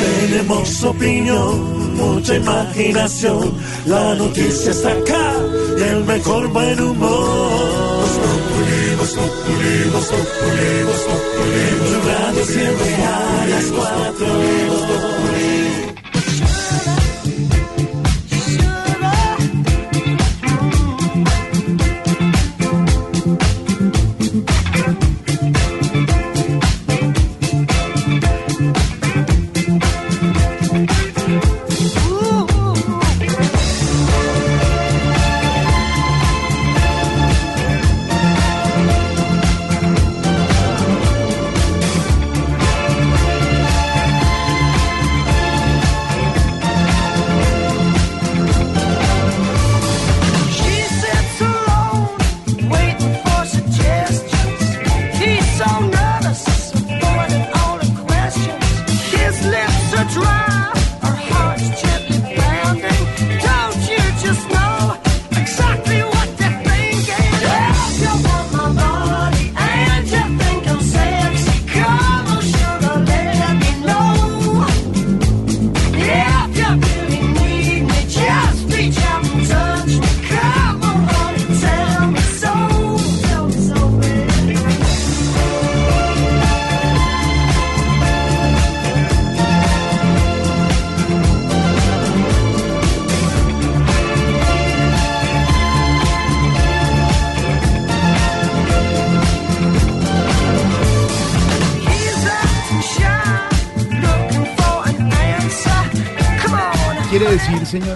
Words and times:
Tenemos 0.00 0.84
opinión, 0.84 1.96
mucha 1.96 2.36
imaginación. 2.36 3.52
La 3.86 4.14
noticia 4.14 4.70
está 4.70 4.92
acá 4.92 5.34
y 5.76 5.82
el 5.82 6.04
mejor 6.04 6.48
buen 6.48 6.80
humor. 6.80 7.52
Tu 11.82 12.08
radio 12.08 12.44
siempre 12.44 12.94
a 13.04 13.46
las 13.50 13.64
cuatro. 13.72 14.82
She 15.32 15.41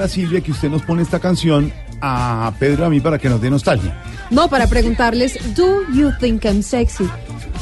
Silvia, 0.09 0.41
que 0.41 0.53
usted 0.53 0.69
nos 0.69 0.83
pone 0.83 1.03
esta 1.03 1.19
canción 1.19 1.73
a 2.01 2.53
Pedro 2.59 2.85
y 2.85 2.87
a 2.87 2.91
mí 2.91 3.01
para 3.01 3.19
que 3.19 3.29
nos 3.29 3.41
dé 3.41 3.51
nostalgia. 3.51 3.97
No, 4.31 4.49
para 4.49 4.67
preguntarles, 4.67 5.39
¿Do 5.55 5.83
you 5.93 6.11
think 6.21 6.45
I'm 6.45 6.63
sexy? 6.63 7.09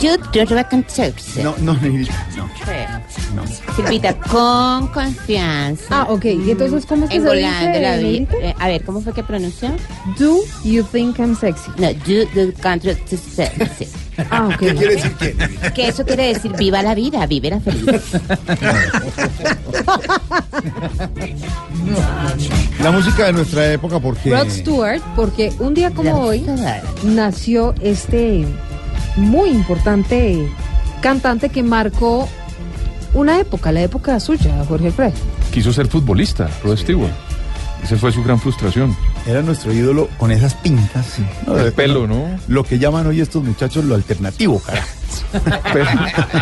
Yo 0.01 0.17
creo 0.33 0.47
que 0.47 0.85
sexy. 0.89 1.43
No, 1.43 1.55
no, 1.61 1.75
negrita, 1.75 2.27
no, 2.37 2.49
no. 3.35 3.47
Silvita, 3.77 4.15
con 4.15 4.89
confianza. 4.89 5.85
Ah, 5.91 6.07
ok. 6.09 6.25
¿Y 6.25 6.51
entonces 6.51 6.85
cómo 6.87 7.05
es 7.05 7.11
que 7.11 7.21
se 7.21 7.35
la 7.35 7.97
dice. 7.97 8.03
Negrita? 8.03 8.37
Eh, 8.41 8.55
a 8.59 8.69
ver, 8.69 8.85
¿cómo 8.85 9.01
fue 9.01 9.13
que 9.13 9.23
pronunció? 9.23 9.71
Do 10.19 10.39
you 10.65 10.83
think 10.85 11.19
I'm 11.19 11.37
sexy? 11.37 11.71
No, 11.79 11.91
you 11.91 12.27
the 12.35 12.53
country 12.61 12.95
to 12.95 13.17
sexy. 13.17 13.87
Ah, 14.31 14.49
ok. 14.49 14.59
¿Qué 14.59 14.75
quiere 14.75 14.97
decir 14.97 15.13
qué? 15.19 15.37
Que 15.75 15.89
eso 15.89 16.05
quiere 16.05 16.29
decir 16.35 16.53
viva 16.57 16.83
la 16.83 16.95
vida, 16.95 17.27
vive 17.27 17.51
la 17.51 17.61
feliz. 17.61 17.85
La 22.83 22.91
música 22.91 23.27
de 23.27 23.33
nuestra 23.33 23.73
época, 23.73 23.99
porque... 24.01 24.31
Rod 24.31 24.49
Stewart, 24.51 25.01
porque 25.17 25.53
un 25.59 25.75
día 25.75 25.91
como 25.91 26.21
hoy 26.21 26.45
nació 27.03 27.75
este 27.81 28.47
muy 29.17 29.51
importante 29.51 30.49
cantante 31.01 31.49
que 31.49 31.63
marcó 31.63 32.29
una 33.15 33.39
época, 33.39 33.73
la 33.73 33.83
época 33.83 34.19
suya, 34.21 34.65
Jorge 34.69 34.89
Alfredo. 34.89 35.13
Quiso 35.53 35.73
ser 35.73 35.87
futbolista, 35.87 36.49
Rod 36.63 36.77
Stewart. 36.77 37.13
Esa 37.85 37.97
fue 37.99 38.11
su 38.13 38.25
gran 38.25 38.41
frustración. 38.41 38.97
Era 39.27 39.43
nuestro 39.43 39.73
ídolo 39.73 40.09
con 40.19 40.31
esas 40.33 40.55
pintas. 40.55 41.19
No, 41.47 41.59
El 41.59 41.67
de- 41.67 41.73
pelo, 41.73 42.07
¿no? 42.07 42.25
Lo 42.49 42.65
que 42.65 42.79
llaman 42.79 43.07
hoy 43.07 43.21
estos 43.21 43.45
muchachos 43.45 43.85
lo 43.85 43.95
alternativo, 43.95 44.59
carajo. 44.61 44.89
Pelo, 45.73 45.89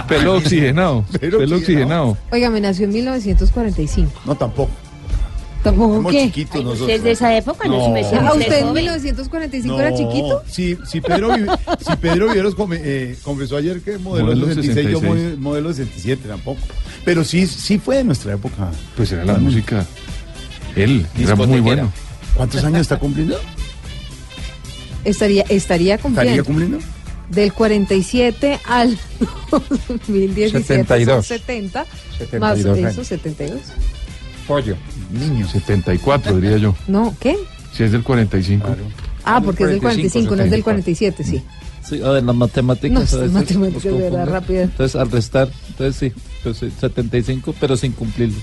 pelo 0.09 0.35
oxigenado. 0.37 1.05
Pelo 1.21 1.39
Pelo 1.39 1.57
oxigenado. 1.57 2.17
Oiga, 2.31 2.49
me 2.49 2.61
nació 2.61 2.85
en 2.85 2.93
1945. 2.93 4.21
No, 4.25 4.35
tampoco. 4.37 4.71
¿Tampoco 5.63 6.09
qué? 6.11 6.25
chiquitos 6.25 6.57
Ay, 6.57 6.63
nosotros. 6.65 6.81
¿Usted 6.83 6.95
es 6.97 7.03
de 7.05 7.11
esa 7.13 7.37
época? 7.37 7.69
No, 7.69 7.79
No. 7.79 7.85
se 7.85 7.91
me 7.93 8.03
decía 8.03 8.21
¿A 8.27 8.33
usted 8.35 8.53
en 8.59 8.61
joven. 8.69 8.75
1945 8.75 9.81
era 9.81 9.95
chiquito? 9.95 10.43
Si, 10.49 10.77
si 10.87 11.01
Pedro, 11.01 11.31
si 11.35 11.97
Pedro 12.01 12.27
Viveros 12.29 12.55
come- 12.57 12.81
eh, 12.83 13.17
confesó 13.23 13.57
ayer 13.57 13.81
que 13.81 13.99
modelo, 13.99 14.27
Modelo 14.27 14.47
66, 14.47 14.89
yo 14.91 14.99
66. 15.01 15.39
mo- 15.39 15.51
modelo 15.51 15.69
67 15.73 16.29
tampoco. 16.29 16.61
Pero 17.05 17.25
sí, 17.25 17.47
sí 17.47 17.79
fue 17.79 17.97
de 17.99 18.05
nuestra 18.05 18.33
época. 18.35 18.71
Pues 18.97 19.13
era 19.13 19.25
la 19.25 19.35
música. 19.35 19.87
Él, 20.77 21.07
era 21.19 21.35
muy 21.37 21.61
bueno. 21.61 21.93
¿Cuántos 22.35 22.65
años 22.65 22.81
está 22.81 22.99
cumpliendo? 22.99 23.39
Estaría, 25.05 25.45
estaría 25.49 25.99
cumpliendo. 25.99 26.31
¿Estaría 26.31 26.45
cumpliendo? 26.45 26.79
Del 27.29 27.53
47 27.53 28.61
al 28.67 28.99
2017 29.51 30.65
72. 30.65 31.27
son 31.27 31.39
70. 31.39 31.87
72 32.19 32.41
más 32.41 32.77
años. 32.77 32.93
eso, 32.93 33.05
72. 33.05 33.61
Pollo. 34.47 34.77
Niño. 35.13 35.49
74, 35.49 36.37
diría 36.41 36.59
yo. 36.59 36.75
No, 36.89 37.15
¿qué? 37.21 37.37
Si 37.73 37.83
es 37.83 37.93
del 37.93 38.03
45. 38.03 38.67
Ah, 39.25 39.41
porque 39.41 39.65
es 39.65 39.71
del 39.71 39.81
45, 39.81 40.37
no 40.37 40.43
es 40.43 40.51
del 40.51 40.63
44. 40.63 41.23
47, 41.23 41.25
sí. 41.25 41.43
Sí, 41.85 42.03
a 42.03 42.11
ver, 42.11 42.23
las 42.23 42.35
matemáticas. 42.35 43.13
No, 43.13 43.19
veces 43.19 43.33
matemáticas 43.33 43.85
de 43.85 43.99
verdad 43.99 44.29
rápidas. 44.29 44.71
Entonces, 44.71 45.01
al 45.01 45.11
restar, 45.11 45.49
entonces 45.69 45.97
sí, 45.97 46.23
pues, 46.43 46.59
sí, 46.59 46.73
75, 46.81 47.55
pero 47.61 47.77
sin 47.77 47.93
cumplirlos. 47.93 48.43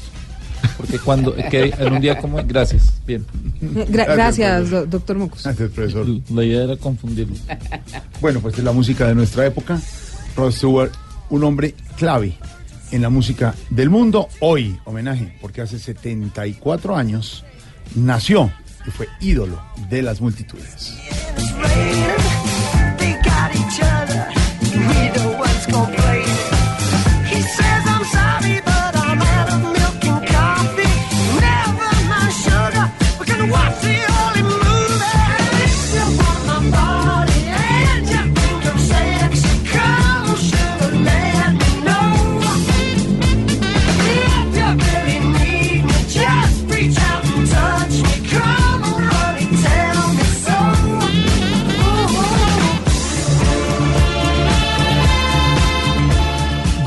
Porque 0.78 1.00
cuando, 1.00 1.36
que 1.36 1.74
en 1.78 1.94
un 1.94 2.02
día 2.02 2.18
como, 2.18 2.38
hoy- 2.38 2.44
gracias, 2.48 2.94
bien. 3.06 3.26
Gra- 3.62 4.08
gracias, 4.14 4.70
do- 4.70 4.86
doctor 4.86 5.18
Mocos. 5.18 5.44
Gracias, 5.44 5.70
profesor. 5.72 6.06
La 6.34 6.44
idea 6.44 6.64
era 6.64 6.78
confundirlos. 6.78 7.40
Bueno, 8.22 8.40
pues 8.40 8.58
es 8.58 8.64
la 8.64 8.72
música 8.72 9.08
de 9.08 9.16
nuestra 9.16 9.46
época. 9.46 9.80
Rod 10.36 10.52
Stewart, 10.52 10.92
un 11.30 11.44
hombre 11.44 11.76
clave 11.98 12.38
en 12.92 13.02
la 13.02 13.10
música 13.10 13.54
del 13.70 13.90
mundo. 13.90 14.30
Hoy, 14.40 14.78
homenaje, 14.86 15.38
porque 15.42 15.62
hace 15.62 15.78
74 15.80 16.96
años 16.96 17.44
nació 17.96 18.52
y 18.88 18.92
fue 18.92 19.08
ídolo 19.22 19.62
de 19.90 20.02
las 20.02 20.22
multitudes. 20.22 20.96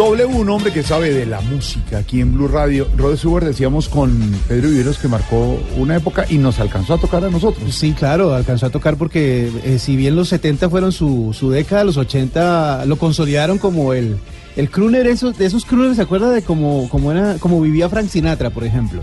W, 0.02 0.24
un 0.24 0.50
hombre 0.50 0.72
que 0.72 0.82
sabe 0.82 1.12
de 1.12 1.26
la 1.26 1.40
música 1.42 1.98
aquí 1.98 2.20
en 2.20 2.34
Blue 2.34 2.48
Radio. 2.48 2.88
Rod 2.96 3.16
Stewart 3.16 3.44
decíamos 3.44 3.88
con 3.88 4.10
Pedro 4.48 4.68
Viveros 4.68 4.98
que 4.98 5.06
marcó 5.06 5.62
una 5.76 5.94
época 5.94 6.26
y 6.28 6.38
nos 6.38 6.58
alcanzó 6.58 6.94
a 6.94 6.98
tocar 6.98 7.24
a 7.24 7.30
nosotros. 7.30 7.72
Sí, 7.72 7.92
claro, 7.92 8.34
alcanzó 8.34 8.66
a 8.66 8.70
tocar 8.70 8.96
porque 8.96 9.48
eh, 9.62 9.78
si 9.78 9.94
bien 9.94 10.16
los 10.16 10.28
70 10.30 10.68
fueron 10.70 10.90
su, 10.90 11.32
su 11.32 11.50
década, 11.50 11.84
los 11.84 11.98
80 11.98 12.84
lo 12.86 12.96
consolidaron 12.96 13.58
como 13.58 13.92
el, 13.92 14.16
el 14.56 14.70
crooner, 14.70 15.06
esos, 15.06 15.38
de 15.38 15.46
esos 15.46 15.64
crooners, 15.64 15.94
¿se 15.94 16.02
acuerda 16.02 16.30
de 16.30 16.42
cómo, 16.42 16.88
cómo, 16.88 17.12
era, 17.12 17.36
cómo 17.38 17.60
vivía 17.60 17.88
Frank 17.88 18.08
Sinatra, 18.08 18.50
por 18.50 18.64
ejemplo? 18.64 19.02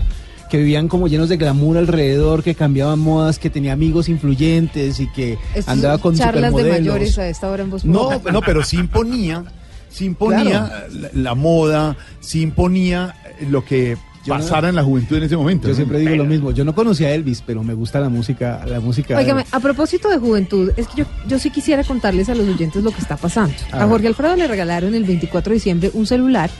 Que 0.50 0.58
vivían 0.58 0.86
como 0.86 1.08
llenos 1.08 1.30
de 1.30 1.38
glamour 1.38 1.78
alrededor, 1.78 2.42
que 2.42 2.54
cambiaban 2.54 2.98
modas, 2.98 3.38
que 3.38 3.48
tenía 3.48 3.72
amigos 3.72 4.10
influyentes 4.10 5.00
y 5.00 5.06
que 5.10 5.38
Estos 5.54 5.68
andaba 5.68 5.96
con 5.96 6.14
charlas 6.14 6.42
de 6.52 6.58
supermodelos. 6.58 6.78
mayores 6.86 7.18
a 7.18 7.26
esta 7.26 7.50
hora 7.50 7.62
en 7.62 7.70
voz 7.70 7.86
No, 7.86 8.20
no, 8.30 8.42
pero 8.42 8.62
sí 8.64 8.76
imponía, 8.76 9.44
sí 9.90 10.04
imponía 10.06 10.86
la, 10.92 11.10
la 11.12 11.34
moda, 11.34 11.96
sí 12.20 12.42
imponía 12.42 13.14
lo 13.48 13.64
que 13.64 13.96
Yo 14.24 14.34
no- 14.34 14.40
pasara 14.40 14.68
en 14.68 14.74
la 14.76 14.82
juventud 14.82 15.16
en 15.16 15.22
ese 15.24 15.36
momento. 15.36 15.64
Yo 15.68 15.72
¿no? 15.72 15.76
siempre 15.76 15.98
digo 15.98 16.14
lo 16.16 16.24
mismo. 16.24 16.50
Yo 16.52 16.64
no 16.64 16.74
conocía 16.74 17.08
a 17.08 17.12
Elvis, 17.12 17.42
pero 17.44 17.62
me 17.62 17.74
gusta 17.74 18.00
la 18.00 18.08
música, 18.08 18.64
la 18.66 18.80
música. 18.80 19.18
a 19.50 19.60
propósito 19.60 20.08
de 20.08 20.18
juventud, 20.18 20.72
es 20.76 20.86
que 20.88 21.02
yo, 21.02 21.04
yo 21.26 21.38
sí 21.38 21.50
quisiera 21.50 21.84
contarles 21.84 22.28
a 22.28 22.34
los 22.34 22.46
oyentes 22.46 22.82
lo 22.82 22.90
que 22.90 23.00
está 23.00 23.16
pasando. 23.16 23.54
A 23.72 23.84
A. 23.84 23.86
Jorge 23.88 24.06
Alfredo 24.08 24.36
le 24.36 24.46
regalaron 24.46 24.94
el 24.94 25.04
24 25.04 25.50
de 25.50 25.54
diciembre 25.54 25.90
un 25.94 26.06
celular 26.06 26.50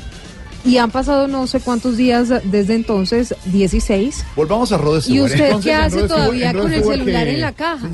y 0.65 0.77
han 0.79 0.91
pasado 0.91 1.27
no 1.29 1.47
sé 1.47 1.61
cuántos 1.61 1.97
días 1.97 2.29
desde 2.45 2.75
entonces, 2.75 3.35
16. 3.47 4.25
Volvamos 4.37 4.71
a 4.73 4.77
Rod 4.79 5.03
¿Y 5.09 5.21
usted 5.21 5.41
Entonces, 5.47 5.65
qué 5.71 5.75
hace 5.75 6.03
todavía 6.03 6.53
con 6.53 6.73
el 6.73 6.85
celular 6.85 7.25
que- 7.25 7.35
en 7.35 7.41
la 7.41 7.53
caja? 7.53 7.89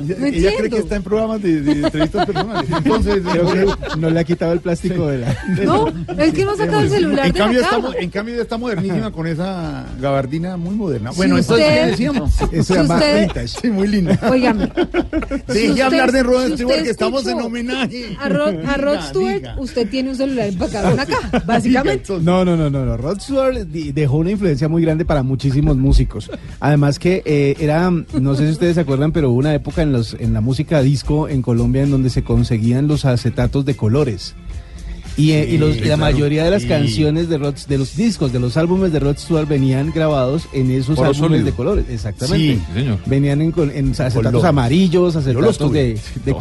Ella, 0.00 0.16
No 0.18 0.26
ella 0.26 0.50
cree 0.56 0.70
que 0.70 0.78
está 0.78 0.96
en 0.96 1.02
programas 1.02 1.42
de, 1.42 1.60
de 1.62 1.72
entrevistas 1.72 2.26
personales. 2.26 2.70
Entonces, 2.70 3.22
que 3.22 3.96
no 3.98 4.10
le 4.10 4.20
ha 4.20 4.24
quitado 4.24 4.52
el 4.52 4.60
plástico 4.60 5.06
de 5.08 5.18
la. 5.18 5.36
No, 5.64 5.88
es 6.18 6.32
que 6.32 6.44
no 6.44 6.56
saca 6.56 6.80
el 6.80 6.90
celular 6.90 7.26
en 7.26 7.32
de 7.32 7.38
cambio, 7.38 7.60
la 7.60 7.66
está, 7.66 7.76
caja. 7.76 7.88
mo- 7.88 7.94
en 7.98 8.10
cambio 8.10 8.34
ya 8.36 8.42
está 8.42 8.58
modernísima 8.58 9.10
con 9.10 9.26
esa 9.26 9.84
gabardina 10.00 10.56
muy 10.56 10.74
moderna. 10.74 11.10
Si 11.12 11.16
Bueno, 11.16 11.38
entonces, 11.38 11.66
usted- 11.66 11.80
¿qué 11.84 11.86
decíamos? 11.90 12.32
Eso 12.52 12.74
Si 12.74 12.80
llama 12.80 12.94
usted- 12.94 13.20
vintage. 13.20 13.48
Sí, 13.48 13.68
muy 13.70 13.88
linda. 13.88 14.12
Deje 15.46 15.70
usted- 15.70 15.80
hablar 15.82 16.12
de 16.12 16.22
Rod 16.22 16.46
si 16.48 16.54
Stewart, 16.54 16.82
que 16.82 16.90
estamos 16.90 17.26
en 17.26 17.40
homenaje. 17.40 18.16
a 18.20 18.28
Rod, 18.28 18.54
a 18.66 18.76
Rod 18.76 18.92
Diga, 18.92 19.08
Stewart, 19.08 19.34
diga. 19.36 19.54
usted 19.58 19.88
tiene 19.88 20.10
un 20.10 20.16
celular 20.16 20.46
empacado 20.48 20.88
en 20.88 20.94
una 20.94 21.06
caja, 21.06 21.42
básicamente. 21.46 22.11
No, 22.20 22.44
no, 22.44 22.56
no, 22.56 22.68
no, 22.70 22.84
no. 22.84 22.96
Rod 22.96 23.20
Stewart 23.20 23.56
dejó 23.66 24.16
una 24.16 24.30
influencia 24.32 24.68
muy 24.68 24.82
grande 24.82 25.04
para 25.04 25.22
muchísimos 25.22 25.76
músicos. 25.76 26.30
Además 26.60 26.98
que 26.98 27.22
eh, 27.24 27.56
era, 27.60 27.90
no 27.90 28.34
sé 28.34 28.46
si 28.46 28.52
ustedes 28.52 28.74
se 28.74 28.80
acuerdan, 28.80 29.12
pero 29.12 29.30
hubo 29.30 29.38
una 29.38 29.54
época 29.54 29.82
en 29.82 29.92
los 29.92 30.14
en 30.14 30.32
la 30.34 30.40
música 30.40 30.82
disco 30.82 31.28
en 31.28 31.42
Colombia 31.42 31.82
en 31.82 31.90
donde 31.90 32.10
se 32.10 32.22
conseguían 32.24 32.88
los 32.88 33.04
acetatos 33.04 33.64
de 33.64 33.76
colores. 33.76 34.34
Y, 35.14 35.32
eh, 35.32 35.46
y 35.50 35.58
los- 35.58 35.76
y 35.76 35.80
la 35.84 35.98
mayoría 35.98 36.42
de 36.42 36.50
las 36.50 36.62
Sí. 36.62 36.68
canciones 36.68 37.28
de 37.28 37.36
Rod, 37.36 37.54
de 37.68 37.76
los 37.76 37.96
discos, 37.96 38.32
de 38.32 38.40
los 38.40 38.56
álbumes 38.56 38.92
de 38.92 38.98
Rod 39.00 39.18
Stewart 39.18 39.46
venían 39.46 39.92
grabados 39.94 40.44
en 40.54 40.70
esos 40.70 40.98
álbumes 40.98 41.18
sólido. 41.18 41.44
de 41.44 41.52
colores, 41.52 41.84
exactamente. 41.90 42.54
Sí, 42.54 42.62
señor. 42.74 42.98
Venían 43.04 43.42
en, 43.42 43.52
en 43.74 43.90
acetatos 43.90 44.14
Colores. 44.14 44.44
amarillos, 44.44 45.14
los 45.14 45.16
acetatos 45.16 45.70
de, 45.72 45.98
de, 46.24 46.34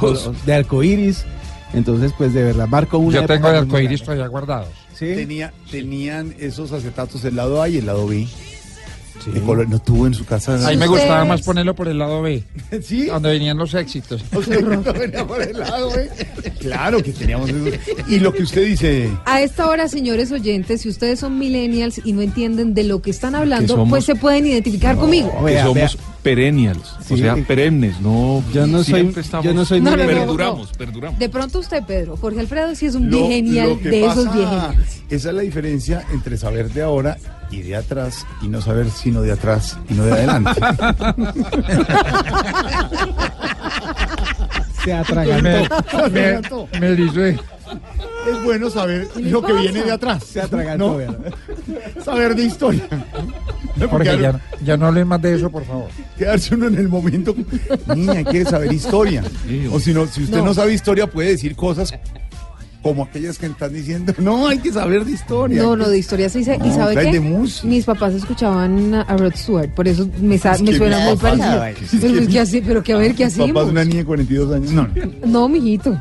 de 0.46 0.54
arcoíris. 0.54 1.26
Entonces, 1.74 2.14
pues 2.18 2.34
de 2.34 2.44
verdad 2.44 2.68
marcó 2.68 2.98
una 2.98 3.22
Yo 3.22 3.26
tengo 3.26 3.48
arcoíris 3.48 4.00
grande. 4.00 4.06
todavía 4.06 4.28
guardados. 4.28 4.68
Tenía, 5.02 5.52
tenían 5.72 6.36
esos 6.38 6.72
acetatos 6.72 7.26
el 7.26 7.36
lado 7.36 7.60
A 7.60 7.68
y 7.68 7.78
el 7.78 7.88
lado 7.88 8.06
B. 8.06 8.28
De 9.30 9.42
color- 9.42 9.68
no 9.70 9.80
tuvo 9.80 10.08
en 10.08 10.14
su 10.14 10.26
casa. 10.26 10.56
A 10.68 10.72
mí 10.72 10.78
me 10.78 10.88
gustaba 10.88 11.26
más 11.26 11.42
ponerlo 11.42 11.76
por 11.76 11.88
el 11.88 11.98
lado 12.00 12.22
B, 12.22 12.44
Sí. 12.82 13.06
donde 13.06 13.30
venían 13.30 13.58
los 13.58 13.74
éxitos. 13.74 14.24
O 14.34 14.42
sea, 14.42 14.60
no 14.62 14.82
venía 14.94 15.26
por 15.28 15.42
el 15.42 15.58
lado, 15.60 15.92
¿eh? 16.00 16.10
Claro 16.60 17.02
que 17.04 17.12
teníamos 17.12 17.50
eso. 17.50 17.78
Y 18.08 18.20
lo 18.20 18.34
que 18.34 18.44
usted 18.44 18.66
dice, 18.66 19.10
A 19.26 19.42
esta 19.42 19.68
hora, 19.68 19.88
señores 19.88 20.32
oyentes, 20.32 20.82
si 20.82 20.90
ustedes 20.90 21.20
son 21.20 21.38
millennials 21.38 22.02
y 22.04 22.14
no 22.14 22.22
entienden 22.22 22.74
de 22.74 22.84
lo 22.84 23.02
que 23.02 23.12
están 23.12 23.36
hablando, 23.36 23.76
somos- 23.76 23.90
pues 23.90 24.06
se 24.06 24.16
pueden 24.16 24.46
identificar 24.46 24.96
conmigo. 24.96 25.32
Que 25.40 25.46
Vea, 25.54 25.64
somos 25.64 25.76
vea. 25.76 26.06
perennials, 26.24 26.96
Sí. 27.06 27.14
o 27.16 27.18
sea, 27.18 27.36
perennes, 27.48 28.00
no. 28.02 28.44
Yo 28.54 28.68
no 28.68 28.84
soy, 28.84 28.94
siempre 28.94 29.22
estamos- 29.22 29.46
yo 29.46 29.54
no 29.54 29.66
soy 29.66 29.82
No, 29.82 29.92
no, 29.92 29.98
no, 29.98 30.04
millennial. 30.04 30.28
no. 30.28 30.34
Perduramos, 30.38 30.72
perduramos. 30.78 31.20
De 31.20 31.30
pronto 31.30 31.60
usted, 31.60 31.84
Pedro, 31.84 32.16
Jorge 32.18 32.40
Alfredo, 32.40 32.76
sí 32.76 32.86
es 32.86 32.96
un 32.96 33.10
lo, 33.10 33.28
genial 33.28 33.70
lo 33.70 33.80
que 33.80 33.90
de 33.90 34.06
esos 34.06 34.26
viejenials. 34.34 34.76
Esa 35.10 35.30
es 35.30 35.36
la 35.36 35.42
diferencia 35.42 36.06
entre 36.14 36.38
saber 36.38 36.70
de 36.72 36.82
ahora 36.84 37.18
y 37.52 37.62
de 37.62 37.76
atrás 37.76 38.26
y 38.42 38.48
no 38.48 38.62
saber 38.62 38.90
sino 38.90 39.22
de 39.22 39.34
atrás 39.34 39.78
y 39.90 39.94
no 39.94 40.06
de 40.06 40.14
adelante. 40.14 40.62
Se 44.84 44.94
atragantó. 44.94 46.68
Me, 46.74 46.80
me 46.80 46.88
erizé. 46.88 47.30
es 47.30 48.44
bueno 48.44 48.70
saber 48.70 49.08
lo 49.18 49.42
que 49.44 49.54
viene 49.54 49.84
de 49.84 49.92
atrás. 49.92 50.24
Se 50.24 50.42
atragantó. 50.42 51.00
Saber 52.04 52.36
de 52.36 52.44
historia. 52.46 52.84
Porque 53.90 54.18
ya, 54.20 54.40
ya 54.64 54.78
no 54.78 54.88
hables 54.88 55.06
más 55.06 55.22
de 55.22 55.36
eso, 55.36 55.52
por 55.52 55.64
favor. 55.66 55.88
quedarse 56.18 56.56
uno 56.56 56.68
en 56.68 56.76
el 56.76 56.90
momento. 56.90 57.36
Niña, 57.96 58.24
quiere 58.24 58.50
saber 58.50 58.74
historia. 58.74 59.24
O 59.72 59.80
si 59.80 59.94
no, 59.94 60.08
si 60.08 60.24
usted 60.24 60.38
no. 60.38 60.46
No. 60.46 60.54
sabe 60.56 60.74
historia, 60.74 61.06
puede 61.08 61.30
decir 61.30 61.56
cosas 61.56 61.94
como 62.82 63.04
aquellas 63.04 63.38
que 63.38 63.46
están 63.46 63.74
diciendo. 63.74 64.14
No, 64.18 64.48
hay 64.48 64.58
que 64.58 64.72
saber 64.74 65.06
de 65.06 65.12
historia. 65.12 65.62
No, 65.62 65.76
no, 65.76 65.88
de 65.88 65.98
historia 66.00 66.30
sí 66.30 66.44
sé. 66.44 66.56
¿Y 66.64 66.70
No, 66.70 66.76
sabe 66.76 66.94
trae 66.94 67.06
qué? 67.08 67.12
de 67.14 67.20
música. 67.20 67.68
Mis 67.68 67.86
papás 67.86 68.14
escuchaban 68.14 68.94
a 68.96 69.18
Rod 69.18 69.34
Stewart, 69.36 69.70
por 69.74 69.88
eso 69.88 70.08
me, 70.20 70.36
Es 70.36 70.62
me 70.62 70.76
suena 70.76 71.00
muy 71.00 71.16
parecido. 71.18 71.62
Pero, 72.02 72.20
que 72.22 72.28
¿qué 72.28 72.40
hace- 72.40 72.62
pero 72.62 72.82
que 72.84 72.94
a 72.94 72.98
ver, 72.98 73.14
¿qué 73.14 73.26
Papá 73.26 73.44
hacemos? 73.44 73.66
de 73.66 73.72
una 73.72 73.84
niña 73.86 73.98
de 74.00 74.06
42 74.06 74.54
años. 74.56 74.72
No, 74.72 74.84
no. 74.88 75.12
No, 75.42 75.48
mijito. 75.50 76.00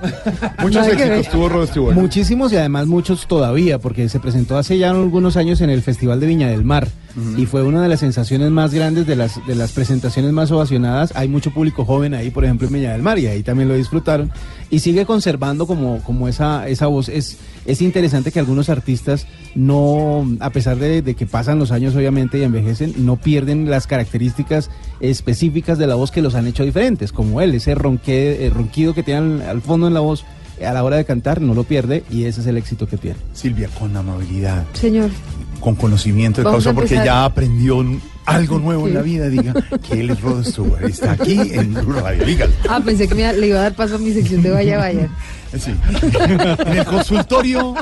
Muchos 0.63 0.87
éxitos 0.87 1.29
tuvo 1.31 1.49
Rod 1.49 1.69
Stewart. 1.69 1.95
Muchísimos 1.97 2.53
y 2.53 2.57
además 2.57 2.87
muchos 2.87 3.27
todavía, 3.27 3.79
porque 3.79 4.09
se 4.09 4.19
presentó 4.21 4.57
hace 4.59 4.79
ya 4.79 4.91
algunos 4.91 5.37
años 5.37 5.61
en 5.61 5.71
el 5.71 5.83
Festival 5.83 6.19
de 6.21 6.27
Viña 6.27 6.49
del 6.49 6.65
Mar 6.65 6.89
y 7.37 7.47
fue 7.47 7.63
una 7.63 7.83
de 7.83 7.89
las 7.89 8.01
sensaciones 8.01 8.51
más 8.51 8.73
grandes 8.73 9.07
de 9.07 9.17
las, 9.17 9.45
de 9.47 9.55
las 9.55 9.73
presentaciones 9.73 10.33
más 10.33 10.51
ovacionadas. 10.51 11.13
Hay 11.17 11.29
mucho 11.29 11.51
público 11.53 11.85
joven 11.85 12.15
ahí, 12.15 12.31
por 12.31 12.45
ejemplo, 12.45 12.67
en 12.67 12.75
Viña 12.75 12.93
del 12.93 13.03
Mar 13.03 13.19
y 13.19 13.27
ahí 13.27 13.43
también 13.43 13.69
lo 13.69 13.75
disfrutaron 13.75 14.31
y 14.71 14.81
sigue 14.81 15.07
conservando 15.07 15.67
como, 15.67 16.03
como 16.03 16.29
esa, 16.29 16.69
esa 16.69 16.87
voz. 16.87 17.09
Es, 17.09 17.39
es 17.67 17.83
interesante 17.83 18.33
que 18.33 18.39
algunos 18.39 18.69
artistas 18.69 19.27
no, 19.55 20.27
a 20.41 20.51
pesar 20.51 20.79
de, 20.79 21.03
de 21.03 21.15
que 21.15 21.27
pasan 21.27 21.59
los 21.59 21.73
años 21.73 21.95
obviamente 21.97 22.39
y 22.39 22.43
envejecen, 22.43 22.95
no 23.05 23.17
pierden 23.17 23.69
las 23.69 23.87
características 23.87 24.71
específicas 25.01 25.79
de 25.79 25.87
la 25.87 25.97
voz 25.97 26.11
que 26.11 26.23
los 26.23 26.35
han 26.35 26.47
hecho 26.47 26.65
diferentes, 26.65 27.13
como 27.13 27.41
él, 27.41 27.55
ese 27.55 27.75
ronque, 27.75 28.47
eh, 28.47 28.51
ronquido 28.51 28.95
que 28.95 29.03
tiene 29.03 29.21
al, 29.21 29.43
al 29.43 29.63
fondo 29.63 29.89
en 29.89 29.95
la 29.95 30.01
voz 30.01 30.25
a 30.65 30.73
la 30.73 30.85
hora 30.85 30.97
de 30.97 31.05
cantar 31.05 31.41
no 31.41 31.55
lo 31.55 31.65
pierde 31.65 32.05
y 32.11 32.25
ese 32.25 32.41
es 32.41 32.47
el 32.47 32.57
éxito 32.57 32.87
que 32.87 32.97
tiene. 32.97 33.17
Silvia, 33.33 33.69
con 33.79 33.97
amabilidad, 33.97 34.65
Señor, 34.75 35.11
con 35.61 35.75
conocimiento 35.75 36.41
de 36.41 36.45
Vamos 36.45 36.65
causa, 36.65 36.75
porque 36.75 36.95
ya 36.95 37.25
aprendió 37.25 37.85
algo 38.25 38.59
nuevo 38.59 38.89
en 38.89 38.95
la 38.95 39.03
vida. 39.03 39.29
Diga 39.29 39.55
que 39.89 40.01
él 40.01 40.11
es 40.11 40.21
Rod 40.21 40.45
Stewart. 40.45 40.85
Está 40.85 41.13
aquí 41.13 41.39
en 41.53 41.75
Blue 41.75 41.93
Radio. 41.93 42.25
Dígalo. 42.25 42.53
ah, 42.69 42.81
pensé 42.85 43.09
que 43.09 43.15
me, 43.15 43.33
le 43.33 43.47
iba 43.49 43.59
a 43.59 43.63
dar 43.63 43.75
paso 43.75 43.97
a 43.97 43.99
mi 43.99 44.13
sección 44.13 44.43
de 44.43 44.51
Vaya 44.51 44.79
Vaya. 44.79 45.09
Sí. 45.59 45.75
En 46.67 46.79
el 46.79 46.85
consultorio 46.85 47.75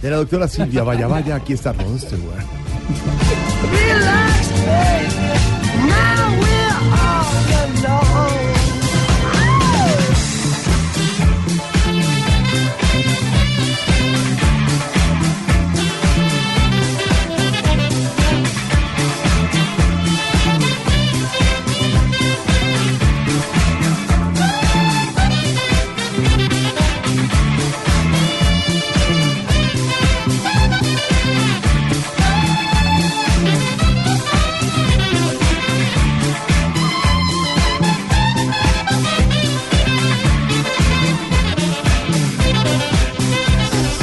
de 0.00 0.10
la 0.10 0.16
doctora 0.18 0.46
Silvia 0.48 0.82
Vaya 0.82 1.06
Vaya, 1.06 1.36
aquí 1.36 1.52
está 1.52 1.72
Rod 1.72 1.98
Stewart. 1.98 2.46
Relax, 3.70 4.48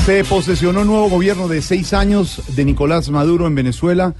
Se 0.05 0.23
posesionó 0.23 0.81
un 0.81 0.87
nuevo 0.87 1.09
gobierno 1.09 1.47
de 1.47 1.63
seis 1.63 1.91
años 1.91 2.39
de 2.55 2.63
Nicolás 2.63 3.09
Maduro 3.09 3.47
en 3.47 3.55
Venezuela 3.55 4.13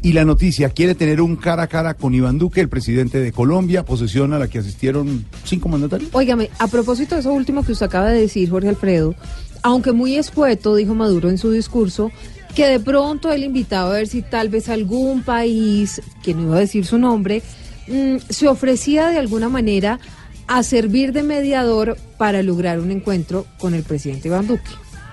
y 0.00 0.12
la 0.12 0.24
noticia 0.24 0.68
quiere 0.68 0.94
tener 0.94 1.20
un 1.20 1.34
cara 1.34 1.64
a 1.64 1.66
cara 1.66 1.94
con 1.94 2.14
Iván 2.14 2.38
Duque, 2.38 2.60
el 2.60 2.68
presidente 2.68 3.18
de 3.18 3.32
Colombia, 3.32 3.84
posesión 3.84 4.32
a 4.32 4.38
la 4.38 4.46
que 4.46 4.60
asistieron 4.60 5.26
cinco 5.42 5.68
mandatarios. 5.68 6.10
Óigame, 6.12 6.48
a 6.60 6.68
propósito 6.68 7.16
de 7.16 7.22
eso 7.22 7.32
último 7.32 7.64
que 7.64 7.72
usted 7.72 7.86
acaba 7.86 8.10
de 8.10 8.20
decir, 8.20 8.48
Jorge 8.50 8.68
Alfredo, 8.68 9.16
aunque 9.64 9.90
muy 9.90 10.14
escueto, 10.14 10.76
dijo 10.76 10.94
Maduro 10.94 11.28
en 11.28 11.38
su 11.38 11.50
discurso, 11.50 12.12
que 12.54 12.68
de 12.68 12.78
pronto 12.78 13.32
él 13.32 13.42
invitaba 13.42 13.90
a 13.90 13.94
ver 13.94 14.06
si 14.06 14.22
tal 14.22 14.48
vez 14.48 14.68
algún 14.68 15.24
país, 15.24 16.00
que 16.22 16.34
no 16.34 16.42
iba 16.42 16.56
a 16.58 16.60
decir 16.60 16.86
su 16.86 16.98
nombre, 16.98 17.42
mm, 17.88 18.18
se 18.28 18.46
ofrecía 18.46 19.08
de 19.08 19.18
alguna 19.18 19.48
manera 19.48 19.98
a 20.46 20.62
servir 20.62 21.12
de 21.12 21.24
mediador 21.24 21.96
para 22.16 22.44
lograr 22.44 22.78
un 22.78 22.92
encuentro 22.92 23.44
con 23.58 23.74
el 23.74 23.82
presidente 23.82 24.28
Iván 24.28 24.46
Duque. 24.46 24.70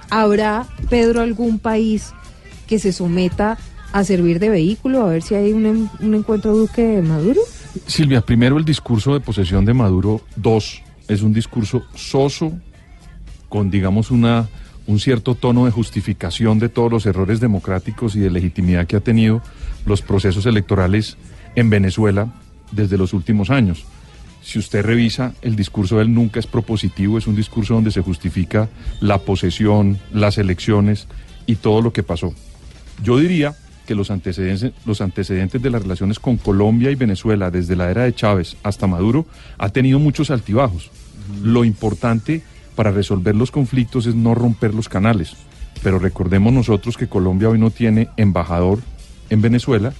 ¿Habrá, 0.09 0.65
Pedro, 0.89 1.21
algún 1.21 1.59
país 1.59 2.13
que 2.67 2.79
se 2.79 2.91
someta 2.93 3.57
a 3.91 4.03
servir 4.03 4.39
de 4.39 4.49
vehículo 4.49 5.03
a 5.03 5.09
ver 5.09 5.21
si 5.21 5.35
hay 5.35 5.51
un, 5.51 5.89
un 5.99 6.13
encuentro 6.13 6.55
Duque-Maduro? 6.55 7.41
Silvia, 7.87 8.21
primero 8.21 8.57
el 8.57 8.65
discurso 8.65 9.13
de 9.13 9.19
posesión 9.19 9.65
de 9.65 9.73
Maduro. 9.73 10.21
Dos, 10.35 10.81
es 11.07 11.21
un 11.21 11.33
discurso 11.33 11.83
soso, 11.95 12.51
con, 13.47 13.69
digamos, 13.71 14.11
una, 14.11 14.47
un 14.87 14.99
cierto 14.99 15.35
tono 15.35 15.65
de 15.65 15.71
justificación 15.71 16.59
de 16.59 16.69
todos 16.69 16.91
los 16.91 17.05
errores 17.05 17.39
democráticos 17.39 18.15
y 18.15 18.19
de 18.19 18.29
legitimidad 18.29 18.87
que 18.87 18.95
ha 18.95 19.01
tenido 19.01 19.41
los 19.85 20.01
procesos 20.01 20.45
electorales 20.45 21.17
en 21.55 21.69
Venezuela 21.69 22.33
desde 22.71 22.97
los 22.97 23.13
últimos 23.13 23.49
años. 23.49 23.85
Si 24.41 24.57
usted 24.57 24.83
revisa, 24.83 25.33
el 25.41 25.55
discurso 25.55 25.97
de 25.97 26.03
él 26.03 26.13
nunca 26.13 26.39
es 26.39 26.47
propositivo, 26.47 27.17
es 27.17 27.27
un 27.27 27.35
discurso 27.35 27.73
donde 27.73 27.91
se 27.91 28.01
justifica 28.01 28.69
la 28.99 29.19
posesión, 29.19 29.99
las 30.13 30.37
elecciones 30.37 31.07
y 31.45 31.55
todo 31.55 31.81
lo 31.81 31.93
que 31.93 32.03
pasó. 32.03 32.33
Yo 33.03 33.17
diría 33.17 33.55
que 33.85 33.95
los 33.95 34.11
antecedentes, 34.11 34.71
los 34.85 35.01
antecedentes 35.01 35.61
de 35.61 35.69
las 35.69 35.81
relaciones 35.81 36.19
con 36.19 36.37
Colombia 36.37 36.91
y 36.91 36.95
Venezuela 36.95 37.49
desde 37.49 37.75
la 37.75 37.89
era 37.89 38.03
de 38.03 38.13
Chávez 38.13 38.55
hasta 38.63 38.87
Maduro 38.87 39.25
ha 39.57 39.69
tenido 39.69 39.99
muchos 39.99 40.29
altibajos. 40.29 40.91
Lo 41.43 41.65
importante 41.65 42.43
para 42.75 42.91
resolver 42.91 43.35
los 43.35 43.51
conflictos 43.51 44.05
es 44.05 44.15
no 44.15 44.35
romper 44.35 44.73
los 44.73 44.89
canales. 44.89 45.35
Pero 45.83 45.99
recordemos 45.99 46.53
nosotros 46.53 46.97
que 46.97 47.07
Colombia 47.07 47.49
hoy 47.49 47.59
no 47.59 47.71
tiene 47.71 48.09
embajador 48.17 48.79
en 49.29 49.41
Venezuela. 49.41 49.93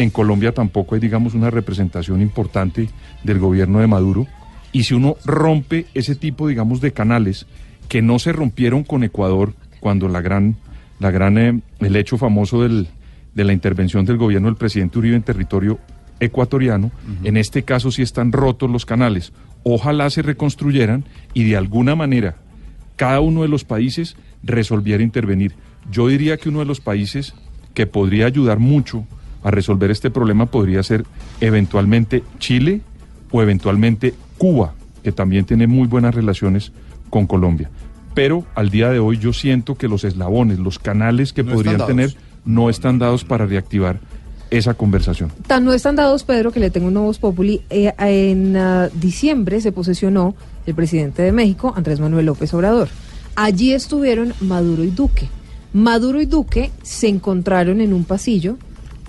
En 0.00 0.08
Colombia 0.08 0.52
tampoco 0.52 0.94
hay, 0.94 1.00
digamos, 1.02 1.34
una 1.34 1.50
representación 1.50 2.22
importante 2.22 2.88
del 3.22 3.38
gobierno 3.38 3.80
de 3.80 3.86
Maduro. 3.86 4.26
Y 4.72 4.84
si 4.84 4.94
uno 4.94 5.16
rompe 5.26 5.84
ese 5.92 6.14
tipo, 6.14 6.48
digamos, 6.48 6.80
de 6.80 6.94
canales 6.94 7.46
que 7.86 8.00
no 8.00 8.18
se 8.18 8.32
rompieron 8.32 8.82
con 8.82 9.04
Ecuador 9.04 9.52
cuando 9.78 10.08
la 10.08 10.22
gran, 10.22 10.56
la 11.00 11.10
gran, 11.10 11.36
eh, 11.36 11.60
el 11.80 11.96
hecho 11.96 12.16
famoso 12.16 12.62
del, 12.62 12.88
de 13.34 13.44
la 13.44 13.52
intervención 13.52 14.06
del 14.06 14.16
gobierno 14.16 14.48
del 14.48 14.56
presidente 14.56 14.98
Uribe 14.98 15.16
en 15.16 15.22
territorio 15.22 15.78
ecuatoriano, 16.18 16.90
en 17.22 17.36
este 17.36 17.64
caso 17.64 17.90
sí 17.90 18.00
están 18.00 18.32
rotos 18.32 18.70
los 18.70 18.86
canales. 18.86 19.34
Ojalá 19.64 20.08
se 20.08 20.22
reconstruyeran 20.22 21.04
y 21.34 21.44
de 21.44 21.58
alguna 21.58 21.94
manera 21.94 22.36
cada 22.96 23.20
uno 23.20 23.42
de 23.42 23.48
los 23.48 23.64
países 23.64 24.16
resolviera 24.42 25.02
intervenir. 25.02 25.56
Yo 25.90 26.08
diría 26.08 26.38
que 26.38 26.48
uno 26.48 26.60
de 26.60 26.64
los 26.64 26.80
países 26.80 27.34
que 27.74 27.86
podría 27.86 28.24
ayudar 28.24 28.60
mucho 28.60 29.06
a 29.42 29.50
resolver 29.50 29.90
este 29.90 30.10
problema 30.10 30.46
podría 30.46 30.82
ser 30.82 31.04
eventualmente 31.40 32.22
Chile 32.38 32.80
o 33.30 33.42
eventualmente 33.42 34.14
Cuba, 34.38 34.74
que 35.02 35.12
también 35.12 35.44
tiene 35.44 35.66
muy 35.66 35.86
buenas 35.86 36.14
relaciones 36.14 36.72
con 37.08 37.26
Colombia. 37.26 37.70
Pero 38.14 38.44
al 38.54 38.70
día 38.70 38.90
de 38.90 38.98
hoy 38.98 39.18
yo 39.18 39.32
siento 39.32 39.76
que 39.76 39.88
los 39.88 40.04
eslabones, 40.04 40.58
los 40.58 40.78
canales 40.78 41.32
que 41.32 41.42
No 41.42 41.52
podrían 41.52 41.86
tener, 41.86 42.14
no 42.44 42.68
están 42.68 42.98
dados 42.98 43.24
para 43.24 43.46
reactivar 43.46 44.00
esa 44.50 44.74
conversación. 44.74 45.30
Tan 45.46 45.64
no 45.64 45.72
están 45.72 45.96
dados, 45.96 46.24
Pedro, 46.24 46.50
que 46.50 46.60
le 46.60 46.70
tengo 46.70 46.88
un 46.88 46.94
nuevo 46.94 47.12
populi. 47.14 47.62
Eh, 47.70 47.92
en 47.98 48.56
ah, 48.56 48.88
diciembre 48.94 49.60
se 49.60 49.70
posesionó 49.70 50.34
el 50.66 50.74
presidente 50.74 51.22
de 51.22 51.32
México, 51.32 51.72
Andrés 51.76 52.00
Manuel 52.00 52.26
López 52.26 52.52
Obrador. 52.52 52.88
Allí 53.36 53.72
estuvieron 53.72 54.34
Maduro 54.40 54.84
y 54.84 54.90
Duque. 54.90 55.28
Maduro 55.72 56.20
y 56.20 56.26
Duque 56.26 56.72
se 56.82 57.08
encontraron 57.08 57.80
en 57.80 57.92
un 57.92 58.04
pasillo 58.04 58.58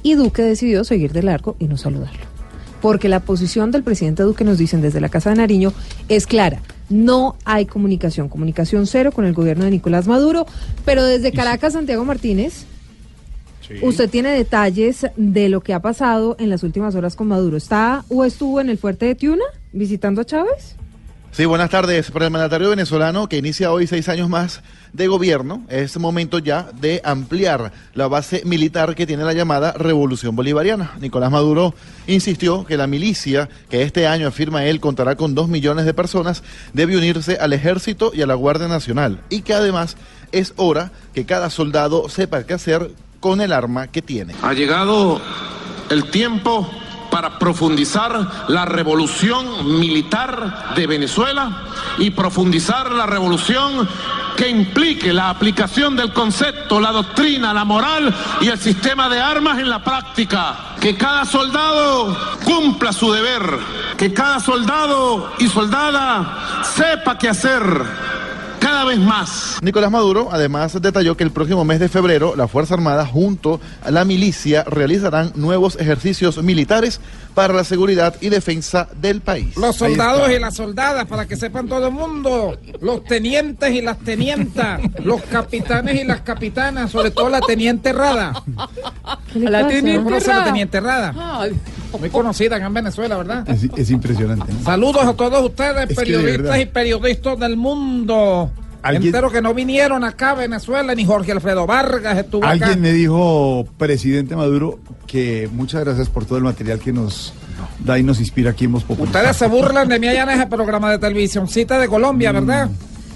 y 0.03 0.15
Duque 0.15 0.41
decidió 0.41 0.83
seguir 0.83 1.11
de 1.13 1.23
largo 1.23 1.55
y 1.59 1.67
no 1.67 1.77
saludarlo. 1.77 2.21
Porque 2.81 3.09
la 3.09 3.19
posición 3.19 3.71
del 3.71 3.83
presidente 3.83 4.23
Duque, 4.23 4.43
nos 4.43 4.57
dicen 4.57 4.81
desde 4.81 5.01
la 5.01 5.09
Casa 5.09 5.29
de 5.29 5.35
Nariño, 5.35 5.71
es 6.09 6.25
clara. 6.25 6.61
No 6.89 7.35
hay 7.45 7.65
comunicación, 7.65 8.27
comunicación 8.27 8.87
cero 8.87 9.11
con 9.11 9.25
el 9.25 9.33
gobierno 9.33 9.65
de 9.65 9.71
Nicolás 9.71 10.07
Maduro, 10.07 10.45
pero 10.83 11.03
desde 11.03 11.31
Caracas, 11.31 11.73
Santiago 11.73 12.03
Martínez, 12.05 12.65
Usted 13.81 14.09
tiene 14.09 14.31
detalles 14.31 15.05
de 15.15 15.47
lo 15.47 15.61
que 15.61 15.73
ha 15.73 15.81
pasado 15.81 16.35
en 16.39 16.49
las 16.49 16.63
últimas 16.63 16.95
horas 16.95 17.15
con 17.15 17.27
Maduro. 17.27 17.57
¿Está 17.57 18.03
o 18.09 18.25
estuvo 18.25 18.59
en 18.59 18.69
el 18.69 18.77
fuerte 18.77 19.05
de 19.05 19.15
Tiuna 19.15 19.45
visitando 19.71 20.21
a 20.21 20.25
Chávez? 20.25 20.75
Sí, 21.33 21.45
buenas 21.45 21.69
tardes. 21.69 22.11
Para 22.11 22.25
el 22.25 22.31
mandatario 22.31 22.69
venezolano 22.71 23.29
que 23.29 23.37
inicia 23.37 23.71
hoy 23.71 23.87
seis 23.87 24.09
años 24.09 24.27
más 24.27 24.61
de 24.91 25.07
gobierno, 25.07 25.63
es 25.69 25.97
momento 25.97 26.39
ya 26.39 26.67
de 26.73 26.99
ampliar 27.05 27.71
la 27.93 28.09
base 28.09 28.41
militar 28.43 28.95
que 28.95 29.07
tiene 29.07 29.23
la 29.23 29.31
llamada 29.31 29.71
Revolución 29.71 30.35
Bolivariana. 30.35 30.91
Nicolás 30.99 31.31
Maduro 31.31 31.73
insistió 32.05 32.65
que 32.65 32.75
la 32.75 32.85
milicia, 32.85 33.47
que 33.69 33.83
este 33.83 34.07
año 34.07 34.27
afirma 34.27 34.65
él 34.65 34.81
contará 34.81 35.15
con 35.15 35.33
dos 35.33 35.47
millones 35.47 35.85
de 35.85 35.93
personas, 35.93 36.43
debe 36.73 36.97
unirse 36.97 37.37
al 37.37 37.53
ejército 37.53 38.11
y 38.13 38.21
a 38.21 38.27
la 38.27 38.35
Guardia 38.35 38.67
Nacional 38.67 39.21
y 39.29 39.43
que 39.43 39.53
además 39.53 39.95
es 40.33 40.53
hora 40.57 40.91
que 41.13 41.25
cada 41.25 41.49
soldado 41.49 42.09
sepa 42.09 42.43
qué 42.43 42.55
hacer 42.55 42.91
con 43.21 43.39
el 43.39 43.53
arma 43.53 43.87
que 43.87 44.01
tiene. 44.01 44.35
Ha 44.41 44.51
llegado 44.51 45.21
el 45.89 46.11
tiempo 46.11 46.69
para 47.11 47.37
profundizar 47.37 48.47
la 48.47 48.65
revolución 48.65 49.79
militar 49.79 50.73
de 50.75 50.87
Venezuela 50.87 51.63
y 51.99 52.09
profundizar 52.09 52.91
la 52.91 53.05
revolución 53.05 53.87
que 54.35 54.49
implique 54.49 55.13
la 55.13 55.29
aplicación 55.29 55.95
del 55.95 56.13
concepto, 56.13 56.79
la 56.79 56.91
doctrina, 56.91 57.53
la 57.53 57.65
moral 57.65 58.11
y 58.39 58.47
el 58.47 58.57
sistema 58.57 59.09
de 59.09 59.19
armas 59.19 59.59
en 59.59 59.69
la 59.69 59.83
práctica. 59.83 60.55
Que 60.79 60.97
cada 60.97 61.25
soldado 61.25 62.17
cumpla 62.43 62.91
su 62.91 63.11
deber, 63.11 63.43
que 63.97 64.13
cada 64.13 64.39
soldado 64.39 65.33
y 65.37 65.47
soldada 65.47 66.63
sepa 66.63 67.19
qué 67.19 67.29
hacer 67.29 67.61
cada 68.61 68.85
vez 68.85 68.99
más. 68.99 69.57
Nicolás 69.61 69.91
Maduro 69.91 70.29
además 70.31 70.79
detalló 70.79 71.17
que 71.17 71.23
el 71.23 71.31
próximo 71.31 71.65
mes 71.65 71.79
de 71.79 71.89
febrero 71.89 72.35
la 72.37 72.47
Fuerza 72.47 72.75
Armada 72.75 73.05
junto 73.05 73.59
a 73.83 73.89
la 73.89 74.05
milicia 74.05 74.63
realizarán 74.63 75.33
nuevos 75.35 75.77
ejercicios 75.79 76.41
militares 76.43 77.01
para 77.33 77.53
la 77.53 77.63
seguridad 77.63 78.15
y 78.21 78.29
defensa 78.29 78.87
del 78.99 79.21
país. 79.21 79.55
Los 79.57 79.75
soldados 79.77 80.29
y 80.31 80.39
las 80.39 80.55
soldadas, 80.55 81.05
para 81.05 81.27
que 81.27 81.35
sepan 81.35 81.67
todo 81.67 81.87
el 81.87 81.93
mundo. 81.93 82.57
Los 82.81 83.03
tenientes 83.05 83.71
y 83.73 83.81
las 83.81 83.97
tenientas. 83.99 84.81
Los 85.03 85.21
capitanes 85.23 86.01
y 86.01 86.03
las 86.03 86.21
capitanas, 86.21 86.91
sobre 86.91 87.11
todo 87.11 87.29
la 87.29 87.41
teniente 87.41 87.89
Errada. 87.89 88.43
le 89.33 89.49
la 89.49 89.67
teniente 89.67 90.03
¿Conoce 90.03 90.25
Errada. 90.25 90.39
la 90.39 90.45
teniente 90.45 90.77
Errada. 90.77 91.15
Muy 91.99 92.09
conocida 92.09 92.55
acá 92.55 92.67
en 92.67 92.73
Venezuela, 92.73 93.17
¿verdad? 93.17 93.49
Es, 93.49 93.63
es 93.75 93.89
impresionante. 93.91 94.51
¿no? 94.53 94.63
Saludos 94.63 95.03
a 95.05 95.13
todos 95.13 95.43
ustedes, 95.43 95.89
Es 95.89 95.95
periodistas 95.95 96.59
y 96.59 96.65
periodistas 96.65 97.39
del 97.39 97.57
mundo. 97.57 98.49
Alguien- 98.83 99.07
Entero 99.13 99.31
que 99.31 99.41
no 99.41 99.53
vinieron 99.53 100.03
acá 100.03 100.31
a 100.31 100.35
Venezuela, 100.35 100.95
ni 100.95 101.05
Jorge 101.05 101.31
Alfredo 101.31 101.67
Vargas 101.67 102.17
estuvo 102.17 102.43
acá. 102.43 102.51
Alguien 102.53 102.81
me 102.81 102.91
dijo, 102.91 103.67
presidente 103.77 104.35
Maduro, 104.35 104.79
que 105.05 105.47
muchas 105.53 105.83
gracias 105.83 106.09
por 106.09 106.25
todo 106.25 106.37
el 106.39 106.43
material 106.43 106.79
que 106.79 106.91
nos 106.91 107.33
da 107.85 107.99
y 107.99 108.03
nos 108.03 108.19
inspira 108.19 108.51
aquí 108.51 108.65
en 108.65 108.71
Voz 108.71 108.83
Popular. 108.83 109.07
Ustedes 109.13 109.37
se 109.37 109.47
burlan 109.47 109.87
de 109.87 109.99
mí 109.99 110.07
allá 110.07 110.23
en 110.23 110.29
ese 110.31 110.47
programa 110.47 110.89
de 110.91 110.97
televisioncita 110.97 111.77
de 111.79 111.87
Colombia, 111.87 112.31
¿verdad? 112.31 112.69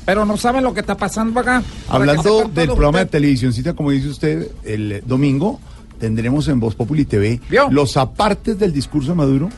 Pero 0.05 0.23
no 0.23 0.37
saben 0.37 0.63
lo 0.63 0.71
que 0.71 0.81
está 0.81 0.95
pasando 0.95 1.39
acá. 1.39 1.63
Hablando 1.89 2.41
del 2.53 2.67
programa 2.67 2.99
de 2.99 3.05
ustedes. 3.05 3.09
televisioncita, 3.11 3.73
como 3.73 3.89
dice 3.89 4.09
usted, 4.09 4.47
el 4.63 5.01
domingo 5.07 5.59
tendremos 5.99 6.47
en 6.47 6.59
Voz 6.59 6.75
Populi 6.75 7.05
TV 7.05 7.39
¿Vio? 7.49 7.69
los 7.71 7.97
apartes 7.97 8.59
del 8.59 8.71
discurso 8.71 9.11
de 9.11 9.15
Maduro 9.15 9.49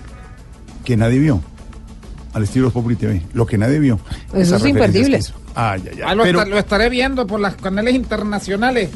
que 0.86 0.96
nadie 0.96 1.20
vio. 1.20 1.42
Al 2.34 2.44
estilo 2.44 2.66
Voz 2.68 2.74
Populi 2.76 2.96
TV, 2.96 3.24
lo 3.34 3.46
que 3.46 3.58
nadie 3.58 3.80
vio. 3.80 4.00
Eso 4.34 4.56
es 4.56 4.66
imperdible. 4.66 5.18
que 5.18 5.24
hizo. 5.24 5.34
Ay, 5.60 5.82
ay, 5.86 5.92
ay. 5.96 6.02
Ah, 6.06 6.14
lo, 6.16 6.24
Pero 6.24 6.40
esta- 6.40 6.50
lo 6.52 6.58
estaré 6.60 6.90
viendo 6.90 7.26
por 7.26 7.40
los 7.40 7.56
canales 7.56 7.96
internacionales 7.96 8.90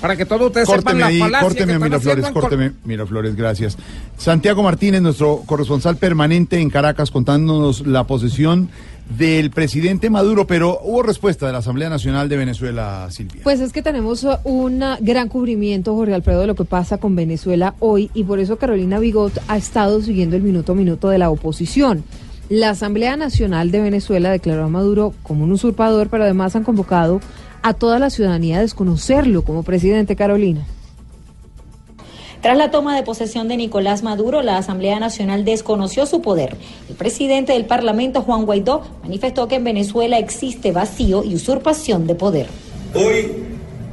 para 0.00 0.16
que 0.16 0.24
todos 0.24 0.46
ustedes 0.46 0.66
sepan 0.66 0.82
córteme 0.82 1.00
la 1.00 1.06
ahí, 1.08 1.18
falacia 1.18 1.48
que 1.48 1.56
córteme 1.58 1.78
Miraflores, 1.78 2.30
córteme 2.30 2.72
Miraflores, 2.84 3.36
gracias. 3.36 3.76
Santiago 4.16 4.62
Martínez, 4.62 5.02
nuestro 5.02 5.42
corresponsal 5.46 5.96
permanente 5.96 6.58
en 6.58 6.70
Caracas, 6.70 7.10
contándonos 7.10 7.86
la 7.86 8.04
posesión 8.04 8.68
del 9.18 9.50
presidente 9.50 10.10
Maduro, 10.10 10.46
pero 10.46 10.80
hubo 10.82 11.02
respuesta 11.02 11.46
de 11.46 11.52
la 11.52 11.58
Asamblea 11.58 11.88
Nacional 11.88 12.28
de 12.28 12.36
Venezuela, 12.36 13.06
Silvia. 13.10 13.42
Pues 13.44 13.60
es 13.60 13.72
que 13.72 13.80
tenemos 13.82 14.24
uh, 14.24 14.36
un 14.44 14.82
gran 15.00 15.28
cubrimiento, 15.28 15.94
Jorge 15.94 16.14
Alfredo, 16.14 16.40
de 16.40 16.46
lo 16.48 16.54
que 16.56 16.64
pasa 16.64 16.98
con 16.98 17.14
Venezuela 17.14 17.74
hoy 17.78 18.10
y 18.14 18.24
por 18.24 18.40
eso 18.40 18.56
Carolina 18.56 18.98
Bigot 18.98 19.38
ha 19.48 19.56
estado 19.56 20.02
siguiendo 20.02 20.34
el 20.34 20.42
minuto 20.42 20.72
a 20.72 20.74
minuto 20.74 21.08
de 21.08 21.18
la 21.18 21.30
oposición. 21.30 22.02
La 22.48 22.70
Asamblea 22.70 23.16
Nacional 23.16 23.72
de 23.72 23.80
Venezuela 23.80 24.30
declaró 24.30 24.64
a 24.64 24.68
Maduro 24.68 25.14
como 25.24 25.42
un 25.42 25.50
usurpador, 25.50 26.08
pero 26.08 26.22
además 26.22 26.54
han 26.54 26.62
convocado 26.62 27.20
a 27.62 27.74
toda 27.74 27.98
la 27.98 28.08
ciudadanía 28.08 28.58
a 28.58 28.60
desconocerlo 28.60 29.42
como 29.42 29.64
presidente 29.64 30.14
Carolina. 30.14 30.64
Tras 32.42 32.56
la 32.56 32.70
toma 32.70 32.94
de 32.94 33.02
posesión 33.02 33.48
de 33.48 33.56
Nicolás 33.56 34.04
Maduro, 34.04 34.42
la 34.42 34.58
Asamblea 34.58 35.00
Nacional 35.00 35.44
desconoció 35.44 36.06
su 36.06 36.22
poder. 36.22 36.56
El 36.88 36.94
presidente 36.94 37.52
del 37.52 37.64
Parlamento, 37.64 38.22
Juan 38.22 38.46
Guaidó, 38.46 38.82
manifestó 39.02 39.48
que 39.48 39.56
en 39.56 39.64
Venezuela 39.64 40.18
existe 40.18 40.70
vacío 40.70 41.24
y 41.24 41.34
usurpación 41.34 42.06
de 42.06 42.14
poder. 42.14 42.46
Hoy 42.94 43.32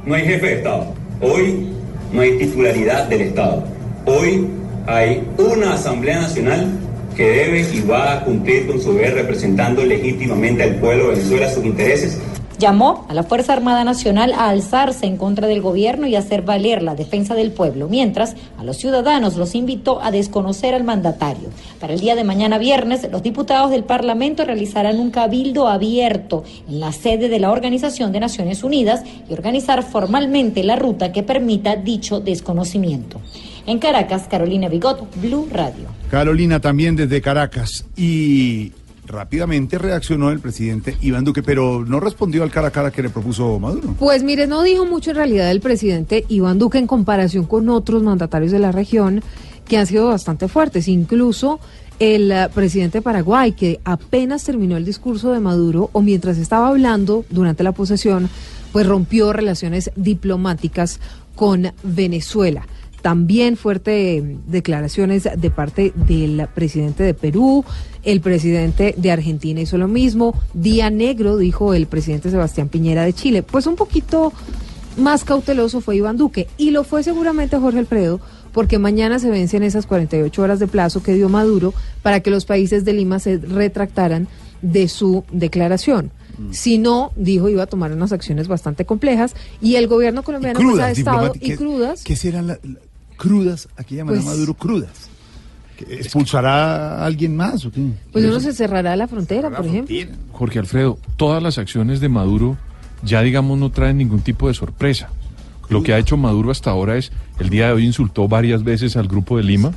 no 0.06 0.14
hay 0.14 0.22
jefe 0.22 0.46
de 0.46 0.54
Estado. 0.58 0.86
Hoy 1.20 1.66
no 2.12 2.20
hay 2.20 2.38
titularidad 2.38 3.08
del 3.08 3.22
Estado. 3.22 3.64
Hoy 4.06 4.46
hay 4.86 5.26
una 5.38 5.74
Asamblea 5.74 6.20
Nacional 6.20 6.78
que 7.14 7.24
debe 7.24 7.60
y 7.60 7.80
va 7.80 8.14
a 8.14 8.24
cumplir 8.24 8.66
con 8.66 8.80
su 8.80 8.92
deber 8.92 9.14
representando 9.14 9.84
legítimamente 9.84 10.62
al 10.62 10.76
pueblo 10.76 11.04
de 11.04 11.16
Venezuela 11.16 11.50
sus 11.50 11.64
intereses 11.64 12.18
Llamó 12.58 13.04
a 13.08 13.14
la 13.14 13.24
Fuerza 13.24 13.52
Armada 13.52 13.82
Nacional 13.82 14.32
a 14.32 14.48
alzarse 14.48 15.06
en 15.06 15.16
contra 15.16 15.48
del 15.48 15.60
gobierno 15.60 16.06
y 16.06 16.14
hacer 16.14 16.42
valer 16.42 16.82
la 16.82 16.94
defensa 16.94 17.34
del 17.34 17.50
pueblo, 17.50 17.88
mientras 17.88 18.36
a 18.56 18.62
los 18.62 18.76
ciudadanos 18.76 19.36
los 19.36 19.56
invitó 19.56 20.00
a 20.00 20.12
desconocer 20.12 20.72
al 20.72 20.84
mandatario. 20.84 21.48
Para 21.80 21.94
el 21.94 22.00
día 22.00 22.14
de 22.14 22.22
mañana 22.22 22.58
viernes, 22.58 23.08
los 23.10 23.24
diputados 23.24 23.72
del 23.72 23.82
Parlamento 23.82 24.44
realizarán 24.44 25.00
un 25.00 25.10
cabildo 25.10 25.66
abierto 25.66 26.44
en 26.68 26.78
la 26.78 26.92
sede 26.92 27.28
de 27.28 27.40
la 27.40 27.50
Organización 27.50 28.12
de 28.12 28.20
Naciones 28.20 28.62
Unidas 28.62 29.02
y 29.28 29.32
organizar 29.32 29.82
formalmente 29.82 30.62
la 30.62 30.76
ruta 30.76 31.10
que 31.10 31.24
permita 31.24 31.74
dicho 31.74 32.20
desconocimiento. 32.20 33.20
En 33.66 33.80
Caracas, 33.80 34.28
Carolina 34.28 34.68
Bigot, 34.68 35.08
Blue 35.20 35.48
Radio. 35.50 35.93
Carolina 36.10 36.60
también 36.60 36.96
desde 36.96 37.20
Caracas. 37.20 37.84
Y 37.96 38.72
rápidamente 39.06 39.78
reaccionó 39.78 40.30
el 40.30 40.40
presidente 40.40 40.96
Iván 41.00 41.24
Duque, 41.24 41.42
pero 41.42 41.84
no 41.84 42.00
respondió 42.00 42.42
al 42.42 42.50
cara 42.50 42.68
a 42.68 42.70
cara 42.70 42.90
que 42.90 43.02
le 43.02 43.10
propuso 43.10 43.58
Maduro. 43.58 43.94
Pues 43.98 44.22
mire, 44.22 44.46
no 44.46 44.62
dijo 44.62 44.86
mucho 44.86 45.10
en 45.10 45.16
realidad 45.16 45.50
el 45.50 45.60
presidente 45.60 46.24
Iván 46.28 46.58
Duque 46.58 46.78
en 46.78 46.86
comparación 46.86 47.44
con 47.44 47.68
otros 47.68 48.02
mandatarios 48.02 48.52
de 48.52 48.58
la 48.58 48.72
región 48.72 49.22
que 49.66 49.78
han 49.78 49.86
sido 49.86 50.08
bastante 50.08 50.48
fuertes. 50.48 50.88
Incluso 50.88 51.60
el 51.98 52.32
eh, 52.32 52.48
presidente 52.54 52.98
de 52.98 53.02
Paraguay, 53.02 53.52
que 53.52 53.80
apenas 53.84 54.44
terminó 54.44 54.76
el 54.76 54.84
discurso 54.84 55.32
de 55.32 55.40
Maduro 55.40 55.90
o 55.92 56.02
mientras 56.02 56.38
estaba 56.38 56.68
hablando 56.68 57.24
durante 57.30 57.62
la 57.62 57.72
posesión, 57.72 58.28
pues 58.72 58.86
rompió 58.86 59.32
relaciones 59.32 59.90
diplomáticas 59.96 61.00
con 61.36 61.72
Venezuela. 61.82 62.66
También 63.04 63.58
fuertes 63.58 64.24
declaraciones 64.46 65.28
de 65.36 65.50
parte 65.50 65.92
del 65.94 66.48
presidente 66.54 67.02
de 67.02 67.12
Perú, 67.12 67.62
el 68.02 68.22
presidente 68.22 68.94
de 68.96 69.10
Argentina 69.10 69.60
hizo 69.60 69.76
lo 69.76 69.88
mismo, 69.88 70.32
Día 70.54 70.88
Negro, 70.88 71.36
dijo 71.36 71.74
el 71.74 71.86
presidente 71.86 72.30
Sebastián 72.30 72.70
Piñera 72.70 73.04
de 73.04 73.12
Chile. 73.12 73.42
Pues 73.42 73.66
un 73.66 73.76
poquito 73.76 74.32
más 74.96 75.22
cauteloso 75.22 75.82
fue 75.82 75.96
Iván 75.96 76.16
Duque 76.16 76.48
y 76.56 76.70
lo 76.70 76.82
fue 76.82 77.02
seguramente 77.02 77.58
Jorge 77.58 77.80
Alfredo 77.80 78.20
porque 78.52 78.78
mañana 78.78 79.18
se 79.18 79.28
vencen 79.28 79.64
esas 79.64 79.84
48 79.84 80.40
horas 80.40 80.58
de 80.58 80.66
plazo 80.66 81.02
que 81.02 81.12
dio 81.12 81.28
Maduro 81.28 81.74
para 82.02 82.20
que 82.20 82.30
los 82.30 82.46
países 82.46 82.86
de 82.86 82.94
Lima 82.94 83.18
se 83.18 83.36
retractaran 83.36 84.28
de 84.62 84.88
su 84.88 85.24
declaración. 85.30 86.10
Si 86.52 86.78
no, 86.78 87.12
dijo, 87.16 87.50
iba 87.50 87.64
a 87.64 87.66
tomar 87.66 87.92
unas 87.92 88.12
acciones 88.12 88.48
bastante 88.48 88.86
complejas 88.86 89.34
y 89.60 89.74
el 89.74 89.88
gobierno 89.88 90.22
colombiano 90.22 90.58
pues, 90.62 90.80
ha 90.80 90.90
estado 90.90 91.32
y 91.38 91.50
¿qué- 91.50 91.56
crudas. 91.58 92.02
¿Qué 92.02 92.16
serán 92.16 92.46
las 92.46 92.60
crudas? 93.16 93.68
Aquí 93.76 93.96
llaman 93.96 94.14
Pues- 94.14 94.26
a 94.26 94.30
Maduro 94.30 94.54
crudas. 94.54 95.10
¿Que 95.76 95.96
¿Expulsará 95.96 97.00
a 97.00 97.04
alguien 97.06 97.36
más 97.36 97.64
o 97.66 97.70
qué? 97.72 97.84
Pues 98.12 98.24
uno 98.24 98.38
se 98.38 98.52
cerrará 98.52 98.94
la 98.94 99.08
frontera, 99.08 99.50
por 99.50 99.66
ejemplo. 99.66 99.96
Jorge 100.32 100.60
Alfredo, 100.60 100.98
todas 101.16 101.42
las 101.42 101.58
acciones 101.58 101.98
de 102.00 102.08
Maduro 102.08 102.56
ya 103.02 103.22
digamos 103.22 103.58
no 103.58 103.70
traen 103.70 103.98
ningún 103.98 104.20
tipo 104.20 104.46
de 104.48 104.54
sorpresa. 104.54 105.10
Lo 105.68 105.82
que 105.82 105.92
ha 105.92 105.98
hecho 105.98 106.16
Maduro 106.16 106.50
hasta 106.52 106.70
ahora 106.70 106.96
es, 106.96 107.10
el 107.40 107.48
día 107.50 107.66
de 107.68 107.72
hoy 107.72 107.84
insultó 107.86 108.28
varias 108.28 108.62
veces 108.62 108.96
al 108.96 109.08
grupo 109.08 109.36
de 109.36 109.42
Lima, 109.42 109.72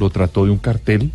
lo 0.00 0.08
trató 0.08 0.44
de 0.46 0.52
un 0.52 0.58
cartel. 0.58 1.12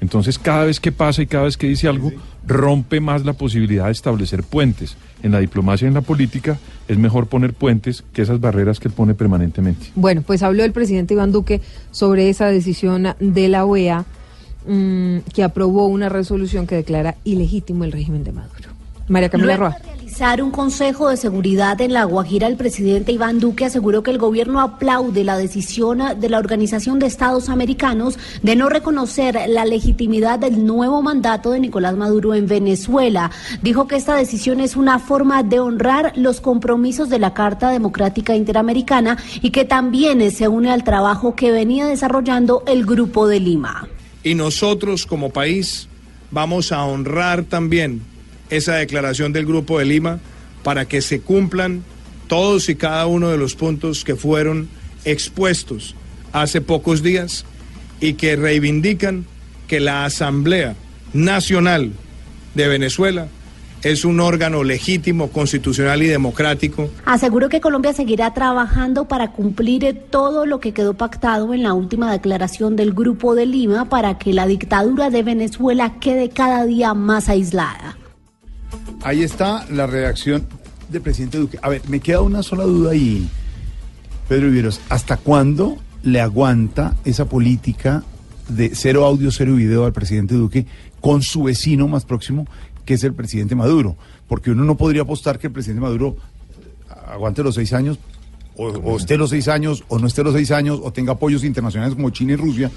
Entonces 0.00 0.38
cada 0.38 0.64
vez 0.64 0.80
que 0.80 0.90
pasa 0.92 1.22
y 1.22 1.26
cada 1.26 1.44
vez 1.44 1.56
que 1.56 1.66
dice 1.68 1.86
algo, 1.88 2.10
rompe 2.46 3.00
más 3.00 3.24
la 3.24 3.34
posibilidad 3.34 3.86
de 3.86 3.92
establecer 3.92 4.44
puentes. 4.44 4.96
En 5.24 5.32
la 5.32 5.40
diplomacia 5.40 5.86
y 5.86 5.88
en 5.88 5.94
la 5.94 6.02
política 6.02 6.58
es 6.86 6.98
mejor 6.98 7.28
poner 7.28 7.54
puentes 7.54 8.04
que 8.12 8.20
esas 8.20 8.40
barreras 8.40 8.78
que 8.78 8.88
él 8.88 8.94
pone 8.94 9.14
permanentemente. 9.14 9.86
Bueno, 9.94 10.20
pues 10.20 10.42
habló 10.42 10.64
el 10.64 10.72
presidente 10.72 11.14
Iván 11.14 11.32
Duque 11.32 11.62
sobre 11.90 12.28
esa 12.28 12.46
decisión 12.46 13.08
de 13.18 13.48
la 13.48 13.64
OEA 13.64 14.04
mm, 14.68 15.18
que 15.32 15.42
aprobó 15.42 15.86
una 15.86 16.10
resolución 16.10 16.66
que 16.66 16.74
declara 16.74 17.16
ilegítimo 17.24 17.84
el 17.84 17.92
régimen 17.92 18.22
de 18.22 18.32
Maduro. 18.32 18.73
María 19.08 19.28
Camila 19.28 19.56
Roa. 19.56 19.76
un 20.42 20.50
consejo 20.50 21.08
de 21.08 21.16
seguridad 21.16 21.80
en 21.80 21.92
La 21.92 22.04
Guajira, 22.04 22.46
el 22.46 22.56
presidente 22.56 23.12
Iván 23.12 23.40
Duque 23.40 23.64
aseguró 23.64 24.02
que 24.02 24.12
el 24.12 24.18
gobierno 24.18 24.60
aplaude 24.60 25.24
la 25.24 25.36
decisión 25.36 26.00
de 26.18 26.28
la 26.28 26.38
Organización 26.38 26.98
de 26.98 27.06
Estados 27.06 27.48
Americanos 27.48 28.18
de 28.42 28.54
no 28.56 28.68
reconocer 28.68 29.38
la 29.48 29.64
legitimidad 29.64 30.38
del 30.38 30.64
nuevo 30.64 31.02
mandato 31.02 31.50
de 31.50 31.60
Nicolás 31.60 31.96
Maduro 31.96 32.34
en 32.34 32.46
Venezuela. 32.46 33.30
Dijo 33.60 33.88
que 33.88 33.96
esta 33.96 34.14
decisión 34.14 34.60
es 34.60 34.76
una 34.76 34.98
forma 34.98 35.42
de 35.42 35.58
honrar 35.58 36.12
los 36.16 36.40
compromisos 36.40 37.08
de 37.10 37.18
la 37.18 37.34
Carta 37.34 37.70
Democrática 37.70 38.36
Interamericana 38.36 39.18
y 39.42 39.50
que 39.50 39.64
también 39.64 40.30
se 40.30 40.48
une 40.48 40.70
al 40.70 40.84
trabajo 40.84 41.34
que 41.34 41.50
venía 41.50 41.86
desarrollando 41.86 42.62
el 42.66 42.86
Grupo 42.86 43.26
de 43.26 43.40
Lima. 43.40 43.88
y 44.22 44.34
nosotros 44.34 45.04
como 45.04 45.30
país 45.30 45.88
vamos 46.30 46.72
a 46.72 46.84
honrar 46.84 47.44
también 47.44 48.00
esa 48.50 48.76
declaración 48.76 49.32
del 49.32 49.46
Grupo 49.46 49.78
de 49.78 49.84
Lima 49.84 50.20
para 50.62 50.86
que 50.86 51.02
se 51.02 51.20
cumplan 51.20 51.84
todos 52.26 52.68
y 52.68 52.74
cada 52.74 53.06
uno 53.06 53.28
de 53.28 53.38
los 53.38 53.54
puntos 53.54 54.04
que 54.04 54.16
fueron 54.16 54.68
expuestos 55.04 55.94
hace 56.32 56.60
pocos 56.60 57.02
días 57.02 57.44
y 58.00 58.14
que 58.14 58.36
reivindican 58.36 59.26
que 59.68 59.80
la 59.80 60.04
Asamblea 60.04 60.74
Nacional 61.12 61.92
de 62.54 62.68
Venezuela 62.68 63.28
es 63.82 64.06
un 64.06 64.18
órgano 64.18 64.64
legítimo, 64.64 65.28
constitucional 65.28 66.02
y 66.02 66.06
democrático 66.06 66.88
Aseguró 67.04 67.50
que 67.50 67.60
Colombia 67.60 67.92
seguirá 67.92 68.32
trabajando 68.32 69.06
para 69.06 69.32
cumplir 69.32 70.04
todo 70.10 70.46
lo 70.46 70.58
que 70.58 70.72
quedó 70.72 70.94
pactado 70.94 71.52
en 71.52 71.62
la 71.62 71.74
última 71.74 72.10
declaración 72.10 72.76
del 72.76 72.94
Grupo 72.94 73.34
de 73.34 73.44
Lima 73.44 73.84
para 73.84 74.18
que 74.18 74.32
la 74.32 74.46
dictadura 74.46 75.10
de 75.10 75.22
Venezuela 75.22 75.98
quede 76.00 76.30
cada 76.30 76.64
día 76.64 76.94
más 76.94 77.28
aislada. 77.28 77.98
Ahí 79.02 79.22
está 79.22 79.66
la 79.70 79.86
reacción 79.86 80.46
del 80.88 81.02
presidente 81.02 81.38
Duque. 81.38 81.58
A 81.62 81.68
ver, 81.68 81.82
me 81.88 82.00
queda 82.00 82.20
una 82.20 82.42
sola 82.42 82.64
duda 82.64 82.92
ahí, 82.92 83.28
Pedro 84.28 84.46
Viveros. 84.48 84.80
¿Hasta 84.88 85.16
cuándo 85.16 85.76
le 86.02 86.20
aguanta 86.20 86.96
esa 87.04 87.26
política 87.26 88.02
de 88.48 88.74
cero 88.74 89.04
audio, 89.04 89.30
cero 89.30 89.56
video 89.56 89.84
al 89.84 89.92
presidente 89.92 90.34
Duque 90.34 90.66
con 91.00 91.22
su 91.22 91.42
vecino 91.42 91.88
más 91.88 92.04
próximo, 92.04 92.46
que 92.84 92.94
es 92.94 93.04
el 93.04 93.14
presidente 93.14 93.54
Maduro? 93.54 93.96
Porque 94.28 94.50
uno 94.50 94.64
no 94.64 94.76
podría 94.76 95.02
apostar 95.02 95.38
que 95.38 95.48
el 95.48 95.52
presidente 95.52 95.82
Maduro 95.82 96.16
eh, 96.16 96.94
aguante 97.08 97.42
los 97.42 97.54
seis 97.54 97.72
años, 97.72 97.98
o, 98.56 98.68
o 98.68 98.96
esté 98.96 99.16
los 99.18 99.30
seis 99.30 99.48
años, 99.48 99.84
o 99.88 99.98
no 99.98 100.06
esté 100.06 100.22
los 100.22 100.34
seis 100.34 100.50
años, 100.50 100.80
o 100.82 100.92
tenga 100.92 101.12
apoyos 101.12 101.44
internacionales 101.44 101.94
como 101.94 102.10
China 102.10 102.32
y 102.32 102.36
Rusia, 102.36 102.70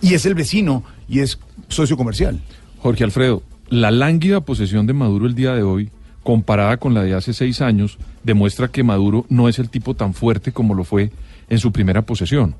y 0.00 0.14
es 0.14 0.24
el 0.26 0.34
vecino 0.34 0.82
y 1.08 1.20
es 1.20 1.38
socio 1.68 1.96
comercial. 1.96 2.40
Jorge 2.78 3.04
Alfredo, 3.04 3.42
la 3.68 3.90
lánguida 3.90 4.40
posesión 4.40 4.86
de 4.86 4.92
Maduro 4.92 5.26
el 5.26 5.34
día 5.34 5.54
de 5.54 5.62
hoy, 5.62 5.90
comparada 6.22 6.76
con 6.76 6.94
la 6.94 7.02
de 7.02 7.14
hace 7.14 7.32
seis 7.32 7.60
años, 7.60 7.98
demuestra 8.22 8.68
que 8.68 8.82
Maduro 8.82 9.26
no 9.28 9.48
es 9.48 9.58
el 9.58 9.68
tipo 9.68 9.94
tan 9.94 10.14
fuerte 10.14 10.52
como 10.52 10.74
lo 10.74 10.84
fue 10.84 11.10
en 11.48 11.58
su 11.58 11.72
primera 11.72 12.02
posesión. 12.02 12.54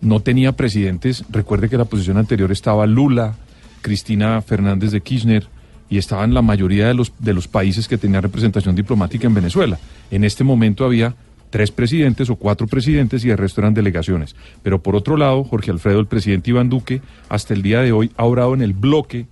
No 0.00 0.20
tenía 0.20 0.52
presidentes, 0.52 1.24
recuerde 1.30 1.68
que 1.68 1.78
la 1.78 1.86
posesión 1.86 2.18
anterior 2.18 2.52
estaba 2.52 2.86
Lula, 2.86 3.34
Cristina 3.80 4.40
Fernández 4.42 4.90
de 4.90 5.00
Kirchner, 5.00 5.46
y 5.88 5.98
estaban 5.98 6.34
la 6.34 6.42
mayoría 6.42 6.88
de 6.88 6.94
los, 6.94 7.12
de 7.18 7.32
los 7.32 7.48
países 7.48 7.86
que 7.86 7.98
tenían 7.98 8.22
representación 8.22 8.74
diplomática 8.74 9.26
en 9.26 9.34
Venezuela. 9.34 9.78
En 10.10 10.24
este 10.24 10.42
momento 10.42 10.84
había 10.84 11.14
tres 11.50 11.70
presidentes 11.70 12.28
o 12.28 12.36
cuatro 12.36 12.66
presidentes 12.66 13.24
y 13.24 13.30
el 13.30 13.38
resto 13.38 13.60
eran 13.60 13.72
delegaciones. 13.72 14.34
Pero 14.62 14.82
por 14.82 14.96
otro 14.96 15.16
lado, 15.16 15.44
Jorge 15.44 15.70
Alfredo, 15.70 16.00
el 16.00 16.06
presidente 16.06 16.50
Iván 16.50 16.68
Duque, 16.68 17.00
hasta 17.28 17.54
el 17.54 17.62
día 17.62 17.80
de 17.82 17.92
hoy 17.92 18.10
ha 18.16 18.24
obrado 18.24 18.52
en 18.54 18.62
el 18.62 18.72
bloque 18.72 19.26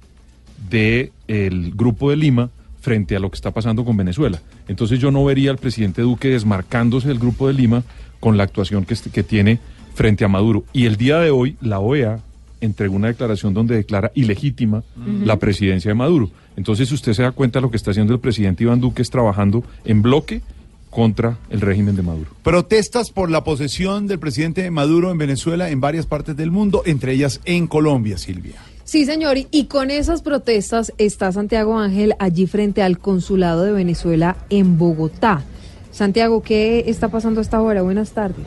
del 0.68 1.72
Grupo 1.74 2.10
de 2.10 2.16
Lima 2.16 2.50
frente 2.80 3.16
a 3.16 3.18
lo 3.18 3.30
que 3.30 3.36
está 3.36 3.50
pasando 3.50 3.84
con 3.84 3.96
Venezuela. 3.96 4.40
Entonces 4.68 5.00
yo 5.00 5.10
no 5.10 5.24
vería 5.24 5.50
al 5.50 5.58
presidente 5.58 6.02
Duque 6.02 6.28
desmarcándose 6.28 7.08
del 7.08 7.18
Grupo 7.18 7.48
de 7.48 7.54
Lima 7.54 7.82
con 8.20 8.36
la 8.36 8.44
actuación 8.44 8.84
que, 8.84 9.22
tiene 9.22 9.58
frente 9.94 10.24
a 10.24 10.28
Maduro. 10.28 10.64
Y 10.72 10.86
el 10.86 10.96
día 10.96 11.18
de 11.18 11.30
hoy 11.30 11.56
la 11.60 11.80
OEA 11.80 12.20
entregó 12.60 12.96
una 12.96 13.08
declaración 13.08 13.54
donde 13.54 13.76
declara 13.76 14.12
ilegítima 14.14 14.82
la 15.24 15.38
presidencia 15.38 15.90
de 15.90 15.94
Maduro. 15.94 16.30
Entonces 16.56 16.90
usted 16.92 17.14
se 17.14 17.22
da 17.22 17.32
cuenta 17.32 17.60
lo 17.60 17.70
que 17.70 17.76
está 17.76 17.90
haciendo 17.90 18.12
el 18.12 18.20
presidente 18.20 18.64
Iván 18.64 18.80
Duque 18.80 19.02
es 19.02 19.10
trabajando 19.10 19.64
en 19.84 20.02
bloque 20.02 20.42
contra 20.90 21.38
el 21.50 21.60
régimen 21.60 21.96
de 21.96 22.02
Maduro. 22.02 22.30
Protestas 22.42 23.10
por 23.10 23.30
la 23.30 23.44
posesión 23.44 24.06
del 24.06 24.20
presidente 24.20 24.70
Maduro 24.70 25.10
en 25.10 25.18
Venezuela 25.18 25.70
en 25.70 25.80
varias 25.80 26.06
partes 26.06 26.36
del 26.36 26.50
mundo, 26.50 26.82
entre 26.86 27.12
ellas 27.12 27.40
en 27.44 27.66
Colombia, 27.66 28.16
Silvia. 28.16 28.56
Sí, 28.84 29.06
señor, 29.06 29.38
y- 29.50 29.64
con 29.64 29.90
esas 29.90 30.20
protestas 30.22 30.92
está 30.98 31.32
Santiago 31.32 31.78
Ángel 31.78 32.14
allí 32.18 32.46
frente 32.46 32.82
al 32.82 32.98
consulado 32.98 33.62
de 33.62 33.72
Venezuela 33.72 34.36
en 34.50 34.76
Bogotá. 34.78 35.42
Santiago, 35.90 36.42
¿qué 36.42 36.84
está 36.86 37.08
pasando 37.08 37.40
a 37.40 37.42
esta 37.42 37.60
hora? 37.62 37.82
Buenas 37.82 38.10
tardes. 38.10 38.46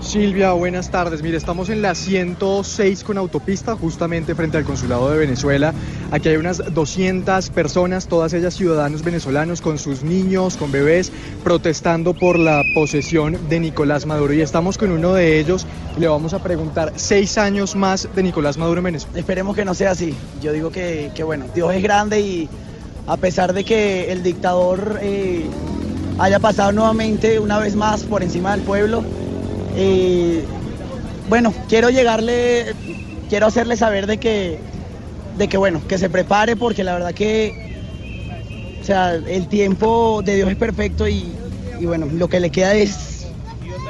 Silvia, 0.00 0.52
buenas 0.52 0.90
tardes. 0.90 1.22
Mire, 1.22 1.36
estamos 1.36 1.68
en 1.68 1.82
la 1.82 1.94
106 1.94 3.04
con 3.04 3.18
autopista, 3.18 3.76
justamente 3.76 4.34
frente 4.34 4.56
al 4.56 4.64
Consulado 4.64 5.10
de 5.10 5.18
Venezuela. 5.18 5.74
Aquí 6.10 6.28
hay 6.28 6.36
unas 6.36 6.62
200 6.72 7.50
personas, 7.50 8.06
todas 8.06 8.32
ellas 8.32 8.54
ciudadanos 8.54 9.02
venezolanos, 9.02 9.60
con 9.60 9.78
sus 9.78 10.04
niños, 10.04 10.56
con 10.56 10.72
bebés, 10.72 11.12
protestando 11.42 12.14
por 12.14 12.38
la 12.38 12.62
posesión 12.74 13.36
de 13.48 13.60
Nicolás 13.60 14.06
Maduro. 14.06 14.32
Y 14.32 14.40
estamos 14.40 14.78
con 14.78 14.92
uno 14.92 15.14
de 15.14 15.40
ellos 15.40 15.66
le 15.98 16.06
vamos 16.06 16.32
a 16.32 16.38
preguntar, 16.38 16.92
seis 16.96 17.36
años 17.38 17.74
más 17.74 18.08
de 18.14 18.22
Nicolás 18.22 18.56
Maduro 18.56 18.78
en 18.78 18.84
Venezuela. 18.84 19.18
Esperemos 19.18 19.56
que 19.56 19.64
no 19.64 19.74
sea 19.74 19.90
así. 19.90 20.14
Yo 20.40 20.52
digo 20.52 20.70
que, 20.70 21.10
que, 21.14 21.24
bueno, 21.24 21.46
Dios 21.54 21.74
es 21.74 21.82
grande 21.82 22.20
y 22.20 22.48
a 23.06 23.16
pesar 23.16 23.52
de 23.52 23.64
que 23.64 24.12
el 24.12 24.22
dictador 24.22 25.00
eh, 25.02 25.44
haya 26.18 26.38
pasado 26.38 26.72
nuevamente 26.72 27.40
una 27.40 27.58
vez 27.58 27.74
más 27.74 28.04
por 28.04 28.22
encima 28.22 28.52
del 28.52 28.60
pueblo. 28.60 29.02
Eh, 29.80 30.44
bueno, 31.28 31.54
quiero 31.68 31.88
llegarle, 31.88 32.74
quiero 33.28 33.46
hacerle 33.46 33.76
saber 33.76 34.08
de 34.08 34.18
que, 34.18 34.58
de 35.36 35.48
que 35.48 35.56
bueno, 35.56 35.80
que 35.86 35.98
se 35.98 36.10
prepare 36.10 36.56
porque 36.56 36.82
la 36.82 36.94
verdad 36.94 37.14
que, 37.14 37.76
o 38.80 38.84
sea, 38.84 39.14
el 39.14 39.46
tiempo 39.46 40.20
de 40.24 40.34
Dios 40.34 40.50
es 40.50 40.56
perfecto 40.56 41.06
y, 41.06 41.32
y 41.78 41.86
bueno, 41.86 42.06
lo 42.06 42.28
que 42.28 42.40
le 42.40 42.50
queda 42.50 42.74
es 42.74 43.28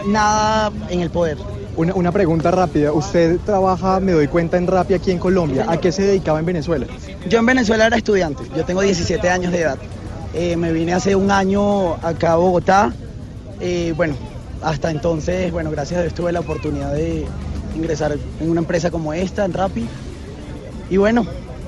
nada 0.07 0.71
en 0.91 1.01
el 1.01 1.09
poder. 1.09 1.39
Una, 1.77 1.95
una 1.95 2.13
pregunta 2.13 2.51
rápida. 2.51 2.93
Usted 2.93 3.39
trabaja, 3.47 3.99
me 3.99 4.13
doy 4.13 4.29
cuenta, 4.29 4.59
en 4.59 4.67
Rappi 4.67 4.93
aquí 4.93 5.11
en 5.11 5.19
Colombia. 5.19 5.65
¿A 5.69 5.79
qué 5.81 5.91
se 5.91 6.03
dedicaba 6.03 6.41
en 6.41 6.45
Venezuela? 6.45 6.87
Yo 7.31 7.39
en 7.39 7.47
Venezuela 7.47 7.87
era 7.87 7.97
estudiante, 7.97 8.43
yo 8.55 8.65
tengo 8.67 8.83
17 8.83 9.31
años 9.31 9.53
de 9.53 9.63
edad. 9.63 9.79
Eh, 10.35 10.57
me 10.57 10.71
vine 10.71 10.93
hace 10.93 11.17
un 11.17 11.31
año 11.31 11.95
acá 12.05 12.33
a 12.33 12.37
Bogotá. 12.37 12.93
Eh, 13.61 13.95
bueno, 13.97 14.15
hasta 14.63 14.91
entonces, 14.91 15.53
bueno, 15.53 15.71
gracias 15.71 15.99
a 15.99 16.03
Dios 16.03 16.15
tuve 16.15 16.33
la 16.33 16.41
oportunidad 16.41 16.93
de 16.93 17.27
ingresar 17.77 18.17
en 18.41 18.51
una 18.51 18.61
empresa 18.61 18.91
como 18.91 19.13
esta, 19.13 19.45
en 19.45 19.53
Rappi. 19.53 19.87
Y 20.91 20.97
bueno, 20.97 21.27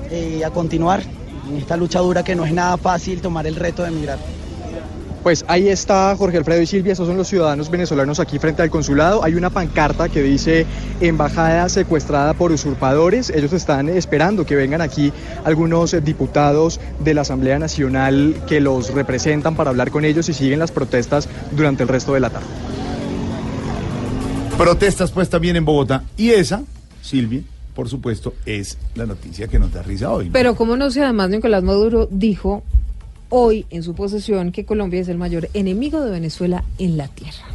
eh, 0.09 0.43
a 0.43 0.49
continuar 0.49 1.01
en 1.49 1.57
esta 1.57 1.77
lucha 1.77 1.99
dura 1.99 2.23
que 2.23 2.35
no 2.35 2.45
es 2.45 2.53
nada 2.53 2.77
fácil 2.77 3.21
tomar 3.21 3.47
el 3.47 3.55
reto 3.55 3.83
de 3.83 3.89
emigrar. 3.89 4.19
Pues 5.23 5.45
ahí 5.47 5.69
está 5.69 6.15
Jorge 6.17 6.39
Alfredo 6.39 6.63
y 6.63 6.65
Silvia, 6.65 6.93
esos 6.93 7.07
son 7.07 7.15
los 7.15 7.27
ciudadanos 7.27 7.69
venezolanos 7.69 8.19
aquí 8.19 8.39
frente 8.39 8.63
al 8.63 8.71
consulado. 8.71 9.23
Hay 9.23 9.35
una 9.35 9.51
pancarta 9.51 10.09
que 10.09 10.23
dice 10.23 10.65
embajada 10.99 11.69
secuestrada 11.69 12.33
por 12.33 12.51
usurpadores. 12.51 13.29
Ellos 13.29 13.53
están 13.53 13.87
esperando 13.89 14.47
que 14.47 14.55
vengan 14.55 14.81
aquí 14.81 15.13
algunos 15.43 15.95
diputados 16.03 16.79
de 16.99 17.13
la 17.13 17.21
Asamblea 17.21 17.59
Nacional 17.59 18.35
que 18.47 18.61
los 18.61 18.95
representan 18.95 19.55
para 19.55 19.69
hablar 19.69 19.91
con 19.91 20.05
ellos 20.05 20.27
y 20.27 20.33
siguen 20.33 20.57
las 20.57 20.71
protestas 20.71 21.29
durante 21.51 21.83
el 21.83 21.89
resto 21.89 22.15
de 22.15 22.19
la 22.19 22.31
tarde. 22.31 22.70
Protestas 24.61 25.11
pues 25.11 25.27
también 25.27 25.55
en 25.55 25.65
Bogotá. 25.65 26.03
Y 26.17 26.29
esa, 26.29 26.63
Silvia, 27.01 27.41
por 27.73 27.89
supuesto, 27.89 28.35
es 28.45 28.77
la 28.93 29.07
noticia 29.07 29.47
que 29.47 29.57
nos 29.57 29.73
da 29.73 29.81
risa 29.81 30.11
hoy. 30.11 30.27
¿no? 30.27 30.33
Pero 30.33 30.55
como 30.55 30.77
no 30.77 30.91
sé, 30.91 31.01
además 31.01 31.31
Nicolás 31.31 31.63
Maduro 31.63 32.07
dijo 32.11 32.61
hoy 33.29 33.65
en 33.71 33.81
su 33.81 33.95
posesión 33.95 34.51
que 34.51 34.65
Colombia 34.65 35.01
es 35.01 35.07
el 35.07 35.17
mayor 35.17 35.49
enemigo 35.55 36.01
de 36.01 36.11
Venezuela 36.11 36.63
en 36.77 36.97
la 36.97 37.07
tierra. 37.07 37.45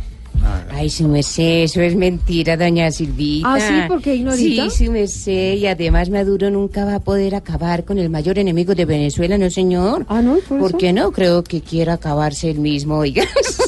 Ay, 0.70 0.90
su 0.90 1.08
merced, 1.08 1.62
eso 1.62 1.80
es 1.80 1.96
mentira, 1.96 2.56
doña 2.56 2.90
Silvita. 2.90 3.54
Ah, 3.54 3.60
¿sí? 3.60 3.74
¿Por 3.88 4.02
qué, 4.02 4.14
Ignorita? 4.16 4.68
Sí, 4.70 4.86
su 4.86 4.92
merced, 4.92 5.54
y 5.54 5.66
además 5.66 6.10
Maduro 6.10 6.50
nunca 6.50 6.84
va 6.84 6.96
a 6.96 7.00
poder 7.00 7.34
acabar 7.34 7.84
con 7.84 7.98
el 7.98 8.10
mayor 8.10 8.38
enemigo 8.38 8.74
de 8.74 8.84
Venezuela, 8.84 9.38
¿no, 9.38 9.50
señor? 9.50 10.04
Ah, 10.08 10.22
¿no? 10.22 10.36
¿Por, 10.48 10.58
¿Por 10.58 10.70
eso? 10.70 10.78
qué 10.78 10.92
no? 10.92 11.12
Creo 11.12 11.42
que 11.42 11.60
quiere 11.60 11.92
acabarse 11.92 12.50
el 12.50 12.58
mismo, 12.58 12.96
oiga. 12.98 13.24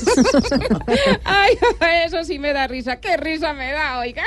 Ay, 1.24 1.58
eso 2.04 2.24
sí 2.24 2.38
me 2.38 2.52
da 2.52 2.66
risa. 2.66 2.96
¿Qué 2.96 3.16
risa 3.16 3.52
me 3.52 3.72
da, 3.72 3.98
oiga? 3.98 4.22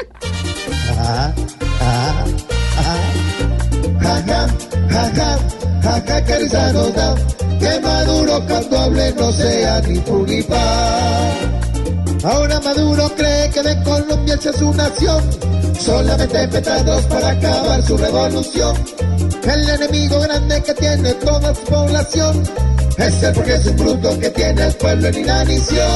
Jaja, 4.01 4.47
jaja, 4.89 5.39
jaja, 5.83 6.25
que 6.25 6.35
risa 6.39 6.73
nos 6.73 6.93
da. 6.93 7.15
Que 7.59 7.79
Maduro 7.79 8.43
cuando 8.47 8.77
hable 8.77 9.11
no 9.13 9.31
sea 9.31 9.81
ni 9.81 9.95
fu 9.99 10.25
ni 10.25 10.41
pa. 10.43 11.31
Ahora 12.23 12.59
Maduro 12.59 13.09
cree 13.15 13.49
que 13.49 13.63
de 13.63 13.83
Colombia 13.83 14.35
es 14.35 14.55
su 14.55 14.73
nación. 14.73 15.23
Solamente 15.79 16.47
petardos 16.49 17.03
para 17.05 17.31
acabar 17.31 17.81
su 17.81 17.97
revolución. 17.97 18.75
El 19.43 19.69
enemigo 19.69 20.19
grande 20.19 20.61
que 20.61 20.73
tiene 20.75 21.13
toda 21.15 21.55
su 21.55 21.63
población. 21.63 22.43
Es 22.97 23.23
el 23.23 23.69
un 23.69 23.75
bruto 23.77 24.19
que 24.19 24.29
tiene 24.29 24.67
el 24.67 24.73
pueblo 24.75 25.07
en 25.07 25.17
inanición. 25.17 25.87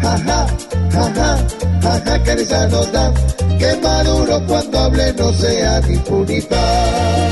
Jaja, 0.00 0.46
jaja, 0.92 1.46
jaja, 1.82 2.22
que 2.22 2.36
risa 2.36 2.68
nos 2.68 2.92
da. 2.92 3.12
Que 3.58 3.76
Maduro 3.82 4.40
cuando 4.46 4.78
hable 4.78 5.12
no 5.14 5.32
sea 5.32 5.80
ni 5.80 5.96
fu 5.96 6.24
ni 6.24 6.40
pa. 6.42 7.28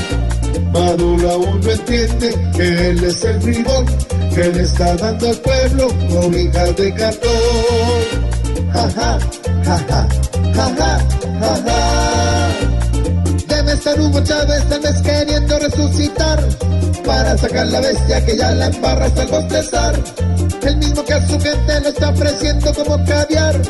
Maduro 0.71 1.31
aún 1.31 1.61
no 1.61 1.71
entiende 1.71 2.51
que 2.55 2.89
él 2.89 3.03
es 3.03 3.23
el 3.23 3.39
bribón 3.39 3.85
que 4.33 4.43
le 4.49 4.61
está 4.63 4.95
dando 4.95 5.29
al 5.29 5.37
pueblo 5.37 5.87
cobijas 6.09 6.75
de 6.75 6.93
cartón. 6.93 7.31
Jaja, 8.73 9.19
jaja, 9.63 10.07
jaja, 10.53 10.99
jaja. 11.39 11.81
Debe 12.61 12.70
estar 13.73 13.99
Hugo 13.99 14.21
Chávez 14.23 14.67
tal 14.69 15.01
queriendo 15.01 15.59
resucitar 15.59 16.39
para 17.05 17.37
sacar 17.37 17.67
la 17.67 17.81
bestia 17.81 18.25
que 18.25 18.37
ya 18.37 18.51
la 18.51 18.67
embarra 18.67 19.05
hasta 19.05 19.23
el 19.23 19.29
bostezar. 19.29 20.03
El 20.63 20.77
mismo 20.77 21.03
que 21.03 21.13
a 21.13 21.27
su 21.27 21.39
gente 21.39 21.81
lo 21.81 21.89
está 21.89 22.09
ofreciendo 22.09 22.73
como 22.73 23.05
caviar. 23.05 23.61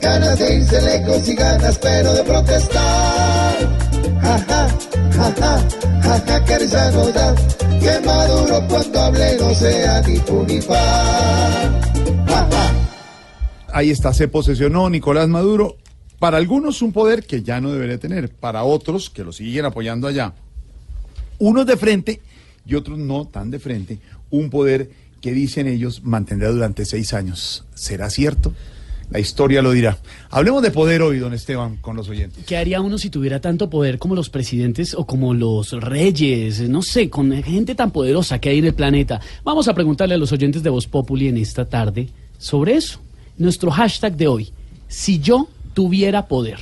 Ganas 0.00 0.38
de 0.38 0.54
irse 0.56 0.82
lejos 0.82 1.28
y 1.28 1.34
ganas 1.34 1.78
pero 1.78 2.12
de 2.12 2.22
protestar. 2.24 3.54
Jaja, 4.20 4.68
jaja, 5.12 5.68
jaja, 6.02 6.44
que. 6.44 6.58
Que 7.80 8.00
Maduro 8.00 8.66
cuando 8.68 9.00
hable 9.00 9.36
no 9.38 9.54
sea 9.54 10.00
ni 10.02 10.16
fu 10.16 10.44
ni 10.44 10.60
fa. 10.60 10.80
Jaja. 12.26 12.72
Ahí 13.72 13.90
está, 13.90 14.12
se 14.12 14.28
posesionó 14.28 14.88
Nicolás 14.90 15.28
Maduro. 15.28 15.76
Para 16.24 16.38
algunos 16.38 16.80
un 16.80 16.90
poder 16.90 17.24
que 17.24 17.42
ya 17.42 17.60
no 17.60 17.70
debería 17.70 17.98
tener, 17.98 18.30
para 18.30 18.64
otros 18.64 19.10
que 19.10 19.22
lo 19.22 19.30
siguen 19.30 19.66
apoyando 19.66 20.08
allá. 20.08 20.32
Unos 21.38 21.66
de 21.66 21.76
frente 21.76 22.22
y 22.64 22.76
otros 22.76 22.98
no 22.98 23.26
tan 23.26 23.50
de 23.50 23.58
frente, 23.58 23.98
un 24.30 24.48
poder 24.48 24.88
que 25.20 25.32
dicen 25.32 25.66
ellos 25.66 26.02
mantendrá 26.02 26.48
durante 26.48 26.86
seis 26.86 27.12
años. 27.12 27.66
¿Será 27.74 28.08
cierto? 28.08 28.54
La 29.10 29.20
historia 29.20 29.60
lo 29.60 29.72
dirá. 29.72 29.98
Hablemos 30.30 30.62
de 30.62 30.70
poder 30.70 31.02
hoy, 31.02 31.18
don 31.18 31.34
Esteban, 31.34 31.76
con 31.76 31.94
los 31.94 32.08
oyentes. 32.08 32.42
¿Qué 32.46 32.56
haría 32.56 32.80
uno 32.80 32.96
si 32.96 33.10
tuviera 33.10 33.38
tanto 33.42 33.68
poder 33.68 33.98
como 33.98 34.14
los 34.14 34.30
presidentes 34.30 34.94
o 34.94 35.04
como 35.04 35.34
los 35.34 35.72
reyes? 35.72 36.66
No 36.70 36.80
sé, 36.80 37.10
con 37.10 37.32
gente 37.42 37.74
tan 37.74 37.90
poderosa 37.90 38.38
que 38.38 38.48
hay 38.48 38.60
en 38.60 38.64
el 38.64 38.74
planeta. 38.74 39.20
Vamos 39.44 39.68
a 39.68 39.74
preguntarle 39.74 40.14
a 40.14 40.18
los 40.18 40.32
oyentes 40.32 40.62
de 40.62 40.70
Voz 40.70 40.86
Populi 40.86 41.28
en 41.28 41.36
esta 41.36 41.68
tarde 41.68 42.08
sobre 42.38 42.76
eso. 42.76 42.98
Nuestro 43.36 43.70
hashtag 43.70 44.16
de 44.16 44.26
hoy, 44.26 44.52
si 44.88 45.18
yo 45.18 45.50
tuviera 45.74 46.26
poder. 46.26 46.58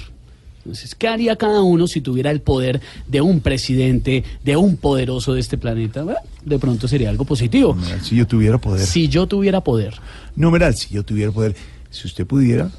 Entonces, 0.65 0.95
¿qué 0.95 1.09
haría 1.09 1.35
cada 1.37 1.63
uno 1.63 1.89
si 1.89 2.01
tuviera 2.01 2.31
el 2.31 2.41
poder 2.41 2.81
de 3.09 3.21
un 3.21 3.41
presidente, 3.41 4.23
de 4.45 4.57
un 4.57 4.77
poderoso 4.77 5.35
de 5.35 5.41
este 5.41 5.59
planeta? 5.59 6.05
Bueno, 6.05 6.21
de 6.45 6.59
pronto 6.59 6.87
sería 6.87 7.11
algo 7.11 7.25
positivo. 7.25 7.77
Si 8.03 8.15
yo 8.17 8.27
tuviera 8.27 8.59
poder. 8.59 8.87
Si 8.87 9.09
yo 9.09 9.27
tuviera 9.27 9.61
poder. 9.61 9.95
Numeral, 10.37 10.75
si 10.77 10.95
yo 10.95 11.03
tuviera 11.05 11.33
poder. 11.33 11.57
Si 11.91 12.07
usted 12.07 12.27
pudiera, 12.27 12.71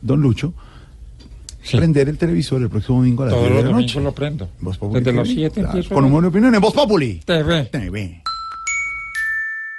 don 0.00 0.20
Lucho, 0.22 0.54
prender 1.72 2.08
el 2.08 2.16
televisor 2.16 2.62
el 2.62 2.70
próximo 2.70 2.98
domingo 2.98 3.24
a 3.24 3.26
las 3.26 3.34
Todos 3.34 3.48
10 3.50 3.56
de 3.56 3.62
los 3.64 3.72
la 3.72 3.80
noche. 3.80 4.00
lo 4.00 4.12
prendo. 4.14 4.48
Voz 4.60 4.78
Populi 4.78 5.00
Desde 5.00 5.12
los 5.18 5.28
TV, 5.28 5.34
7 5.40 5.60
claro. 5.60 5.82
Con 5.88 6.04
humor 6.04 6.24
y 6.24 6.26
opinión 6.28 6.54
en 6.54 6.60
Voz 6.60 6.72
Populi. 6.74 7.20
TV. 7.24 7.64
TV. 7.64 8.22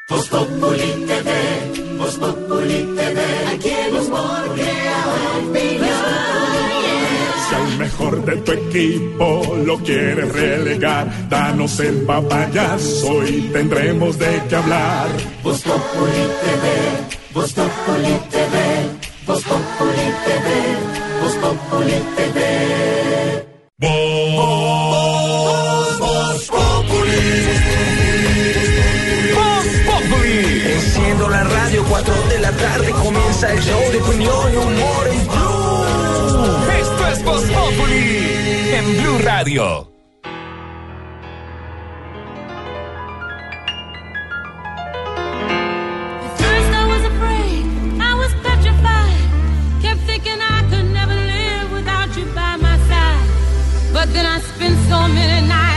Voz 0.09 0.27
Populi 0.27 1.05
TV, 1.07 1.97
Voz 1.97 2.15
Populi 2.17 2.83
TV, 2.95 3.21
aquí 3.53 3.69
el 3.69 3.95
humor. 3.95 4.88
Si 7.49 7.55
al 7.55 7.77
mejor 7.77 8.23
de 8.25 8.37
tu 8.37 8.51
equipo 8.51 9.57
lo 9.65 9.77
quieres 9.79 10.31
relegar, 10.31 11.29
danos 11.29 11.79
el 11.79 12.01
papayazo 12.03 13.25
y 13.27 13.49
tendremos 13.51 14.17
de 14.19 14.41
qué 14.47 14.55
hablar. 14.55 15.07
Voz 15.43 15.61
Populi 15.61 16.25
TV, 16.41 16.65
Voz 17.33 17.53
Populi 17.53 18.19
TV, 18.29 18.55
Voz 19.25 19.43
Populi 19.43 20.13
TV, 20.25 20.47
Voz 21.21 21.35
Populi 21.35 21.99
TV. 22.15 22.39
Voz, 23.81 24.39
Voz 25.99 26.47
Populi. 26.47 27.21
Voz 29.33 29.67
Populi. 29.87 30.39
Enciendo 30.73 31.29
la 31.29 31.43
radio, 31.43 31.83
4 31.89 32.13
de 32.29 32.39
la 32.39 32.51
tarde 32.51 32.91
comienza 32.91 33.53
el 33.53 33.59
show 33.61 33.91
de 33.91 33.97
opinión 33.99 34.53
y 34.53 34.57
humor 34.57 35.18
side. 52.89 53.93
But 53.93 54.11
then 54.13 54.25
I 54.25 54.39
spent 54.39 54.77
so 54.89 55.07
many 55.07 55.47
nights 55.47 55.68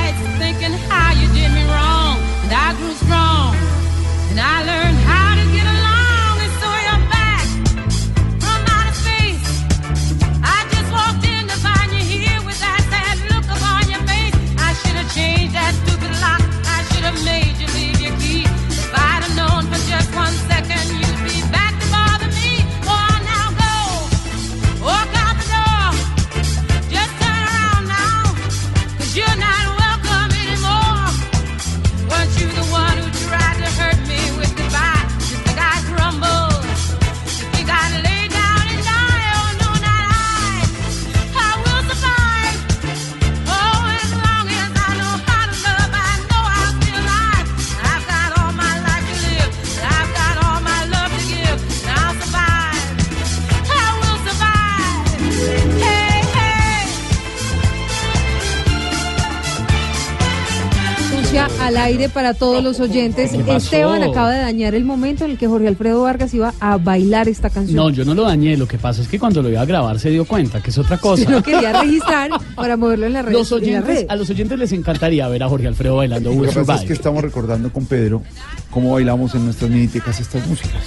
para 62.13 62.35
todos 62.35 62.63
los 62.63 62.81
oyentes. 62.81 63.33
Esteban 63.33 64.03
acaba 64.03 64.31
de 64.31 64.41
dañar 64.41 64.75
el 64.75 64.85
momento 64.85 65.25
en 65.25 65.33
el 65.33 65.39
que 65.39 65.47
Jorge 65.47 65.69
Alfredo 65.69 66.03
Vargas 66.03 66.33
iba 66.35 66.55
a 66.61 66.77
bailar 66.77 67.29
esta 67.29 67.51
canción. 67.51 67.77
No, 67.77 67.91
yo 67.91 68.05
no 68.05 68.15
lo 68.15 68.23
dañé. 68.25 68.57
Lo 68.57 68.69
que 68.69 68.79
pasa 68.79 69.03
es 69.03 69.09
que 69.09 69.19
cuando 69.19 69.43
lo 69.43 69.49
iba 69.51 69.61
a 69.61 69.65
grabar 69.65 69.99
se 69.99 70.11
dio 70.11 70.25
cuenta 70.25 70.63
que 70.63 70.71
es 70.71 70.79
otra 70.79 70.99
cosa. 70.99 71.25
Yo 71.25 71.31
lo 71.31 71.43
quería 71.43 71.81
registrar 71.81 72.31
para 72.55 72.77
moverlo 72.77 73.07
en 73.07 73.13
la 73.15 73.23
red. 73.23 73.33
Los 73.33 73.53
oyentes, 73.53 73.85
red. 74.03 74.07
a 74.09 74.17
los 74.17 74.29
oyentes 74.31 74.59
les 74.59 74.73
encantaría 74.73 75.27
ver 75.29 75.43
a 75.43 75.49
Jorge 75.49 75.67
Alfredo 75.67 75.97
bailando 75.97 76.33
Lo 76.33 76.43
que 76.43 76.61
pasa 76.61 76.83
es 76.83 76.87
que 76.89 76.93
estamos 76.93 77.23
recordando 77.23 77.73
con 77.73 77.87
Pedro 77.87 78.23
cómo 78.71 78.93
bailamos 78.93 79.35
en 79.35 79.45
nuestras 79.45 79.71
minitecas 79.71 80.21
estas 80.21 80.47
músicas. 80.47 80.83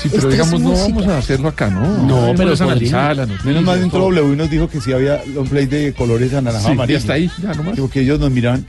Sí, 0.00 0.10
pero 0.12 0.28
digamos, 0.28 0.60
no 0.60 0.72
vamos 0.72 1.06
a 1.06 1.18
hacerlo 1.18 1.48
acá, 1.48 1.70
¿no? 1.70 1.80
No, 2.06 2.34
pero 2.36 2.52
es 2.52 2.58
podría. 2.58 2.72
analizar 2.72 3.16
la 3.16 3.26
noticia. 3.26 3.48
Menos 3.48 3.64
mal 3.64 3.82
entró 3.82 4.00
todo. 4.00 4.10
W 4.12 4.36
nos 4.36 4.50
dijo 4.50 4.68
que 4.68 4.80
sí 4.80 4.92
había 4.92 5.22
long 5.34 5.48
play 5.48 5.66
de 5.66 5.94
colores 5.94 6.34
anaranjado 6.34 6.68
Sí, 6.68 6.72
amarillo. 6.72 6.98
ya 6.98 7.00
está 7.00 7.12
ahí, 7.14 7.30
ya 7.42 7.54
nomás. 7.54 7.78
Porque 7.78 8.00
ellos 8.00 8.20
nos 8.20 8.30
miran 8.30 8.66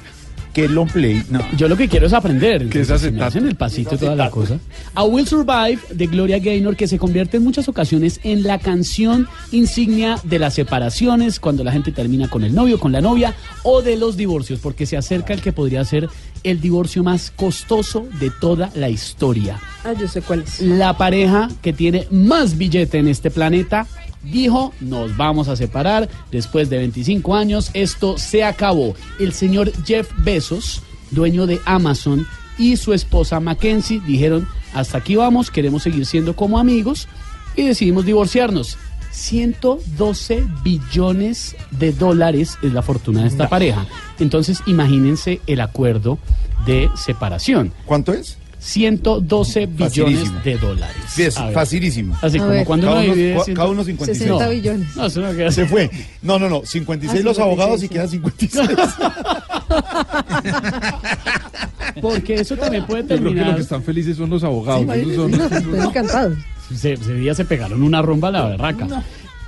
que 0.53 0.67
long 0.67 0.89
play. 0.89 1.23
No. 1.29 1.39
Yo 1.55 1.67
lo 1.67 1.77
que 1.77 1.87
quiero 1.87 2.07
es 2.07 2.13
aprender. 2.13 2.69
Que 2.69 2.81
es 2.81 2.89
acetato. 2.91 3.25
hacen 3.25 3.47
el 3.47 3.55
pasito 3.55 3.97
toda 3.97 4.15
la 4.15 4.29
cosa. 4.29 4.59
A 4.95 5.03
Will 5.03 5.27
Survive 5.27 5.79
de 5.89 6.07
Gloria 6.07 6.39
Gaynor, 6.39 6.75
que 6.75 6.87
se 6.87 6.97
convierte 6.97 7.37
en 7.37 7.43
muchas 7.43 7.67
ocasiones 7.69 8.19
en 8.23 8.43
la 8.43 8.59
canción 8.59 9.27
insignia 9.51 10.19
de 10.23 10.39
las 10.39 10.55
separaciones, 10.55 11.39
cuando 11.39 11.63
la 11.63 11.71
gente 11.71 11.91
termina 11.91 12.27
con 12.27 12.43
el 12.43 12.53
novio, 12.53 12.79
con 12.79 12.91
la 12.91 13.01
novia, 13.01 13.35
o 13.63 13.81
de 13.81 13.97
los 13.97 14.17
divorcios, 14.17 14.59
porque 14.59 14.85
se 14.85 14.97
acerca 14.97 15.33
el 15.33 15.41
que 15.41 15.53
podría 15.53 15.83
ser 15.85 16.09
el 16.43 16.61
divorcio 16.61 17.03
más 17.03 17.31
costoso 17.31 18.07
de 18.19 18.29
toda 18.29 18.71
la 18.75 18.89
historia. 18.89 19.59
Ah, 19.83 19.93
yo 19.93 20.07
sé 20.07 20.21
cuál 20.21 20.41
es. 20.41 20.61
La 20.61 20.97
pareja 20.97 21.49
que 21.61 21.73
tiene 21.73 22.07
más 22.09 22.57
billete 22.57 22.97
en 22.97 23.07
este 23.07 23.31
planeta 23.31 23.87
dijo, 24.31 24.73
nos 24.79 25.15
vamos 25.17 25.47
a 25.47 25.55
separar 25.55 26.09
después 26.31 26.69
de 26.69 26.77
25 26.77 27.35
años, 27.35 27.71
esto 27.73 28.17
se 28.17 28.43
acabó. 28.43 28.95
El 29.19 29.33
señor 29.33 29.71
Jeff 29.85 30.09
Bezos, 30.17 30.81
dueño 31.11 31.47
de 31.47 31.59
Amazon, 31.65 32.25
y 32.57 32.77
su 32.77 32.93
esposa 32.93 33.39
Mackenzie 33.39 34.01
dijeron, 34.05 34.47
hasta 34.73 34.97
aquí 34.97 35.15
vamos, 35.15 35.51
queremos 35.51 35.83
seguir 35.83 36.05
siendo 36.05 36.35
como 36.35 36.59
amigos 36.59 37.07
y 37.55 37.63
decidimos 37.63 38.05
divorciarnos. 38.05 38.77
112 39.11 40.45
billones 40.63 41.55
de 41.71 41.91
dólares 41.91 42.57
es 42.61 42.71
la 42.71 42.83
fortuna 42.83 43.23
de 43.23 43.27
esta 43.27 43.49
pareja. 43.49 43.87
Entonces, 44.19 44.61
imagínense 44.67 45.41
el 45.47 45.61
acuerdo 45.61 46.19
de 46.65 46.89
separación. 46.95 47.73
¿Cuánto 47.85 48.13
es? 48.13 48.37
112 48.59 49.65
billones 49.67 50.43
de 50.43 50.57
dólares. 50.57 50.95
Es 51.17 51.35
facilísimo. 51.53 52.17
Así 52.21 52.37
A 52.37 52.41
como 52.41 52.51
ver. 52.51 52.65
cuando 52.65 52.87
Cada 52.87 52.99
uno 52.99 53.05
uno, 53.05 53.15
divide 53.15 53.35
cua- 53.37 53.43
ciento- 53.45 53.59
cada 53.61 53.71
uno 53.71 53.83
56. 53.83 54.17
60 54.29 54.45
No. 54.45 54.51
billones. 54.51 54.95
No, 54.95 55.05
eso 55.05 55.21
no 55.21 55.35
queda 55.35 55.51
Se 55.51 55.65
fue. 55.67 55.89
No, 56.21 56.39
no, 56.39 56.49
no. 56.49 56.61
56 56.65 57.23
los 57.23 57.37
56, 57.37 57.39
abogados 57.39 57.79
y 57.83 57.87
sí. 57.87 57.89
quedan 57.89 58.09
56. 58.09 58.69
Porque 62.01 62.35
eso 62.35 62.55
también 62.57 62.85
puede 62.85 63.01
Yo 63.03 63.07
creo 63.07 63.17
que 63.19 63.23
los 63.23 63.33
terminar. 63.33 63.55
que 63.55 63.61
están 63.61 63.83
felices 63.83 64.17
son 64.17 64.29
los 64.29 64.43
abogados. 64.43 64.85
Sí, 64.93 64.99
esos 65.01 65.15
son- 65.15 65.31
no, 65.31 65.45
estoy 65.45 65.79
encantado. 65.79 66.35
Se, 66.75 66.93
ese 66.93 67.13
día 67.13 67.33
se 67.33 67.45
pegaron 67.45 67.81
una 67.81 68.01
rumba 68.01 68.27
a 68.27 68.31
la 68.31 68.45
berraca. 68.45 69.03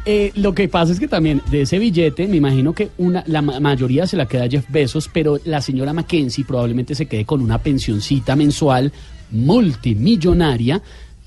Eh, 0.06 0.32
lo 0.36 0.54
que 0.56 0.68
pasa 0.68 0.92
es 0.94 1.00
que 1.00 1.08
también 1.08 1.42
de 1.52 1.62
ese 1.62 1.78
billete, 1.78 2.28
me 2.28 2.38
imagino 2.38 2.74
que 2.74 2.90
una, 2.98 3.24
la 3.28 3.42
ma- 3.42 3.60
mayoría 3.60 4.08
se 4.08 4.18
la 4.18 4.26
queda 4.28 4.48
Jeff 4.50 4.66
Bezos, 4.70 5.10
pero 5.12 5.40
la 5.46 5.62
señora 5.62 5.94
Mackenzie 5.94 6.46
probablemente 6.46 6.96
se 6.96 7.06
quede 7.06 7.26
con 7.26 7.42
una 7.42 7.60
pensioncita 7.60 8.36
mensual 8.36 8.92
multimillonaria. 9.32 10.82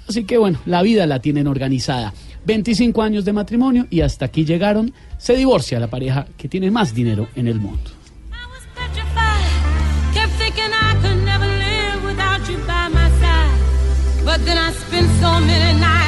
Así 0.09 0.25
que 0.25 0.37
bueno, 0.39 0.59
la 0.67 0.83
vida 0.83 1.07
la 1.07 1.21
tienen 1.21 1.47
organizada. 1.47 2.13
25 2.45 3.03
años 3.03 3.25
de 3.25 3.33
matrimonio 3.33 3.87
y 3.89 4.01
hasta 4.01 4.25
aquí 4.25 4.45
llegaron. 4.45 4.93
Se 5.17 5.37
divorcia 5.37 5.79
la 5.79 5.87
pareja 5.89 6.27
que 6.37 6.49
tiene 6.49 6.71
más 6.71 6.93
dinero 6.95 7.29
en 7.37 7.47
el 7.47 7.61
mundo. 7.61 7.91
I 15.85 16.02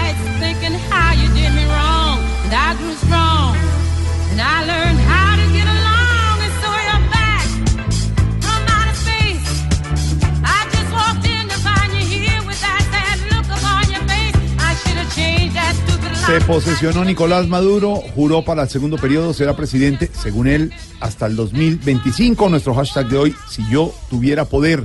Se 16.26 16.40
posesionó 16.40 17.04
Nicolás 17.04 17.48
Maduro, 17.48 17.96
juró 17.96 18.42
para 18.42 18.62
el 18.62 18.68
segundo 18.70 18.96
periodo, 18.96 19.34
será 19.34 19.54
presidente, 19.54 20.10
según 20.10 20.46
él, 20.46 20.72
hasta 21.00 21.26
el 21.26 21.36
2025. 21.36 22.48
Nuestro 22.48 22.74
hashtag 22.74 23.08
de 23.08 23.18
hoy, 23.18 23.36
si 23.46 23.62
yo 23.70 23.94
tuviera 24.08 24.46
poder. 24.46 24.84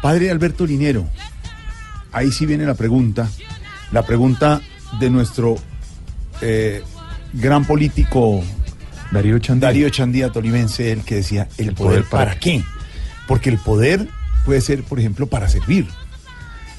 Padre 0.00 0.30
Alberto 0.30 0.64
Linero, 0.64 1.04
ahí 2.12 2.30
sí 2.30 2.46
viene 2.46 2.64
la 2.64 2.74
pregunta, 2.74 3.28
la 3.90 4.06
pregunta 4.06 4.60
de 5.00 5.10
nuestro 5.10 5.56
eh, 6.40 6.84
gran 7.32 7.64
político 7.64 8.40
Darío 9.10 9.40
Chandía. 9.40 9.66
Darío 9.66 9.90
Chandía 9.90 10.30
tolimense, 10.30 10.92
el 10.92 11.02
que 11.02 11.16
decía, 11.16 11.48
¿el, 11.58 11.74
poder, 11.74 12.04
para, 12.04 12.38
qué? 12.38 12.62
Porque 13.26 13.50
el 13.50 13.58
poder 13.58 14.06
puede 14.44 14.60
ser, 14.60 14.84
por 14.84 15.00
ejemplo, 15.00 15.26
para 15.26 15.48
servir, 15.48 15.88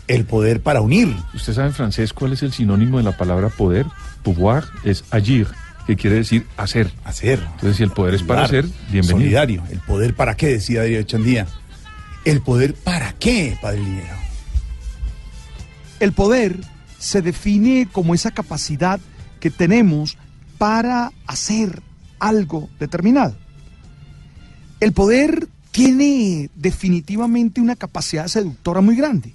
el 0.07 0.25
poder 0.25 0.61
para 0.61 0.81
unir. 0.81 1.15
¿Usted 1.33 1.53
sabe 1.53 1.67
en 1.67 1.73
francés 1.73 2.13
cuál 2.13 2.33
es 2.33 2.43
el 2.43 2.53
sinónimo 2.53 2.97
de 2.97 3.03
la 3.03 3.17
palabra 3.17 3.49
poder? 3.49 3.85
Pouvoir 4.23 4.65
es 4.83 5.03
agir, 5.11 5.47
que 5.85 5.95
quiere 5.95 6.17
decir 6.17 6.45
hacer. 6.57 6.91
Hacer. 7.03 7.39
Entonces, 7.39 7.77
si 7.77 7.83
el 7.83 7.91
poder 7.91 8.15
es 8.15 8.23
para 8.23 8.43
hacer, 8.43 8.65
bienvenido. 8.89 9.17
Solidario. 9.17 9.63
¿El 9.69 9.79
poder 9.79 10.15
para 10.15 10.35
qué? 10.35 10.47
Decía 10.47 10.81
Darío 10.81 11.03
Chandía. 11.03 11.47
¿El 12.25 12.41
poder 12.41 12.73
para 12.73 13.13
qué, 13.13 13.57
Padre 13.61 13.79
Linero? 13.79 14.15
El 15.99 16.13
poder 16.13 16.59
se 16.99 17.21
define 17.21 17.87
como 17.91 18.13
esa 18.13 18.31
capacidad 18.31 18.99
que 19.39 19.49
tenemos 19.49 20.17
para 20.57 21.11
hacer 21.25 21.81
algo 22.19 22.69
determinado. 22.79 23.35
El 24.79 24.93
poder 24.93 25.47
tiene 25.71 26.49
definitivamente 26.55 27.61
una 27.61 27.75
capacidad 27.75 28.27
seductora 28.27 28.81
muy 28.81 28.95
grande. 28.95 29.33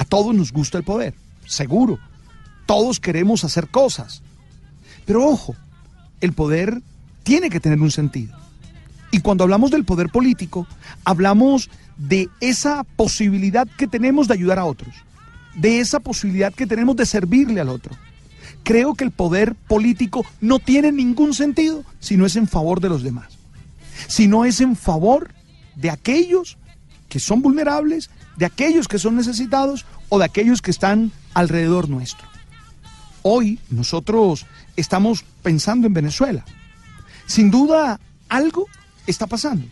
A 0.00 0.06
todos 0.06 0.34
nos 0.34 0.50
gusta 0.50 0.78
el 0.78 0.84
poder, 0.84 1.12
seguro. 1.44 1.98
Todos 2.64 3.00
queremos 3.00 3.44
hacer 3.44 3.68
cosas. 3.68 4.22
Pero 5.04 5.26
ojo, 5.26 5.54
el 6.22 6.32
poder 6.32 6.80
tiene 7.22 7.50
que 7.50 7.60
tener 7.60 7.78
un 7.78 7.90
sentido. 7.90 8.34
Y 9.10 9.20
cuando 9.20 9.44
hablamos 9.44 9.70
del 9.70 9.84
poder 9.84 10.08
político, 10.08 10.66
hablamos 11.04 11.68
de 11.98 12.30
esa 12.40 12.82
posibilidad 12.84 13.68
que 13.76 13.86
tenemos 13.86 14.26
de 14.26 14.32
ayudar 14.32 14.58
a 14.58 14.64
otros, 14.64 14.94
de 15.54 15.80
esa 15.80 16.00
posibilidad 16.00 16.54
que 16.54 16.66
tenemos 16.66 16.96
de 16.96 17.04
servirle 17.04 17.60
al 17.60 17.68
otro. 17.68 17.94
Creo 18.62 18.94
que 18.94 19.04
el 19.04 19.10
poder 19.10 19.54
político 19.54 20.24
no 20.40 20.60
tiene 20.60 20.92
ningún 20.92 21.34
sentido 21.34 21.84
si 21.98 22.16
no 22.16 22.24
es 22.24 22.36
en 22.36 22.48
favor 22.48 22.80
de 22.80 22.88
los 22.88 23.02
demás, 23.02 23.36
si 24.08 24.28
no 24.28 24.46
es 24.46 24.62
en 24.62 24.76
favor 24.76 25.34
de 25.76 25.90
aquellos 25.90 26.56
que 27.10 27.20
son 27.20 27.42
vulnerables, 27.42 28.08
de 28.40 28.46
aquellos 28.46 28.88
que 28.88 28.98
son 28.98 29.16
necesitados 29.16 29.84
o 30.08 30.18
de 30.18 30.24
aquellos 30.24 30.62
que 30.62 30.70
están 30.70 31.12
alrededor 31.34 31.90
nuestro. 31.90 32.26
Hoy 33.20 33.60
nosotros 33.68 34.46
estamos 34.76 35.26
pensando 35.42 35.86
en 35.86 35.92
Venezuela. 35.92 36.46
Sin 37.26 37.50
duda, 37.50 38.00
algo 38.30 38.66
está 39.06 39.26
pasando. 39.26 39.66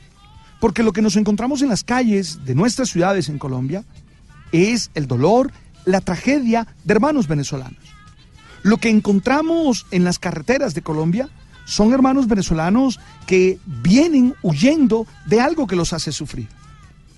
Porque 0.61 0.83
lo 0.83 0.92
que 0.92 1.00
nos 1.00 1.16
encontramos 1.16 1.62
en 1.62 1.70
las 1.70 1.83
calles 1.83 2.44
de 2.44 2.54
nuestras 2.54 2.90
ciudades 2.90 3.31
en 3.31 3.38
Colombia 3.38 3.85
es 4.52 4.90
el 4.94 5.07
dolor, 5.07 5.50
la 5.87 6.02
tragedia 6.02 6.66
de 6.85 6.92
hermanos 6.92 7.26
venezolanos. 7.26 7.83
Lo 8.62 8.76
que 8.76 8.90
encontramos 8.90 9.87
en 9.92 10.04
las 10.04 10.18
carreteras 10.18 10.74
de 10.74 10.83
Colombia 10.83 11.31
son 11.64 11.94
hermanos 11.94 12.28
venezolanos 12.28 13.00
que 13.26 13.59
vienen 13.64 14.35
huyendo 14.42 15.07
de 15.24 15.40
algo 15.40 15.66
que 15.66 15.76
los 15.76 15.94
hace 15.94 16.12
sufrir. 16.12 16.48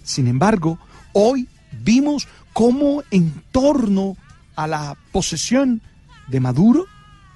Sin 0.05 0.29
embargo, 0.29 0.79
hoy 1.12 1.49
vimos 1.83 2.29
cómo 2.53 3.03
en 3.11 3.42
torno 3.53 4.16
a 4.57 4.66
la 4.66 4.96
posesión 5.12 5.81
de 6.29 6.40
Maduro 6.40 6.87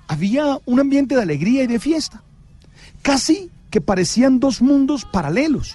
había 0.09 0.59
un 0.67 0.81
ambiente 0.81 1.15
de 1.15 1.23
alegría 1.23 1.65
y 1.65 1.67
de 1.67 1.81
fiesta. 1.81 2.23
Casi 3.03 3.51
que 3.71 3.81
parecían 3.81 4.41
dos 4.41 4.63
mundos 4.63 5.05
paralelos. 5.05 5.75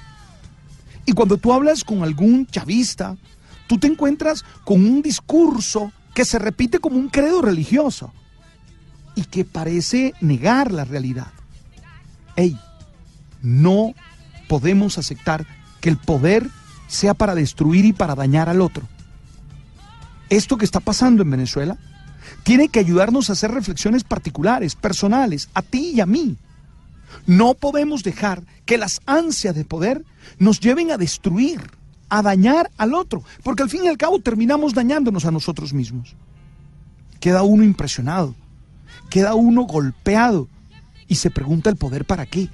Y 1.05 1.13
cuando 1.13 1.37
tú 1.37 1.53
hablas 1.53 1.83
con 1.83 2.03
algún 2.03 2.45
chavista, 2.47 3.17
tú 3.67 3.77
te 3.77 3.87
encuentras 3.87 4.45
con 4.63 4.85
un 4.85 5.01
discurso 5.01 5.91
que 6.13 6.25
se 6.25 6.39
repite 6.39 6.79
como 6.79 6.97
un 6.97 7.09
credo 7.09 7.41
religioso 7.41 8.13
y 9.15 9.23
que 9.23 9.45
parece 9.45 10.13
negar 10.21 10.71
la 10.71 10.85
realidad. 10.85 11.31
Ey, 12.35 12.57
no 13.41 13.93
podemos 14.47 14.97
aceptar 14.97 15.45
que 15.81 15.89
el 15.89 15.97
poder 15.97 16.49
sea 16.89 17.13
para 17.13 17.35
destruir 17.35 17.85
y 17.85 17.93
para 17.93 18.15
dañar 18.15 18.49
al 18.49 18.59
otro. 18.59 18.83
Esto 20.29 20.57
que 20.57 20.65
está 20.65 20.79
pasando 20.79 21.23
en 21.23 21.31
Venezuela 21.31 21.77
tiene 22.43 22.67
que 22.67 22.79
ayudarnos 22.79 23.29
a 23.29 23.33
hacer 23.33 23.51
reflexiones 23.51 24.03
particulares, 24.03 24.75
personales, 24.75 25.49
a 25.53 25.61
ti 25.61 25.93
y 25.95 26.01
a 26.01 26.05
mí. 26.05 26.35
No 27.25 27.53
podemos 27.53 28.03
dejar 28.03 28.43
que 28.65 28.77
las 28.77 29.01
ansias 29.05 29.55
de 29.55 29.65
poder 29.65 30.03
nos 30.37 30.59
lleven 30.59 30.91
a 30.91 30.97
destruir, 30.97 31.61
a 32.09 32.21
dañar 32.21 32.69
al 32.77 32.93
otro, 32.93 33.23
porque 33.43 33.63
al 33.63 33.69
fin 33.69 33.85
y 33.85 33.87
al 33.87 33.97
cabo 33.97 34.19
terminamos 34.19 34.73
dañándonos 34.73 35.25
a 35.25 35.31
nosotros 35.31 35.73
mismos. 35.73 36.15
Queda 37.19 37.43
uno 37.43 37.63
impresionado, 37.63 38.35
queda 39.09 39.35
uno 39.35 39.63
golpeado 39.63 40.47
y 41.07 41.15
se 41.15 41.29
pregunta 41.29 41.69
el 41.69 41.75
poder 41.75 42.05
para 42.05 42.25
qué. 42.25 42.49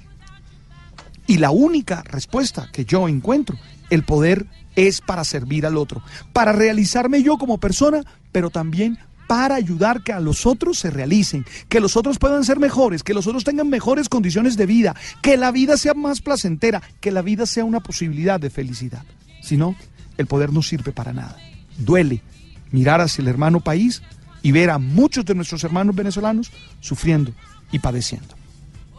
Y 1.26 1.38
la 1.38 1.50
única 1.50 2.02
respuesta 2.02 2.68
que 2.72 2.84
yo 2.84 3.08
encuentro, 3.08 3.58
el 3.90 4.02
poder 4.02 4.46
es 4.74 5.00
para 5.00 5.24
servir 5.24 5.66
al 5.66 5.76
otro, 5.76 6.02
para 6.32 6.52
realizarme 6.52 7.22
yo 7.22 7.38
como 7.38 7.58
persona, 7.58 8.02
pero 8.32 8.50
también 8.50 8.98
para 9.26 9.56
ayudar 9.56 10.02
que 10.02 10.12
a 10.12 10.20
los 10.20 10.46
otros 10.46 10.78
se 10.78 10.90
realicen, 10.90 11.44
que 11.68 11.80
los 11.80 11.96
otros 11.96 12.18
puedan 12.18 12.44
ser 12.44 12.58
mejores, 12.58 13.02
que 13.02 13.14
los 13.14 13.26
otros 13.26 13.44
tengan 13.44 13.68
mejores 13.68 14.08
condiciones 14.08 14.56
de 14.56 14.66
vida, 14.66 14.94
que 15.22 15.36
la 15.36 15.50
vida 15.50 15.76
sea 15.76 15.94
más 15.94 16.20
placentera, 16.20 16.82
que 17.00 17.10
la 17.10 17.22
vida 17.22 17.46
sea 17.46 17.64
una 17.64 17.80
posibilidad 17.80 18.38
de 18.38 18.50
felicidad. 18.50 19.04
Si 19.42 19.56
no, 19.56 19.74
el 20.16 20.26
poder 20.26 20.52
no 20.52 20.62
sirve 20.62 20.92
para 20.92 21.12
nada. 21.12 21.36
Duele 21.78 22.22
mirar 22.70 23.00
hacia 23.00 23.22
el 23.22 23.28
hermano 23.28 23.60
país 23.60 24.02
y 24.42 24.52
ver 24.52 24.70
a 24.70 24.78
muchos 24.78 25.24
de 25.24 25.34
nuestros 25.34 25.64
hermanos 25.64 25.94
venezolanos 25.94 26.52
sufriendo 26.80 27.32
y 27.72 27.78
padeciendo. 27.78 28.34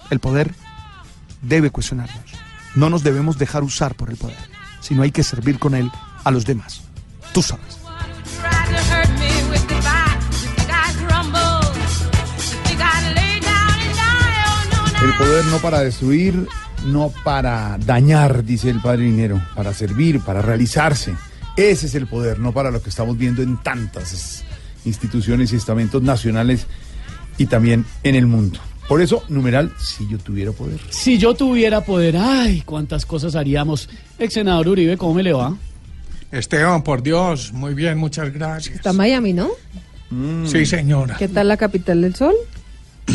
El 0.09 0.19
poder 0.19 0.53
debe 1.41 1.69
cuestionarnos. 1.69 2.25
No 2.75 2.89
nos 2.89 3.03
debemos 3.03 3.37
dejar 3.37 3.63
usar 3.63 3.95
por 3.95 4.09
el 4.09 4.17
poder, 4.17 4.37
sino 4.87 5.03
hay 5.03 5.11
que 5.11 5.23
servir 5.23 5.59
con 5.59 5.75
él 5.75 5.91
a 6.23 6.31
los 6.31 6.45
demás. 6.45 6.81
Tú 7.33 7.41
sabes. 7.41 7.77
El 15.03 15.13
poder 15.13 15.45
no 15.45 15.57
para 15.59 15.81
destruir, 15.81 16.47
no 16.85 17.11
para 17.23 17.77
dañar, 17.77 18.43
dice 18.43 18.69
el 18.69 18.81
padre 18.81 19.03
Linero, 19.03 19.41
para 19.55 19.73
servir, 19.73 20.19
para 20.21 20.41
realizarse. 20.41 21.15
Ese 21.55 21.85
es 21.85 21.95
el 21.95 22.07
poder, 22.07 22.39
no 22.39 22.51
para 22.51 22.71
lo 22.71 22.81
que 22.81 22.89
estamos 22.89 23.17
viendo 23.17 23.41
en 23.41 23.57
tantas 23.57 24.13
es- 24.13 24.43
instituciones 24.85 25.53
y 25.53 25.55
estamentos 25.57 26.01
nacionales 26.01 26.65
y 27.37 27.45
también 27.45 27.85
en 28.03 28.15
el 28.15 28.25
mundo. 28.25 28.59
Por 28.87 29.01
eso, 29.01 29.23
numeral, 29.29 29.71
si 29.79 30.07
yo 30.07 30.17
tuviera 30.17 30.51
poder. 30.53 30.79
Si 30.89 31.17
yo 31.17 31.33
tuviera 31.33 31.81
poder, 31.83 32.15
ay, 32.17 32.61
cuántas 32.65 33.05
cosas 33.05 33.35
haríamos. 33.35 33.89
Ex 34.17 34.33
senador 34.33 34.69
Uribe, 34.69 34.97
¿cómo 34.97 35.13
me 35.15 35.23
le 35.23 35.33
va? 35.33 35.55
Esteban, 36.31 36.83
por 36.83 37.03
Dios, 37.03 37.51
muy 37.53 37.73
bien, 37.73 37.97
muchas 37.97 38.33
gracias. 38.33 38.75
Está 38.75 38.93
Miami, 38.93 39.33
¿no? 39.33 39.49
Sí, 40.45 40.65
señora. 40.65 41.15
¿Qué 41.17 41.27
tal 41.27 41.49
la 41.49 41.57
capital 41.57 42.01
del 42.01 42.15
sol? 42.15 42.33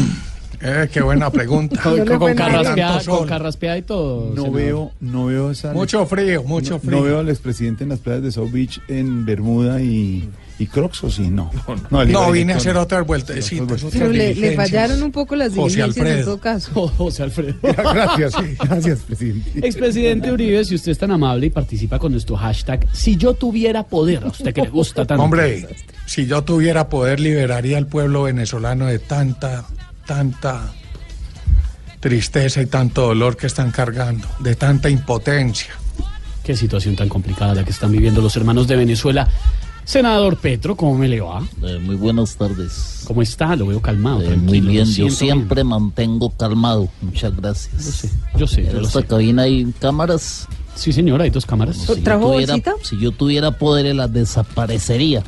Eh, 0.64 0.88
qué 0.92 1.00
buena 1.02 1.28
pregunta. 1.28 1.82
Con, 1.82 2.06
con- 2.06 2.36
carraspea- 2.36 3.26
carraspea 3.26 3.78
y 3.78 3.82
todo. 3.82 4.26
No 4.28 4.42
senador. 4.42 4.52
veo, 4.52 4.92
no 5.00 5.26
veo 5.26 5.50
esa. 5.50 5.72
Mucho 5.72 6.06
frío, 6.06 6.44
mucho 6.44 6.74
no, 6.74 6.78
frío. 6.78 6.90
no 6.98 7.02
veo 7.02 7.18
al 7.18 7.28
expresidente 7.30 7.82
en 7.82 7.90
las 7.90 7.98
playas 7.98 8.22
de 8.22 8.30
South 8.30 8.52
Beach 8.52 8.80
en 8.86 9.24
Bermuda 9.24 9.82
y, 9.82 10.28
y 10.58 10.66
Crocs, 10.66 11.04
¿o 11.04 11.10
sí? 11.10 11.28
No. 11.28 11.50
No, 11.90 12.04
No, 12.04 12.30
vine 12.30 12.52
a 12.52 12.56
hacer 12.56 12.76
otras 12.76 13.02
otras 13.02 13.50
Pero 13.92 14.10
le, 14.10 14.54
fallaron 14.54 15.02
un 15.02 15.10
poco 15.10 15.34
las 15.34 15.54
diligencias 15.54 15.96
en 16.06 16.24
todo 16.24 16.38
caso. 16.38 16.88
José 16.98 17.22
Alfredo. 17.24 17.54
Gracias, 17.62 18.34
gracias, 18.58 18.98
presidente. 19.00 19.66
Expresidente 19.66 20.30
Uribe, 20.30 20.64
si 20.64 20.74
usted 20.74 20.92
es 20.92 20.98
tan 20.98 21.10
amable 21.10 21.46
y 21.46 21.50
participa 21.50 21.98
con 21.98 22.12
nuestro 22.12 22.36
hashtag, 22.36 22.86
si 22.92 23.16
yo 23.16 23.34
tuviera 23.34 23.82
poder, 23.82 24.24
a 24.24 24.28
usted 24.28 24.52
que 24.52 24.62
le 24.62 24.68
gusta 24.68 25.04
tanto. 25.04 25.22
Hombre, 25.22 25.66
si 26.06 26.26
yo 26.26 26.42
tuviera 26.42 26.88
poder, 26.88 27.20
liberaría 27.20 27.78
al 27.78 27.86
pueblo 27.86 28.24
venezolano 28.24 28.86
de 28.86 28.98
tanta, 28.98 29.64
tanta 30.06 30.72
tristeza 32.00 32.60
y 32.60 32.66
tanto 32.66 33.02
dolor 33.02 33.36
que 33.36 33.46
están 33.46 33.70
cargando, 33.70 34.28
de 34.40 34.56
tanta 34.56 34.90
impotencia. 34.90 35.72
Qué 36.42 36.56
situación 36.56 36.96
tan 36.96 37.08
complicada 37.08 37.54
la 37.54 37.64
que 37.64 37.70
están 37.70 37.92
viviendo 37.92 38.20
los 38.20 38.36
hermanos 38.36 38.66
de 38.66 38.76
Venezuela. 38.76 39.28
Senador 39.84 40.36
Petro, 40.38 40.76
¿cómo 40.76 40.96
me 40.96 41.08
le 41.08 41.20
va? 41.20 41.42
Eh, 41.62 41.78
muy 41.82 41.96
buenas 41.96 42.36
tardes. 42.36 43.02
¿Cómo 43.06 43.20
está? 43.20 43.56
Lo 43.56 43.66
veo 43.66 43.80
calmado. 43.82 44.22
Eh, 44.22 44.36
muy 44.36 44.60
bien, 44.60 44.86
yo 44.86 45.10
siempre 45.10 45.64
mantengo 45.64 46.30
calmado. 46.30 46.88
Muchas 47.00 47.34
gracias. 47.36 47.84
Yo 47.84 47.90
sé, 47.92 48.10
yo 48.38 48.46
sé, 48.46 48.62
yo 48.64 48.70
En 48.70 48.76
lo 48.76 48.86
esta 48.86 49.00
sé. 49.00 49.06
cabina 49.06 49.42
hay 49.42 49.72
cámaras. 49.80 50.46
Sí, 50.74 50.92
señora, 50.92 51.24
hay 51.24 51.30
dos 51.30 51.44
cámaras. 51.44 51.76
Si 51.76 51.86
yo 51.88 51.96
¿Trajo 52.02 52.32
tuviera- 52.32 52.52
bolsita? 52.54 52.72
Si 52.82 52.98
yo 52.98 53.10
tuviera 53.10 53.58
poderes, 53.58 53.94
las 53.94 54.10
desaparecería. 54.12 55.22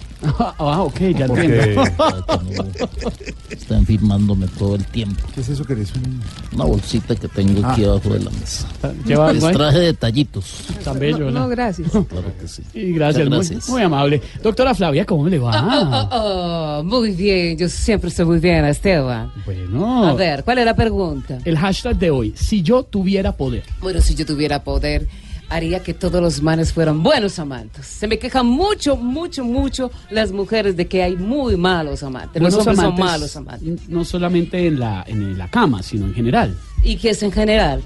Ah, 0.59 0.83
ok, 0.83 0.98
ya 1.16 1.27
entiendo. 1.27 1.83
Estén 3.50 3.87
firmándome 3.87 4.46
todo 4.59 4.74
el 4.77 4.85
tiempo. 4.87 5.22
¿Qué 5.35 5.40
es 5.40 5.48
eso 5.48 5.64
que 5.64 5.74
eres 5.74 5.92
un... 5.94 6.20
Una 6.55 6.64
bolsita 6.64 7.14
que 7.14 7.29
tengo 7.29 7.66
aquí 7.66 7.85
Ah. 7.85 7.90
abajo 7.90 8.11
de 8.14 8.20
la 8.20 8.31
mesa. 8.31 8.66
Lleva 9.07 9.33
Les 9.33 9.42
traje 9.53 9.79
detallitos. 9.81 10.64
tan 10.83 10.98
bello, 10.98 11.31
No, 11.31 11.40
¿no? 11.40 11.48
gracias. 11.48 11.90
Claro 12.09 12.33
que 12.40 12.48
sí. 12.48 12.62
Y 12.74 12.92
gracias, 12.92 13.29
muy- 13.29 13.37
gracias. 13.38 13.68
Muy, 13.68 13.83
amable. 13.83 14.22
Doctora 14.42 14.74
Flavia, 14.74 15.05
¿cómo 15.05 15.29
le 15.29 15.38
va? 15.38 16.09
Oh, 16.12 16.83
muy 16.85 17.12
bien, 17.12 17.57
yo 17.59 17.68
siempre 17.68 18.09
estoy 18.11 18.24
muy 18.24 18.38
bien, 18.38 18.64
Esteban. 18.64 19.33
Bueno. 19.44 20.09
A 20.09 20.14
ver, 20.14 20.44
¿cuál 20.44 20.59
es 20.59 20.64
la 20.64 20.74
pregunta? 20.74 21.38
El 21.44 21.59
hashtag 21.59 21.98
de 21.98 22.11
hoy, 22.11 22.35
si 22.37 22.62
yo 22.62 22.83
tuviera 22.83 23.33
poder. 23.37 23.64
Bueno, 23.81 24.00
si 24.00 24.14
yo 24.14 24.24
tuviera 24.27 24.62
poder, 24.62 25.07
haría 25.54 25.80
que 25.82 25.94
todos 25.94 26.20
los 26.20 26.42
manes 26.42 26.72
fueran 26.72 27.02
buenos 27.02 27.38
amantes. 27.38 27.86
Se 27.86 28.06
me 28.08 28.18
quejan 28.18 28.46
mucho, 28.46 28.96
mucho, 28.96 29.44
mucho 29.44 29.90
las 30.10 30.32
mujeres 30.32 30.76
de 30.76 30.86
que 30.88 31.02
hay 31.02 31.16
muy 31.16 31.56
malos 31.56 32.02
amantes. 32.02 32.42
los 32.42 32.54
Buenos 32.54 32.66
hombres 32.66 32.96
son 32.96 32.98
malos 33.06 33.36
amantes. 33.36 33.88
No 33.88 34.04
solamente 34.04 34.66
en 34.66 34.80
la, 34.80 35.04
en 35.06 35.38
la 35.38 35.48
cama, 35.48 35.82
sino 35.82 36.06
en 36.06 36.14
general. 36.14 36.56
¿Y 36.82 36.96
qué 36.96 37.10
es 37.10 37.22
en 37.22 37.30
general? 37.32 37.82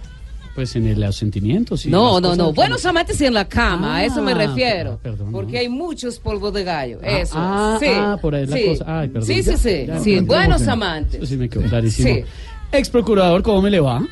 Pues 0.54 0.74
en 0.76 0.86
el- 0.88 1.00
los 1.00 1.14
sentimientos. 1.14 1.84
y 1.86 1.90
no, 1.90 2.20
no, 2.20 2.34
no. 2.34 2.46
que- 2.48 2.54
Buenos 2.56 2.84
amantes 2.86 3.20
en 3.20 3.34
la 3.34 3.44
cama, 3.46 3.96
a 3.98 4.04
eso 4.04 4.22
me 4.22 4.32
Ah, 4.32 4.46
refiero. 4.46 4.98
perdón, 5.02 5.30
porque 5.30 5.58
hay 5.58 5.68
muchos 5.68 6.18
polvos 6.18 6.52
de 6.52 6.64
gallo. 6.64 6.98
Ah, 7.04 7.06
Eso. 7.18 7.34
ah, 7.36 7.78
es. 7.80 7.88
sí. 7.88 7.94
ah, 7.96 8.16
por 8.20 8.34
ahí 8.34 8.46
la 8.46 8.56
sí. 8.56 8.64
cosa. 8.66 8.84
Ay, 9.00 9.08
perdón. 9.08 9.26
Sí, 9.28 9.42
sí, 9.42 9.56
sí. 9.56 9.84
ya, 9.86 10.00
sí, 10.00 10.14
ya, 10.16 10.22
buenos 10.22 10.66
amantes. 10.66 11.16
Eso 11.16 11.26
sí 11.26 11.36
me 11.36 11.48
quedó 11.48 11.62
clarísimo. 11.68 12.08
Sí. 12.08 12.24
Ex 12.72 12.88
procurador, 12.90 13.42
¿cómo 13.42 13.62
me 13.62 13.70
le 13.70 13.78
va? 13.80 14.02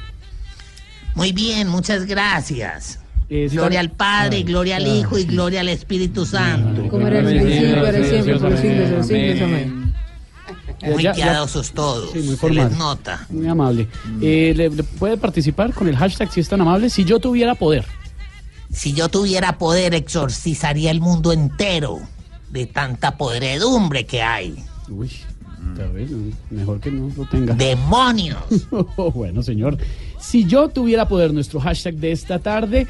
Muy 1.16 1.33
bien, 1.33 1.66
muchas 1.69 2.05
gracias. 2.07 3.01
Eh, 3.29 3.49
Gloria 3.51 3.81
al 3.81 3.91
Padre, 3.91 4.37
Ay, 4.37 4.43
gloria 4.45 4.77
al 4.77 4.87
Hijo 4.87 5.19
y 5.19 5.23
sí. 5.23 5.29
gloria 5.29 5.61
al 5.61 5.69
Espíritu 5.69 6.25
Santo. 6.25 6.87
Como 6.89 7.07
era 7.09 7.19
el 7.19 7.25
principio, 7.27 7.77
ahora 7.79 8.05
siempre, 8.05 8.39
por 8.39 8.51
los 8.53 8.61
siglos 8.61 8.91
de 8.91 8.97
los 8.97 9.07
siglos. 9.07 9.41
Amén. 9.43 9.95
Muy 10.83 11.03
Ya- 11.03 11.11
ya- 11.12 11.15
piadosos 11.25 11.73
todos. 11.73 12.11
Sí, 12.12 12.19
muy 12.21 12.29
se 12.29 12.37
formal. 12.37 12.69
les 12.69 12.79
nota. 12.79 13.27
Muy 13.31 13.47
amable. 13.49 13.89
Eh, 14.20 14.53
¿le, 14.57 14.70
le 14.70 14.83
puede 14.85 15.16
participar 15.16 15.72
con 15.72 15.89
el 15.89 15.97
hashtag 15.97 16.31
si 16.31 16.41
es 16.41 16.49
tan 16.49 16.61
amable? 16.61 16.89
Si 16.91 17.05
yo 17.05 17.18
tuviera 17.18 17.55
poder. 17.57 17.85
Si 18.70 18.93
yo 18.93 19.09
tuviera 19.09 19.59
poder, 19.59 19.95
exorcizaría 19.95 20.91
el 20.93 21.01
mundo 21.01 21.33
entero 21.33 21.99
de 22.51 22.66
tanta 22.66 23.16
podredumbre 23.16 24.07
que 24.07 24.22
hay. 24.22 24.55
Uy, 24.89 25.11
ya 25.77 25.87
ves, 25.89 26.11
mejor 26.51 26.79
que 26.79 26.91
no 26.93 27.11
lo 27.16 27.24
tenga. 27.27 27.55
¡Demonios! 27.55 28.39
bueno, 29.14 29.43
señor. 29.43 29.79
Si 30.20 30.45
yo 30.45 30.68
tuviera 30.68 31.09
poder, 31.09 31.33
nuestro 31.33 31.59
hashtag 31.59 31.95
de 31.95 32.12
esta 32.12 32.39
tarde. 32.39 32.87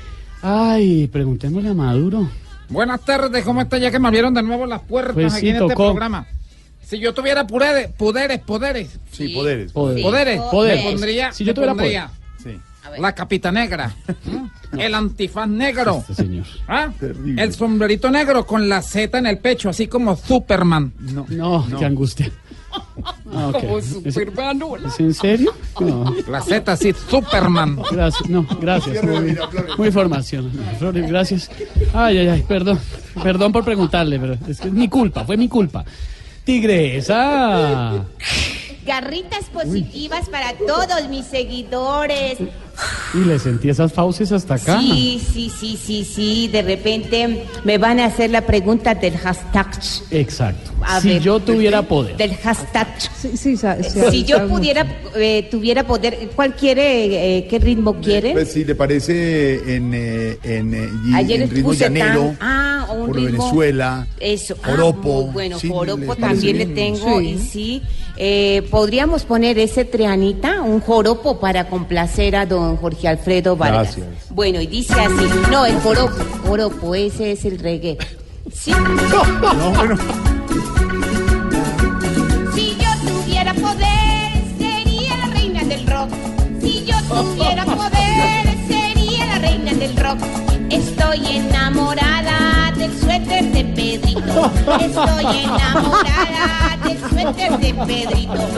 Ay, 0.49 1.09
preguntémosle 1.09 1.71
a 1.71 1.75
Maduro. 1.75 2.31
Buenas 2.69 3.01
tardes, 3.05 3.45
¿cómo 3.45 3.63
está? 3.63 3.79
Ya 3.79 3.91
que 3.91 3.99
me 3.99 4.07
abrieron 4.07 4.33
de 4.33 4.45
nuevo 4.45 4.65
las 4.65 4.81
puertas 4.83 5.15
Pues 5.15 5.33
aquí 5.35 5.41
sí, 5.41 5.49
en 5.49 5.57
este 5.57 5.69
tocó. 5.71 5.87
programa. 5.87 6.25
Si 6.85 7.01
yo 7.01 7.13
tuviera 7.13 7.45
poderes, 7.49 7.89
poderes, 7.91 8.39
poderes. 8.43 8.97
Sí, 9.11 9.31
poderes. 9.35 9.73
Poder. 9.73 10.03
Poderes, 10.03 10.41
Poder. 10.43 10.77
me 10.77 10.83
pondría, 10.93 11.33
Si 11.33 11.45
yo 11.45 11.53
tuviera 11.53 11.73
pondría 11.75 12.11
Sí. 12.41 12.61
la 13.01 13.13
capita 13.13 13.51
negra, 13.51 13.93
el 14.79 14.95
antifaz 14.95 15.49
negro, 15.49 15.97
Este 16.09 16.15
señor. 16.15 16.47
¿ah? 16.69 16.93
El 17.37 17.53
sombrerito 17.53 18.09
negro 18.09 18.47
con 18.47 18.69
la 18.69 18.83
Z 18.83 19.19
en 19.19 19.27
el 19.27 19.39
pecho, 19.39 19.69
así 19.71 19.89
como 19.89 20.15
Superman. 20.15 20.93
No. 21.01 21.27
No, 21.29 21.67
qué 21.77 21.85
angustia. 21.85 22.31
Ah. 23.33 23.51
Como 23.53 23.79
¿Es, 23.79 23.87
Superman. 24.15 24.61
es 24.87 25.01
en 25.01 25.15
serio? 25.15 25.53
No. 25.81 26.15
La 26.29 26.41
Z 26.41 26.73
así, 26.73 26.95
Superman. 27.09 27.79
Gracias, 27.91 28.29
no, 28.29 28.47
gracias. 28.61 29.05
Muy, 29.05 29.37
muy 29.77 29.91
formación. 29.91 30.51
Flores, 30.79 31.09
gracias. 31.09 31.51
Ay, 31.93 32.19
ay, 32.19 32.29
ay, 32.29 32.45
perdón. 32.47 32.79
Perdón 33.23 33.53
por 33.53 33.65
preguntarle, 33.65 34.19
pero 34.19 34.35
es 34.49 34.61
que 34.61 34.69
es 34.69 34.73
mi 34.73 34.89
culpa, 34.89 35.25
fue 35.25 35.37
mi 35.37 35.49
culpa. 35.49 35.85
Tigresa. 36.45 38.05
Garritas 38.87 39.45
positivas 39.53 40.29
para 40.29 40.53
todos 40.55 41.09
mis 41.11 41.27
seguidores. 41.27 42.39
Y 43.15 43.19
le 43.25 43.39
sentí 43.39 43.71
esas 43.71 43.93
fauces 43.93 44.31
hasta 44.33 44.55
acá. 44.55 44.79
Sí, 44.81 45.21
sí, 45.33 45.51
sí, 45.51 45.79
sí, 45.83 46.05
sí. 46.05 46.49
De 46.49 46.61
repente 46.63 47.45
me 47.65 47.79
van 47.79 47.99
a 48.01 48.05
hacer 48.07 48.31
la 48.31 48.43
pregunta 48.43 48.95
del 48.95 49.17
hashtag. 49.17 49.67
Exacto. 50.11 50.71
A 50.83 51.01
si 51.01 51.09
ver, 51.09 51.23
yo 51.23 51.41
tuviera 51.41 51.83
poder. 51.83 52.17
Del 52.19 52.37
hashtag. 52.37 52.87
Sí, 53.01 53.37
sí, 53.37 53.57
sí, 53.57 54.01
Si 54.11 54.25
yo 54.25 54.47
pudiera, 54.47 54.87
eh, 55.17 55.49
tuviera 55.51 55.85
poder, 55.87 56.31
¿cuál 56.37 56.55
quiere, 56.55 57.39
eh, 57.39 57.47
qué 57.49 57.59
ritmo 57.59 57.95
quiere? 58.01 58.33
Pues 58.33 58.53
si 58.53 58.65
le 58.65 58.75
parece 58.75 59.75
en, 59.77 59.93
eh, 59.95 60.39
en, 60.43 60.75
eh, 60.75 60.89
y- 61.09 61.15
Ayer 61.15 61.43
en 61.43 61.51
ritmo 61.51 61.73
llanero. 61.73 62.35
tan... 62.39 62.39
Ah, 62.41 62.87
un 62.93 63.07
Por 63.07 63.17
ritmo. 63.17 63.39
Venezuela, 63.43 64.07
Eso, 64.21 64.55
ah, 64.63 64.69
joropo, 64.71 65.23
muy 65.25 65.33
bueno, 65.33 65.59
¿sí? 65.59 65.69
joropo 65.69 65.99
¿les 66.15 66.19
también 66.19 66.59
le 66.59 66.67
tengo 66.67 67.21
Sí. 67.21 67.27
y 67.27 67.39
sí. 67.39 67.83
Eh, 68.19 68.67
podríamos 68.71 69.25
poner 69.25 69.59
ese 69.59 69.85
Trianita, 69.85 70.63
un 70.63 70.81
joropo 70.81 71.39
para 71.39 71.69
complacer 71.69 72.35
a 72.37 72.47
don 72.47 72.77
Jorge 72.79 73.09
Alfredo 73.09 73.57
Vargas. 73.57 73.97
Gracias. 73.97 74.29
Bueno, 74.31 74.61
y 74.61 74.67
dice 74.67 74.95
así, 74.95 75.29
no, 75.51 75.67
el 75.67 75.79
joropo, 75.81 76.25
joropo, 76.47 76.95
ese 76.95 77.33
es 77.33 77.45
el 77.45 77.59
reggae. 77.59 77.99
Sí. 78.53 78.71
No, 78.71 79.73
bueno. 79.75 79.97
Si 82.55 82.77
yo 82.77 82.89
tuviera 83.07 83.53
poder, 83.55 84.45
sería 84.59 85.17
la 85.19 85.27
reina 85.35 85.65
del 85.65 85.87
rock. 85.87 86.11
Si 86.61 86.85
yo 86.85 86.97
tuviera 87.09 87.65
poder, 87.65 88.57
sería 88.67 89.27
la 89.27 89.39
reina 89.41 89.75
del 89.75 89.97
rock. 89.97 90.19
Estoy 90.71 91.37
enamorada 91.37 92.16
del 92.87 93.01
suéter 93.01 93.45
de 93.53 93.65
Pedrito. 93.65 94.53
Estoy 94.81 95.45
enamorada 95.45 96.79
del 96.85 96.99
suéter 96.99 97.59
de 97.59 97.75
Pedrito. 97.75 98.49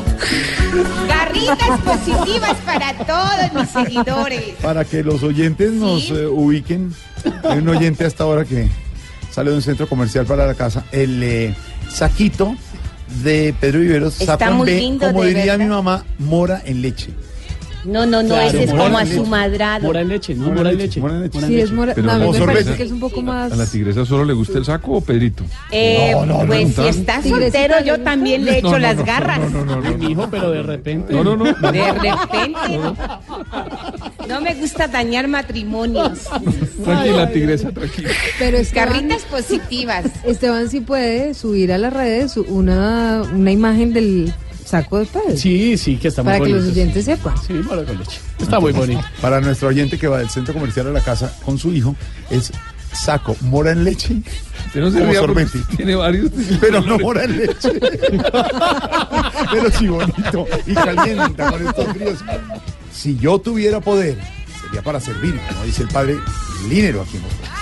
Garritas 1.09 1.81
positivas 1.81 2.57
para 2.65 2.95
todos 3.07 3.53
mis 3.55 3.71
seguidores. 3.71 4.43
Para 4.63 4.85
que 4.85 5.03
los 5.03 5.23
oyentes 5.23 5.73
nos 5.73 6.11
eh, 6.11 6.27
ubiquen, 6.27 6.93
hay 7.49 7.59
un 7.59 7.69
oyente 7.69 8.05
hasta 8.05 8.25
ahora 8.25 8.45
que 8.45 8.69
sale 9.31 9.51
de 9.51 9.57
un 9.57 9.63
centro 9.63 9.89
comercial 9.89 10.27
para 10.27 10.47
la 10.47 10.55
casa, 10.55 10.85
el 10.93 11.23
eh, 11.23 11.55
saquito 11.91 12.55
de 13.23 13.55
Pedro 13.59 13.81
Viveros, 13.81 14.21
Está 14.21 14.51
muy 14.51 14.71
lindo, 14.71 15.07
como 15.07 15.23
de 15.23 15.29
diría 15.29 15.53
verdad. 15.53 15.59
mi 15.59 15.71
mamá, 15.71 16.05
mora 16.19 16.61
en 16.65 16.83
leche. 16.83 17.13
No, 17.85 18.05
no, 18.07 18.23
no, 18.23 18.29
Claro, 18.31 18.49
ese 18.49 18.65
es 18.65 18.71
como 18.71 18.85
en 18.87 18.95
a 18.97 19.07
su 19.07 19.13
leche. 19.19 19.31
madrado. 19.31 19.87
Mora 19.87 20.01
en 20.01 20.09
leche, 20.09 20.35
¿no? 20.35 20.51
Mora 20.51 20.71
en 20.71 20.79
leche. 20.79 21.01
Mora 21.01 21.15
en 21.15 21.23
leche. 21.23 21.41
Sí, 21.47 21.61
es 21.61 21.71
mora- 21.73 21.95
Pero 21.95 22.07
no, 22.07 22.13
a 22.13 22.19
mí 22.19 22.25
no 22.27 22.33
me 22.33 22.47
parece 22.47 22.75
que 22.77 22.83
es 22.83 22.91
un 22.91 23.01
poco 23.01 23.23
más... 23.23 23.53
¿A 23.53 23.57
la 23.57 23.67
tigresa 23.67 24.05
solo 24.05 24.25
le 24.25 24.33
gusta 24.33 24.59
el 24.59 24.65
saco 24.65 24.93
o 24.93 25.01
Pedrito? 25.01 25.45
Eh, 25.71 26.13
pues 26.47 26.75
si 26.75 26.87
está 26.89 27.23
soltero, 27.23 27.77
yo 27.85 28.01
también 28.01 28.45
le 28.45 28.59
echo 28.59 28.67
No, 28.69 28.73
no, 28.73 28.79
las 28.81 28.97
no, 28.97 29.05
garras. 29.05 29.39
No, 29.41 29.65
no, 29.65 29.77
no, 29.77 29.81
no. 29.81 29.97
Mi 29.99 30.13
hijo, 30.13 30.29
pero 30.31 30.51
de 30.51 30.63
repente. 30.63 31.13
No, 31.15 31.23
no, 31.25 31.37
no. 31.37 31.45
De 31.73 31.93
repente. 31.93 32.81
No 34.29 34.41
me 34.41 34.55
gusta 34.55 34.89
dañar 34.89 35.29
matrimonios. 35.29 36.21
Tranquila, 36.85 37.31
tigresa, 37.31 37.71
tranquila. 37.73 38.11
Pero 38.39 38.57
Esteban, 38.59 38.89
Garritas 38.93 39.23
positivas. 39.23 40.05
Esteban 40.25 40.69
sí 40.69 40.81
puede 40.81 41.35
subir 41.35 41.73
a 41.73 41.79
las 41.79 41.93
redes 41.93 42.37
una, 42.37 43.23
una 43.35 43.51
imagen 43.53 43.93
del 43.93 44.33
saco 44.69 44.99
de 44.99 45.07
Pedro. 45.07 45.37
Sí, 45.37 45.77
sí, 45.77 45.97
que 45.97 46.09
está 46.09 46.23
muy 46.23 46.33
Para 46.33 46.45
que 46.45 46.51
los 46.53 46.67
oyentes 46.67 47.05
sepan. 47.05 47.35
Sí, 47.47 47.55
mora 47.55 47.85
con 47.85 47.99
leche. 47.99 48.21
Está 48.39 48.61
muy 48.61 48.73
bonito. 48.73 49.03
Para 49.21 49.41
nuestro 49.41 49.69
oyente 49.69 49.99
que 49.99 50.07
va 50.07 50.19
del 50.19 50.29
centro 50.29 50.55
comercial 50.55 50.87
a 50.89 50.91
la 50.91 51.01
casa 51.01 51.35
con 51.45 51.59
su 51.59 51.73
hijo, 51.73 51.97
es 52.31 52.53
saco, 52.93 53.37
mora 53.41 53.73
en 53.73 53.85
leche. 53.85 54.15
Usted 54.67 54.81
no 54.81 54.91
se 54.91 55.01
como 55.01 55.15
sorbete. 55.15 55.59
tiene 55.77 55.95
varios. 55.95 56.31
Pero 56.61 56.81
no 56.83 56.99
mora 56.99 57.25
en 57.25 57.39
leche. 57.39 57.71
Pero 59.53 59.71
sí 59.71 59.89
bonito 59.89 60.47
y 60.67 60.75
calienta 60.75 61.51
con 61.51 61.67
estos 61.67 61.89
fríos. 61.89 62.19
Si 62.93 63.17
yo 63.19 63.39
tuviera 63.39 63.81
poder, 63.81 64.19
sería 64.63 64.83
para 64.83 65.01
servir, 65.01 65.41
como 65.49 65.65
dice 65.65 65.83
el 65.83 65.89
padre 65.89 66.19
Línero 66.69 67.03
aquí 67.03 67.17
en 67.17 67.23
Bogotá. 67.23 67.58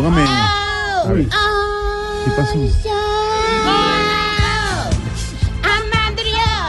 Póngame. 0.00 0.24
A 0.24 1.12
ver. 1.12 1.26
¿Qué 1.26 2.30
pasó? 2.34 2.58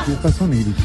¿Qué 0.06 0.14
pasó, 0.22 0.48
Negrita? 0.48 0.84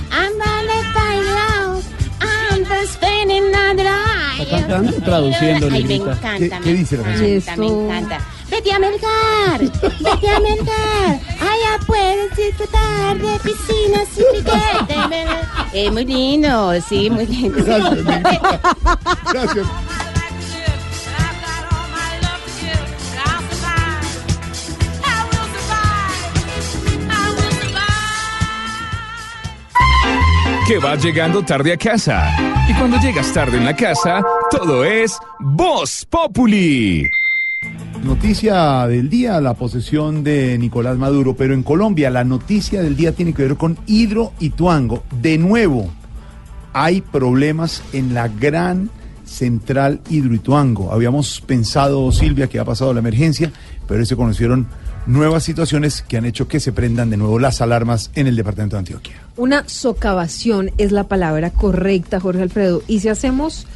Cantando, 4.50 4.92
traduciendo, 5.02 5.68
Ay, 5.72 5.84
me 5.84 5.94
encanta. 5.96 6.36
¿Qué- 6.38 6.50
me 6.50 6.60
qué 6.60 6.72
dice 6.74 6.96
la 6.96 7.02
encanta, 7.02 7.18
canción? 7.46 7.60
Me 7.60 7.66
encanta. 7.66 8.18
Vete 8.48 8.72
a 8.72 8.78
mercar, 8.78 9.60
vete 9.60 10.28
a 10.30 10.40
mercar. 10.40 11.20
Allá 11.40 11.84
puedes 11.84 12.36
disfrutar 12.36 13.18
de 13.18 13.38
piscinas 13.40 14.08
y 14.16 14.36
piquete. 14.36 15.26
Eh, 15.72 15.90
muy 15.90 16.06
lindo, 16.06 16.72
sí, 16.88 17.10
muy 17.10 17.26
lindo. 17.26 17.62
Gracias. 17.62 18.04
Gracias. 19.32 19.66
Que 30.66 30.78
vas 30.78 31.00
llegando 31.00 31.44
tarde 31.44 31.72
a 31.72 31.76
casa. 31.76 32.66
Y 32.68 32.74
cuando 32.74 32.98
llegas 32.98 33.32
tarde 33.32 33.56
en 33.56 33.64
la 33.64 33.76
casa, 33.76 34.20
todo 34.50 34.84
es 34.84 35.16
Voz 35.38 36.04
Populi. 36.10 37.04
Noticia 38.02 38.88
del 38.88 39.08
día, 39.08 39.40
la 39.40 39.54
posesión 39.54 40.24
de 40.24 40.58
Nicolás 40.58 40.98
Maduro, 40.98 41.36
pero 41.36 41.54
en 41.54 41.62
Colombia 41.62 42.10
la 42.10 42.24
noticia 42.24 42.82
del 42.82 42.96
día 42.96 43.12
tiene 43.12 43.32
que 43.32 43.44
ver 43.44 43.56
con 43.56 43.78
Hidro 43.86 44.32
y 44.40 44.50
Tuango. 44.50 45.04
De 45.22 45.38
nuevo, 45.38 45.88
hay 46.72 47.00
problemas 47.00 47.84
en 47.92 48.12
la 48.12 48.26
gran 48.26 48.90
central 49.24 50.00
Hidroituango. 50.10 50.92
Habíamos 50.92 51.40
pensado, 51.42 52.10
Silvia, 52.10 52.48
que 52.48 52.58
ha 52.58 52.64
pasado 52.64 52.92
la 52.92 52.98
emergencia, 52.98 53.52
pero 53.86 54.04
se 54.04 54.16
conocieron 54.16 54.66
nuevas 55.06 55.44
situaciones 55.44 56.02
que 56.02 56.16
han 56.16 56.24
hecho 56.24 56.48
que 56.48 56.60
se 56.60 56.72
prendan 56.72 57.10
de 57.10 57.16
nuevo 57.16 57.38
las 57.38 57.60
alarmas 57.60 58.10
en 58.14 58.26
el 58.26 58.36
departamento 58.36 58.76
de 58.76 58.80
Antioquia. 58.80 59.22
Una 59.36 59.68
socavación 59.68 60.70
es 60.78 60.92
la 60.92 61.04
palabra 61.04 61.50
correcta, 61.50 62.20
Jorge 62.20 62.42
Alfredo. 62.42 62.82
Y 62.86 63.00
si 63.00 63.08
hacemos 63.08 63.66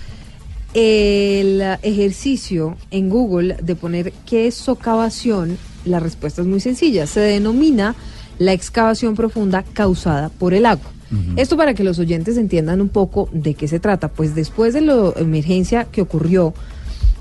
el 0.74 1.60
ejercicio 1.82 2.76
en 2.90 3.08
Google 3.10 3.56
de 3.62 3.74
poner 3.74 4.12
qué 4.26 4.46
es 4.46 4.54
socavación, 4.54 5.58
la 5.84 6.00
respuesta 6.00 6.42
es 6.42 6.48
muy 6.48 6.60
sencilla. 6.60 7.06
Se 7.06 7.20
denomina 7.20 7.94
la 8.38 8.52
excavación 8.52 9.14
profunda 9.14 9.62
causada 9.62 10.28
por 10.28 10.54
el 10.54 10.66
agua. 10.66 10.90
Esto 11.36 11.56
para 11.56 11.74
que 11.74 11.82
los 11.82 11.98
oyentes 11.98 12.36
entiendan 12.36 12.80
un 12.80 12.88
poco 12.88 13.28
de 13.32 13.54
qué 13.54 13.66
se 13.66 13.80
trata. 13.80 14.06
Pues 14.06 14.36
después 14.36 14.74
de 14.74 14.80
la 14.80 15.12
emergencia 15.16 15.86
que 15.86 16.02
ocurrió 16.02 16.54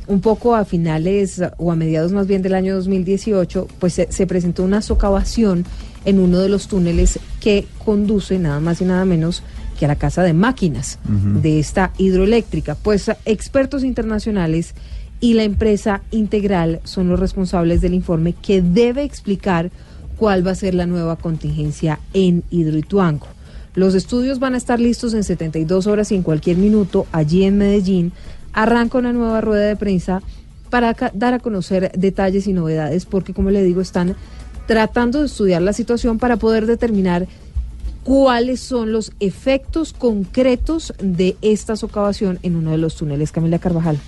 un 0.09 0.21
poco 0.21 0.55
a 0.55 0.65
finales 0.65 1.41
o 1.57 1.71
a 1.71 1.75
mediados 1.75 2.11
más 2.11 2.27
bien 2.27 2.41
del 2.41 2.55
año 2.55 2.75
2018, 2.75 3.67
pues 3.79 3.93
se, 3.93 4.11
se 4.11 4.27
presentó 4.27 4.63
una 4.63 4.81
socavación 4.81 5.65
en 6.03 6.19
uno 6.19 6.39
de 6.39 6.49
los 6.49 6.67
túneles 6.67 7.19
que 7.39 7.67
conduce 7.85 8.39
nada 8.39 8.59
más 8.59 8.81
y 8.81 8.85
nada 8.85 9.05
menos 9.05 9.43
que 9.77 9.85
a 9.85 9.87
la 9.87 9.95
casa 9.95 10.23
de 10.23 10.33
máquinas 10.33 10.99
de 11.05 11.59
esta 11.59 11.93
hidroeléctrica. 11.97 12.75
Pues 12.75 13.09
expertos 13.25 13.83
internacionales 13.83 14.73
y 15.21 15.35
la 15.35 15.43
empresa 15.43 16.01
Integral 16.11 16.81
son 16.83 17.07
los 17.07 17.19
responsables 17.19 17.79
del 17.79 17.93
informe 17.93 18.33
que 18.33 18.61
debe 18.61 19.03
explicar 19.03 19.71
cuál 20.17 20.45
va 20.45 20.51
a 20.51 20.55
ser 20.55 20.73
la 20.73 20.85
nueva 20.85 21.15
contingencia 21.17 21.99
en 22.13 22.43
Hidroituango. 22.49 23.27
Los 23.75 23.95
estudios 23.95 24.39
van 24.39 24.55
a 24.55 24.57
estar 24.57 24.79
listos 24.79 25.13
en 25.13 25.23
72 25.23 25.87
horas 25.87 26.11
y 26.11 26.15
en 26.15 26.23
cualquier 26.23 26.57
minuto 26.57 27.07
allí 27.11 27.43
en 27.43 27.57
Medellín. 27.57 28.11
Arranca 28.53 28.97
una 28.97 29.13
nueva 29.13 29.41
rueda 29.41 29.65
de 29.65 29.75
prensa 29.75 30.21
para 30.69 30.95
dar 31.13 31.33
a 31.33 31.39
conocer 31.39 31.91
detalles 31.95 32.47
y 32.47 32.53
novedades 32.53 33.05
porque, 33.05 33.33
como 33.33 33.49
le 33.49 33.63
digo, 33.63 33.81
están 33.81 34.15
tratando 34.67 35.19
de 35.19 35.25
estudiar 35.25 35.61
la 35.61 35.73
situación 35.73 36.19
para 36.19 36.37
poder 36.37 36.65
determinar 36.65 37.27
cuáles 38.03 38.59
son 38.59 38.91
los 38.91 39.11
efectos 39.19 39.93
concretos 39.93 40.93
de 40.99 41.37
esta 41.41 41.75
socavación 41.75 42.39
en 42.43 42.55
uno 42.55 42.71
de 42.71 42.77
los 42.77 42.95
túneles. 42.95 43.31
Camila 43.31 43.59
Carvajal. 43.59 43.99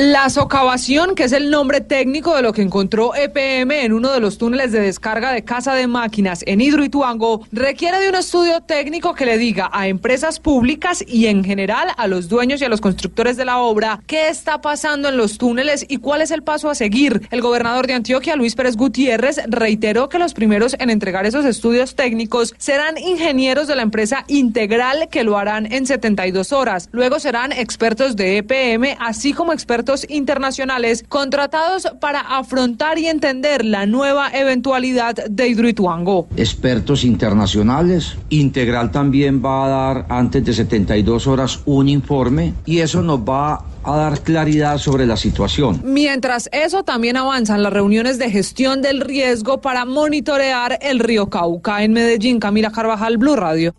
La 0.00 0.30
socavación, 0.30 1.16
que 1.16 1.24
es 1.24 1.32
el 1.32 1.50
nombre 1.50 1.80
técnico 1.80 2.36
de 2.36 2.42
lo 2.42 2.52
que 2.52 2.62
encontró 2.62 3.16
EPM 3.16 3.72
en 3.72 3.92
uno 3.92 4.12
de 4.12 4.20
los 4.20 4.38
túneles 4.38 4.70
de 4.70 4.78
descarga 4.78 5.32
de 5.32 5.42
casa 5.42 5.74
de 5.74 5.88
máquinas 5.88 6.44
en 6.46 6.60
Hidroituango, 6.60 7.44
requiere 7.50 7.98
de 7.98 8.08
un 8.08 8.14
estudio 8.14 8.60
técnico 8.60 9.14
que 9.14 9.26
le 9.26 9.38
diga 9.38 9.68
a 9.72 9.88
empresas 9.88 10.38
públicas 10.38 11.04
y 11.04 11.26
en 11.26 11.42
general 11.42 11.88
a 11.96 12.06
los 12.06 12.28
dueños 12.28 12.60
y 12.60 12.64
a 12.64 12.68
los 12.68 12.80
constructores 12.80 13.36
de 13.36 13.44
la 13.44 13.58
obra 13.58 14.00
qué 14.06 14.28
está 14.28 14.60
pasando 14.60 15.08
en 15.08 15.16
los 15.16 15.36
túneles 15.36 15.84
y 15.88 15.96
cuál 15.96 16.22
es 16.22 16.30
el 16.30 16.44
paso 16.44 16.70
a 16.70 16.76
seguir. 16.76 17.26
El 17.32 17.40
gobernador 17.40 17.88
de 17.88 17.94
Antioquia, 17.94 18.36
Luis 18.36 18.54
Pérez 18.54 18.76
Gutiérrez, 18.76 19.40
reiteró 19.48 20.08
que 20.08 20.20
los 20.20 20.32
primeros 20.32 20.76
en 20.78 20.90
entregar 20.90 21.26
esos 21.26 21.44
estudios 21.44 21.96
técnicos 21.96 22.54
serán 22.56 22.98
ingenieros 22.98 23.66
de 23.66 23.74
la 23.74 23.82
empresa 23.82 24.24
Integral 24.28 25.08
que 25.10 25.24
lo 25.24 25.36
harán 25.36 25.72
en 25.72 25.86
72 25.86 26.52
horas. 26.52 26.88
Luego 26.92 27.18
serán 27.18 27.50
expertos 27.50 28.14
de 28.14 28.36
EPM, 28.36 28.96
así 29.00 29.32
como 29.32 29.52
expertos 29.52 29.87
internacionales 30.08 31.04
contratados 31.08 31.88
para 32.00 32.20
afrontar 32.20 32.98
y 32.98 33.06
entender 33.06 33.64
la 33.64 33.86
nueva 33.86 34.30
eventualidad 34.32 35.14
de 35.14 35.48
Hidroituango. 35.48 36.28
expertos 36.36 37.04
internacionales. 37.04 38.16
Integral 38.28 38.90
también 38.90 39.42
va 39.44 39.64
a 39.64 39.68
dar 39.68 40.06
antes 40.08 40.44
de 40.44 40.52
72 40.52 41.26
horas 41.26 41.60
un 41.64 41.88
informe 41.88 42.54
y 42.66 42.78
eso 42.80 43.02
nos 43.02 43.20
va 43.20 43.64
a 43.84 43.96
dar 43.96 44.20
claridad 44.20 44.78
sobre 44.78 45.06
la 45.06 45.16
situación. 45.16 45.80
Mientras 45.84 46.50
eso, 46.52 46.82
también 46.84 47.16
avanzan 47.16 47.62
las 47.62 47.72
reuniones 47.72 48.18
de 48.18 48.30
gestión 48.30 48.82
del 48.82 49.00
riesgo 49.00 49.60
para 49.60 49.84
monitorear 49.84 50.78
el 50.82 50.98
río 50.98 51.30
Cauca 51.30 51.82
en 51.82 51.92
Medellín. 51.92 52.38
Camila 52.38 52.70
Carvajal, 52.70 53.16
Blue 53.16 53.36
Radio. 53.36 53.74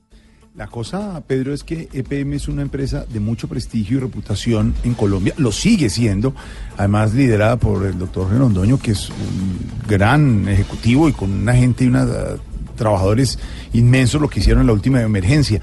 La 0.55 0.67
cosa, 0.67 1.21
Pedro, 1.25 1.53
es 1.53 1.63
que 1.63 1.87
EPM 1.93 2.33
es 2.33 2.47
una 2.47 2.63
empresa 2.63 3.05
de 3.07 3.19
mucho 3.19 3.47
prestigio 3.47 3.97
y 3.97 3.99
reputación 4.01 4.73
en 4.83 4.95
Colombia, 4.95 5.33
lo 5.37 5.51
sigue 5.51 5.89
siendo, 5.89 6.33
además 6.75 7.13
liderada 7.13 7.57
por 7.57 7.85
el 7.85 7.99
doctor 7.99 8.31
Renondoño, 8.31 8.79
que 8.79 8.91
es 8.91 9.09
un 9.09 9.59
gran 9.87 10.47
ejecutivo 10.49 11.07
y 11.07 11.13
con 11.13 11.31
una 11.31 11.53
gente 11.53 11.83
y 11.83 11.87
unos 11.87 12.09
trabajadores 12.75 13.37
inmensos 13.73 14.19
lo 14.19 14.27
que 14.27 14.39
hicieron 14.39 14.61
en 14.61 14.67
la 14.67 14.73
última 14.73 15.01
emergencia. 15.01 15.61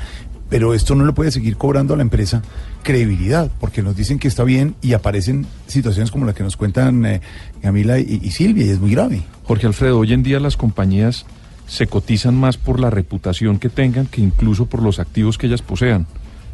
Pero 0.48 0.72
esto 0.72 0.94
no 0.94 1.04
le 1.04 1.12
puede 1.12 1.32
seguir 1.32 1.56
cobrando 1.56 1.92
a 1.92 1.96
la 1.96 2.04
empresa 2.04 2.42
credibilidad, 2.84 3.50
porque 3.58 3.82
nos 3.82 3.96
dicen 3.96 4.20
que 4.20 4.28
está 4.28 4.44
bien 4.44 4.76
y 4.80 4.92
aparecen 4.92 5.46
situaciones 5.66 6.12
como 6.12 6.24
las 6.24 6.36
que 6.36 6.44
nos 6.44 6.56
cuentan 6.56 7.04
eh, 7.04 7.20
Camila 7.60 7.98
y, 7.98 8.20
y 8.22 8.30
Silvia, 8.30 8.64
y 8.64 8.70
es 8.70 8.78
muy 8.78 8.92
grave. 8.92 9.24
Jorge 9.42 9.66
Alfredo, 9.66 9.98
hoy 9.98 10.12
en 10.12 10.22
día 10.22 10.38
las 10.38 10.56
compañías 10.56 11.26
se 11.66 11.86
cotizan 11.86 12.36
más 12.36 12.56
por 12.56 12.80
la 12.80 12.90
reputación 12.90 13.58
que 13.58 13.68
tengan 13.68 14.06
que 14.06 14.20
incluso 14.20 14.66
por 14.66 14.82
los 14.82 14.98
activos 14.98 15.38
que 15.38 15.46
ellas 15.46 15.62
posean. 15.62 16.06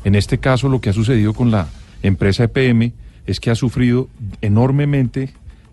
En 0.05 0.15
este 0.15 0.39
caso, 0.39 0.69
lo 0.69 0.81
que 0.81 0.91
ha 0.91 0.95
sucedido 0.95 1.35
con 1.35 1.51
la 1.51 1.69
empresa 2.03 2.45
EPM 2.45 2.93
es 3.27 3.39
que 3.41 3.51
ha 3.51 3.55
sufrido 3.55 4.09
enormemente 4.41 5.33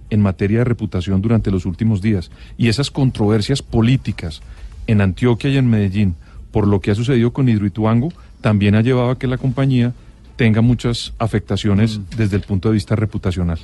en 0.09 0.21
materia 0.21 0.59
de 0.59 0.65
reputación 0.65 1.21
durante 1.21 1.51
los 1.51 1.65
últimos 1.65 2.01
días. 2.01 2.31
Y 2.57 2.67
esas 2.67 2.91
controversias 2.91 3.61
políticas 3.61 4.41
en 4.87 5.01
Antioquia 5.01 5.49
y 5.49 5.57
en 5.57 5.69
Medellín, 5.69 6.15
por 6.51 6.67
lo 6.67 6.79
que 6.79 6.91
ha 6.91 6.95
sucedido 6.95 7.31
con 7.31 7.47
Hidroituango, 7.49 8.09
también 8.41 8.75
ha 8.75 8.81
llevado 8.81 9.11
a 9.11 9.19
que 9.19 9.27
la 9.27 9.37
compañía 9.37 9.93
tenga 10.35 10.61
muchas 10.61 11.13
afectaciones 11.19 11.99
desde 12.15 12.37
el 12.37 12.43
punto 12.43 12.69
de 12.69 12.75
vista 12.75 12.95
reputacional. 12.95 13.59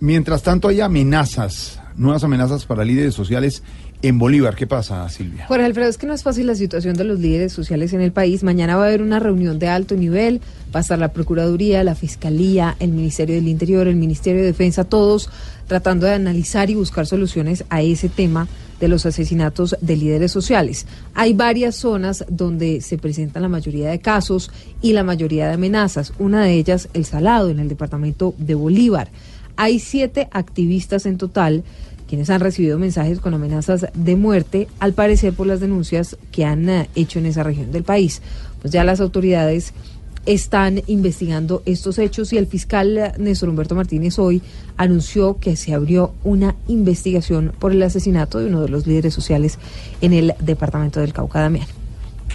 Mientras 0.00 0.42
tanto 0.42 0.68
hay 0.68 0.80
amenazas, 0.80 1.80
nuevas 1.94 2.24
amenazas 2.24 2.64
para 2.64 2.84
líderes 2.84 3.14
sociales 3.14 3.62
en 4.02 4.18
Bolívar. 4.18 4.56
¿Qué 4.56 4.66
pasa, 4.66 5.08
Silvia? 5.08 5.46
Jorge 5.46 5.64
Alfredo, 5.64 5.88
es 5.88 5.98
que 5.98 6.06
no 6.06 6.14
es 6.14 6.22
fácil 6.22 6.46
la 6.46 6.54
situación 6.54 6.96
de 6.96 7.04
los 7.04 7.20
líderes 7.20 7.52
sociales 7.52 7.92
en 7.92 8.00
el 8.00 8.12
país. 8.12 8.42
Mañana 8.42 8.76
va 8.76 8.84
a 8.84 8.86
haber 8.88 9.02
una 9.02 9.18
reunión 9.18 9.58
de 9.58 9.68
alto 9.68 9.94
nivel, 9.94 10.40
va 10.74 10.80
a 10.80 10.82
estar 10.82 10.98
la 10.98 11.12
Procuraduría, 11.12 11.84
la 11.84 11.94
Fiscalía, 11.94 12.76
el 12.80 12.92
Ministerio 12.92 13.34
del 13.34 13.48
Interior, 13.48 13.86
el 13.88 13.96
Ministerio 13.96 14.40
de 14.40 14.46
Defensa, 14.46 14.84
todos 14.84 15.28
tratando 15.66 16.06
de 16.06 16.14
analizar 16.14 16.70
y 16.70 16.74
buscar 16.74 17.06
soluciones 17.06 17.64
a 17.68 17.82
ese 17.82 18.08
tema 18.08 18.48
de 18.80 18.88
los 18.88 19.04
asesinatos 19.06 19.76
de 19.80 19.96
líderes 19.96 20.32
sociales. 20.32 20.86
Hay 21.14 21.34
varias 21.34 21.76
zonas 21.76 22.24
donde 22.28 22.80
se 22.80 22.98
presentan 22.98 23.42
la 23.42 23.48
mayoría 23.48 23.90
de 23.90 24.00
casos 24.00 24.50
y 24.80 24.94
la 24.94 25.04
mayoría 25.04 25.46
de 25.46 25.54
amenazas. 25.54 26.14
Una 26.18 26.42
de 26.42 26.54
ellas, 26.54 26.88
El 26.94 27.04
Salado, 27.04 27.50
en 27.50 27.60
el 27.60 27.68
departamento 27.68 28.34
de 28.38 28.54
Bolívar. 28.54 29.10
Hay 29.56 29.78
siete 29.78 30.28
activistas 30.32 31.04
en 31.04 31.18
total 31.18 31.64
quienes 32.10 32.28
han 32.28 32.40
recibido 32.40 32.76
mensajes 32.76 33.20
con 33.20 33.34
amenazas 33.34 33.86
de 33.94 34.16
muerte, 34.16 34.66
al 34.80 34.94
parecer 34.94 35.32
por 35.32 35.46
las 35.46 35.60
denuncias 35.60 36.16
que 36.32 36.44
han 36.44 36.68
eh, 36.68 36.90
hecho 36.96 37.20
en 37.20 37.26
esa 37.26 37.44
región 37.44 37.70
del 37.70 37.84
país. 37.84 38.20
Pues 38.60 38.72
ya 38.72 38.82
las 38.82 39.00
autoridades 39.00 39.72
están 40.26 40.82
investigando 40.88 41.62
estos 41.66 42.00
hechos 42.00 42.32
y 42.32 42.38
el 42.38 42.48
fiscal 42.48 42.98
eh, 42.98 43.12
Néstor 43.16 43.48
Humberto 43.48 43.76
Martínez 43.76 44.18
hoy 44.18 44.42
anunció 44.76 45.38
que 45.38 45.54
se 45.54 45.72
abrió 45.72 46.12
una 46.24 46.56
investigación 46.66 47.52
por 47.60 47.70
el 47.70 47.82
asesinato 47.84 48.40
de 48.40 48.46
uno 48.46 48.60
de 48.60 48.70
los 48.70 48.88
líderes 48.88 49.14
sociales 49.14 49.60
en 50.00 50.12
el 50.12 50.34
departamento 50.40 50.98
del 50.98 51.12
Cauca 51.12 51.38
Damián. 51.38 51.79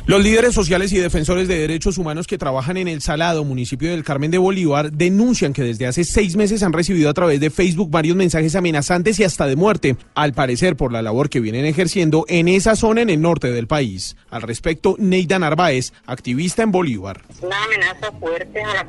Los 0.07 0.21
líderes 0.21 0.53
sociales 0.53 0.93
y 0.93 0.99
defensores 0.99 1.47
de 1.47 1.57
derechos 1.57 1.97
humanos 1.97 2.27
que 2.27 2.37
trabajan 2.37 2.77
en 2.77 2.87
El 2.87 3.01
Salado, 3.01 3.43
municipio 3.43 3.89
del 3.89 4.03
Carmen 4.03 4.29
de 4.29 4.37
Bolívar, 4.37 4.91
denuncian 4.91 5.51
que 5.51 5.63
desde 5.63 5.87
hace 5.87 6.03
seis 6.03 6.35
meses 6.35 6.61
han 6.61 6.73
recibido 6.73 7.09
a 7.09 7.13
través 7.15 7.39
de 7.39 7.49
Facebook 7.49 7.89
varios 7.89 8.15
mensajes 8.15 8.55
amenazantes 8.55 9.19
y 9.19 9.23
hasta 9.23 9.47
de 9.47 9.55
muerte, 9.55 9.97
al 10.13 10.33
parecer 10.33 10.75
por 10.75 10.91
la 10.91 11.01
labor 11.01 11.27
que 11.31 11.39
vienen 11.39 11.65
ejerciendo 11.65 12.23
en 12.27 12.47
esa 12.47 12.75
zona 12.75 13.01
en 13.01 13.09
el 13.09 13.19
norte 13.19 13.51
del 13.51 13.65
país. 13.65 14.15
Al 14.29 14.43
respecto, 14.43 14.95
Neida 14.99 15.39
Narváez, 15.39 15.91
activista 16.05 16.61
en 16.61 16.71
Bolívar. 16.71 17.23
una 17.41 17.63
amenaza 17.63 18.11
fuerte 18.19 18.61
a, 18.61 18.83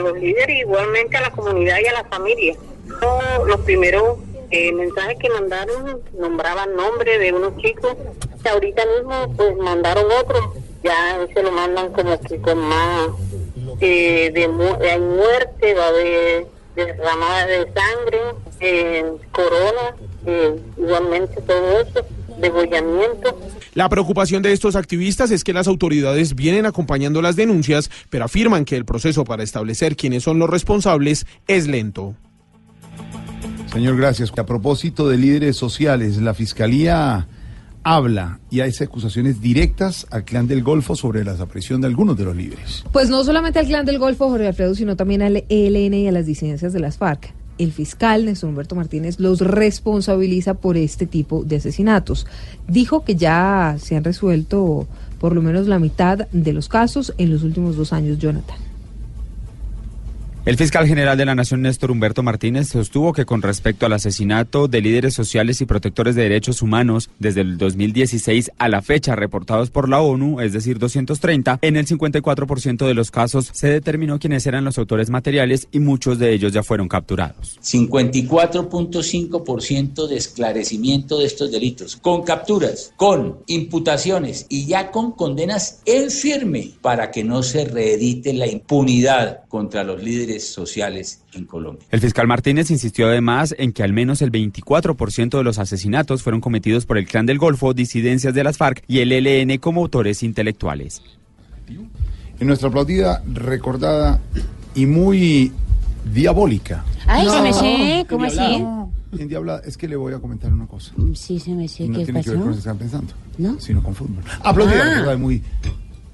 los 0.00 0.18
líderes, 0.18 0.60
igualmente 0.60 1.18
a 1.18 1.20
la 1.20 1.30
comunidad 1.32 1.76
y 1.84 1.86
a 1.86 1.92
la 1.92 2.04
familia. 2.04 2.54
Los 3.46 3.60
eh, 4.52 4.72
mensajes 4.72 5.18
que 5.18 5.30
mandaron 5.30 6.00
nombraban 6.18 6.76
nombre 6.76 7.18
de 7.18 7.32
unos 7.32 7.56
chicos, 7.56 7.96
que 8.42 8.48
ahorita 8.48 8.82
mismo 8.96 9.34
pues 9.36 9.56
mandaron 9.56 10.04
otros, 10.20 10.50
ya 10.82 11.26
se 11.32 11.42
lo 11.42 11.50
mandan 11.52 11.92
como 11.92 12.20
que 12.20 12.40
con 12.40 12.58
más 12.58 13.08
eh, 13.80 14.30
de 14.32 14.44
hay 14.88 15.00
muerte, 15.00 15.74
va 15.74 15.84
a 15.84 15.88
haber 15.88 16.46
derramada 16.74 17.46
de 17.46 17.58
sangre, 17.72 18.20
eh, 18.60 19.04
corona, 19.30 19.96
eh, 20.26 20.56
igualmente 20.76 21.40
todo 21.42 21.80
eso, 21.80 22.06
degollamiento. 22.38 23.38
La 23.74 23.88
preocupación 23.88 24.42
de 24.42 24.52
estos 24.52 24.76
activistas 24.76 25.30
es 25.30 25.44
que 25.44 25.52
las 25.52 25.68
autoridades 25.68 26.34
vienen 26.34 26.66
acompañando 26.66 27.22
las 27.22 27.36
denuncias, 27.36 27.90
pero 28.10 28.24
afirman 28.24 28.64
que 28.64 28.76
el 28.76 28.84
proceso 28.84 29.24
para 29.24 29.42
establecer 29.42 29.96
quiénes 29.96 30.22
son 30.22 30.38
los 30.38 30.48
responsables 30.48 31.26
es 31.46 31.66
lento. 31.66 32.14
Señor, 33.72 33.96
gracias. 33.96 34.30
A 34.36 34.44
propósito 34.44 35.08
de 35.08 35.16
líderes 35.16 35.56
sociales, 35.56 36.18
la 36.18 36.34
Fiscalía 36.34 37.26
habla 37.82 38.38
y 38.50 38.60
hay 38.60 38.70
acusaciones 38.80 39.40
directas 39.40 40.06
al 40.10 40.24
clan 40.24 40.46
del 40.46 40.62
Golfo 40.62 40.94
sobre 40.94 41.24
la 41.24 41.32
desaparición 41.32 41.80
de 41.80 41.86
algunos 41.86 42.18
de 42.18 42.24
los 42.24 42.36
líderes. 42.36 42.84
Pues 42.92 43.08
no 43.08 43.24
solamente 43.24 43.58
al 43.58 43.66
clan 43.66 43.86
del 43.86 43.98
Golfo, 43.98 44.28
Jorge 44.28 44.46
Alfredo, 44.46 44.74
sino 44.74 44.94
también 44.94 45.22
al 45.22 45.44
ELN 45.48 45.94
y 45.94 46.06
a 46.06 46.12
las 46.12 46.26
disidencias 46.26 46.74
de 46.74 46.80
las 46.80 46.98
FARC. 46.98 47.32
El 47.56 47.72
fiscal 47.72 48.26
Néstor 48.26 48.50
Humberto 48.50 48.74
Martínez 48.74 49.18
los 49.18 49.40
responsabiliza 49.40 50.52
por 50.52 50.76
este 50.76 51.06
tipo 51.06 51.42
de 51.42 51.56
asesinatos. 51.56 52.26
Dijo 52.68 53.04
que 53.04 53.16
ya 53.16 53.76
se 53.78 53.96
han 53.96 54.04
resuelto 54.04 54.86
por 55.18 55.34
lo 55.34 55.40
menos 55.40 55.66
la 55.66 55.78
mitad 55.78 56.28
de 56.30 56.52
los 56.52 56.68
casos 56.68 57.14
en 57.16 57.30
los 57.30 57.42
últimos 57.42 57.76
dos 57.76 57.94
años, 57.94 58.18
Jonathan. 58.18 58.71
El 60.44 60.56
fiscal 60.56 60.88
general 60.88 61.16
de 61.16 61.24
la 61.24 61.36
Nación, 61.36 61.62
Néstor 61.62 61.92
Humberto 61.92 62.24
Martínez, 62.24 62.66
sostuvo 62.66 63.12
que 63.12 63.24
con 63.24 63.42
respecto 63.42 63.86
al 63.86 63.92
asesinato 63.92 64.66
de 64.66 64.80
líderes 64.80 65.14
sociales 65.14 65.60
y 65.60 65.66
protectores 65.66 66.16
de 66.16 66.24
derechos 66.24 66.62
humanos 66.62 67.10
desde 67.20 67.42
el 67.42 67.58
2016 67.58 68.50
a 68.58 68.68
la 68.68 68.82
fecha 68.82 69.14
reportados 69.14 69.70
por 69.70 69.88
la 69.88 70.00
ONU, 70.00 70.40
es 70.40 70.52
decir, 70.52 70.80
230, 70.80 71.60
en 71.62 71.76
el 71.76 71.86
54% 71.86 72.88
de 72.88 72.94
los 72.94 73.12
casos 73.12 73.50
se 73.52 73.68
determinó 73.68 74.18
quiénes 74.18 74.44
eran 74.44 74.64
los 74.64 74.78
autores 74.78 75.10
materiales 75.10 75.68
y 75.70 75.78
muchos 75.78 76.18
de 76.18 76.32
ellos 76.32 76.52
ya 76.52 76.64
fueron 76.64 76.88
capturados. 76.88 77.60
54.5% 77.62 80.08
de 80.08 80.16
esclarecimiento 80.16 81.20
de 81.20 81.26
estos 81.26 81.52
delitos, 81.52 81.94
con 81.94 82.24
capturas, 82.24 82.92
con 82.96 83.38
imputaciones 83.46 84.46
y 84.48 84.66
ya 84.66 84.90
con 84.90 85.12
condenas 85.12 85.82
en 85.86 86.10
firme 86.10 86.72
para 86.80 87.12
que 87.12 87.22
no 87.22 87.44
se 87.44 87.64
reedite 87.64 88.32
la 88.32 88.48
impunidad 88.48 89.44
contra 89.46 89.84
los 89.84 90.02
líderes 90.02 90.31
sociales 90.40 91.22
en 91.34 91.44
Colombia. 91.46 91.84
El 91.90 92.00
fiscal 92.00 92.26
Martínez 92.26 92.70
insistió 92.70 93.06
además 93.06 93.54
en 93.58 93.72
que 93.72 93.82
al 93.82 93.92
menos 93.92 94.22
el 94.22 94.30
24% 94.32 95.38
de 95.38 95.44
los 95.44 95.58
asesinatos 95.58 96.22
fueron 96.22 96.40
cometidos 96.40 96.86
por 96.86 96.98
el 96.98 97.06
Clan 97.06 97.26
del 97.26 97.38
Golfo, 97.38 97.74
disidencias 97.74 98.34
de 98.34 98.44
las 98.44 98.56
FARC 98.58 98.82
y 98.88 99.00
el 99.00 99.12
ELN 99.12 99.58
como 99.58 99.82
autores 99.82 100.22
intelectuales. 100.22 101.02
En 102.40 102.46
nuestra 102.46 102.68
aplaudida, 102.68 103.22
recordada 103.32 104.20
y 104.74 104.86
muy 104.86 105.52
diabólica. 106.12 106.84
Ay, 107.06 107.28
se 107.28 107.40
me 107.42 107.52
sé, 107.52 108.06
¿cómo 108.08 108.24
así? 108.24 108.36
No, 108.60 108.92
endiablada. 109.16 109.60
Es 109.64 109.76
que 109.76 109.86
le 109.86 109.96
voy 109.96 110.12
a 110.14 110.18
comentar 110.18 110.52
una 110.52 110.66
cosa. 110.66 110.92
Sí, 111.14 111.38
se 111.38 111.52
me 111.52 111.68
sé, 111.68 111.86
No 111.88 111.98
¿qué 111.98 112.04
tiene 112.04 112.22
que 112.22 112.30
ver 112.30 112.38
con 112.38 112.48
lo 112.48 112.52
que 112.54 112.58
están 112.58 112.78
pensando, 112.78 113.12
¿No? 113.38 113.60
sino 113.60 113.82
con 113.82 113.94
fútbol. 113.94 114.22
Aplaudida, 114.42 114.80
Ah. 114.82 114.88
recordada 114.88 115.14
y 115.14 115.18
muy 115.18 115.42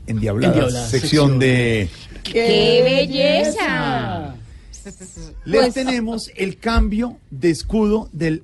endiablada. 0.06 0.52
Endiablada, 0.54 0.86
sección 0.86 1.00
sección. 1.00 1.38
de... 1.38 1.88
¡Qué 2.22 2.82
belleza! 2.84 4.34
Les 5.44 5.74
tenemos 5.74 6.30
el 6.36 6.58
cambio 6.58 7.18
de 7.30 7.50
escudo 7.50 8.08
del 8.12 8.42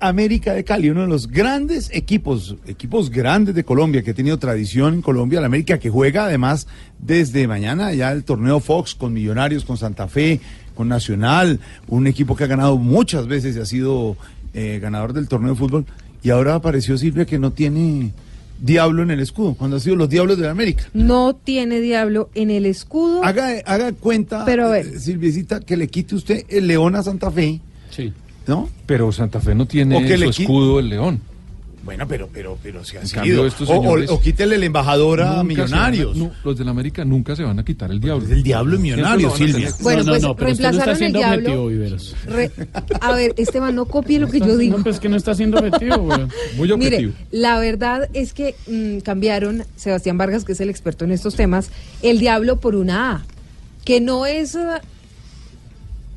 América 0.00 0.54
de 0.54 0.64
Cali, 0.64 0.88
uno 0.88 1.02
de 1.02 1.08
los 1.08 1.28
grandes 1.28 1.90
equipos, 1.92 2.56
equipos 2.66 3.10
grandes 3.10 3.54
de 3.54 3.64
Colombia, 3.64 4.02
que 4.02 4.12
ha 4.12 4.14
tenido 4.14 4.38
tradición 4.38 4.94
en 4.94 5.02
Colombia, 5.02 5.40
la 5.40 5.46
América 5.46 5.78
que 5.78 5.90
juega 5.90 6.24
además 6.24 6.66
desde 6.98 7.46
mañana 7.46 7.92
ya 7.92 8.10
el 8.12 8.24
torneo 8.24 8.60
Fox 8.60 8.94
con 8.94 9.12
Millonarios, 9.12 9.64
con 9.64 9.76
Santa 9.76 10.08
Fe, 10.08 10.40
con 10.74 10.88
Nacional, 10.88 11.60
un 11.86 12.06
equipo 12.06 12.34
que 12.34 12.44
ha 12.44 12.46
ganado 12.46 12.78
muchas 12.78 13.26
veces 13.26 13.56
y 13.56 13.60
ha 13.60 13.66
sido 13.66 14.16
eh, 14.54 14.78
ganador 14.80 15.12
del 15.12 15.28
torneo 15.28 15.50
de 15.50 15.58
fútbol. 15.58 15.84
Y 16.22 16.30
ahora 16.30 16.54
apareció 16.54 16.96
Silvia 16.96 17.26
que 17.26 17.38
no 17.38 17.52
tiene 17.52 18.12
diablo 18.60 19.02
en 19.02 19.10
el 19.10 19.20
escudo, 19.20 19.54
cuando 19.54 19.76
ha 19.76 19.80
sido 19.80 19.96
los 19.96 20.08
diablos 20.08 20.36
de 20.38 20.44
la 20.44 20.50
América. 20.50 20.84
No 20.92 21.34
tiene 21.34 21.80
diablo 21.80 22.30
en 22.34 22.50
el 22.50 22.66
escudo. 22.66 23.24
Haga, 23.24 23.50
haga 23.66 23.92
cuenta, 23.92 24.44
Pero 24.44 24.66
a 24.66 24.70
ver. 24.70 24.86
eh, 24.86 24.98
Silviecita, 24.98 25.60
que 25.60 25.76
le 25.76 25.88
quite 25.88 26.14
usted 26.14 26.44
el 26.48 26.66
león 26.66 26.94
a 26.96 27.02
Santa 27.02 27.30
Fe. 27.30 27.60
Sí. 27.90 28.12
¿No? 28.46 28.68
Pero 28.86 29.12
Santa 29.12 29.40
Fe 29.40 29.54
no 29.54 29.66
tiene 29.66 29.96
O 29.96 30.00
que 30.00 30.14
su 30.16 30.20
le 30.24 30.26
escudo 30.30 30.78
el 30.80 30.88
león. 30.88 31.20
Bueno, 31.82 32.06
pero, 32.06 32.28
pero, 32.32 32.58
pero 32.62 32.84
se 32.84 32.98
ha 32.98 33.06
sido. 33.06 33.42
O- 33.42 33.46
o- 33.46 33.50
señores 33.50 34.10
o, 34.10 34.20
quítele 34.20 34.58
la 34.58 34.66
embajadora 34.66 35.40
a 35.40 35.44
Millonarios. 35.44 36.18
van 36.18 36.30
los 36.44 36.58
del 36.58 36.68
América 36.68 37.04
nunca 37.06 37.34
se 37.34 37.42
van 37.42 37.58
a 37.58 37.64
quitar 37.64 37.90
el 37.90 37.98
diablo. 38.00 38.26
El 38.30 38.42
diablo 38.42 38.74
es 38.76 38.80
millonario, 38.82 39.30
Silvia. 39.34 39.70
Bueno, 39.80 40.02
no, 40.04 40.12
pues 40.12 40.22
no, 40.22 40.36
pero 40.36 40.52
usted 40.52 40.64
no 40.64 40.70
está 40.78 40.84
reemplazaron 40.84 40.90
el 40.92 40.96
siendo 40.98 41.18
diablo. 41.18 41.36
objetivo, 41.38 41.66
Viveros. 41.68 42.16
Re- 42.26 42.50
a 43.00 43.12
ver, 43.14 43.34
Esteban, 43.38 43.74
no 43.74 43.86
copie 43.86 44.18
lo 44.20 44.28
que 44.28 44.40
yo 44.40 44.56
digo. 44.58 44.76
No, 44.76 44.84
pues 44.84 45.00
que 45.00 45.08
no 45.08 45.16
está 45.16 45.34
siendo 45.34 45.58
objetivo, 45.58 45.96
güey. 45.98 46.20
Muy 46.56 46.70
objetivo. 46.70 47.12
Mire, 47.12 47.12
la 47.30 47.58
verdad 47.58 48.08
es 48.12 48.34
que 48.34 48.54
mm, 48.66 48.98
cambiaron, 48.98 49.64
Sebastián 49.76 50.18
Vargas, 50.18 50.44
que 50.44 50.52
es 50.52 50.60
el 50.60 50.68
experto 50.68 51.06
en 51.06 51.12
estos 51.12 51.34
temas, 51.34 51.70
el 52.02 52.18
diablo 52.18 52.56
por 52.60 52.74
una 52.76 53.12
A, 53.12 53.24
que 53.86 54.00
no 54.02 54.26
es, 54.26 54.54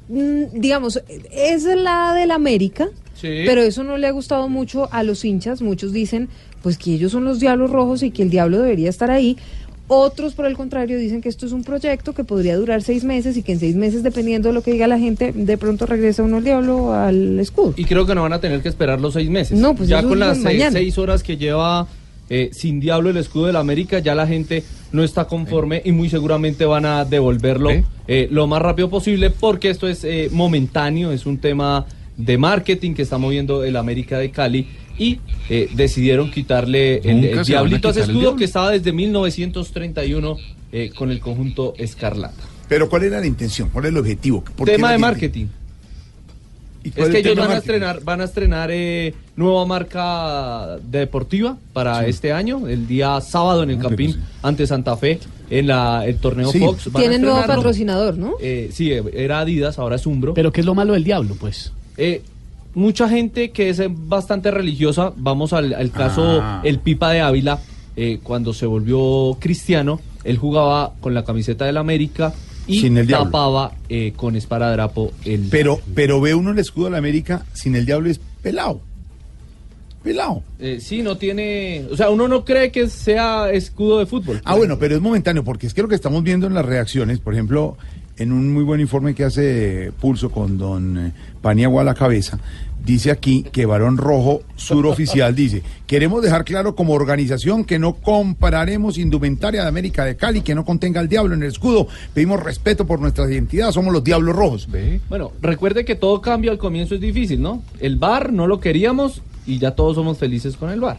mm, 0.10 0.44
digamos, 0.60 1.00
es 1.32 1.64
la 1.64 2.14
del 2.14 2.32
América, 2.32 2.90
pero 3.46 3.62
eso 3.62 3.84
no 3.84 3.98
le 3.98 4.08
ha 4.08 4.12
gustado 4.12 4.50
mucho 4.50 4.90
a 4.92 5.04
los 5.04 5.24
hinchas. 5.26 5.62
Muchos 5.62 5.94
dicen, 5.94 6.30
pues 6.62 6.78
que 6.78 6.94
ellos 6.94 7.12
son 7.12 7.26
los 7.26 7.40
diablos 7.40 7.72
rojos 7.72 8.04
y 8.04 8.12
que 8.12 8.24
el 8.24 8.30
diablo 8.30 8.60
debería 8.60 8.90
estar 8.90 9.12
ahí. 9.12 9.38
Otros, 9.88 10.34
por 10.34 10.46
el 10.46 10.56
contrario, 10.56 10.98
dicen 10.98 11.22
que 11.22 11.30
esto 11.30 11.46
es 11.46 11.52
un 11.52 11.64
proyecto 11.64 12.14
que 12.14 12.24
podría 12.24 12.56
durar 12.56 12.82
seis 12.82 13.04
meses 13.04 13.36
y 13.36 13.44
que 13.44 13.52
en 13.52 13.60
seis 13.60 13.76
meses, 13.76 14.02
dependiendo 14.02 14.50
de 14.50 14.54
lo 14.54 14.64
que 14.64 14.72
diga 14.72 14.88
la 14.88 14.98
gente, 14.98 15.34
de 15.34 15.58
pronto 15.58 15.86
regresa 15.86 16.24
uno 16.24 16.38
al 16.38 16.44
diablo 16.44 16.94
al 16.94 17.40
escudo. 17.40 17.74
Y 17.76 17.84
creo 17.84 18.06
que 18.06 18.16
no 18.16 18.22
van 18.24 18.34
a 18.34 18.40
tener 18.40 18.62
que 18.62 18.70
esperar 18.70 19.02
los 19.02 19.14
seis 19.14 19.30
meses. 19.30 19.60
No, 19.60 19.76
pues 19.76 19.90
ya 19.90 20.02
con 20.02 20.20
las 20.20 20.40
seis 20.40 20.98
horas 20.98 21.22
que 21.22 21.36
lleva 21.36 21.88
eh, 22.30 22.50
sin 22.54 22.80
diablo 22.80 23.10
el 23.10 23.18
escudo 23.18 23.48
de 23.48 23.54
la 23.54 23.60
América, 23.60 24.00
ya 24.00 24.16
la 24.16 24.26
gente 24.26 24.64
no 24.94 25.04
está 25.04 25.26
conforme 25.26 25.82
y 25.84 25.92
muy 25.92 26.10
seguramente 26.10 26.66
van 26.66 26.86
a 26.86 27.04
devolverlo 27.04 27.70
eh, 28.08 28.28
lo 28.32 28.48
más 28.48 28.62
rápido 28.62 28.90
posible 28.90 29.30
porque 29.30 29.70
esto 29.70 29.88
es 29.90 30.04
eh, 30.04 30.30
momentáneo, 30.32 31.12
es 31.12 31.26
un 31.26 31.40
tema 31.40 31.86
de 32.18 32.38
marketing 32.38 32.94
que 32.94 33.02
está 33.02 33.18
moviendo 33.18 33.64
el 33.64 33.76
América 33.76 34.18
de 34.18 34.32
Cali 34.32 34.68
y 34.98 35.20
eh, 35.50 35.70
decidieron 35.74 36.32
quitarle 36.32 36.98
el, 37.04 37.44
diablito 37.44 37.88
a 37.88 37.92
ese 37.92 38.02
escudo 38.02 38.20
diablo. 38.20 38.38
que 38.38 38.46
estaba 38.46 38.72
desde 38.72 38.92
1931 38.92 40.38
eh, 40.72 40.92
con 40.96 41.12
el 41.12 41.20
conjunto 41.20 41.74
Escarlata. 41.78 42.44
Pero 42.68 42.90
¿cuál 42.90 43.04
era 43.04 43.20
la 43.20 43.28
intención? 43.28 43.70
¿Cuál 43.70 43.86
es 43.86 43.92
el 43.92 43.98
objetivo? 43.98 44.44
¿Por 44.56 44.68
qué 44.68 44.76
Tema 44.76 44.92
de 44.92 44.98
marketing. 44.98 45.48
¿Y 46.84 46.90
Es 46.90 46.96
que 46.96 47.04
el 47.06 47.16
ellos 47.16 47.38
van 47.38 47.52
a 47.52 47.58
estrenar, 47.58 48.04
van 48.04 48.22
a 48.22 48.24
estrenar 48.26 48.70
eh, 48.72 49.14
nueva 49.36 49.66
marca 49.66 50.78
deportiva 50.84 51.58
para 51.72 52.06
este 52.06 52.34
año, 52.34 52.68
el 52.68 52.88
día 52.88 53.22
sábado 53.22 53.64
en 53.64 53.70
el 53.70 53.80
Campín 53.80 54.22
ante 54.42 54.68
Santa 54.68 54.98
Fe 54.98 55.20
en 55.50 55.68
la, 55.68 56.06
el 56.06 56.18
torneo 56.18 56.52
Sí. 56.52 56.60
Fox. 56.60 56.92
Van 56.92 57.02
Tienen 57.02 57.22
nuevo 57.22 57.42
patrocinador, 57.46 58.18
¿no? 58.18 58.34
Eh, 58.42 58.70
sí, 58.74 58.92
era 58.92 59.40
Adidas, 59.40 59.80
ahora 59.80 59.96
es 59.96 60.06
Umbro. 60.06 60.34
Pero 60.34 60.52
¿qué 60.52 60.62
es 60.62 60.66
lo 60.66 60.76
malo 60.76 60.94
del 60.94 61.04
diablo, 61.06 61.36
pues? 61.40 61.72
Eh, 61.98 62.22
mucha 62.76 63.08
gente 63.10 63.52
que 63.52 63.70
es 63.70 63.80
eh, 63.80 63.90
bastante 63.90 64.52
religiosa, 64.52 65.14
vamos 65.16 65.54
al, 65.54 65.74
al 65.74 65.92
caso 65.92 66.40
Ah. 66.42 66.62
el 66.64 66.80
Pipa 66.80 67.12
de 67.12 67.22
Ávila, 67.22 67.60
eh, 67.96 68.20
cuando 68.24 68.54
se 68.54 68.66
volvió 68.66 69.38
cristiano, 69.40 70.00
él 70.24 70.38
jugaba 70.38 70.94
con 71.00 71.14
la 71.14 71.24
camiseta 71.24 71.66
del 71.66 71.78
América 71.78 72.34
y 72.66 72.80
Sin 72.80 72.98
el 72.98 73.06
diablo. 73.08 73.26
tapaba 73.26 73.74
eh, 73.90 74.14
con 74.16 74.36
esparadrapo 74.36 75.12
el 75.26 75.48
Pero, 75.52 75.80
pero 75.94 76.22
ve 76.22 76.34
uno 76.34 76.52
el 76.52 76.60
escudo 76.60 76.86
de 76.86 76.92
la 76.92 76.98
América 77.00 77.46
sin 77.54 77.76
el 77.76 77.86
diablo 77.86 78.10
es 78.10 78.20
pelado. 78.42 78.80
Pelado. 80.02 80.44
Eh, 80.60 80.80
sí, 80.82 81.02
no 81.02 81.16
tiene. 81.18 81.86
O 81.90 81.96
sea, 81.96 82.10
uno 82.10 82.28
no 82.28 82.44
cree 82.44 82.72
que 82.72 82.90
sea 82.90 83.50
escudo 83.52 84.00
de 84.00 84.06
fútbol. 84.06 84.42
Ah, 84.44 84.56
bueno, 84.56 84.78
pero 84.78 84.96
es 84.96 85.02
momentáneo, 85.02 85.46
porque 85.46 85.66
es 85.68 85.74
que 85.74 85.82
lo 85.82 85.88
que 85.88 85.96
estamos 85.96 86.24
viendo 86.24 86.46
en 86.46 86.54
las 86.54 86.66
reacciones, 86.66 87.20
por 87.20 87.34
ejemplo, 87.34 87.78
en 88.18 88.32
un 88.32 88.54
muy 88.54 88.64
buen 88.64 88.80
informe 88.80 89.16
que 89.16 89.24
hace 89.24 89.92
Pulso 90.00 90.30
con 90.30 90.58
don 90.58 91.08
eh, 91.08 91.12
Paniagua 91.42 91.82
a 91.82 91.86
la 91.86 91.96
cabeza, 91.96 92.40
dice 92.84 93.12
aquí 93.12 93.44
que 93.52 93.66
Barón 93.66 93.98
Rojo, 93.98 94.42
suroficial, 94.56 95.36
dice, 95.36 95.64
queremos 95.88 96.22
dejar 96.22 96.46
claro 96.46 96.76
como 96.76 96.94
organización 96.94 97.64
que 97.64 97.80
no 97.80 97.94
compararemos 97.94 98.98
indumentaria 98.98 99.64
de 99.64 99.68
América 99.68 100.06
de 100.06 100.16
Cali 100.16 100.42
que 100.42 100.54
no 100.54 100.66
contenga 100.66 101.02
el 101.02 101.10
diablo 101.10 101.34
en 101.34 101.44
el 101.44 101.50
escudo. 101.50 101.88
Pedimos 102.14 102.42
respeto 102.42 102.86
por 102.86 103.00
nuestra 103.00 103.30
identidad, 103.30 103.72
somos 103.72 103.94
los 103.94 104.04
Diablos 104.04 104.36
Rojos. 104.36 104.68
Bueno, 105.10 105.32
recuerde 105.42 105.86
que 105.86 105.96
todo 105.96 106.22
cambio 106.22 106.52
al 106.52 106.58
comienzo 106.58 106.96
es 106.96 107.02
difícil, 107.02 107.42
¿no? 107.42 107.64
El 107.80 107.98
bar 107.98 108.32
no 108.34 108.48
lo 108.48 108.60
queríamos 108.60 109.22
y 109.46 109.58
ya 109.58 109.72
todos 109.72 109.96
somos 109.96 110.18
felices 110.18 110.56
con 110.58 110.70
el 110.70 110.80
bar. 110.80 110.98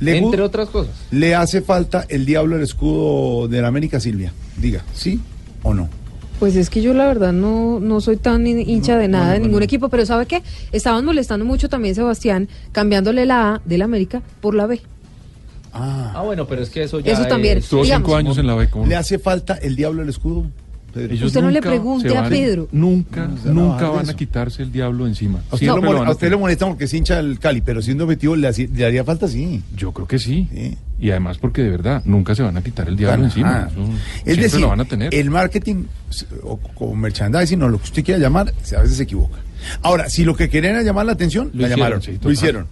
Le 0.00 0.18
Entre 0.18 0.42
otras 0.42 0.68
cosas. 0.68 0.94
¿Le 1.12 1.34
hace 1.34 1.62
falta 1.62 2.06
el 2.08 2.26
diablo 2.26 2.56
al 2.56 2.62
escudo 2.62 3.46
de 3.46 3.62
la 3.62 3.68
América, 3.68 4.00
Silvia? 4.00 4.32
Diga, 4.56 4.84
¿sí 4.94 5.20
o 5.62 5.74
no? 5.74 5.88
Pues 6.42 6.56
es 6.56 6.70
que 6.70 6.82
yo 6.82 6.92
la 6.92 7.06
verdad 7.06 7.32
no, 7.32 7.78
no 7.78 8.00
soy 8.00 8.16
tan 8.16 8.44
hin- 8.44 8.64
hincha 8.66 8.98
de 8.98 9.06
nada 9.06 9.34
de 9.34 9.38
ningún 9.38 9.62
equipo, 9.62 9.88
pero 9.88 10.04
¿sabe 10.04 10.26
qué? 10.26 10.42
Estaban 10.72 11.04
molestando 11.04 11.44
mucho 11.44 11.68
también 11.68 11.94
Sebastián 11.94 12.48
cambiándole 12.72 13.26
la 13.26 13.54
A 13.54 13.60
del 13.64 13.80
América 13.80 14.22
por 14.40 14.56
la 14.56 14.66
B. 14.66 14.80
Ah, 15.72 16.20
bueno, 16.24 16.48
pero 16.48 16.60
es 16.62 16.70
que 16.70 16.82
eso 16.82 16.98
ya 16.98 17.12
Eso 17.12 17.26
también. 17.26 17.58
es- 17.58 17.64
Estuvo 17.64 17.84
cinco 17.84 18.16
años 18.16 18.38
en 18.38 18.48
la 18.48 18.56
B. 18.56 18.68
¿Le 18.88 18.96
hace 18.96 19.20
falta 19.20 19.54
el 19.54 19.76
diablo 19.76 20.02
al 20.02 20.08
escudo? 20.08 20.46
Ellos 20.94 21.22
Usted 21.28 21.40
no 21.40 21.48
le 21.50 21.54
nunca 21.60 21.68
pregunte 21.68 22.08
se 22.10 22.16
a 22.18 22.28
Pedro. 22.28 22.68
Nunca, 22.72 23.26
No, 23.26 23.36
se 23.36 23.48
van 23.48 23.58
a 23.58 23.60
nunca 23.60 23.88
van 23.88 24.10
a 24.10 24.14
quitarse 24.14 24.62
el 24.62 24.70
diablo 24.72 25.06
encima. 25.06 25.38
A 25.50 25.54
usted, 25.54 25.58
Siempre 25.58 25.90
lo 25.92 26.02
a 26.04 26.10
usted 26.10 26.36
molesta 26.38 26.66
porque 26.66 26.84
es 26.84 26.94
hincha 26.94 27.16
del 27.16 27.38
Cali, 27.38 27.60
pero 27.60 27.80
siendo 27.82 28.04
objetivo 28.04 28.36
le, 28.36 28.46
haría 28.48 29.04
falta, 29.04 29.28
sí. 29.28 29.62
Yo 29.76 29.92
creo 29.92 30.06
que 30.06 30.18
sí. 30.18 30.48
Y 30.98 31.10
además 31.10 31.38
porque 31.38 31.62
de 31.62 31.70
verdad 31.70 32.02
nunca 32.04 32.34
se 32.34 32.42
van 32.42 32.56
a 32.56 32.62
quitar 32.62 32.88
el 32.88 32.96
diablo 32.96 33.24
encima. 33.24 33.68
Eso 33.70 33.80
Es 34.24 34.36
decir, 34.36 34.60
lo 34.60 34.68
van 34.68 34.80
a 34.80 34.84
tener. 34.84 35.14
el 35.14 35.30
marketing 35.30 35.84
o, 36.42 36.60
o 36.76 36.94
merchandising 36.94 37.62
o 37.62 37.68
lo 37.68 37.78
que 37.78 37.84
usted 37.84 38.04
quiera 38.04 38.20
llamar, 38.20 38.52
se- 38.62 38.76
a 38.76 38.80
veces 38.82 38.96
se 38.98 39.02
equivoca. 39.04 39.38
Ahora, 39.82 40.08
si 40.08 40.24
lo 40.24 40.34
que 40.36 40.48
querían 40.48 40.74
era 40.74 40.82
llamar 40.82 41.06
la 41.06 41.12
atención, 41.12 41.50
Lo 41.54 41.62
la 41.62 41.68
hicieron, 41.68 41.78
llamaron, 41.78 42.02
sí, 42.02 42.18
lo 42.22 42.30
hicieron. 42.30 42.66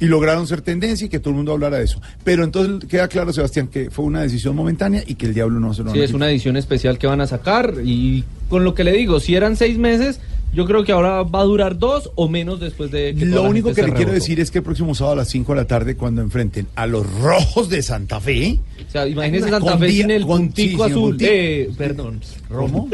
Y 0.00 0.06
lograron 0.06 0.46
ser 0.46 0.60
tendencia 0.60 1.06
y 1.06 1.08
que 1.08 1.18
todo 1.18 1.30
el 1.30 1.36
mundo 1.36 1.52
hablara 1.52 1.78
de 1.78 1.84
eso. 1.84 2.00
Pero 2.24 2.44
entonces 2.44 2.88
queda 2.88 3.08
claro, 3.08 3.32
Sebastián, 3.32 3.68
que 3.68 3.90
fue 3.90 4.04
una 4.04 4.22
decisión 4.22 4.54
momentánea 4.54 5.02
y 5.06 5.14
que 5.16 5.26
el 5.26 5.34
diablo 5.34 5.58
no 5.58 5.74
se 5.74 5.82
lo 5.82 5.92
Sí, 5.92 6.00
es 6.00 6.12
una 6.12 6.30
edición 6.30 6.56
especial 6.56 6.98
que 6.98 7.06
van 7.06 7.20
a 7.20 7.26
sacar 7.26 7.74
y 7.84 8.24
con 8.48 8.64
lo 8.64 8.74
que 8.74 8.84
le 8.84 8.92
digo, 8.92 9.20
si 9.20 9.34
eran 9.34 9.56
seis 9.56 9.76
meses, 9.78 10.20
yo 10.52 10.64
creo 10.64 10.84
que 10.84 10.92
ahora 10.92 11.22
va 11.22 11.40
a 11.40 11.44
durar 11.44 11.78
dos 11.78 12.10
o 12.14 12.28
menos 12.28 12.58
después 12.58 12.90
de 12.90 13.14
que 13.14 13.26
Lo 13.26 13.42
único 13.42 13.72
que 13.74 13.82
le 13.82 13.92
quiero 13.92 14.12
decir 14.12 14.40
es 14.40 14.50
que 14.50 14.58
el 14.58 14.64
próximo 14.64 14.94
sábado 14.94 15.14
a 15.14 15.16
las 15.16 15.28
5 15.28 15.52
de 15.52 15.60
la 15.60 15.66
tarde, 15.66 15.96
cuando 15.96 16.22
enfrenten 16.22 16.66
a 16.74 16.86
los 16.86 17.10
rojos 17.20 17.68
de 17.68 17.82
Santa 17.82 18.20
Fe. 18.20 18.58
O 18.86 18.90
sea, 18.90 19.06
imagínese 19.06 19.50
Santa 19.50 19.76
Fe 19.76 19.90
sin 19.90 20.10
el 20.10 20.24
puntico 20.24 20.84
azul. 20.84 21.16
Eh, 21.20 21.70
perdón. 21.76 22.20
¿Cómo? 22.48 22.88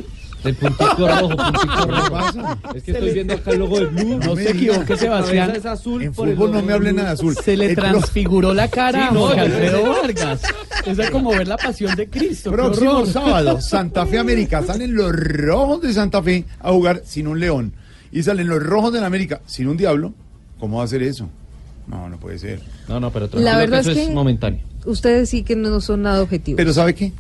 El 0.45 0.55
puntico 0.57 1.09
rojo, 1.09 1.28
puntico 1.30 1.86
rojo. 1.86 2.11
pasa? 2.11 2.59
Es 2.74 2.82
que 2.82 2.90
estoy 2.92 3.11
viendo 3.12 3.34
acá 3.34 3.51
el 3.53 3.59
logo 3.61 3.80
de 3.80 3.86
Blue. 3.86 4.18
No 4.18 4.36
se 4.36 4.51
equivoque, 4.51 4.97
Sebastián. 4.97 5.53
es 5.57 5.64
azul 5.66 6.03
En 6.03 6.12
por 6.12 6.28
el 6.28 6.34
fútbol 6.36 6.53
no 6.53 6.61
me 6.62 6.68
de 6.68 6.72
hable 6.74 6.90
Blue. 6.92 6.99
nada 7.01 7.12
azul. 7.12 7.34
Se 7.42 7.57
le 7.57 7.66
El 7.70 7.74
pro- 7.74 7.84
transfiguró 7.84 8.53
la 8.55 8.68
cara 8.68 9.09
Sí, 9.09 9.14
no, 9.14 9.24
a 9.24 9.28
Jorge 9.28 9.40
Alfredo. 9.40 9.90
Vargas. 10.03 10.42
Es 10.86 11.11
como 11.11 11.30
ver 11.30 11.49
la 11.49 11.57
pasión 11.57 11.97
de 11.97 12.09
Cristo. 12.09 12.51
Próximo 12.53 13.07
sábado, 13.07 13.61
Santa 13.61 14.05
Fe 14.07 14.18
América. 14.18 14.62
Salen 14.62 14.95
los 14.95 15.11
rojos 15.12 15.80
de 15.80 15.92
Santa 15.92 16.22
Fe 16.22 16.45
a 16.61 16.70
jugar 16.72 17.03
sin 17.07 17.26
un 17.26 17.40
león. 17.40 17.72
Y 18.12 18.22
salen 18.22 18.47
los 18.47 18.62
rojos 18.62 18.92
de 18.92 19.01
la 19.01 19.07
América 19.07 19.40
sin 19.47 19.66
un 19.68 19.76
diablo. 19.76 20.12
¿Cómo 20.61 20.76
va 20.76 20.82
a 20.82 20.86
hacer 20.86 21.03
eso? 21.03 21.28
No, 21.86 22.09
no 22.09 22.18
puede 22.18 22.38
ser. 22.38 22.61
No, 22.88 23.01
no, 23.01 23.11
pero 23.11 23.26
La 23.26 23.30
tranquilo 23.30 23.59
verdad 23.59 23.76
que 23.78 23.80
eso 23.80 23.90
es 23.92 23.97
es, 23.99 24.09
que- 24.09 24.14
momentáneo. 24.14 24.61
Ustedes 24.86 25.30
sí 25.30 25.42
que 25.42 25.57
no 25.57 25.80
son 25.80 26.03
nada 26.03 26.20
objetivos. 26.22 26.59
Pero 26.59 26.72
¿sabe 26.74 26.95
qué? 26.95 27.12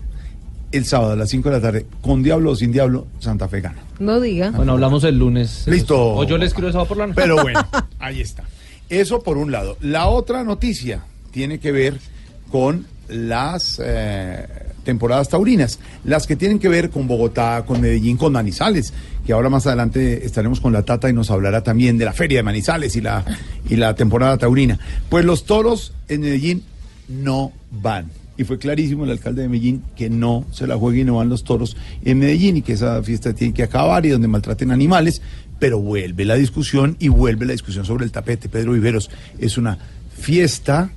El 0.74 0.84
sábado 0.86 1.12
a 1.12 1.16
las 1.16 1.30
5 1.30 1.50
de 1.50 1.54
la 1.54 1.62
tarde, 1.62 1.86
con 2.02 2.24
diablo 2.24 2.50
o 2.50 2.56
sin 2.56 2.72
diablo, 2.72 3.06
Santa 3.20 3.46
Fe 3.46 3.60
gana. 3.60 3.80
No 4.00 4.20
diga. 4.20 4.50
Bueno, 4.50 4.72
hablamos 4.72 5.04
el 5.04 5.16
lunes. 5.16 5.68
Listo. 5.68 6.16
O 6.16 6.24
yo 6.24 6.36
le 6.36 6.46
escribo 6.46 6.66
el 6.66 6.72
sábado 6.72 6.88
por 6.88 6.96
la 6.96 7.06
noche. 7.06 7.20
Pero 7.22 7.40
bueno, 7.40 7.64
ahí 8.00 8.20
está. 8.20 8.42
Eso 8.88 9.22
por 9.22 9.38
un 9.38 9.52
lado. 9.52 9.76
La 9.80 10.08
otra 10.08 10.42
noticia 10.42 11.04
tiene 11.30 11.60
que 11.60 11.70
ver 11.70 12.00
con 12.50 12.86
las 13.08 13.80
eh, 13.84 14.48
temporadas 14.82 15.28
taurinas, 15.28 15.78
las 16.02 16.26
que 16.26 16.34
tienen 16.34 16.58
que 16.58 16.68
ver 16.68 16.90
con 16.90 17.06
Bogotá, 17.06 17.62
con 17.64 17.80
Medellín, 17.80 18.16
con 18.16 18.32
Manizales, 18.32 18.92
que 19.24 19.32
ahora 19.32 19.50
más 19.50 19.68
adelante 19.68 20.26
estaremos 20.26 20.58
con 20.58 20.72
la 20.72 20.82
Tata 20.82 21.08
y 21.08 21.12
nos 21.12 21.30
hablará 21.30 21.62
también 21.62 21.98
de 21.98 22.04
la 22.04 22.12
feria 22.12 22.38
de 22.38 22.42
Manizales 22.42 22.96
y 22.96 23.00
la, 23.00 23.24
y 23.70 23.76
la 23.76 23.94
temporada 23.94 24.38
taurina. 24.38 24.80
Pues 25.08 25.24
los 25.24 25.44
toros 25.44 25.92
en 26.08 26.22
Medellín 26.22 26.64
no 27.08 27.52
van. 27.70 28.10
Y 28.36 28.44
fue 28.44 28.58
clarísimo 28.58 29.04
el 29.04 29.10
alcalde 29.10 29.42
de 29.42 29.48
Medellín 29.48 29.82
que 29.96 30.10
no 30.10 30.44
se 30.50 30.66
la 30.66 30.76
juegue 30.76 31.00
y 31.00 31.04
no 31.04 31.16
van 31.16 31.28
los 31.28 31.44
toros 31.44 31.76
en 32.04 32.18
Medellín 32.18 32.56
y 32.56 32.62
que 32.62 32.72
esa 32.72 33.02
fiesta 33.02 33.32
tiene 33.32 33.54
que 33.54 33.62
acabar 33.62 34.04
y 34.06 34.08
donde 34.08 34.26
maltraten 34.28 34.72
animales, 34.72 35.22
pero 35.60 35.78
vuelve 35.78 36.24
la 36.24 36.34
discusión 36.34 36.96
y 36.98 37.08
vuelve 37.08 37.46
la 37.46 37.52
discusión 37.52 37.84
sobre 37.84 38.04
el 38.04 38.10
tapete. 38.10 38.48
Pedro 38.48 38.72
Viveros, 38.72 39.08
es 39.38 39.56
una 39.56 39.78
fiesta, 40.18 40.90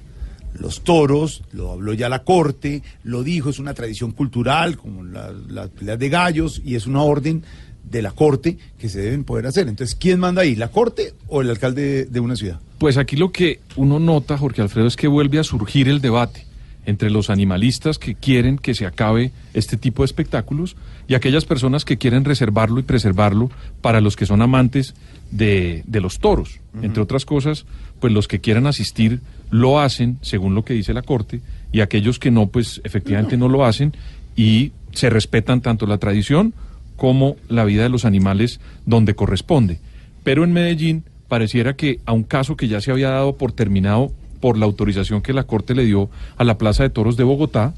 los 0.60 0.82
toros, 0.84 1.44
lo 1.52 1.72
habló 1.72 1.94
ya 1.94 2.10
la 2.10 2.24
corte, 2.24 2.82
lo 3.04 3.22
dijo, 3.24 3.50
es 3.52 3.60
una 3.60 3.74
tradición 3.76 4.12
cultural 4.12 4.78
como 4.78 5.04
la- 5.04 5.32
las 5.50 5.70
peleas 5.70 6.00
de 6.00 6.10
gallos 6.10 6.62
y 6.66 6.74
es 6.76 6.88
una 6.88 7.04
orden 7.04 7.44
de 7.88 8.02
la 8.02 8.12
corte 8.12 8.58
que 8.80 8.90
se 8.90 9.00
deben 9.00 9.24
poder 9.24 9.46
hacer. 9.46 9.68
Entonces, 9.68 9.96
¿quién 9.96 10.20
manda 10.20 10.42
ahí? 10.42 10.56
¿La 10.56 10.70
corte 10.70 11.14
o 11.28 11.42
el 11.42 11.50
alcalde 11.52 11.82
de, 11.84 12.06
de 12.06 12.20
una 12.20 12.36
ciudad? 12.36 12.60
Pues 12.80 12.98
aquí 12.98 13.16
lo 13.16 13.32
que 13.32 13.60
uno 13.76 14.00
nota, 14.00 14.38
Jorge 14.38 14.62
Alfredo, 14.64 14.88
es 14.88 14.96
que 14.96 15.08
vuelve 15.08 15.38
a 15.40 15.44
surgir 15.44 15.88
el 15.88 16.02
debate 16.02 16.47
entre 16.88 17.12
los 17.12 17.30
animalistas 17.30 18.00
que 18.00 18.16
quieren 18.16 18.58
que 18.58 18.74
se 18.74 18.86
acabe 18.86 19.32
este 19.54 19.78
tipo 19.78 20.02
de 20.02 20.06
espectáculos 20.06 20.78
y 21.08 21.14
aquellas 21.14 21.46
personas 21.46 21.84
que 21.86 21.98
quieren 21.98 22.24
reservarlo 22.24 22.80
y 22.80 22.84
preservarlo 22.84 23.52
para 23.82 24.02
los 24.02 24.16
que 24.16 24.26
son 24.26 24.42
amantes 24.42 24.96
de, 25.30 25.84
de 25.86 26.02
los 26.02 26.20
toros. 26.20 26.62
Entre 26.82 27.04
otras 27.04 27.26
cosas, 27.26 27.66
pues 28.00 28.14
los 28.14 28.30
que 28.30 28.40
quieran 28.40 28.68
asistir 28.68 29.20
lo 29.52 29.82
hacen 29.82 30.18
según 30.22 30.56
lo 30.56 30.64
que 30.64 30.74
dice 30.74 30.94
la 30.94 31.02
Corte 31.02 31.42
y 31.74 31.82
aquellos 31.82 32.20
que 32.20 32.32
no, 32.32 32.48
pues 32.48 32.80
efectivamente 32.86 33.36
no 33.36 33.50
lo 33.50 33.66
hacen 33.66 33.94
y 34.38 34.72
se 34.94 35.10
respetan 35.10 35.60
tanto 35.60 35.88
la 35.88 35.98
tradición 35.98 36.54
como 36.96 37.36
la 37.50 37.66
vida 37.66 37.84
de 37.84 37.90
los 37.90 38.06
animales 38.06 38.62
donde 38.86 39.14
corresponde. 39.14 39.80
Pero 40.24 40.46
en 40.46 40.54
Medellín 40.54 41.04
pareciera 41.28 41.76
que 41.76 42.00
a 42.06 42.14
un 42.14 42.24
caso 42.24 42.56
que 42.56 42.70
ya 42.70 42.80
se 42.80 42.92
había 42.92 43.10
dado 43.10 43.36
por 43.36 43.52
terminado 43.52 44.14
por 44.40 44.58
la 44.58 44.66
autorización 44.66 45.22
que 45.22 45.34
la 45.34 45.44
Corte 45.44 45.76
le 45.76 45.86
dio 45.86 46.10
a 46.38 46.44
la 46.44 46.58
Plaza 46.58 46.84
de 46.84 46.90
Toros 46.90 47.18
de 47.18 47.24
Bogotá, 47.24 47.74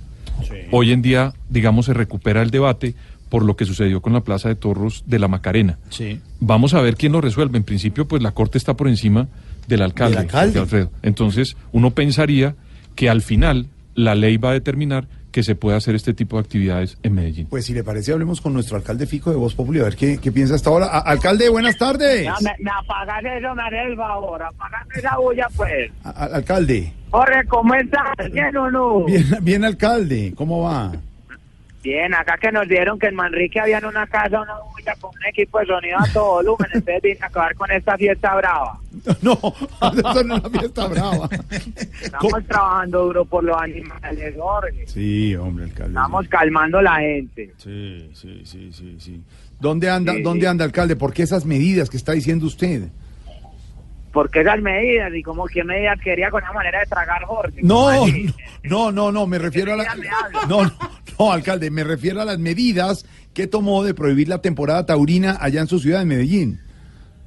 hoy 0.72 0.92
en 0.92 1.02
día, 1.02 1.34
digamos, 1.50 1.86
se 1.86 1.94
recupera 1.94 2.42
el 2.42 2.52
debate 2.52 2.96
por 3.30 3.44
lo 3.44 3.56
que 3.56 3.66
sucedió 3.66 4.02
con 4.02 4.14
la 4.14 4.22
Plaza 4.22 4.50
de 4.50 4.56
Toros 4.56 5.04
de 5.06 5.20
la 5.20 5.28
Macarena. 5.28 5.78
Sí. 5.90 6.20
Vamos 6.40 6.74
a 6.74 6.82
ver 6.82 6.96
quién 6.96 7.12
lo 7.12 7.22
resuelve. 7.22 7.58
En 7.58 7.64
principio, 7.64 8.08
pues 8.08 8.24
la 8.24 8.32
Corte 8.32 8.58
está 8.58 8.76
por 8.76 8.88
encima 8.88 9.28
del 9.68 9.84
alcalde, 9.84 10.18
alcalde. 10.18 10.60
Alfredo. 10.60 10.92
Entonces, 11.04 11.56
uno 11.72 11.92
pensaría 11.92 12.56
que 12.96 13.10
al 13.10 13.22
final 13.22 13.68
la 13.94 14.16
ley 14.16 14.38
va 14.38 14.50
a 14.50 14.54
determinar 14.54 15.08
que 15.32 15.44
se 15.44 15.56
puede 15.56 15.78
hacer 15.78 15.96
este 15.96 16.14
tipo 16.14 16.38
de 16.38 16.42
actividades 16.42 16.98
en 17.04 17.14
Medellín. 17.14 17.48
Pues 17.50 17.66
si 17.66 17.74
le 17.74 17.84
parece, 17.84 18.12
hablemos 18.12 18.42
con 18.42 18.54
nuestro 18.54 18.78
alcalde 18.78 19.06
Fico 19.06 19.30
de 19.30 19.36
Voz 19.38 19.54
Populi, 19.56 19.80
a 19.80 19.84
ver 19.84 19.96
qué, 19.96 20.18
qué 20.18 20.32
piensa 20.32 20.56
hasta 20.56 20.70
ahora. 20.70 20.88
A- 20.88 21.00
alcalde, 21.00 21.50
buenas 21.50 21.78
tardes. 21.78 22.24
Ya, 22.24 22.34
me, 22.42 22.56
me 22.60 22.72
apagas 22.72 23.24
eso, 23.24 23.54
me 23.56 23.62
haré 23.62 23.84
el 23.92 23.96
favor. 23.96 24.42
Esa 24.96 25.18
bulla, 25.18 25.48
pues. 25.56 25.92
A- 26.04 26.10
alcalde. 26.26 26.94
Jorge, 27.12 27.44
¿cómo 27.48 27.74
estás? 27.76 28.32
¿Bien 28.32 28.56
o 28.58 28.70
no? 28.72 29.06
Bien, 29.06 29.26
bien, 29.42 29.64
alcalde, 29.66 30.34
¿cómo 30.36 30.64
va? 30.64 30.92
Bien, 31.82 32.14
acá 32.14 32.38
que 32.38 32.52
nos 32.52 32.68
dieron 32.68 33.00
que 33.00 33.08
en 33.08 33.16
Manrique 33.16 33.60
había 33.60 33.78
en 33.78 33.86
una 33.86 34.06
casa 34.08 34.42
una 34.42 34.56
bulla 34.60 34.94
con 35.00 35.12
un 35.12 35.26
equipo 35.26 35.60
de 35.60 35.66
sonido 35.66 35.98
a 35.98 36.14
todo 36.14 36.32
volumen. 36.34 36.68
Entonces 36.74 37.02
vine 37.02 37.18
a 37.22 37.26
acabar 37.28 37.56
con 37.56 37.72
esta 37.72 37.98
fiesta 37.98 38.36
brava. 38.36 38.80
No, 39.22 39.34
eso 39.34 40.24
no 40.24 40.36
es 40.36 40.44
una 40.44 40.60
fiesta 40.60 40.88
brava. 40.88 41.30
Estamos 42.02 42.46
trabajando 42.48 43.06
duro 43.06 43.26
por 43.26 43.44
los 43.44 43.56
animales, 43.58 44.36
Jorge. 44.38 44.88
Sí, 44.88 45.36
hombre, 45.36 45.66
alcalde. 45.66 45.90
Estamos 45.92 46.28
calmando 46.28 46.82
la 46.82 46.96
gente. 47.00 47.54
Sí, 47.58 48.10
sí, 48.14 48.42
sí, 48.46 48.72
sí, 48.74 48.96
sí. 49.00 49.24
¿Dónde 49.60 49.90
anda, 49.90 50.14
Sí, 50.14 50.22
dónde 50.22 50.48
anda, 50.48 50.66
alcalde? 50.66 50.96
¿Por 50.96 51.14
qué 51.14 51.24
esas 51.24 51.46
medidas 51.46 51.90
que 51.90 51.98
está 51.98 52.12
diciendo 52.14 52.46
usted? 52.46 52.90
¿Por 54.12 54.30
qué 54.32 54.42
esas 54.42 54.62
medidas? 54.62 55.14
¿Y 55.14 55.22
cómo 55.22 55.46
qué 55.46 55.64
medidas 55.64 56.00
quería 56.02 56.32
con 56.32 56.44
esa 56.44 56.52
manera 56.54 56.80
de 56.80 56.86
tragar, 56.88 57.24
Jorge? 57.24 57.60
No, 57.62 58.06
no, 58.64 58.92
no, 58.92 59.12
no, 59.12 59.28
me 59.28 59.38
refiero 59.38 59.74
a 59.74 59.78
la... 59.78 59.86
No, 60.48 60.64
no, 60.64 60.72
no, 61.20 61.32
alcalde, 61.32 61.70
me 61.70 61.84
refiero 61.84 62.22
a 62.22 62.26
las 62.26 62.40
medidas 62.40 63.06
que 63.34 63.48
tomó 63.48 63.84
de 63.84 63.94
prohibir 63.94 64.28
la 64.28 64.42
temporada 64.42 64.86
taurina 64.86 65.38
allá 65.40 65.62
en 65.62 65.68
su 65.68 65.80
ciudad 65.80 66.00
de 66.00 66.06
Medellín. 66.06 66.60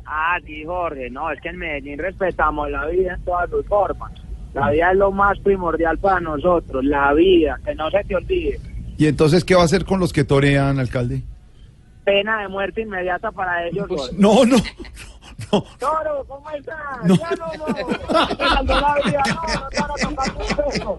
Ah, 0.04 0.38
sí, 0.44 0.64
Jorge, 0.64 1.08
no, 1.10 1.30
es 1.30 1.40
que 1.40 1.48
en 1.48 1.58
Medellín 1.58 1.98
respetamos 1.98 2.70
la 2.70 2.86
vida 2.86 3.14
en 3.14 3.24
todas 3.24 3.48
sus 3.48 3.64
formas. 3.66 4.12
La 4.52 4.70
vida 4.70 4.90
es 4.90 4.98
lo 4.98 5.10
más 5.12 5.38
primordial 5.38 5.98
para 5.98 6.20
nosotros, 6.20 6.84
la 6.84 7.14
vida, 7.14 7.58
que 7.64 7.74
no 7.74 7.90
se 7.90 8.04
te 8.04 8.16
olvide. 8.16 8.60
¿Y 8.98 9.06
entonces 9.06 9.44
qué 9.44 9.54
va 9.54 9.62
a 9.62 9.64
hacer 9.64 9.84
con 9.84 10.00
los 10.00 10.12
que 10.12 10.24
torean, 10.24 10.78
alcalde? 10.78 11.22
Pena 12.04 12.42
de 12.42 12.48
muerte 12.48 12.82
inmediata 12.82 13.30
para 13.30 13.66
ellos. 13.66 13.86
Jorge. 13.88 14.14
No, 14.18 14.44
no, 14.44 14.56
Toro, 15.78 16.24
¿cómo 16.26 16.50
estás? 16.50 16.76
No. 17.04 17.14
Ya 17.14 17.30
no, 17.32 17.46
no. 17.58 17.74
Te 17.74 18.48
salvó 18.48 18.74
la 18.80 18.94
vida, 19.04 19.22
no, 19.22 19.86
no 20.78 20.96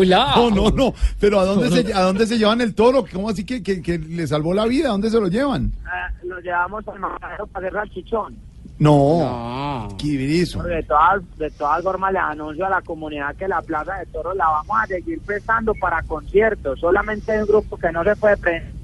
no. 0.00 0.50
No, 0.50 0.50
no, 0.50 0.70
no, 0.70 0.94
pero 1.20 1.40
¿a 1.40 1.44
dónde, 1.44 1.70
se, 1.70 1.94
¿a 1.94 2.02
dónde 2.02 2.26
se 2.26 2.38
llevan 2.38 2.60
el 2.60 2.74
toro? 2.74 3.04
¿Cómo 3.12 3.28
así 3.28 3.44
que, 3.44 3.62
que, 3.62 3.80
que 3.80 3.98
le 3.98 4.26
salvó 4.26 4.54
la 4.54 4.66
vida? 4.66 4.88
¿A 4.88 4.92
dónde 4.92 5.10
se 5.10 5.20
lo 5.20 5.28
llevan? 5.28 5.72
Ah, 5.86 6.10
lo 6.24 6.40
llevamos 6.40 6.86
al 6.88 6.98
matadero 6.98 7.46
para 7.46 7.68
hacer 7.68 7.78
salchichón. 7.80 8.36
No, 8.80 9.88
Quibirizo. 9.98 10.62
De 10.62 10.82
todas, 10.82 11.20
de 11.36 11.50
todas 11.50 11.82
formas, 11.82 12.14
le 12.14 12.18
anuncio 12.18 12.64
a 12.64 12.70
la 12.70 12.80
comunidad 12.80 13.36
que 13.36 13.46
la 13.46 13.60
Plaza 13.60 13.94
de 13.96 14.06
Toros 14.06 14.34
la 14.34 14.48
vamos 14.48 14.76
a 14.82 14.86
seguir 14.86 15.20
prestando 15.20 15.74
para 15.74 16.02
conciertos. 16.02 16.80
Solamente 16.80 17.30
hay 17.30 17.40
un 17.40 17.46
grupo 17.46 17.76
que 17.76 17.92
no 17.92 18.02
se 18.02 18.16
puede 18.16 18.38
presentar. 18.38 18.79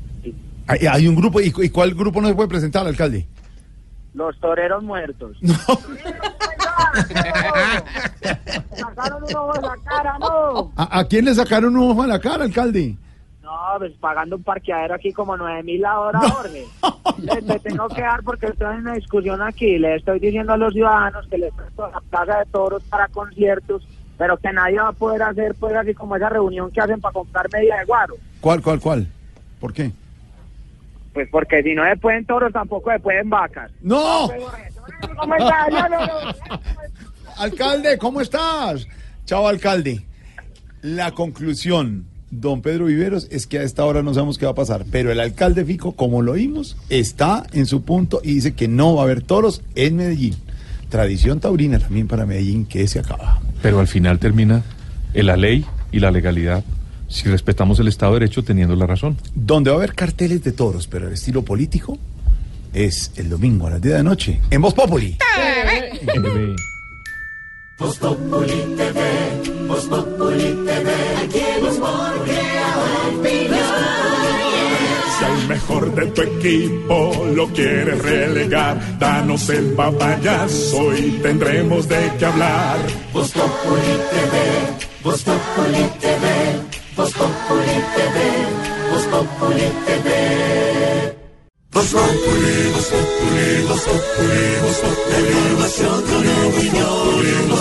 Hay, 0.67 0.87
hay 0.87 1.09
un 1.09 1.14
grupo, 1.14 1.41
¿y, 1.41 1.53
y 1.57 1.71
cuál 1.71 1.95
grupo 1.95 2.21
no 2.21 2.29
se 2.29 2.35
puede 2.35 2.49
presentar, 2.49 2.87
alcalde? 2.87 3.27
Los 4.14 4.39
toreros 4.41 4.83
muertos. 4.83 5.37
Sacaron 8.73 9.23
un 9.25 9.37
ojo 9.37 9.57
en 9.57 9.62
la 9.62 9.77
cara, 9.85 10.19
no. 10.19 10.73
¿A, 10.77 10.99
a 11.01 11.05
quién 11.05 11.25
le 11.25 11.35
sacaron 11.35 11.77
un 11.77 11.91
ojo 11.91 12.03
a 12.03 12.07
la 12.07 12.19
cara, 12.21 12.45
alcalde? 12.45 12.97
No, 13.43 13.51
pues 13.79 13.93
pagando 14.01 14.37
un 14.37 14.43
parqueadero 14.43 14.95
aquí 14.95 15.12
como 15.12 15.37
nueve 15.37 15.62
mil 15.62 15.81
la 15.81 16.01
hora, 16.01 16.19
Jorge. 16.21 16.64
Le, 17.19 17.41
le 17.43 17.59
tengo 17.61 17.89
que 17.89 18.01
dar 18.01 18.23
porque 18.25 18.47
estoy 18.47 18.75
en 18.75 18.81
una 18.81 18.95
discusión 18.95 19.41
aquí. 19.41 19.79
Le 19.79 19.97
estoy 19.97 20.19
diciendo 20.19 20.53
a 20.55 20.57
los 20.57 20.73
ciudadanos 20.73 21.27
que 21.29 21.39
les 21.39 21.53
presto 21.55 21.89
la 21.89 22.01
plaza 22.01 22.39
de 22.41 22.47
toros 22.47 22.83
para 22.85 23.07
conciertos, 23.09 23.87
pero 24.19 24.37
que 24.39 24.53
nadie 24.53 24.81
va 24.81 24.89
a 24.89 24.93
poder 24.93 25.23
hacer, 25.23 25.55
pues, 25.61 25.75
así 25.77 25.95
como 25.95 26.17
esa 26.17 26.29
reunión 26.29 26.71
que 26.73 26.81
hacen 26.81 27.01
para 27.01 27.12
comprar 27.12 27.47
media 27.53 27.77
de 27.77 27.85
guaro. 27.85 28.14
¿Cuál, 28.41 28.61
cuál, 28.62 28.81
cuál? 28.81 29.07
¿Por 29.61 29.73
qué? 29.73 29.93
Pues 31.17 31.31
porque 31.31 31.62
si 31.62 31.75
no 31.75 31.83
se 31.89 31.97
pueden 31.97 32.27
toros, 32.27 32.53
tampoco 32.53 32.93
se 32.93 33.01
pueden 33.01 33.31
vacas. 33.31 33.73
¡No! 33.81 34.29
¿Cómo 35.19 35.35
está? 35.35 35.67
Ya, 35.71 35.89
no, 35.89 36.07
no. 36.07 36.12
Alcalde, 37.39 37.97
¿cómo 37.97 38.21
estás? 38.21 38.87
Chao, 39.25 39.49
alcalde. 39.49 40.05
La 40.83 41.12
conclusión, 41.12 42.05
don 42.31 42.61
Pedro 42.61 42.85
Viveros, 42.85 43.29
es 43.31 43.47
que 43.47 43.59
a 43.59 43.62
esta 43.62 43.87
hora 43.87 44.03
no 44.03 44.12
sabemos 44.12 44.37
qué 44.37 44.45
va 44.45 44.53
a 44.53 44.57
pasar. 44.57 44.85
Pero 44.93 45.11
el 45.11 45.19
alcalde 45.19 45.64
Fico, 45.64 45.93
como 45.93 46.21
lo 46.21 46.33
oímos, 46.33 46.77
está 46.91 47.45
en 47.55 47.64
su 47.64 47.83
punto 47.83 48.21
y 48.23 48.35
dice 48.35 48.53
que 48.53 48.69
no 48.69 48.95
va 48.95 49.01
a 49.01 49.05
haber 49.05 49.23
toros 49.23 49.62
en 49.75 49.97
Medellín. 49.97 50.35
Tradición 50.91 51.41
taurina 51.41 51.79
también 51.79 52.09
para 52.09 52.27
Medellín 52.27 52.67
que 52.67 52.87
se 52.89 52.99
acaba. 52.99 53.41
Pero 53.62 53.81
al 53.81 53.89
final 53.89 54.19
termina 54.19 54.64
en 55.14 55.25
la 55.25 55.39
ley 55.39 55.64
y 55.93 55.99
la 55.99 56.11
legalidad 56.11 56.62
si 57.09 57.29
respetamos 57.29 57.79
el 57.79 57.89
Estado 57.89 58.15
de 58.15 58.21
Derecho 58.21 58.43
teniendo 58.45 58.75
la 58.77 58.87
razón. 58.87 59.17
Donde 59.35 59.71
va 59.71 59.77
a 59.77 59.79
haber 59.79 59.95
carteles 59.95 60.43
de 60.43 60.53
toros, 60.53 60.87
pero 60.87 61.09
el 61.09 61.15
estilo 61.15 61.43
político 61.43 61.99
es 62.73 63.13
el 63.17 63.31
domingo 63.31 63.67
a 63.67 63.71
las 63.71 63.83
10 63.83 63.93
de 63.93 63.99
la 63.99 64.03
noche 64.03 64.41
en 64.51 64.61
Voz 64.61 64.75
Populi. 64.75 65.17
Voz 67.79 67.99
Populi 67.99 68.75
TV, 68.77 69.01
Voz 69.69 69.85
Populi 69.85 70.65
TV, 70.65 70.91
aquí 71.25 71.39
en 71.39 71.77
Si 75.19 75.25
al 75.25 75.49
mejor 75.49 75.95
de 75.95 76.07
tu 76.07 76.23
equipo 76.23 77.27
lo 77.35 77.49
quieres 77.49 78.03
relegar, 78.03 78.99
danos 78.99 79.49
el 79.51 79.75
papayazo 79.75 80.97
y 80.97 81.19
tendremos 81.23 81.87
de 81.87 82.13
qué 82.19 82.25
hablar. 82.25 82.79
Voz 83.13 83.31
Populi 83.33 83.97
TV, 84.11 85.03
Voz 85.05 85.23
Populi 85.23 85.85
TV, 86.01 86.76
Voz 86.97 87.12
Populi 87.12 87.76
TV, 87.94 88.16
Voz 88.90 89.05
TV. 89.84 90.09
Populi, 91.92 92.57
Populi, 92.88 93.47
Populi, 93.68 94.40
Populi, 94.80 95.36
información 95.36 95.99
con 96.09 96.24
opinión. 96.49 97.53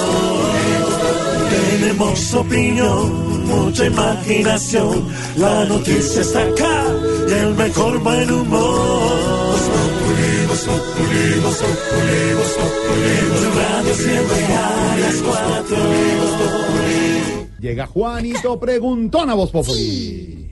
Tenemos 1.50 2.34
opinión, 2.34 3.46
mucha 3.46 3.84
imaginación, 3.86 5.06
la 5.36 5.66
noticia 5.66 6.22
está 6.22 6.42
acá 6.42 6.86
y 7.28 7.32
el 7.34 7.56
mejor 7.56 8.00
buen 8.00 8.32
humor. 8.32 9.56
Voz 10.48 10.62
Populi, 10.62 11.40
Voz 11.44 11.58
Populi, 11.58 12.34
Voz 12.38 12.54
Populi, 12.62 13.16
radio 13.60 13.94
siempre 13.96 14.46
a 14.46 14.48
las 15.02 15.18
cuatro. 15.22 15.78
Llega 17.60 17.86
Juanito 17.88 18.60
Preguntón 18.60 19.30
a 19.30 19.34
Voz 19.34 19.52
Populi. 19.52 20.50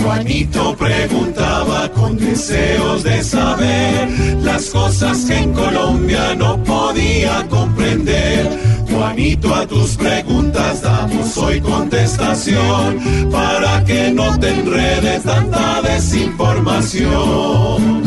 Juanito 0.00 0.76
preguntaba 0.76 1.90
con 1.90 2.16
deseos 2.16 3.02
de 3.02 3.24
saber 3.24 4.08
las 4.42 4.70
cosas 4.70 5.24
que 5.24 5.36
en 5.36 5.52
Colombia 5.52 6.36
no 6.36 6.62
podía 6.62 7.44
comprender. 7.48 8.48
Juanito, 8.90 9.54
a 9.54 9.66
tus 9.66 9.96
preguntas 9.96 10.82
damos 10.82 11.36
hoy 11.36 11.60
contestación 11.60 13.30
para 13.32 13.84
que 13.84 14.12
no 14.12 14.38
te 14.38 14.50
enredes 14.50 15.24
tanta 15.24 15.82
desinformación. 15.82 18.04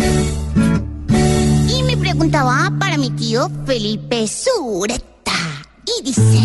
Va 2.46 2.72
para 2.80 2.98
mi 2.98 3.10
tío 3.12 3.50
Felipe 3.66 4.28
Sureta. 4.28 5.34
Y 5.86 6.04
dice... 6.04 6.38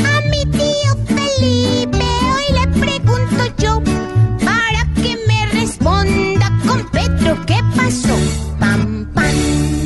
A 0.00 0.20
mi 0.30 0.46
tío 0.46 0.90
Felipe 1.06 2.04
hoy 2.32 2.46
le 2.54 2.66
pregunto 2.80 3.44
yo 3.58 3.82
para 4.42 4.94
que 4.94 5.18
me 5.28 5.46
responda 5.52 6.50
con 6.66 6.90
Petro 6.90 7.36
qué 7.46 7.58
pasó. 7.76 8.16
Pam, 8.58 9.12
pam. 9.12 9.34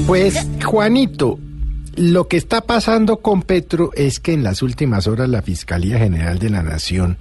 Pues, 0.06 0.46
Juanito, 0.64 1.38
Lo 1.96 2.28
que 2.28 2.36
está 2.36 2.60
pasando 2.60 3.16
con 3.16 3.42
Petro 3.42 3.90
es 3.94 4.20
que 4.20 4.32
en 4.32 4.44
las 4.44 4.62
últimas 4.62 5.08
horas 5.08 5.28
la 5.28 5.42
Fiscalía 5.42 5.98
General 5.98 6.38
de 6.38 6.50
la 6.50 6.62
Nación 6.62 7.18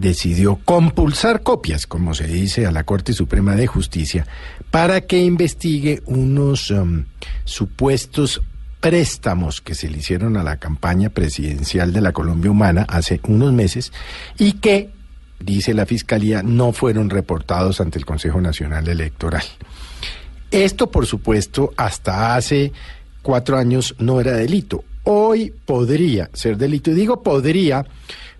decidió 0.00 0.56
compulsar 0.64 1.42
copias, 1.42 1.86
como 1.86 2.14
se 2.14 2.26
dice, 2.26 2.66
a 2.66 2.72
la 2.72 2.84
Corte 2.84 3.12
Suprema 3.12 3.54
de 3.54 3.66
Justicia 3.66 4.26
para 4.70 5.02
que 5.02 5.18
investigue 5.18 6.02
unos 6.06 6.70
um, 6.70 7.04
supuestos 7.44 8.40
préstamos 8.80 9.60
que 9.60 9.74
se 9.74 9.90
le 9.90 9.98
hicieron 9.98 10.36
a 10.36 10.42
la 10.42 10.56
campaña 10.56 11.10
presidencial 11.10 11.92
de 11.92 12.00
la 12.00 12.12
Colombia 12.12 12.50
Humana 12.50 12.86
hace 12.88 13.20
unos 13.24 13.52
meses 13.52 13.92
y 14.38 14.54
que, 14.54 14.90
dice 15.38 15.74
la 15.74 15.86
Fiscalía, 15.86 16.42
no 16.42 16.72
fueron 16.72 17.10
reportados 17.10 17.80
ante 17.80 17.98
el 17.98 18.06
Consejo 18.06 18.40
Nacional 18.40 18.88
Electoral. 18.88 19.44
Esto, 20.50 20.90
por 20.90 21.06
supuesto, 21.06 21.72
hasta 21.76 22.34
hace 22.34 22.72
cuatro 23.22 23.58
años 23.58 23.94
no 23.98 24.20
era 24.20 24.32
delito. 24.32 24.82
Hoy 25.04 25.54
podría 25.64 26.30
ser 26.32 26.56
delito. 26.56 26.90
Y 26.90 26.94
digo 26.94 27.22
podría 27.22 27.84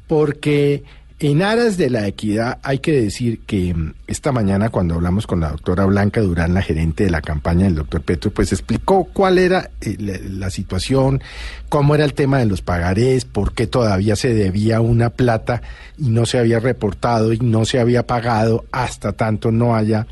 porque 0.07 0.83
en 1.23 1.43
aras 1.43 1.77
de 1.77 1.91
la 1.91 2.07
equidad 2.07 2.59
hay 2.63 2.79
que 2.79 2.93
decir 2.93 3.41
que 3.41 3.75
mm, 3.75 3.93
esta 4.07 4.33
mañana 4.33 4.71
cuando 4.71 4.95
hablamos 4.95 5.27
con 5.27 5.41
la 5.41 5.51
doctora 5.51 5.85
Blanca 5.85 6.23
Durán, 6.23 6.55
la 6.55 6.63
gerente 6.63 7.05
de 7.05 7.11
la 7.11 7.21
campaña 7.21 7.65
del 7.67 7.75
doctor 7.75 8.01
Petro, 8.01 8.31
pues 8.31 8.53
explicó 8.53 9.05
cuál 9.05 9.37
era 9.37 9.71
eh, 9.83 9.97
la, 9.99 10.49
situación, 10.49 11.23
cómo 11.69 11.95
era 11.95 12.07
el 12.07 12.15
tema 12.15 12.39
de 12.39 12.47
los 12.47 12.63
pagarés, 12.63 13.27
por 13.27 13.53
qué 13.53 13.67
todavía 13.67 14.17
se 14.17 14.33
debía 14.33 14.81
una 14.81 15.11
plata 15.11 15.61
y 15.99 16.09
no 16.09 16.25
se 16.25 16.39
había 16.39 16.59
reportado 16.59 17.35
y 17.35 17.39
no 17.39 17.67
se 17.67 17.81
había 17.81 18.07
pagado 18.07 18.65
hasta 18.73 19.13
tanto 19.13 19.53
no 19.53 19.77
haya, 19.77 20.07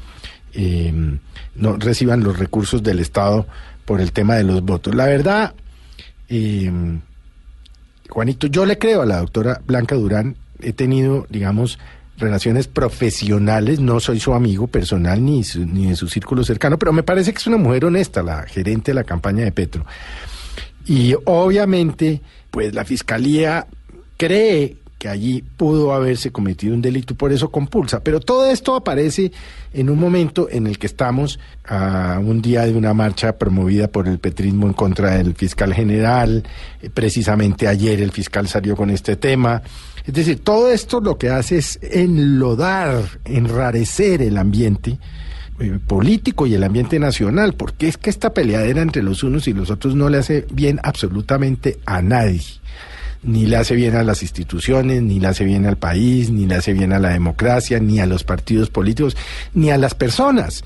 eh, 0.53 0.93
no 1.55 1.77
reciban 1.79 2.23
los 2.23 2.39
recursos 2.39 2.83
del 2.83 2.99
Estado 2.99 3.47
por 3.87 4.03
el 4.03 4.13
tema 4.13 4.35
de 4.35 4.45
los 4.45 4.63
votos. 4.63 4.95
La 4.95 5.07
verdad, 5.07 5.55
eh, 6.29 6.71
Juanito, 8.11 8.47
yo 8.47 8.67
le 8.67 8.77
creo 8.77 9.01
a 9.01 9.07
la 9.07 9.19
doctora 9.21 9.63
Blanca 9.65 9.95
Durán, 9.95 10.37
he 10.61 10.73
tenido, 10.73 11.27
digamos, 11.31 11.79
relaciones 12.17 12.67
profesionales, 12.67 13.79
no 13.81 14.01
soy 14.01 14.19
su 14.21 14.35
amigo 14.35 14.67
personal 14.67 15.25
ni, 15.25 15.45
su- 15.45 15.65
ni 15.67 15.87
de 15.87 15.97
su 15.97 16.09
círculo 16.09 16.43
cercano, 16.45 16.79
pero 16.79 16.93
me 16.93 17.03
parece 17.05 17.33
que 17.33 17.39
es 17.39 17.47
una 17.47 17.59
mujer 17.59 17.85
honesta, 17.85 18.23
la 18.23 18.43
gerente 18.43 18.91
de 18.91 18.95
la 18.97 19.05
campaña 19.05 19.45
de 19.45 19.53
Petro. 19.53 19.87
Y 20.87 21.15
obviamente, 21.27 22.21
pues 22.51 22.75
la 22.75 22.85
fiscalía 22.85 23.67
cree 24.17 24.77
que 24.99 25.09
allí 25.09 25.45
pudo 25.57 25.93
haberse 25.93 26.33
cometido 26.33 26.75
un 26.75 26.83
delito, 26.83 27.15
por 27.15 27.31
eso 27.31 27.51
compulsa. 27.53 28.01
Pero 28.03 28.19
todo 28.19 28.51
esto 28.51 28.75
aparece 28.75 29.31
en 29.73 29.91
un 29.91 29.99
momento 30.01 30.49
en 30.51 30.67
el 30.67 30.77
que 30.77 30.89
estamos 30.89 31.39
a 31.69 32.19
un 32.21 32.43
día 32.43 32.63
de 32.67 32.75
una 32.75 32.95
marcha 32.95 33.39
promovida 33.39 33.87
por 33.87 34.09
el 34.09 34.19
petrismo 34.19 34.67
en 34.67 34.73
contra 34.73 35.13
del 35.17 35.35
fiscal 35.37 35.73
general. 35.73 36.43
Eh, 36.83 36.91
Precisamente 36.91 37.69
ayer 37.69 38.01
el 38.01 38.11
fiscal 38.11 38.49
salió 38.49 38.75
con 38.75 38.91
este 38.91 39.15
tema. 39.15 39.63
Es 40.09 40.15
decir, 40.15 40.43
todo 40.43 40.71
esto 40.71 41.03
lo 41.03 41.19
que 41.19 41.29
hace 41.29 41.59
es 41.59 41.79
enlodar, 41.83 43.05
enrarecer 43.27 44.23
el 44.23 44.39
ambiente 44.39 44.99
eh, 45.61 45.79
político 45.87 46.47
y 46.47 46.55
el 46.55 46.65
ambiente 46.65 46.99
nacional, 46.99 47.53
porque 47.53 47.89
es 47.89 47.99
que 47.99 48.09
esta 48.09 48.33
peleadera 48.33 48.81
entre 48.81 49.03
los 49.03 49.23
unos 49.23 49.47
y 49.49 49.53
los 49.53 49.71
otros 49.71 49.95
no 49.95 50.09
le 50.09 50.17
hace 50.17 50.47
bien 50.51 50.81
absolutamente 50.83 51.79
a 51.85 52.01
nadie. 52.01 52.41
Ni 53.23 53.45
le 53.45 53.57
hace 53.57 53.75
bien 53.75 53.97
a 53.97 54.03
las 54.03 54.23
instituciones, 54.23 55.03
ni 55.03 55.21
le 55.21 55.27
hace 55.27 55.45
bien 55.45 55.67
al 55.67 55.77
país, 55.77 56.31
ni 56.31 56.47
le 56.47 56.55
hace 56.55 56.73
bien 56.73 56.95
a 56.95 56.99
la 56.99 57.11
democracia, 57.11 57.79
ni 57.79 58.01
a 58.01 58.07
los 58.07 58.25
partidos 58.25 58.71
políticos, 58.71 59.15
ni 59.53 59.71
a 59.71 59.77
las 59.77 59.95
personas. 59.95 60.65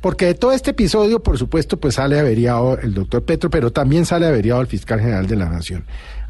Porque 0.00 0.26
de 0.26 0.34
todo 0.34 0.52
este 0.52 0.70
episodio, 0.70 1.20
por 1.20 1.36
supuesto, 1.36 1.80
pues 1.80 1.96
sale 1.96 2.20
averiado 2.20 2.78
el 2.78 2.94
doctor 2.94 3.24
Petro, 3.24 3.50
pero 3.50 3.72
también 3.72 4.06
sale 4.06 4.26
averiado 4.26 4.60
el 4.60 4.68
fiscal 4.68 5.00
general 5.00 5.26
de 5.26 5.34
la 5.34 5.48
Nación. 5.48 5.84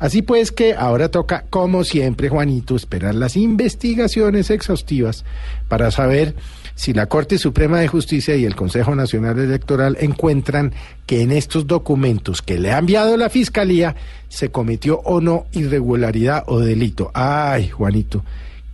Así 0.04 0.20
pues 0.20 0.52
que 0.52 0.74
ahora 0.74 1.08
toca, 1.08 1.46
como 1.48 1.82
siempre, 1.82 2.28
Juanito, 2.28 2.76
esperar 2.76 3.14
las 3.14 3.38
investigaciones 3.38 4.50
exhaustivas 4.50 5.24
para 5.66 5.90
saber 5.90 6.34
si 6.74 6.92
la 6.92 7.06
Corte 7.06 7.38
Suprema 7.38 7.80
de 7.80 7.88
Justicia 7.88 8.36
y 8.36 8.44
el 8.44 8.54
Consejo 8.54 8.94
Nacional 8.94 9.38
Electoral 9.38 9.96
encuentran 9.98 10.74
que 11.06 11.22
en 11.22 11.32
estos 11.32 11.66
documentos 11.66 12.42
que 12.42 12.58
le 12.58 12.70
ha 12.70 12.78
enviado 12.80 13.16
la 13.16 13.30
Fiscalía 13.30 13.96
se 14.28 14.50
cometió 14.50 15.00
o 15.06 15.22
no 15.22 15.46
irregularidad 15.52 16.44
o 16.48 16.60
delito. 16.60 17.10
Ay, 17.14 17.70
Juanito, 17.70 18.22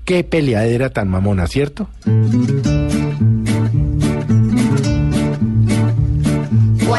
qué 0.05 0.25
peleadera 0.25 0.91
tan 0.91 1.07
mamona, 1.09 1.47
¿cierto? 1.47 1.89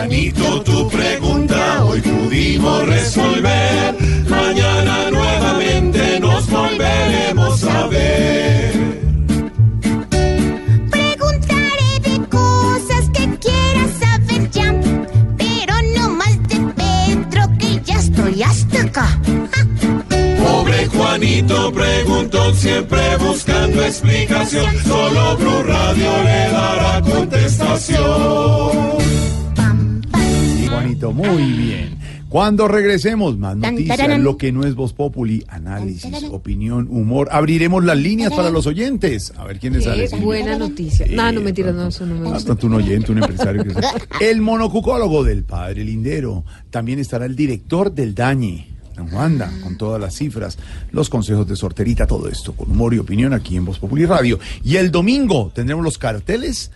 Juanito, 0.02 0.64
tu 0.64 0.89
pregunta 0.89 1.86
hoy 1.86 2.02
pudimos 2.02 2.88
resolver. 2.88 3.95
Mañana 4.28 5.12
nuevamente 5.12 6.20
nos 6.20 6.49
volveremos 6.49 7.64
a 7.66 7.86
ver. 7.86 8.74
Preguntaré 10.89 11.99
de 12.02 12.20
cosas 12.30 13.10
que 13.14 13.30
quieras 13.38 13.91
saber 13.99 14.49
ya, 14.49 14.74
pero 15.38 15.76
no 15.95 16.10
más 16.16 16.36
de 16.49 16.58
Petro 16.74 17.43
que 17.60 17.80
ya 17.86 17.99
estoy 17.99 18.41
hasta 18.41 18.82
acá. 18.82 19.22
Pobre 20.43 20.88
Juanito 20.88 21.72
preguntó 21.72 22.52
siempre 22.56 23.18
buscando 23.18 23.84
explicación. 23.84 24.66
Solo 24.84 25.38
Blue 25.38 25.62
Radio 25.62 26.24
le 26.24 26.49
dará 26.52 27.02
contestación. 27.02 29.02
Muy 31.14 31.52
bien. 31.52 31.98
Cuando 32.32 32.70
regresemos, 32.70 33.38
más 33.38 33.58
noticias, 33.58 34.20
lo 34.20 34.38
que 34.38 34.54
no 34.54 34.64
es 34.66 34.74
Voz 34.74 34.94
Populi, 34.94 35.44
análisis, 35.50 36.24
opinión, 36.32 36.88
humor. 36.90 37.28
Abriremos 37.30 37.84
las 37.84 37.98
líneas 37.98 38.32
para 38.32 38.50
los 38.50 38.68
oyentes. 38.68 39.34
A 39.36 39.44
ver 39.44 39.60
quiénes 39.60 39.84
salen. 39.84 40.10
Qué 40.10 40.16
buena 40.16 40.58
noticia. 40.58 41.06
No, 41.10 41.30
no, 41.32 41.42
mentira, 41.42 41.74
no, 41.74 41.90
eso 41.90 42.06
no 42.06 42.16
me 42.16 42.22
gusta. 42.22 42.38
Hasta 42.38 42.56
tú 42.56 42.68
un 42.68 42.76
oyente, 42.76 43.12
un 43.12 43.18
empresario. 43.18 43.66
Que. 43.66 43.74
El 44.30 44.40
monocucólogo 44.40 45.26
del 45.26 45.44
padre 45.44 45.84
Lindero. 45.84 46.46
También 46.70 47.00
estará 47.00 47.26
el 47.26 47.36
director 47.36 47.92
del 47.92 48.16
Dañe. 48.16 48.68
Don 48.96 49.10
Juanda, 49.10 49.52
con 49.64 49.78
todas 49.78 50.00
las 50.00 50.16
cifras, 50.16 50.58
los 50.92 51.10
consejos 51.10 51.48
de 51.48 51.56
sorterita, 51.56 52.08
todo 52.08 52.30
esto, 52.30 52.54
con 52.54 52.72
humor 52.72 52.94
y 52.94 53.00
opinión 53.00 53.34
aquí 53.34 53.58
en 53.58 53.66
Voz 53.66 53.80
Populi 53.80 54.06
Radio. 54.06 54.40
Y 54.64 54.78
el 54.78 54.92
domingo 54.92 55.52
tendremos 55.54 55.84
los 55.84 55.98
carteles 55.98 56.72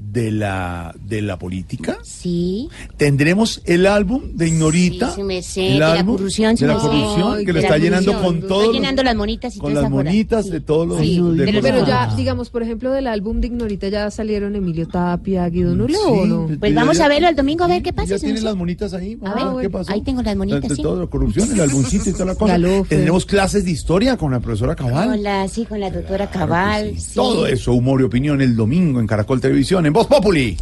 de 0.00 0.30
la, 0.32 0.94
de 1.06 1.22
la 1.22 1.38
política. 1.38 1.98
Sí. 2.02 2.68
Tendremos 2.96 3.62
el 3.64 3.86
álbum 3.86 4.22
de 4.34 4.48
Ignorita. 4.48 5.10
Sí, 5.10 5.20
su 5.20 5.24
merced, 5.26 5.62
el 5.62 5.72
de 5.74 5.78
la 5.78 5.92
álbum 5.92 6.16
corrupción, 6.16 6.56
su 6.56 6.64
de 6.66 6.72
la 6.72 6.78
corrupción, 6.78 7.38
que 7.44 7.52
lo 7.52 7.60
la 7.60 7.60
está 7.60 7.78
llenando 7.78 8.12
corrupción. 8.12 8.40
con 8.40 8.48
todos 8.48 8.62
Está 8.64 8.72
llenando 8.74 9.02
las 9.04 9.16
monitas 9.16 9.56
y 9.56 9.58
con 9.60 9.74
las 9.74 9.88
monitas 9.90 10.50
de 10.50 10.60
todos 10.60 10.88
los 10.88 10.98
Sí, 11.00 11.20
de 11.20 11.60
pero, 11.62 11.86
ya, 11.86 12.12
digamos, 12.16 12.50
por 12.50 12.62
ejemplo, 12.62 12.90
del 12.90 13.06
álbum 13.06 13.40
de 13.40 13.46
Ignorita 13.48 13.88
ya 13.88 14.10
salieron 14.10 14.56
Emilio 14.56 14.88
Tapia, 14.88 15.48
Guido 15.48 15.74
Nulo, 15.74 15.98
¿o 16.08 16.26
no? 16.26 16.48
Pues 16.58 16.74
vamos 16.74 16.98
a 17.00 17.08
verlo 17.08 17.28
el 17.28 17.36
domingo 17.36 17.64
a 17.64 17.68
ver 17.68 17.82
qué 17.82 17.92
pasa. 17.92 18.08
¿Ya 18.10 18.16
su 18.18 18.22
tiene 18.22 18.34
merced. 18.34 18.46
las 18.46 18.56
monitas 18.56 18.94
ahí? 18.94 19.16
A 19.24 19.30
Ah, 19.30 19.54
ver, 19.54 19.62
¿qué 19.62 19.70
pasó? 19.70 19.92
ahí 19.92 20.00
tengo 20.02 20.22
las 20.22 20.36
monitas, 20.36 20.68
De 20.68 20.74
sí. 20.76 20.82
toda 20.82 21.00
la 21.02 21.06
corrupción, 21.06 21.52
el 21.52 21.60
álbumcito 21.60 22.10
y 22.10 22.12
toda 22.12 22.24
la 22.26 22.34
cosa. 22.36 22.52
Galofe. 22.54 22.88
Tendremos 22.96 23.24
clases 23.26 23.64
de 23.64 23.70
historia 23.70 24.16
con 24.16 24.32
la 24.32 24.40
profesora 24.40 24.74
Cabal. 24.74 25.08
Con 25.10 25.22
la, 25.22 25.46
sí, 25.48 25.64
con 25.66 25.78
la 25.78 25.90
doctora 25.90 26.28
Cabal. 26.30 26.94
sí. 26.98 27.12
Todo 27.14 27.46
eso, 27.46 27.72
humor 27.74 28.00
y 28.00 28.04
opinión, 28.04 28.40
el 28.40 28.56
domingo 28.56 28.98
en 29.00 29.06
Caracol 29.06 29.40
Televisión, 29.40 29.86
en 29.90 29.92
Voz 29.92 30.06
Populi. 30.06 30.56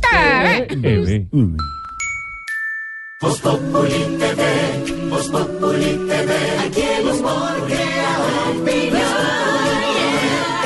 Voz 3.20 3.40
Populi 3.40 4.00
TV, 4.18 4.42
Voz 5.10 5.28
Populi 5.28 5.92
TV, 6.08 6.32
aquí 6.64 6.82
opinión. 8.52 8.98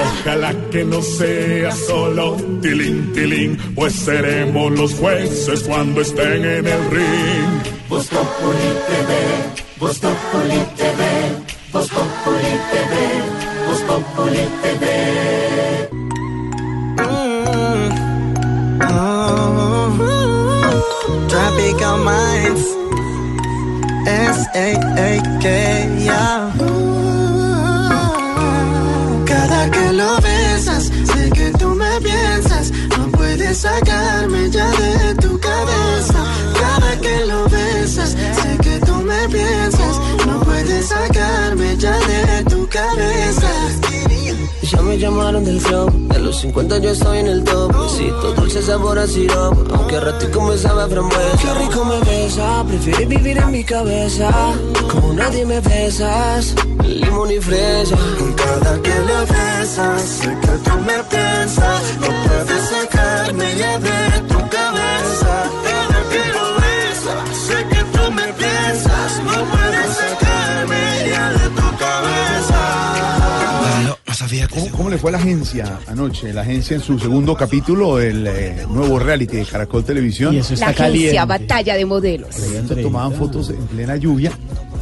Ojalá 0.03 0.55
que 0.71 0.85
no 0.85 1.03
sea 1.03 1.73
solo 1.73 2.37
tilín, 2.61 3.13
tilín, 3.13 3.59
pues 3.75 3.95
seremos 3.95 4.71
los 4.73 4.95
jueces 4.95 5.63
cuando 5.65 6.01
estén 6.01 6.45
en 6.45 6.67
el 6.67 6.91
ring. 6.91 7.53
Voz 7.89 8.07
Populi 8.07 8.71
TV, 8.89 9.11
Voz 9.81 9.99
Populi 9.99 10.61
TV, 10.77 11.03
Voz 11.73 11.89
Populi 11.89 12.53
TV, 12.71 12.93
Voz 13.67 13.81
Populi 13.83 14.45
TV. 14.63 15.92
Minds. 22.05 22.65
S-A-A-K, 24.07 25.47
yeah. 25.99 26.53
Cada 29.25 29.71
que 29.71 29.93
lo 29.93 30.21
besas, 30.21 30.85
sé 31.05 31.31
que 31.31 31.51
tú 31.59 31.75
me 31.75 32.01
piensas. 32.01 32.73
No 32.99 33.09
puedes 33.11 33.59
sacarme 33.59 34.51
ya 34.51 34.69
de 34.71 35.15
tu 35.17 35.39
cabeza. 35.39 36.22
Me 44.83 44.99
llama 44.99 45.19
bajaron 45.19 45.45
del 45.45 45.61
flow. 45.61 45.91
De 46.09 46.19
los 46.19 46.41
50 46.41 46.79
yo 46.79 46.91
estoy 46.91 47.19
en 47.19 47.27
el 47.27 47.45
top. 47.45 47.73
Besito 47.83 48.33
dulce 48.35 48.63
sabor 48.63 48.99
a 48.99 49.07
sirope. 49.07 49.73
Aunque 49.75 49.97
a 49.97 50.01
ratico 50.01 50.41
me 50.43 50.59
sabe 50.59 50.83
a 50.83 50.89
frambuesa. 50.89 51.39
Qué 51.41 51.55
rico 51.65 51.85
me 51.85 52.01
besa. 52.01 52.65
Prefieres 52.67 53.09
vivir 53.09 53.39
en 53.39 53.51
mi 53.51 53.65
cabeza. 53.65 54.31
Como 54.91 55.13
nadie 55.13 55.45
me 55.47 55.61
besas. 55.61 56.55
Limón 56.85 57.31
y 57.31 57.41
fresa. 57.41 57.97
Cada 58.37 58.83
que 58.83 58.95
lo 58.95 59.21
besas, 59.27 60.03
sé 60.03 60.37
que 60.41 60.49
tú 60.49 60.77
me 60.87 61.03
piensas, 61.05 61.83
no 62.01 62.09
puedes 62.27 62.69
sacarme 62.69 63.57
ya 63.57 63.79
de 63.79 64.32
sabía 74.23 74.49
¿Cómo, 74.49 74.69
cómo 74.71 74.91
le 74.91 74.99
fue 74.99 75.11
a 75.11 75.13
la 75.13 75.19
agencia 75.19 75.79
anoche? 75.89 76.33
La 76.33 76.43
agencia 76.43 76.77
en 76.77 76.83
su 76.83 76.99
segundo 76.99 77.35
capítulo 77.37 77.97
del 77.97 78.27
eh, 78.27 78.67
nuevo 78.69 78.99
reality 78.99 79.39
de 79.39 79.45
Caracol 79.45 79.85
Televisión. 79.85 80.35
Y 80.35 80.39
eso 80.39 80.55
La 80.57 80.69
agencia 80.69 81.25
Batalla 81.25 81.75
de 81.75 81.85
Modelos. 81.85 82.35
Se 82.35 82.77
tomaban 82.77 83.13
fotos 83.13 83.51
en 83.51 83.67
plena 83.67 83.97
lluvia. 83.97 84.33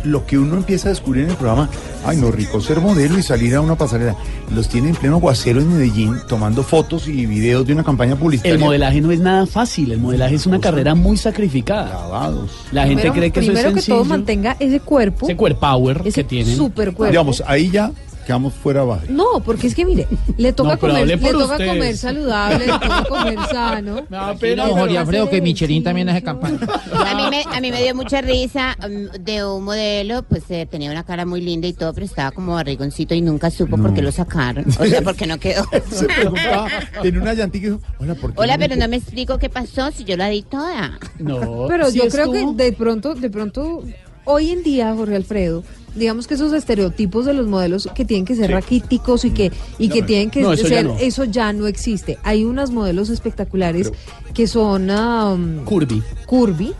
Lo 0.04 0.24
que 0.24 0.38
uno 0.38 0.56
empieza 0.56 0.88
a 0.88 0.92
descubrir 0.92 1.24
en 1.24 1.30
el 1.30 1.36
programa, 1.36 1.68
ay, 2.06 2.16
no, 2.16 2.30
rico 2.30 2.58
ser 2.62 2.80
modelo 2.80 3.18
y 3.18 3.22
salir 3.22 3.54
a 3.54 3.60
una 3.60 3.76
pasarela. 3.76 4.16
Los 4.54 4.66
tiene 4.68 4.88
en 4.88 4.96
pleno 4.96 5.16
aguacero 5.16 5.60
en 5.60 5.70
Medellín 5.70 6.16
tomando 6.26 6.62
fotos 6.62 7.06
y 7.06 7.26
videos 7.26 7.66
de 7.66 7.74
una 7.74 7.84
campaña 7.84 8.16
publicitaria. 8.16 8.54
El 8.54 8.60
modelaje 8.60 9.02
no 9.02 9.10
es 9.12 9.20
nada 9.20 9.46
fácil, 9.46 9.92
el 9.92 9.98
modelaje 9.98 10.36
es 10.36 10.46
una 10.46 10.58
carrera 10.58 10.94
muy 10.94 11.18
sacrificada. 11.18 12.32
La 12.72 12.86
gente 12.86 13.02
Primero- 13.02 13.12
cree 13.12 13.30
que 13.30 13.40
eso 13.40 13.52
es 13.52 13.58
primero 13.58 13.74
que 13.74 13.82
todo 13.82 13.96
sencillo. 13.98 14.04
mantenga 14.04 14.56
ese 14.58 14.80
cuerpo. 14.80 15.26
Ese 15.26 15.36
cuerpo 15.36 15.60
power 15.60 16.00
ese 16.06 16.22
que 16.22 16.24
tienen. 16.24 16.56
super 16.56 16.94
cuerpo. 16.94 17.10
Digamos, 17.12 17.42
ahí 17.46 17.70
ya 17.70 17.92
quedamos 18.26 18.54
fuera 18.54 18.82
abajo. 18.82 19.02
No, 19.08 19.40
porque 19.44 19.66
es 19.66 19.74
que 19.74 19.84
mire, 19.84 20.06
le 20.36 20.52
toca 20.52 20.74
No, 20.74 20.78
comer, 20.78 21.06
le 21.06 21.16
toca 21.16 21.56
comer 21.66 21.96
saludable, 21.96 22.66
le 22.66 22.72
toca 22.72 23.04
comer 23.08 23.38
sano. 23.50 23.96
Le 23.96 24.36
pero- 24.38 24.66
Jorge 24.68 24.98
Alfredo, 24.98 25.28
que 25.30 25.36
ejercicio. 25.38 25.82
también 25.82 26.08
hace 26.08 26.22
campaña. 26.22 26.58
A 26.92 27.14
mí, 27.14 27.22
me, 27.30 27.42
a 27.56 27.60
mí 27.60 27.70
me 27.70 27.82
dio 27.82 27.94
mucha 27.94 28.20
risa 28.20 28.76
mm, 28.78 29.22
de 29.24 29.44
un 29.44 29.64
modelo, 29.64 30.22
pues 30.22 30.44
eh, 30.50 30.66
tenía 30.70 30.90
una 30.90 31.04
cara 31.04 31.24
muy 31.26 31.40
linda 31.40 31.66
y 31.66 31.72
todo, 31.72 31.92
pero 31.92 32.06
estaba 32.06 32.30
como 32.30 32.54
barrigoncito 32.54 33.14
y 33.14 33.20
nunca 33.20 33.50
supo 33.50 33.76
por 33.76 33.92
qué 33.94 34.02
lo 34.02 34.12
sacaron. 34.12 34.64
O 34.78 34.84
sea, 34.84 35.02
por 35.02 35.16
qué 35.16 35.26
no 35.26 35.38
quedó. 35.38 35.64
Se 35.90 36.06
preguntaba, 36.06 36.68
tenía 37.02 37.20
una 37.20 37.34
llantica 37.34 37.66
y 37.66 37.70
dijo, 37.70 37.82
hola, 37.98 38.14
¿por 38.14 38.32
qué 38.32 38.40
Hola, 38.40 38.52
no 38.54 38.58
me 38.60 38.68
pero 38.68 38.80
no 38.80 38.88
me 38.88 38.96
explico 38.96 39.38
qué 39.38 39.48
pasó 39.48 39.90
si 39.90 40.04
yo 40.04 40.16
la 40.16 40.28
di 40.28 40.42
toda. 40.42 40.98
No. 41.18 41.66
Pero 41.68 41.90
yo 41.90 42.08
creo 42.08 42.30
que 42.32 42.46
de 42.54 42.72
pronto, 42.72 43.14
de 43.14 43.30
pronto, 43.30 43.82
hoy 44.24 44.50
en 44.50 44.62
día, 44.62 44.94
Jorge 44.96 45.16
Alfredo, 45.16 45.64
digamos 45.94 46.26
que 46.26 46.34
esos 46.34 46.52
estereotipos 46.52 47.24
de 47.26 47.34
los 47.34 47.46
modelos 47.46 47.88
que 47.94 48.04
tienen 48.04 48.24
que 48.24 48.34
ser 48.36 48.46
Sí. 48.46 48.52
raquíticos 48.52 49.24
y 49.24 49.30
que, 49.30 49.50
y 49.78 49.88
No, 49.88 49.94
que 49.94 50.02
tienen 50.02 50.30
que 50.30 50.42
no, 50.42 50.52
eso 50.52 50.62
ya 50.64 50.68
ser, 50.68 50.84
no. 50.86 50.96
eso 50.98 51.24
ya 51.24 51.52
no 51.52 51.66
existe. 51.66 52.18
Hay 52.22 52.44
unas 52.44 52.70
modelos 52.70 53.08
espectaculares 53.10 53.92
que 54.34 54.46
son 54.46 54.90
um, 54.90 55.64
Curvy. 55.64 56.02
curvy, 56.26 56.72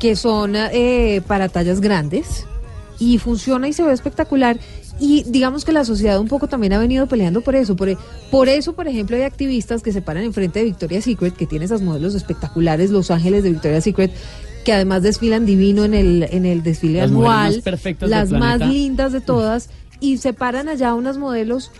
que 0.00 0.16
son 0.16 0.54
eh, 0.56 1.22
para 1.26 1.48
tallas 1.48 1.80
grandes 1.80 2.46
y 2.98 3.18
funciona 3.18 3.68
y 3.68 3.72
se 3.72 3.82
ve 3.82 3.92
espectacular. 3.92 4.58
Y 5.00 5.22
digamos 5.28 5.64
que 5.64 5.70
la 5.70 5.84
sociedad 5.84 6.18
un 6.18 6.26
poco 6.26 6.48
también 6.48 6.72
ha 6.72 6.78
venido 6.80 7.06
peleando 7.06 7.40
por 7.40 7.54
eso. 7.54 7.76
Por, 7.76 7.88
e- 7.88 7.96
por 8.32 8.48
eso, 8.48 8.72
por 8.72 8.88
ejemplo, 8.88 9.16
hay 9.16 9.22
activistas 9.22 9.80
que 9.82 9.92
se 9.92 10.02
paran 10.02 10.24
enfrente 10.24 10.58
de 10.58 10.64
Victoria's 10.64 11.04
Secret, 11.04 11.36
que 11.36 11.46
tiene 11.46 11.66
esas 11.66 11.82
modelos 11.82 12.16
espectaculares, 12.16 12.90
Los 12.90 13.12
Ángeles 13.12 13.44
de 13.44 13.50
Victoria's 13.50 13.84
Secret, 13.84 14.10
que 14.68 14.74
además 14.74 15.02
desfilan 15.02 15.46
divino 15.46 15.86
en 15.86 15.94
el, 15.94 16.28
en 16.30 16.44
el 16.44 16.62
desfile 16.62 16.98
Las 16.98 17.10
anual. 17.10 17.62
más 17.64 18.00
las 18.02 18.30
más 18.30 18.60
lindas 18.60 19.12
de 19.12 19.22
todas. 19.22 19.70
Y 19.98 20.18
se 20.18 20.34
paran 20.34 20.68
allá 20.68 20.92
unas 20.92 21.16
modelos 21.16 21.72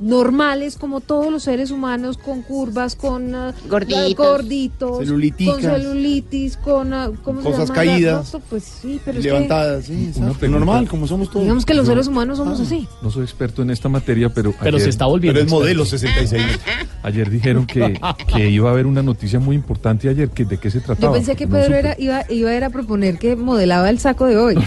normales 0.00 0.76
como 0.76 1.00
todos 1.00 1.30
los 1.30 1.42
seres 1.42 1.70
humanos 1.70 2.18
con 2.18 2.42
curvas, 2.42 2.96
con 2.96 3.34
ah, 3.34 3.54
Gorditos. 3.68 4.16
gorditos, 4.16 4.98
con 4.98 5.60
celulitis, 5.60 6.56
con 6.56 6.92
ah, 6.92 7.10
¿cómo 7.22 7.40
se 7.40 7.46
Cosas 7.46 7.68
llama? 7.68 7.74
caídas. 7.74 8.36
Pues 8.48 8.64
sí, 8.64 9.00
pero 9.04 9.18
es 9.18 9.24
que 9.24 9.30
levantadas, 9.30 9.84
sí, 9.86 10.12
normal, 10.48 10.88
como 10.88 11.06
somos 11.06 11.28
todos. 11.28 11.42
digamos 11.42 11.64
que 11.64 11.74
los 11.74 11.86
seres 11.86 12.06
humanos 12.06 12.38
somos 12.38 12.60
así. 12.60 12.86
No 13.02 13.10
soy 13.10 13.24
experto 13.24 13.62
en 13.62 13.70
esta 13.70 13.88
materia, 13.88 14.28
pero. 14.28 14.54
Pero 14.60 14.78
se 14.78 14.90
está 14.90 15.06
volviendo 15.06 15.38
Pero 15.38 15.46
es 15.46 15.52
modelo 15.52 15.84
66 15.84 16.42
metros. 16.42 16.60
Ayer 17.02 17.30
dijeron 17.30 17.66
que, 17.66 18.00
que 18.34 18.50
iba 18.50 18.70
a 18.70 18.72
haber 18.72 18.86
una 18.86 19.02
noticia 19.02 19.38
muy 19.38 19.56
importante 19.56 20.08
ayer. 20.08 20.30
Que, 20.30 20.44
¿De 20.44 20.58
qué 20.58 20.70
se 20.70 20.80
trataba? 20.80 21.08
Yo 21.08 21.12
pensé 21.12 21.36
que 21.36 21.46
Pedro 21.46 21.76
era, 21.76 21.94
iba, 21.98 22.24
iba 22.30 22.50
a, 22.50 22.56
ir 22.56 22.64
a 22.64 22.70
proponer 22.70 23.18
que 23.18 23.36
modelaba 23.36 23.90
el 23.90 23.98
saco 23.98 24.26
de 24.26 24.36
hoy. 24.36 24.54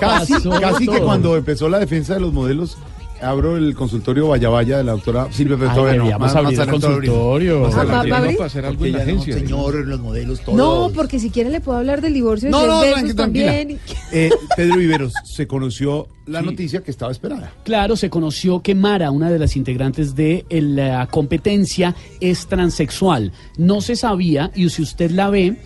Casi, 0.00 0.86
que 0.86 1.00
cuando 1.00 1.36
empezó 1.36 1.68
la 1.68 1.78
defensa 1.78 2.14
de 2.14 2.20
los 2.20 2.32
modelos, 2.32 2.78
abro 3.24 3.56
el 3.56 3.74
consultorio 3.74 4.28
Vaya 4.28 4.48
Vaya 4.48 4.78
de 4.78 4.84
la 4.84 4.92
doctora 4.92 5.28
Silvia 5.32 5.56
Ay, 5.60 5.66
Petrovna. 5.68 5.92
deberíamos 5.92 6.34
abrir 6.36 6.60
el 6.60 6.68
consultorio. 6.68 7.66
Ah, 7.66 7.70
¿va- 7.70 7.84
va 7.84 8.16
a 8.16 8.18
abrir? 8.18 8.36
para 8.36 8.46
hacer 8.46 8.66
algo 8.66 8.84
en 8.84 8.92
la 8.92 8.98
agencia. 9.02 9.34
señor, 9.34 9.74
los 9.86 10.00
modelos 10.00 10.40
todos. 10.40 10.56
No, 10.58 10.90
porque 10.94 11.18
si 11.18 11.30
quiere 11.30 11.50
le 11.50 11.60
puedo 11.60 11.78
hablar 11.78 12.00
del 12.00 12.14
divorcio 12.14 12.46
de 12.46 12.50
No, 12.52 12.60
Jeff 12.60 12.68
no, 12.68 12.80
Bezos 12.80 12.98
tranqui- 13.00 13.14
tranquila. 13.16 13.46
también. 13.46 13.80
Eh, 14.12 14.30
Pedro 14.56 14.76
Viveros, 14.76 15.12
se 15.24 15.46
conoció 15.46 16.08
la 16.26 16.40
noticia 16.40 16.80
que 16.82 16.90
estaba 16.90 17.12
esperada. 17.12 17.52
Claro, 17.64 17.96
se 17.96 18.08
conoció 18.08 18.62
que 18.62 18.74
Mara, 18.74 19.10
una 19.10 19.30
de 19.30 19.38
las 19.38 19.56
integrantes 19.56 20.14
de 20.14 20.46
la 20.48 21.06
competencia, 21.08 21.94
es 22.20 22.46
transexual. 22.46 23.32
No 23.58 23.80
se 23.82 23.94
sabía, 23.96 24.50
y 24.54 24.68
si 24.70 24.80
usted 24.82 25.10
la 25.10 25.28
ve, 25.28 25.58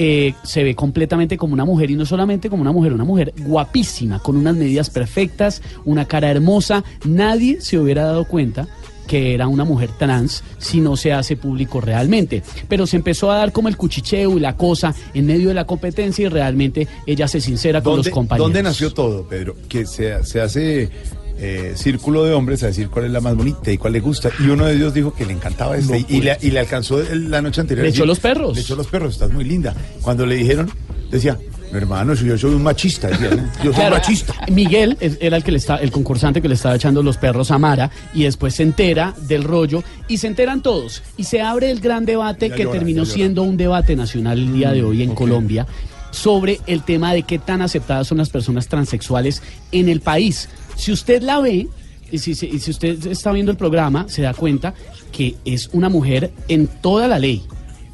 eh, 0.00 0.34
se 0.44 0.62
ve 0.62 0.76
completamente 0.76 1.36
como 1.36 1.54
una 1.54 1.64
mujer, 1.64 1.90
y 1.90 1.96
no 1.96 2.06
solamente 2.06 2.48
como 2.48 2.62
una 2.62 2.70
mujer, 2.70 2.92
una 2.92 3.02
mujer 3.02 3.34
guapísima, 3.36 4.20
con 4.20 4.36
unas 4.36 4.54
medidas 4.54 4.90
perfectas, 4.90 5.60
una 5.84 6.04
cara 6.04 6.30
hermosa. 6.30 6.84
Nadie 7.04 7.60
se 7.60 7.78
hubiera 7.78 8.04
dado 8.04 8.24
cuenta 8.24 8.68
que 9.08 9.34
era 9.34 9.48
una 9.48 9.64
mujer 9.64 9.90
trans 9.98 10.44
si 10.58 10.80
no 10.80 10.96
se 10.96 11.12
hace 11.12 11.34
público 11.34 11.80
realmente. 11.80 12.44
Pero 12.68 12.86
se 12.86 12.94
empezó 12.94 13.32
a 13.32 13.38
dar 13.38 13.50
como 13.50 13.66
el 13.66 13.76
cuchicheo 13.76 14.36
y 14.36 14.40
la 14.40 14.56
cosa 14.56 14.94
en 15.14 15.26
medio 15.26 15.48
de 15.48 15.54
la 15.54 15.64
competencia 15.64 16.26
y 16.26 16.28
realmente 16.28 16.86
ella 17.04 17.26
se 17.26 17.40
sincera 17.40 17.82
con 17.82 17.96
los 17.96 18.04
¿Dónde, 18.04 18.10
compañeros. 18.12 18.46
¿Dónde 18.46 18.62
nació 18.62 18.92
todo, 18.92 19.26
Pedro? 19.26 19.56
Que 19.68 19.84
se, 19.84 20.22
se 20.22 20.40
hace 20.40 20.90
eh, 21.38 21.72
círculo 21.76 22.24
de 22.24 22.34
hombres 22.34 22.62
a 22.62 22.66
decir 22.66 22.88
cuál 22.88 23.06
es 23.06 23.10
la 23.10 23.20
más 23.20 23.36
bonita 23.36 23.70
y 23.70 23.78
cuál 23.78 23.92
le 23.92 24.00
gusta. 24.00 24.30
Y 24.40 24.48
uno 24.48 24.66
de 24.66 24.74
ellos 24.74 24.92
dijo 24.92 25.12
que 25.14 25.24
le 25.24 25.32
encantaba 25.32 25.76
esta 25.76 25.92
No, 25.92 25.98
y, 25.98 26.06
y 26.08 26.20
le, 26.20 26.36
y 26.42 26.50
le 26.50 26.60
alcanzó 26.60 27.00
la 27.12 27.40
noche 27.40 27.60
anterior. 27.60 27.84
Le 27.84 27.90
echó 27.90 28.04
los 28.04 28.18
perros. 28.20 28.56
Le 28.56 28.62
echó 28.62 28.76
los 28.76 28.86
perros, 28.86 29.14
estás 29.14 29.30
muy 29.30 29.44
linda. 29.44 29.74
Cuando 30.02 30.26
le 30.26 30.34
dijeron, 30.34 30.70
decía, 31.10 31.38
mi 31.70 31.78
hermano, 31.78 32.14
yo 32.14 32.36
soy 32.38 32.54
un 32.54 32.62
machista, 32.62 33.08
decía, 33.08 33.30
¿no? 33.30 33.44
yo 33.58 33.64
soy 33.64 33.74
Claro, 33.74 33.96
machista. 33.96 34.34
Miguel 34.50 34.96
era 35.00 35.36
el 35.36 35.44
que 35.44 35.52
le 35.52 35.58
está, 35.58 35.76
el 35.76 35.90
concursante 35.90 36.40
que 36.40 36.48
le 36.48 36.54
estaba 36.54 36.74
echando 36.74 37.02
los 37.02 37.18
perros 37.18 37.50
a 37.50 37.58
Mara 37.58 37.90
y 38.14 38.24
después 38.24 38.54
se 38.54 38.62
entera 38.62 39.14
del 39.28 39.44
rollo 39.44 39.84
y 40.08 40.18
se 40.18 40.26
enteran 40.26 40.62
todos 40.62 41.02
y 41.16 41.24
se 41.24 41.40
abre 41.42 41.70
el 41.70 41.80
gran 41.80 42.04
debate 42.06 42.48
Ya 42.48 42.54
que 42.56 42.64
llora, 42.64 42.78
terminó 42.78 43.04
siendo 43.04 43.42
un 43.42 43.56
debate 43.56 43.96
nacional 43.96 44.38
el 44.38 44.52
día 44.52 44.72
de 44.72 44.82
hoy 44.82 45.02
en. 45.02 45.14
Colombia 45.14 45.66
sobre 46.10 46.60
el 46.66 46.82
tema 46.82 47.12
de 47.12 47.22
qué 47.22 47.38
tan 47.38 47.62
aceptadas 47.62 48.06
son 48.08 48.18
las 48.18 48.30
personas 48.30 48.68
transexuales 48.68 49.42
en 49.72 49.88
el 49.88 50.00
país. 50.00 50.48
Si 50.76 50.92
usted 50.92 51.22
la 51.22 51.40
ve 51.40 51.68
y 52.10 52.18
si, 52.18 52.34
si- 52.34 52.46
y 52.46 52.58
si 52.58 52.70
usted 52.70 53.06
está 53.06 53.32
viendo 53.32 53.52
el 53.52 53.58
programa 53.58 54.06
se 54.08 54.22
da 54.22 54.32
cuenta 54.34 54.74
que 55.12 55.36
es 55.44 55.68
una 55.72 55.88
mujer 55.88 56.32
en 56.48 56.66
toda 56.66 57.08
la 57.08 57.18
ley. 57.18 57.42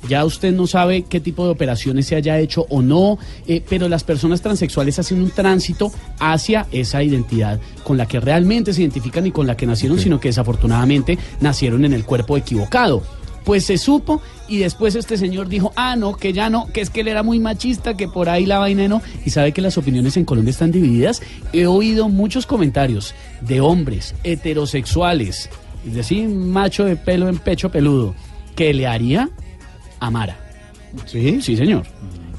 Ya 0.07 0.23
usted 0.27 0.53
no 0.53 0.67
sabe 0.67 1.05
qué 1.09 1.19
tipo 1.19 1.47
de 1.47 1.51
operaciones 1.53 2.07
se 2.07 2.15
haya 2.15 2.39
hecho 2.39 2.67
o 2.69 2.83
no, 2.83 3.17
eh, 3.49 3.62
pero 3.67 3.89
las 3.89 4.05
personas 4.05 4.43
transexuales 4.43 4.99
hacen 4.99 5.23
un 5.23 5.31
tránsito 5.31 5.91
hacia 6.21 6.67
esa 6.73 7.03
identidad 7.03 7.59
con 7.85 7.97
la 7.97 8.05
que 8.07 8.21
realmente 8.21 8.75
se 8.75 8.83
identifican 8.83 9.27
y 9.27 9.31
con 9.33 9.47
la 9.47 9.57
que 9.57 9.65
nacieron, 9.67 9.99
sino 9.99 10.21
que 10.21 10.29
desafortunadamente 10.29 11.19
nacieron 11.41 11.87
en 11.87 11.95
el 11.95 12.05
cuerpo 12.05 12.37
equivocado. 12.37 13.03
Pues 13.45 13.66
se 13.66 13.78
supo 13.78 14.22
y 14.49 14.59
después 14.59 14.95
este 14.95 15.16
señor 15.16 15.49
dijo, 15.49 15.72
ah, 15.76 15.97
no, 15.97 16.16
que 16.16 16.32
ya 16.32 16.49
no, 16.51 16.66
que 16.72 16.80
es 16.80 16.90
que 16.90 17.01
él 17.01 17.09
era 17.09 17.22
muy 17.22 17.38
machista, 17.38 17.95
que 17.95 18.09
por 18.09 18.28
ahí 18.28 18.47
la 18.47 18.59
vaina 18.59 18.88
no. 18.88 19.03
Y 19.24 19.30
sabe 19.30 19.53
que 19.53 19.61
las 19.61 19.76
opiniones 19.78 20.16
en 20.16 20.24
Colombia 20.24 20.51
están 20.51 20.72
divididas. 20.72 21.22
He 21.53 21.66
oído 21.66 22.09
muchos 22.09 22.47
comentarios 22.47 23.14
de 23.42 23.61
hombres 23.61 24.14
heterosexuales, 24.24 25.51
es 25.86 25.95
decir, 25.95 26.28
macho 26.28 26.84
de 26.84 26.97
pelo 26.97 27.28
en 27.28 27.38
pecho 27.38 27.70
peludo, 27.70 28.14
que 28.57 28.72
le 28.72 28.86
haría 28.86 29.28
a 30.01 30.11
Mara. 30.11 30.38
¿Sí? 31.07 31.40
Sí, 31.42 31.57
señor. 31.57 31.84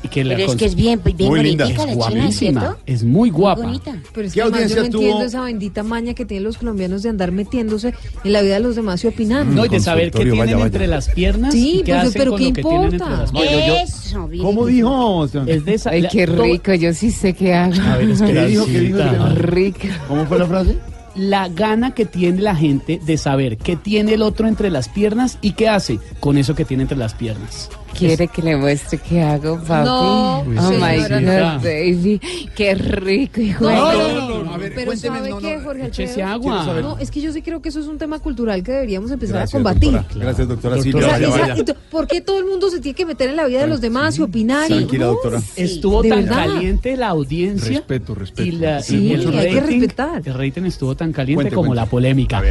Y 0.05 0.07
que 0.07 0.23
la 0.23 0.35
Pero 0.35 0.51
es 0.51 0.55
que 0.57 0.65
es 0.65 0.75
bien, 0.75 1.01
bien 1.03 1.29
Muy 1.29 1.41
linda. 1.41 1.67
es 1.67 1.75
la 1.77 2.29
china, 2.29 2.77
es 2.85 3.03
muy 3.03 3.29
guapa. 3.31 3.63
bonita. 3.63 3.97
Pero 4.13 4.27
es 4.27 4.33
¿Qué 4.33 4.39
que 4.39 4.41
además 4.43 4.69
yo 4.69 4.75
no 4.83 4.89
tuvo? 4.89 5.01
entiendo 5.01 5.25
esa 5.25 5.41
bendita 5.41 5.83
maña 5.83 6.13
que 6.13 6.25
tienen 6.25 6.43
los 6.43 6.57
colombianos 6.57 7.01
de 7.03 7.09
andar 7.09 7.31
metiéndose 7.31 7.93
en 8.23 8.33
la 8.33 8.41
vida 8.41 8.53
de 8.55 8.59
los 8.59 8.75
demás 8.75 9.03
y 9.03 9.07
opinando. 9.07 9.55
No, 9.55 9.65
y 9.65 9.69
de 9.69 9.79
saber 9.79 10.11
qué 10.11 10.19
tienen 10.19 10.37
vaya, 10.37 10.53
vaya. 10.55 10.65
entre 10.67 10.87
las 10.87 11.09
piernas 11.09 11.53
Sí, 11.53 11.77
y 11.79 11.83
qué 11.83 11.93
pues, 11.93 12.03
hacen 12.07 12.13
pero 12.13 12.31
con 12.31 12.39
¿qué 12.39 12.47
lo 12.49 12.53
que 12.53 12.61
tienen 12.61 12.83
entre 12.83 12.97
importa? 12.97 13.21
las 13.21 13.31
piernas. 13.31 14.05
Eso, 14.05 14.27
bien. 14.27 14.43
¿Cómo 14.43 14.65
dijo? 14.67 15.25
Es 15.47 15.65
de 15.65 15.73
esa- 15.73 15.89
Ay, 15.89 16.01
la- 16.03 16.09
qué 16.09 16.27
todo- 16.27 16.43
rico, 16.43 16.73
yo 16.75 16.93
sí 16.93 17.09
sé 17.11 17.33
qué 17.33 17.53
hago. 17.53 17.73
A 17.81 17.97
ver, 17.97 18.07
¿Qué 18.15 18.45
dijo? 18.47 18.65
¿Qué 18.65 18.79
dijo? 18.81 18.99
Rico. 19.35 19.79
¿Cómo 20.07 20.25
fue 20.27 20.39
la 20.39 20.45
frase? 20.45 20.77
La 21.15 21.47
gana 21.47 21.93
que 21.95 22.05
tiene 22.05 22.41
la 22.41 22.55
gente 22.55 22.99
de 23.03 23.17
saber 23.17 23.57
qué 23.57 23.75
tiene 23.77 24.13
el 24.15 24.21
otro 24.21 24.47
entre 24.47 24.69
las 24.69 24.89
piernas 24.89 25.37
y 25.41 25.53
qué 25.53 25.69
hace 25.69 25.99
con 26.19 26.37
eso 26.37 26.55
que 26.55 26.65
tiene 26.65 26.83
entre 26.83 26.97
las 26.97 27.13
piernas. 27.13 27.69
¿Quiere 27.97 28.27
que 28.27 28.41
le 28.41 28.57
muestre 28.57 28.97
qué 28.97 29.21
hago, 29.21 29.59
papi? 29.65 29.85
No, 29.87 30.39
oh 30.39 30.43
señora, 30.43 31.19
my 31.19 31.25
no. 31.25 31.31
God, 31.31 31.63
baby. 31.63 32.21
Qué 32.55 32.75
rico, 32.75 33.41
hijo 33.41 33.67
de- 33.67 33.73
No, 33.75 33.93
no, 33.93 34.43
no, 34.43 34.53
a 34.53 34.57
ver, 34.57 34.73
Pero 34.75 34.87
cuénteme, 34.87 35.17
¿sabe 35.17 35.29
no, 35.29 35.37
qué, 35.39 35.59
Jorge 35.59 35.83
Alfredo? 35.83 36.25
agua. 36.27 36.65
No, 36.81 36.97
es 36.97 37.09
que 37.11 37.21
yo 37.21 37.31
sí 37.31 37.41
creo 37.41 37.61
que 37.61 37.69
eso 37.69 37.79
es 37.79 37.87
un 37.87 37.97
tema 37.97 38.19
cultural 38.19 38.63
que 38.63 38.71
deberíamos 38.73 39.11
empezar 39.11 39.37
Gracias, 39.37 39.53
a 39.53 39.57
combatir. 39.57 39.91
doctora. 39.93 40.25
Gracias, 40.25 40.47
doctora 40.47 40.81
Silvia. 40.81 41.07
Vaya, 41.07 41.27
esa- 41.27 41.39
vaya. 41.47 41.75
¿Por 41.89 42.07
qué 42.07 42.21
todo 42.21 42.39
el 42.39 42.45
mundo 42.45 42.69
se 42.69 42.79
tiene 42.81 42.95
que 42.95 43.05
meter 43.05 43.29
en 43.29 43.35
la 43.37 43.45
vida 43.47 43.61
de 43.61 43.67
los 43.67 43.81
demás 43.81 44.17
y 44.17 44.21
opinar? 44.21 44.67
Tranquila, 44.67 45.05
doctora. 45.05 45.41
Estuvo 45.55 46.01
tan 46.03 46.25
verdad. 46.25 46.47
caliente 46.47 46.97
la 46.97 47.07
audiencia. 47.09 47.69
Respeto, 47.69 48.15
respeto. 48.15 48.43
Y, 48.47 48.51
la, 48.51 48.81
Sí, 48.81 48.97
y 49.07 49.13
el 49.13 49.27
hay 49.37 49.49
que 49.53 49.59
rating, 49.61 49.79
respetar. 49.81 50.21
el 50.25 50.33
rating 50.33 50.63
estuvo 50.63 50.95
tan 50.95 51.11
caliente 51.13 51.35
Cuente, 51.43 51.55
como 51.55 51.67
cuente. 51.69 51.81
la 51.81 51.85
polémica. 51.89 52.43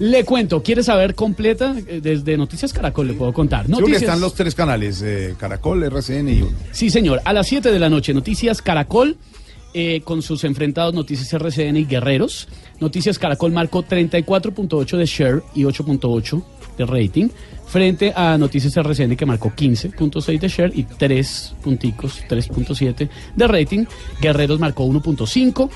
Le 0.00 0.24
cuento, 0.24 0.62
¿quiere 0.62 0.82
saber 0.82 1.14
completa? 1.14 1.76
Eh, 1.86 2.00
Desde 2.02 2.34
Noticias 2.38 2.72
Caracol 2.72 3.06
le 3.08 3.12
puedo 3.12 3.34
contar. 3.34 3.68
Noticias... 3.68 4.00
están 4.00 4.18
los 4.18 4.34
tres 4.34 4.54
canales, 4.54 5.02
eh, 5.02 5.34
Caracol, 5.38 5.82
RCN 5.84 6.28
y 6.30 6.40
uno. 6.40 6.56
Sí, 6.72 6.88
señor. 6.88 7.20
A 7.26 7.34
las 7.34 7.46
7 7.46 7.70
de 7.70 7.78
la 7.78 7.90
noche, 7.90 8.14
Noticias 8.14 8.62
Caracol, 8.62 9.18
eh, 9.74 10.00
con 10.02 10.22
sus 10.22 10.44
enfrentados 10.44 10.94
Noticias 10.94 11.30
RCN 11.34 11.76
y 11.76 11.84
Guerreros. 11.84 12.48
Noticias 12.80 13.18
Caracol 13.18 13.52
marcó 13.52 13.84
34.8 13.84 14.96
de 14.96 15.04
share 15.04 15.42
y 15.54 15.64
8.8 15.64 16.42
de 16.78 16.86
rating, 16.86 17.28
frente 17.66 18.14
a 18.16 18.38
Noticias 18.38 18.74
RCN 18.78 19.16
que 19.16 19.26
marcó 19.26 19.52
15.6 19.54 20.38
de 20.40 20.48
share 20.48 20.72
y 20.74 20.84
3 20.84 21.56
punticos, 21.62 22.22
3.7 22.26 23.10
de 23.36 23.46
rating. 23.46 23.84
Guerreros 24.18 24.58
marcó 24.58 24.86
1.5. 24.86 25.68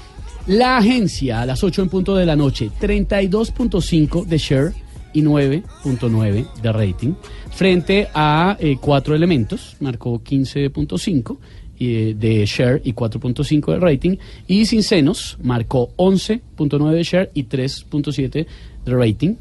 La 0.46 0.76
agencia 0.76 1.40
a 1.40 1.46
las 1.46 1.64
8 1.64 1.82
en 1.82 1.88
punto 1.88 2.14
de 2.14 2.26
la 2.26 2.36
noche, 2.36 2.70
32.5 2.78 4.26
de 4.26 4.36
share 4.36 4.72
y 5.14 5.22
9.9 5.22 6.52
de 6.60 6.72
rating. 6.72 7.14
Frente 7.50 8.08
a 8.12 8.54
eh, 8.60 8.76
cuatro 8.78 9.14
elementos, 9.14 9.74
marcó 9.80 10.22
15.5 10.22 11.38
eh, 11.80 12.14
de 12.18 12.44
share 12.44 12.82
y 12.84 12.92
4.5 12.92 13.72
de 13.72 13.78
rating. 13.78 14.16
Y 14.46 14.66
Sin 14.66 14.82
Senos 14.82 15.38
marcó 15.42 15.92
11.9 15.96 16.90
de 16.90 17.02
share 17.02 17.30
y 17.32 17.44
3.7 17.44 18.46
de 18.84 18.94
rating. 18.94 19.36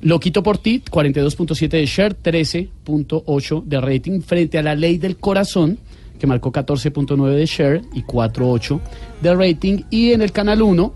Loquito 0.00 0.42
por 0.42 0.56
ti, 0.56 0.82
42.7 0.90 1.68
de 1.68 1.84
share, 1.84 2.16
13.8 2.16 3.64
de 3.64 3.80
rating. 3.82 4.20
Frente 4.22 4.56
a 4.56 4.62
la 4.62 4.74
ley 4.74 4.96
del 4.96 5.18
corazón, 5.18 5.78
que 6.20 6.26
marcó 6.26 6.52
14.9 6.52 7.34
de 7.34 7.46
share 7.46 7.82
y 7.92 8.04
4.8 8.04 8.80
de 9.20 9.34
rating. 9.34 9.82
Y 9.90 10.12
en 10.12 10.22
el 10.22 10.30
canal 10.30 10.62
1, 10.62 10.92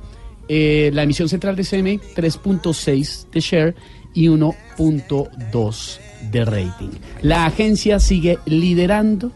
eh, 0.49 0.91
la 0.93 1.03
emisión 1.03 1.29
central 1.29 1.57
de 1.57 1.65
CMI, 1.65 1.99
3.6 2.15 3.31
de 3.31 3.41
share 3.41 3.75
y 4.13 4.29
1.2 4.29 5.99
de 6.31 6.45
rating. 6.45 6.91
La 7.23 7.47
agencia 7.47 7.99
sigue 7.99 8.39
liderando 8.45 9.33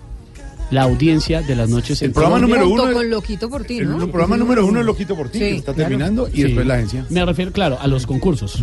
la 0.70 0.82
audiencia 0.82 1.42
de 1.42 1.56
las 1.56 1.68
noches 1.68 2.00
en 2.02 2.06
El 2.08 2.12
programa 2.12 2.36
Colombia. 2.36 2.58
número 2.64 2.82
uno- 2.84 2.92
con 2.94 3.10
Loquito 3.10 3.48
por 3.48 3.64
ti, 3.64 3.78
El 3.78 3.90
¿no? 3.90 4.06
programa 4.08 4.36
número 4.36 4.66
uno 4.66 4.80
es 4.80 4.86
Loquito 4.86 5.16
por 5.16 5.28
ti, 5.30 5.38
Sí, 5.38 5.44
que 5.44 5.56
está 5.56 5.72
claro. 5.74 5.88
terminando, 5.88 6.28
y 6.28 6.36
Sí. 6.36 6.42
después 6.44 6.66
la 6.66 6.74
agencia. 6.74 7.04
Me 7.08 7.24
refiero, 7.24 7.52
claro, 7.52 7.78
a 7.80 7.86
los 7.86 8.06
concursos. 8.06 8.62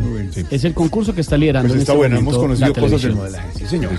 Es 0.51 0.63
el 0.63 0.73
concurso 0.73 1.13
que 1.15 1.21
está 1.21 1.37
liderando. 1.37 1.67
Pues 1.69 1.75
en 1.75 1.81
está 1.81 1.93
este 1.93 1.97
bueno, 1.97 2.17
hemos 2.19 2.37
conocido 2.37 2.73
cosas 2.73 3.01
del 3.01 3.15
modelaje. 3.15 3.47
Sí, 3.59 3.65
señor. 3.67 3.91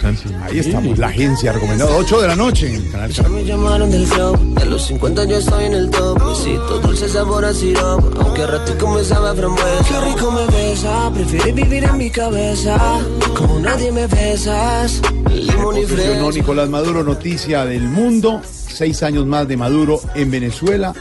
Ahí 0.43 0.59
estamos, 0.59 0.99
la 0.99 1.09
agencia 1.09 1.53
recomendada, 1.53 1.97
8 1.97 2.21
de 2.21 2.29
la 2.29 2.37
noche 2.37 2.69
en 2.69 2.75
el 2.77 2.91
canal 2.91 3.11
Ya 3.11 3.29
me 3.29 3.45
llamaron 3.45 3.91
del 3.91 4.05
club, 4.05 4.39
de 4.61 4.67
los 4.67 4.87
50 4.87 5.25
yo 5.25 5.37
estoy 5.39 5.65
en 5.65 5.75
el 5.75 5.91
top 5.91 6.17
Besito 6.29 6.79
dulce 6.81 7.09
sabor 7.09 7.45
a 7.45 7.53
sirope, 7.53 8.19
aunque 8.21 8.43
a 8.43 8.47
ratico 8.47 8.95
me 8.95 9.03
sabe 9.05 9.29
a 9.31 9.35
frambuesa 9.35 9.85
Qué 9.89 10.01
rico 10.13 10.31
me 10.33 10.47
besa, 10.57 11.11
prefieres 11.13 11.55
vivir 11.55 11.85
en 11.85 11.97
mi 11.99 12.11
cabeza 12.11 12.79
Como 13.37 13.59
nadie 13.61 13.91
me 13.93 14.07
besas, 14.07 15.01
limón 15.35 15.79
y 15.79 15.85
fresa 15.85 16.31
Nicolás 16.31 16.69
Maduro, 16.69 17.03
noticia 17.03 17.65
del 17.65 17.83
mundo. 17.97 18.43
Seis 18.45 19.03
años 19.03 19.27
más 19.27 19.49
de 19.49 19.57
Maduro 19.57 20.01
en 20.15 20.31
Venezuela. 20.31 20.95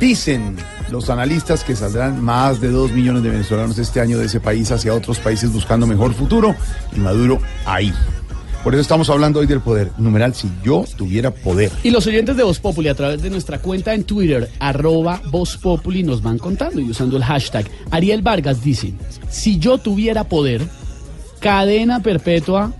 Dicen 0.00 0.56
los 0.90 1.10
analistas 1.10 1.64
que 1.64 1.74
saldrán 1.76 2.22
más 2.22 2.60
de 2.60 2.68
dos 2.68 2.92
millones 2.92 3.22
de 3.22 3.30
venezolanos 3.30 3.78
este 3.78 4.00
año 4.00 4.18
de 4.18 4.26
ese 4.26 4.40
país 4.40 4.70
hacia 4.70 4.94
otros 4.94 5.18
países 5.18 5.52
buscando 5.52 5.86
mejor 5.86 6.14
futuro. 6.14 6.54
Y 6.96 7.00
Maduro 7.00 7.40
ahí. 7.66 7.92
Por 8.62 8.74
eso 8.74 8.80
estamos 8.80 9.10
hablando 9.10 9.40
hoy 9.40 9.48
del 9.48 9.60
poder. 9.60 9.90
Numeral, 9.98 10.34
si 10.34 10.48
yo 10.62 10.84
tuviera 10.96 11.32
poder. 11.32 11.72
Y 11.82 11.90
los 11.90 12.06
oyentes 12.06 12.36
de 12.36 12.44
Voz 12.44 12.60
Populi 12.60 12.88
a 12.88 12.94
través 12.94 13.20
de 13.20 13.28
nuestra 13.28 13.58
cuenta 13.58 13.92
en 13.92 14.04
Twitter, 14.04 14.48
arroba 14.60 15.20
Voz 15.30 15.56
Populi, 15.56 16.04
nos 16.04 16.22
van 16.22 16.38
contando 16.38 16.80
y 16.80 16.88
usando 16.88 17.16
el 17.16 17.24
hashtag. 17.24 17.66
Ariel 17.90 18.22
Vargas 18.22 18.62
dice, 18.62 18.94
si 19.28 19.58
yo 19.58 19.78
tuviera 19.78 20.22
poder, 20.24 20.62
cadena 21.40 22.00
perpetua 22.00 22.72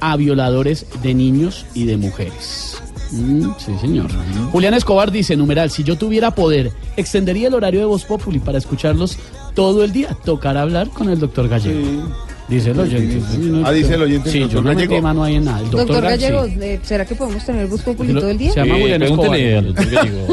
a 0.00 0.16
violadores 0.16 0.86
de 1.02 1.14
niños 1.14 1.66
y 1.74 1.84
de 1.86 1.96
mujeres. 1.96 2.76
Mm, 3.12 3.50
sí, 3.58 3.72
señor. 3.80 4.06
Julián 4.52 4.74
Escobar 4.74 5.10
dice, 5.10 5.36
numeral, 5.36 5.70
si 5.70 5.82
yo 5.82 5.96
tuviera 5.98 6.30
poder, 6.32 6.70
extendería 6.96 7.48
el 7.48 7.54
horario 7.54 7.80
de 7.80 7.86
Voz 7.86 8.04
Populi 8.04 8.38
para 8.38 8.58
escucharlos 8.58 9.16
todo 9.54 9.82
el 9.84 9.92
día. 9.92 10.16
Tocar 10.24 10.56
hablar 10.56 10.88
con 10.90 11.08
el 11.10 11.18
doctor 11.18 11.48
Gallego. 11.48 12.04
Dice 12.48 12.70
el 12.72 12.80
oyente. 12.80 13.20
Ah, 13.64 13.70
dice 13.72 13.94
el 13.94 14.02
oyente, 14.02 14.30
Sí, 14.30 14.38
el 14.38 14.48
yo 14.48 14.54
doctor 14.56 14.64
no 14.64 14.70
metí 14.70 14.82
Gallego. 14.88 15.02
mano 15.02 15.22
ahí 15.24 15.36
en 15.36 15.44
nada. 15.44 15.58
El 15.60 15.70
doctor, 15.70 15.86
Doctor 15.86 16.04
Ga- 16.04 16.16
sí. 16.16 16.22
Gallego, 16.22 16.44
eh, 16.62 16.80
¿será 16.82 17.04
que 17.04 17.14
podemos 17.14 17.44
tener 17.46 17.66
Bus 17.68 17.82
Populi 17.82 18.12
todo 18.14 18.28
el 18.28 18.38
día? 18.38 18.52
Se 18.52 18.60
llama 18.60 18.76
Eh, 18.76 18.80
Julián 18.80 19.00
pregúntele 19.00 19.56
Escobar. 19.56 19.58
al 19.58 19.74
doctor 19.74 19.90
Gallego. 19.90 20.26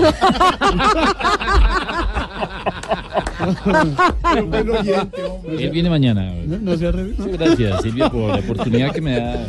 Él 5.60 5.70
viene 5.72 5.90
mañana. 5.90 6.34
No 6.46 6.78
se 6.78 6.88
arregle. 6.88 7.16
Sí, 7.16 7.30
Gracias, 7.32 7.82
Silvia, 7.82 8.10
por 8.10 8.30
la 8.30 8.40
oportunidad 8.40 8.92
que 8.92 9.02
me 9.02 9.20
da 9.20 9.48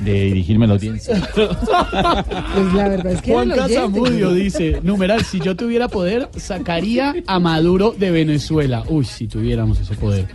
de 0.00 0.12
dirigirme 0.24 0.64
a 0.64 0.68
la 0.68 0.74
audiencia. 0.74 1.28
Pues 1.34 2.74
la 2.74 2.88
verdad 2.88 3.12
es 3.12 3.22
que 3.22 3.32
Juan. 3.32 3.50
Casamudio 3.50 4.32
dice, 4.32 4.80
numeral, 4.82 5.24
si 5.24 5.40
yo 5.40 5.56
tuviera 5.56 5.88
poder, 5.88 6.28
sacaría 6.36 7.14
a 7.26 7.38
Maduro 7.38 7.94
de 7.96 8.10
Venezuela. 8.10 8.84
Uy, 8.88 9.04
si 9.04 9.26
tuviéramos 9.26 9.80
ese 9.80 9.94
poder, 9.94 10.26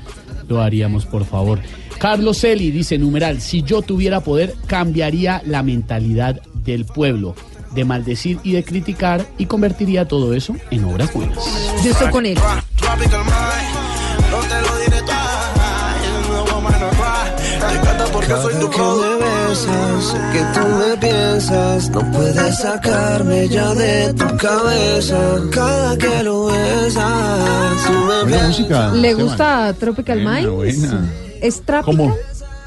lo 0.47 0.61
haríamos, 0.61 1.05
por 1.05 1.25
favor. 1.25 1.59
Carlos 1.97 2.39
Celi 2.39 2.71
dice, 2.71 2.97
numeral, 2.97 3.39
si 3.39 3.63
yo 3.63 3.81
tuviera 3.81 4.19
poder, 4.21 4.53
cambiaría 4.67 5.41
la 5.45 5.63
mentalidad 5.63 6.41
del 6.65 6.85
pueblo, 6.85 7.35
de 7.73 7.85
maldecir 7.85 8.39
y 8.43 8.51
de 8.53 8.63
criticar, 8.63 9.25
y 9.37 9.45
convertiría 9.45 10.07
todo 10.07 10.33
eso 10.33 10.55
en 10.69 10.83
obras 10.83 11.13
buenas. 11.13 11.37
Yo 11.83 11.91
estoy 11.91 12.09
con 12.09 12.25
él. 12.25 12.37
Cada 18.27 18.49
que 18.49 18.77
me 18.77 19.15
besas, 19.17 20.03
sé 20.05 20.17
que 20.31 20.43
tú 20.53 20.67
me 20.67 20.97
piensas 20.97 21.89
No 21.89 22.11
puedes 22.11 22.57
sacarme 22.57 23.47
ya 23.47 23.73
de 23.73 24.13
tu 24.13 24.37
cabeza 24.37 25.17
Cada 25.51 25.97
que 25.97 26.23
lo 26.23 26.45
besas, 26.45 27.83
tú 27.85 27.93
me 27.93 28.23
Buena 28.23 28.47
música. 28.47 28.91
¿Le 28.91 29.13
gusta 29.13 29.73
Tropical 29.79 30.23
buena. 30.23 31.11
¿Es 31.41 31.61
Tropical? 31.61 31.83
¿Cómo? 31.83 32.17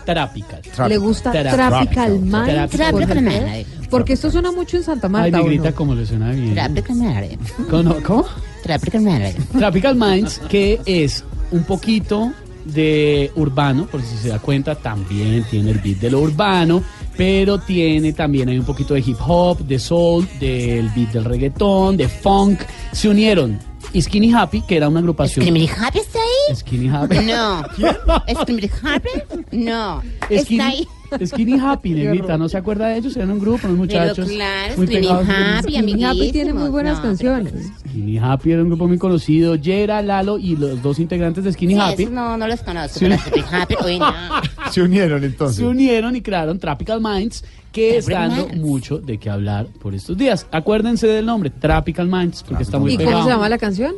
Tropical. 0.05 0.89
¿Le 0.89 0.99
gusta 0.99 1.33
Tropical. 1.33 1.71
Tropical 1.71 2.19
Minds? 2.21 2.71
Tropical 2.71 2.93
Jorge 2.93 3.21
Minds. 3.23 3.35
Alfredo? 3.35 3.76
Porque 3.91 4.15
esto 4.15 4.31
suena 4.31 4.53
mucho 4.53 4.77
en 4.77 4.83
Santa 4.85 5.07
Ay, 5.07 5.13
Marta, 5.13 5.41
¿o 5.41 5.45
negrita, 5.45 5.71
no? 5.71 5.77
como 5.77 5.95
le 5.95 6.07
suena 6.07 6.31
bien. 6.33 6.55
Tropical 6.55 6.97
Minds. 6.97 7.53
¿Cómo? 7.71 7.97
¿Cómo? 8.03 8.25
Tropical 8.63 9.01
Minds. 9.03 9.49
Tropical 9.53 9.97
Minds, 9.97 10.41
que 10.49 10.81
es 10.87 11.25
un 11.51 11.65
poquito 11.65 12.33
de 12.65 13.31
urbano, 13.37 13.87
por 13.87 14.03
si 14.03 14.17
se 14.17 14.29
da 14.29 14.39
cuenta, 14.41 14.75
también 14.75 15.45
tiene 15.51 15.71
el 15.71 15.79
beat 15.79 15.99
de 15.99 16.11
lo 16.11 16.21
urbano, 16.21 16.83
pero 17.17 17.59
tiene 17.59 18.13
también 18.13 18.49
hay 18.49 18.59
un 18.59 18.65
poquito 18.65 18.95
de 18.95 19.01
hip 19.01 19.17
hop, 19.27 19.59
de 19.61 19.79
soul, 19.79 20.29
del 20.41 20.89
beat 20.91 21.13
del 21.13 21.25
reggaetón, 21.25 21.97
de 21.97 22.09
funk. 22.09 22.61
Se 22.93 23.09
unieron 23.09 23.59
Skinny 23.99 24.33
Happy, 24.33 24.63
que 24.63 24.77
era 24.77 24.89
una 24.89 24.99
agrupación. 25.01 25.45
¿Skinny 25.45 25.69
Happy 25.69 25.99
está 26.01 26.19
ahí? 26.19 26.57
Skinny 26.57 26.89
Happy. 26.89 27.19
No. 27.21 27.63
¿Skinny 28.43 28.71
Happy? 28.83 29.09
No. 29.53 30.03
Skinny, 30.25 30.37
Está 30.41 30.67
ahí. 30.67 30.89
Skinny 31.25 31.59
Happy, 31.61 31.91
negrita, 31.91 32.37
¿no 32.39 32.49
se 32.49 32.57
acuerda 32.57 32.89
de 32.89 32.99
ellos? 32.99 33.17
Eran 33.17 33.31
un 33.31 33.39
grupo, 33.39 33.67
unos 33.67 33.79
muchachos. 33.79 34.29
claro, 34.29 34.75
muy 34.77 34.87
Skinny 34.87 35.01
pegados. 35.03 35.27
Happy, 35.29 35.73
Skinny 35.73 36.05
Happy 36.05 36.33
tiene 36.33 36.55
muy 36.55 36.69
buenas 36.69 36.97
No, 36.99 37.03
canciones. 37.05 37.53
Skinny 37.89 38.19
Happy 38.19 38.53
era 38.53 38.63
un 38.63 38.69
grupo 38.69 38.87
muy 38.89 38.99
conocido. 38.99 39.55
Yera, 39.57 40.03
Lalo 40.03 40.39
y 40.39 40.57
los 40.57 40.83
dos 40.83 40.99
integrantes 40.99 41.45
de 41.45 41.53
Skinny 41.53 41.75
Sí, 41.75 41.81
Happy. 41.81 42.03
esos 42.05 42.15
no, 42.15 42.37
no 42.37 42.47
los 42.47 42.61
conozco. 42.61 42.99
Pero 43.01 43.19
Skinny 43.19 43.45
Happy, 43.51 43.75
uy, 43.85 43.99
no. 43.99 44.13
Se 44.71 44.83
unieron 44.83 45.23
entonces. 45.25 45.57
se 45.59 45.65
unieron 45.65 46.17
y 46.17 46.21
crearon 46.23 46.59
Tropical 46.59 47.01
Minds, 47.01 47.45
que 47.73 47.99
está 47.99 48.11
Tropical 48.13 48.31
dando 48.31 48.49
Minds. 48.49 48.61
mucho 48.67 48.99
de 48.99 49.19
qué 49.19 49.31
hablar 49.31 49.67
por 49.81 49.95
estos 49.95 50.17
días. 50.19 50.47
Acuérdense 50.51 51.07
del 51.07 51.25
nombre, 51.27 51.51
Tropical 51.51 52.09
Minds, 52.09 52.43
porque 52.43 52.65
está 52.65 52.79
muy 52.79 52.93
¿Y 52.95 52.97
cómo 52.97 53.09
pegado. 53.09 53.25
se 53.25 53.31
llama 53.31 53.49
la 53.49 53.59
canción? 53.59 53.95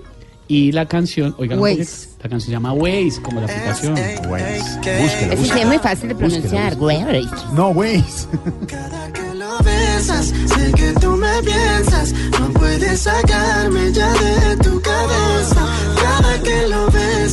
Y 0.50 0.72
la 0.72 0.86
canción, 0.86 1.34
oigan, 1.38 1.58
Waze. 1.58 1.76
poquito, 1.76 2.08
la 2.22 2.28
canción 2.30 2.40
se 2.40 2.50
llama 2.50 2.72
Waze, 2.72 3.20
como 3.22 3.40
la 3.40 3.46
aplicación. 3.46 3.94
Waze. 4.28 4.62
Búsquela, 4.62 4.98
Eso 5.04 5.18
sí 5.18 5.24
es 5.30 5.38
búsquela. 5.40 5.66
muy 5.66 5.78
fácil 5.78 6.08
de 6.08 6.14
pronunciar. 6.14 6.76
Güey. 6.76 6.98
No, 7.52 7.68
Waze. 7.68 8.26
lo 9.34 9.58
besas, 9.64 10.26
sé 10.46 10.72
que 10.74 10.92
tú 11.00 11.10
me 11.16 11.42
piensas, 11.42 12.12
no 12.40 12.48
puedes 12.54 13.00
sacarme 13.00 13.92
ya 13.92 14.10
de 14.12 14.56
tu 14.56 14.80
cabeza. 14.80 15.66
Cada 16.02 16.42
que 16.42 16.68
lo 16.68 16.86
besas, 16.90 17.27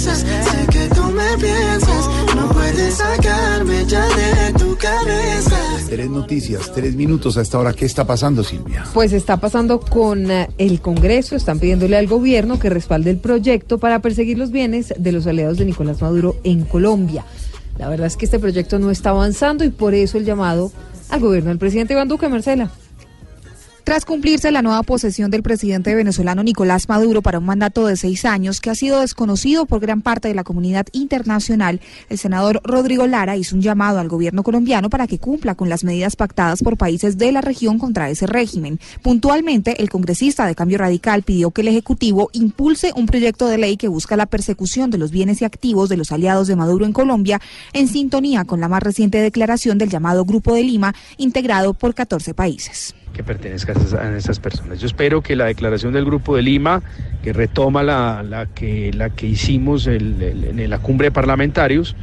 noticias, 6.16 6.72
tres 6.74 6.96
minutos 6.96 7.38
a 7.38 7.42
esta 7.42 7.60
hora. 7.60 7.74
¿Qué 7.74 7.86
está 7.86 8.06
pasando, 8.06 8.44
Silvia? 8.44 8.86
Pues 8.94 9.14
está 9.14 9.38
pasando 9.38 9.80
con 9.80 10.32
eh, 10.32 10.50
el 10.58 10.82
Congreso, 10.82 11.36
están 11.36 11.60
pidiéndole 11.60 11.98
al 11.98 12.08
gobierno 12.08 12.58
que 12.58 12.70
respalde 12.70 13.12
el 13.12 13.18
proyecto 13.18 13.78
para 13.78 14.00
perseguir 14.00 14.38
los 14.38 14.52
bienes 14.52 14.94
de 14.98 15.12
los 15.12 15.28
aliados 15.28 15.58
de 15.58 15.66
Nicolás 15.66 16.02
Maduro 16.02 16.38
en 16.44 16.64
Colombia. 16.64 17.26
La 17.78 17.90
verdad 17.90 18.08
es 18.08 18.18
que 18.18 18.26
este 18.26 18.40
proyecto 18.40 18.80
no 18.80 18.90
está 18.90 19.12
avanzando 19.12 19.64
y 19.64 19.70
por 19.70 19.94
eso 19.94 20.18
el 20.18 20.26
llamado 20.26 20.72
al 21.10 21.20
gobierno 21.20 21.50
del 21.50 21.60
presidente 21.60 21.94
Iván 21.94 22.08
Duque, 22.08 22.30
Marcela. 22.30 22.72
Tras 23.86 24.04
cumplirse 24.04 24.50
la 24.50 24.64
nueva 24.64 24.82
posesión 24.82 25.30
del 25.30 25.44
presidente 25.44 25.94
venezolano 25.94 26.42
Nicolás 26.42 26.90
Maduro 26.90 27.22
para 27.22 27.38
un 27.38 27.46
mandato 27.46 27.86
de 27.86 27.96
seis 27.96 28.26
años 28.26 28.60
que 28.60 28.72
ha 28.72 28.76
sido 28.76 29.02
desconocido 29.02 29.68
por 29.68 29.80
gran 29.80 30.02
parte 30.02 30.28
de 30.28 30.34
la 30.34 30.44
comunidad 30.44 30.88
internacional, 30.92 31.80
el 32.10 32.18
senador 32.18 32.62
Rodrigo 32.64 33.06
Lara 33.06 33.38
hizo 33.38 33.56
un 33.56 33.62
llamado 33.62 34.00
al 34.00 34.08
gobierno 34.08 34.42
colombiano 34.42 34.90
para 34.90 35.06
que 35.06 35.20
cumpla 35.20 35.54
con 35.54 35.70
las 35.70 35.84
medidas 35.84 36.16
pactadas 36.16 36.64
por 36.64 36.78
países 36.78 37.20
de 37.20 37.32
la 37.32 37.42
región 37.42 37.78
contra 37.78 38.10
ese 38.10 38.26
régimen. 38.26 38.80
Puntualmente, 39.04 39.80
el 39.80 39.92
congresista 39.92 40.48
de 40.48 40.56
Cambio 40.56 40.80
Radical 40.80 41.22
pidió 41.22 41.52
que 41.52 41.62
el 41.62 41.68
Ejecutivo 41.68 42.32
impulse 42.34 42.92
un 42.96 43.06
proyecto 43.06 43.48
de 43.48 43.60
ley 43.60 43.78
que 43.78 43.88
busca 43.88 44.18
la 44.18 44.26
persecución 44.26 44.90
de 44.90 44.98
los 44.98 45.12
bienes 45.12 45.44
y 45.44 45.46
activos 45.46 45.90
de 45.90 45.98
los 45.98 46.12
aliados 46.12 46.48
de 46.48 46.56
Maduro 46.56 46.88
en 46.88 46.94
Colombia, 46.94 47.40
en 47.72 47.88
sintonía 47.88 48.46
con 48.46 48.60
la 48.60 48.68
más 48.68 48.82
reciente 48.82 49.20
declaración 49.20 49.78
del 49.78 49.92
llamado 49.92 50.26
Grupo 50.26 50.56
de 50.56 50.64
Lima, 50.64 50.96
integrado 51.18 51.76
por 51.76 51.94
14 51.94 52.34
países 52.34 52.96
que 53.16 53.24
pertenezcan 53.24 53.78
a 53.98 54.18
esas, 54.18 54.40
personas. 54.40 54.80
Yo 54.80 54.88
espero 54.88 55.22
que 55.22 55.36
la 55.36 55.46
declaración 55.46 55.94
del 55.94 56.04
Grupo 56.04 56.36
de 56.36 56.42
Lima, 56.42 56.84
que 57.24 57.32
retoma 57.32 57.82
la, 57.82 58.48
que, 58.54 58.92
hicimos 59.22 59.88
en 59.88 60.70
la 60.70 60.80
cumbre 60.80 61.08
de 61.08 61.12
parlamentarios, 61.12 61.96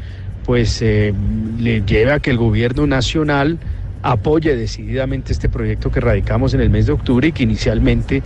pues 0.45 0.81
eh, 0.83 1.13
le 1.59 1.83
lleve 1.83 2.13
a 2.13 2.21
que 2.21 2.31
el 2.31 2.39
gobierno 2.39 2.87
nacional 2.87 3.59
apoye 4.03 4.57
decididamente 4.57 5.33
este 5.33 5.49
proyecto 5.49 5.91
que 5.93 6.01
radicamos 6.01 6.55
en 6.55 6.61
el 6.61 6.71
mes 6.71 6.87
de 6.87 6.93
octubre 6.93 7.29
y 7.29 7.33
que 7.33 7.45
inicialmente 7.45 8.23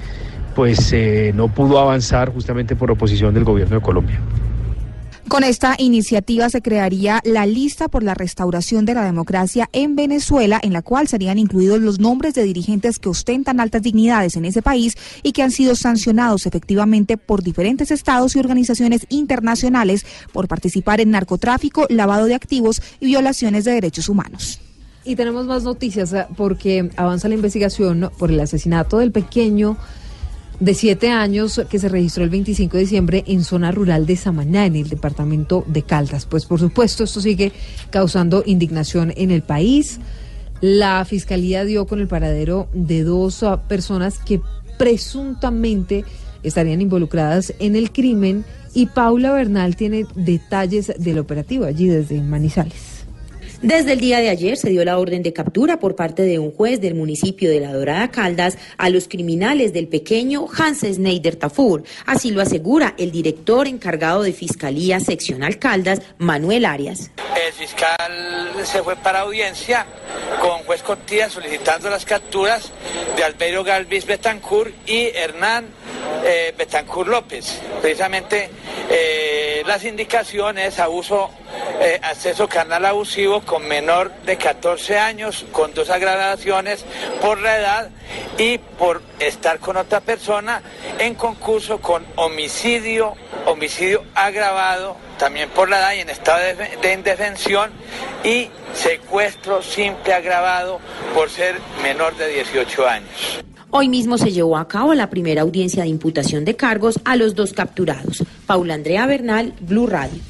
pues 0.54 0.90
eh, 0.94 1.32
no 1.34 1.48
pudo 1.48 1.78
avanzar 1.78 2.32
justamente 2.32 2.76
por 2.76 2.90
oposición 2.90 3.34
del 3.34 3.44
gobierno 3.44 3.76
de 3.76 3.82
Colombia. 3.82 4.18
Con 5.28 5.43
esta 5.43 5.74
iniciativa 5.78 6.48
se 6.51 6.62
crearía 6.62 7.20
la 7.24 7.47
lista 7.47 7.89
por 7.89 8.05
la 8.05 8.15
restauración 8.15 8.85
de 8.85 8.94
la 8.94 9.05
democracia 9.05 9.69
en 9.73 9.97
Venezuela, 9.97 10.61
en 10.62 10.73
la 10.73 10.82
cual 10.82 11.09
serían 11.09 11.36
incluidos 11.36 11.81
los 11.81 11.98
nombres 11.98 12.32
de 12.35 12.44
dirigentes 12.44 13.01
que 13.01 13.09
ostentan 13.09 13.59
altas 13.59 13.82
dignidades 13.82 14.36
en 14.36 14.44
ese 14.44 14.62
país 14.62 14.94
y 15.24 15.32
que 15.32 15.43
han 15.43 15.51
sido 15.51 15.74
sancionados 15.74 16.47
efectivamente 16.47 17.16
por 17.16 17.43
diferentes 17.43 17.90
estados 17.90 18.36
y 18.36 18.39
organizaciones 18.39 19.05
internacionales 19.09 20.07
por 20.32 20.47
participar 20.47 21.01
en 21.01 21.11
narcotráfico, 21.11 21.86
lavado 21.89 22.27
de 22.27 22.36
activos 22.36 22.81
y 23.01 23.07
violaciones 23.07 23.65
de 23.65 23.73
derechos 23.73 24.09
humanos. 24.09 24.61
Y 25.05 25.16
tenemos 25.16 25.47
más 25.47 25.65
noticias 25.65 26.12
eh, 26.12 26.27
porque 26.36 26.90
avanza 26.97 27.28
la 27.28 27.35
investigación 27.35 28.11
por 28.16 28.31
el 28.31 28.39
asesinato 28.39 28.98
del 28.98 29.11
pequeño 29.11 29.77
de 30.61 30.74
siete 30.74 31.11
años 31.11 31.61
que 31.69 31.78
se 31.78 31.89
registró 31.89 32.24
el 32.24 32.31
25 32.31 32.77
de 32.77 32.83
diciembre 32.83 33.24
en 33.27 33.45
zona 33.45 33.73
rural 33.73 34.07
de 34.07 34.16
Samaná, 34.16 34.66
en 34.66 34.77
el 34.77 34.89
departamento 34.89 35.65
de 35.66 35.83
Caldas. 35.83 36.27
Pues 36.27 36.47
por 36.47 36.61
supuesto 36.61 37.05
esto 37.05 37.20
sigue 37.20 37.53
causando 37.91 38.43
indignación 38.47 39.12
en 39.16 39.31
el 39.31 39.43
país. 39.43 40.01
La 40.61 41.05
fiscalía 41.05 41.65
dio 41.65 41.87
con 41.87 42.01
el 42.01 42.09
paradero 42.09 42.69
de 42.73 43.03
dos 43.03 43.43
ah, 43.43 43.62
personas 43.69 44.19
que 44.19 44.41
presuntamente 44.78 46.05
estarían 46.43 46.81
involucradas 46.81 47.53
en 47.59 47.77
el 47.77 47.93
crimen 47.93 48.45
y 48.73 48.87
Paula 48.87 49.33
Bernal 49.33 49.77
tiene 49.77 50.07
detalles 50.15 50.93
del 50.99 51.19
operativo 51.19 51.65
allí 51.65 51.89
desde 51.89 52.20
Manizales. 52.23 52.95
Desde 53.66 53.94
el 53.94 54.01
día 54.01 54.20
de 54.20 54.30
ayer 54.30 54.56
se 54.56 54.70
dio 54.70 54.84
la 54.84 54.97
orden 54.97 55.24
de 55.24 55.32
captura 55.32 55.80
por 55.80 55.97
parte 55.97 56.22
de 56.22 56.38
un 56.38 56.52
juez 56.52 56.80
del 56.80 56.94
municipio 56.94 57.51
de 57.51 57.59
La 57.59 57.72
Dorada 57.72 58.12
Caldas 58.12 58.59
a 58.78 58.90
los 58.90 59.09
criminales 59.09 59.72
del 59.72 59.88
pequeño 59.88 60.47
Hans 60.56 60.82
Schneider 60.82 61.34
Tafur. 61.34 61.82
Así 62.06 62.30
lo 62.30 62.40
asegura 62.40 62.94
el 62.97 63.10
director 63.10 63.66
encargado 63.66 64.22
de 64.22 64.32
Fiscalía 64.32 65.01
Seccional 65.01 65.59
Caldas, 65.59 66.01
Manuel 66.16 66.64
Arias. 66.64 67.10
El 67.44 67.52
fiscal 67.52 68.52
se 68.62 68.84
fue 68.84 68.94
para 68.94 69.22
audiencia 69.22 69.84
con 70.40 70.62
juez 70.62 70.84
Cortía 70.84 71.28
solicitando 71.28 71.90
las 71.90 72.05
capturas 72.05 72.70
de 73.16 73.24
Albeiro 73.24 73.64
Galvis 73.64 74.06
Betancourt 74.06 74.72
y 74.88 75.09
Hernán 75.09 75.66
eh, 76.24 76.55
Betancourt 76.56 77.09
López. 77.09 77.60
Precisamente 77.82 78.48
eh, 78.88 79.56
las 79.66 79.84
indicaciones, 79.84 80.78
abuso, 80.78 81.30
eh, 81.80 81.98
acceso 82.02 82.48
carnal 82.48 82.84
abusivo 82.84 83.40
con 83.43 83.66
menor 83.66 84.12
de 84.24 84.36
14 84.36 84.98
años, 84.98 85.44
con 85.52 85.74
dos 85.74 85.90
agravaciones 85.90 86.84
por 87.20 87.40
la 87.40 87.56
edad 87.59 87.90
y 88.38 88.59
por 88.59 89.02
estar 89.18 89.59
con 89.59 89.76
otra 89.76 90.01
persona 90.01 90.62
en 90.98 91.14
concurso 91.14 91.80
con 91.80 92.06
homicidio, 92.16 93.14
homicidio 93.47 94.05
agravado, 94.14 94.97
también 95.18 95.51
por 95.51 95.68
la 95.68 95.78
edad 95.78 95.93
y 95.94 96.01
en 96.01 96.10
estado 96.10 96.40
de 96.80 96.93
indefensión 96.93 97.70
y 98.24 98.51
secuestro 98.74 99.62
simple 99.62 100.12
agravado 100.12 100.80
por 101.14 101.30
ser 101.30 101.56
menor 101.82 102.16
de 102.16 102.28
18 102.28 102.88
años. 102.88 103.44
Hoy 103.70 103.88
mismo 103.88 104.16
se 104.16 104.30
llevó 104.30 104.56
a 104.56 104.68
cabo 104.68 104.94
la 104.94 105.10
primera 105.10 105.43
audiencia 105.43 105.82
de 105.82 105.88
imputación 105.88 106.44
de 106.44 106.55
cargos 106.55 107.01
a 107.05 107.16
los 107.16 107.34
dos 107.34 107.52
capturados. 107.52 108.24
Paula 108.47 108.74
Andrea 108.74 109.06
Bernal, 109.06 109.55
Blue 109.60 109.86
Radio. 109.86 110.20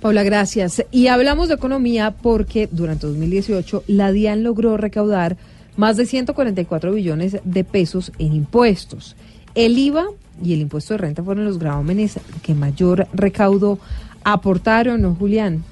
Paula, 0.00 0.22
gracias. 0.22 0.84
Y 0.92 1.08
hablamos 1.08 1.48
de 1.48 1.54
economía 1.54 2.12
porque 2.12 2.68
durante 2.70 3.08
2018 3.08 3.84
la 3.88 4.12
DIAN 4.12 4.44
logró 4.44 4.76
recaudar 4.76 5.36
más 5.76 5.96
de 5.96 6.06
144 6.06 6.92
billones 6.92 7.38
de 7.42 7.64
pesos 7.64 8.12
en 8.18 8.32
impuestos. 8.32 9.16
El 9.56 9.76
IVA 9.78 10.06
y 10.42 10.54
el 10.54 10.60
impuesto 10.60 10.94
de 10.94 10.98
renta 10.98 11.24
fueron 11.24 11.44
los 11.44 11.58
gravámenes 11.58 12.20
que 12.42 12.54
mayor 12.54 13.08
recaudo 13.12 13.78
aportaron, 14.22 15.02
¿no, 15.02 15.14
Julián? 15.14 15.64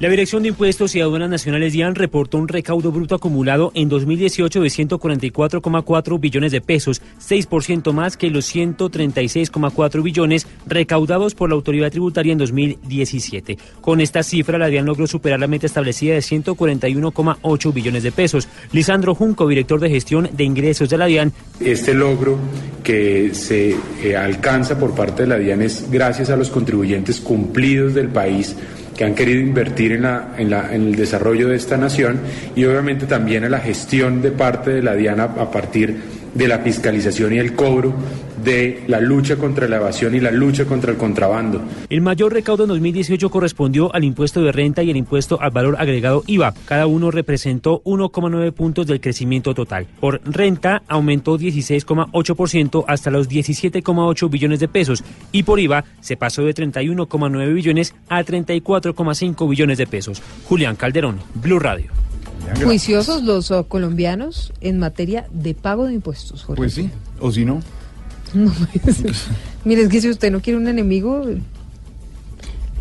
La 0.00 0.08
Dirección 0.08 0.44
de 0.44 0.50
Impuestos 0.50 0.94
y 0.94 1.00
Aduanas 1.00 1.28
Nacionales 1.28 1.72
DIAN 1.72 1.96
reportó 1.96 2.38
un 2.38 2.46
recaudo 2.46 2.92
bruto 2.92 3.16
acumulado 3.16 3.72
en 3.74 3.88
2018 3.88 4.60
de 4.60 4.68
144,4 4.68 6.20
billones 6.20 6.52
de 6.52 6.60
pesos, 6.60 7.02
6% 7.20 7.92
más 7.92 8.16
que 8.16 8.30
los 8.30 8.54
136,4 8.54 10.00
billones 10.04 10.46
recaudados 10.68 11.34
por 11.34 11.48
la 11.48 11.56
autoridad 11.56 11.90
tributaria 11.90 12.30
en 12.30 12.38
2017. 12.38 13.58
Con 13.80 14.00
esta 14.00 14.22
cifra, 14.22 14.56
la 14.56 14.68
DIAN 14.68 14.86
logró 14.86 15.08
superar 15.08 15.40
la 15.40 15.48
meta 15.48 15.66
establecida 15.66 16.14
de 16.14 16.20
141,8 16.20 17.74
billones 17.74 18.04
de 18.04 18.12
pesos. 18.12 18.48
Lisandro 18.70 19.16
Junco, 19.16 19.48
director 19.48 19.80
de 19.80 19.90
gestión 19.90 20.30
de 20.32 20.44
ingresos 20.44 20.88
de 20.90 20.96
la 20.96 21.06
DIAN, 21.06 21.32
Este 21.58 21.92
logro 21.92 22.38
que 22.84 23.34
se 23.34 23.74
eh, 24.04 24.16
alcanza 24.16 24.78
por 24.78 24.94
parte 24.94 25.24
de 25.24 25.28
la 25.28 25.38
DIAN 25.38 25.62
es 25.62 25.90
gracias 25.90 26.30
a 26.30 26.36
los 26.36 26.50
contribuyentes 26.50 27.18
cumplidos 27.18 27.94
del 27.94 28.10
país 28.10 28.54
que 28.98 29.04
han 29.04 29.14
querido 29.14 29.40
invertir 29.40 29.92
en, 29.92 30.02
la, 30.02 30.34
en, 30.36 30.52
el 30.88 30.96
desarrollo 30.96 31.48
de 31.48 31.54
esta 31.54 31.76
nación 31.76 32.18
y 32.56 32.64
obviamente 32.64 33.06
también 33.06 33.44
a 33.44 33.48
la 33.48 33.60
gestión 33.60 34.20
de 34.20 34.32
parte 34.32 34.72
de 34.72 34.82
la 34.82 34.96
DIAN 34.96 35.20
a 35.20 35.50
partir 35.52 35.96
de 36.34 36.48
la 36.48 36.58
fiscalización 36.58 37.32
y 37.32 37.38
el 37.38 37.54
cobro 37.54 37.94
de 38.48 38.82
la 38.88 38.98
lucha 38.98 39.36
contra 39.36 39.68
la 39.68 39.76
evasión 39.76 40.14
y 40.14 40.20
la 40.20 40.30
lucha 40.30 40.64
contra 40.64 40.90
el 40.92 40.96
contrabando. 40.96 41.60
El 41.90 42.00
mayor 42.00 42.32
recaudo 42.32 42.64
en 42.64 42.70
2018 42.70 43.28
correspondió 43.28 43.94
al 43.94 44.04
impuesto 44.04 44.42
de 44.42 44.52
renta 44.52 44.82
y 44.82 44.90
el 44.90 44.96
impuesto 44.96 45.38
al 45.40 45.50
valor 45.50 45.76
agregado 45.78 46.24
IVA. 46.26 46.54
Cada 46.64 46.86
uno 46.86 47.10
representó 47.10 47.82
1,9 47.84 48.52
puntos 48.52 48.86
del 48.86 49.02
crecimiento 49.02 49.54
total. 49.54 49.86
Por 50.00 50.22
renta 50.24 50.82
aumentó 50.88 51.38
16,8% 51.38 52.84
hasta 52.88 53.10
los 53.10 53.28
17,8 53.28 54.30
billones 54.30 54.60
de 54.60 54.68
pesos 54.68 55.04
y 55.30 55.42
por 55.42 55.60
IVA 55.60 55.84
se 56.00 56.16
pasó 56.16 56.42
de 56.42 56.54
31,9 56.54 57.52
billones 57.52 57.94
a 58.08 58.24
34,5 58.24 59.48
billones 59.48 59.76
de 59.76 59.86
pesos. 59.86 60.22
Julián 60.44 60.76
Calderón, 60.76 61.18
Blue 61.34 61.58
Radio. 61.58 61.90
Juiciosos 62.64 63.24
los 63.24 63.50
oh, 63.50 63.64
colombianos 63.64 64.54
en 64.62 64.78
materia 64.78 65.26
de 65.30 65.52
pago 65.52 65.84
de 65.86 65.92
impuestos. 65.92 66.44
Jorge. 66.44 66.56
Pues 66.56 66.72
sí, 66.72 66.90
o 67.20 67.30
si 67.30 67.44
no. 67.44 67.60
No, 68.34 68.52
pues, 68.82 69.02
mire, 69.64 69.82
es 69.82 69.88
que 69.88 70.00
si 70.00 70.08
usted 70.08 70.30
no 70.30 70.40
quiere 70.40 70.58
un 70.58 70.68
enemigo, 70.68 71.24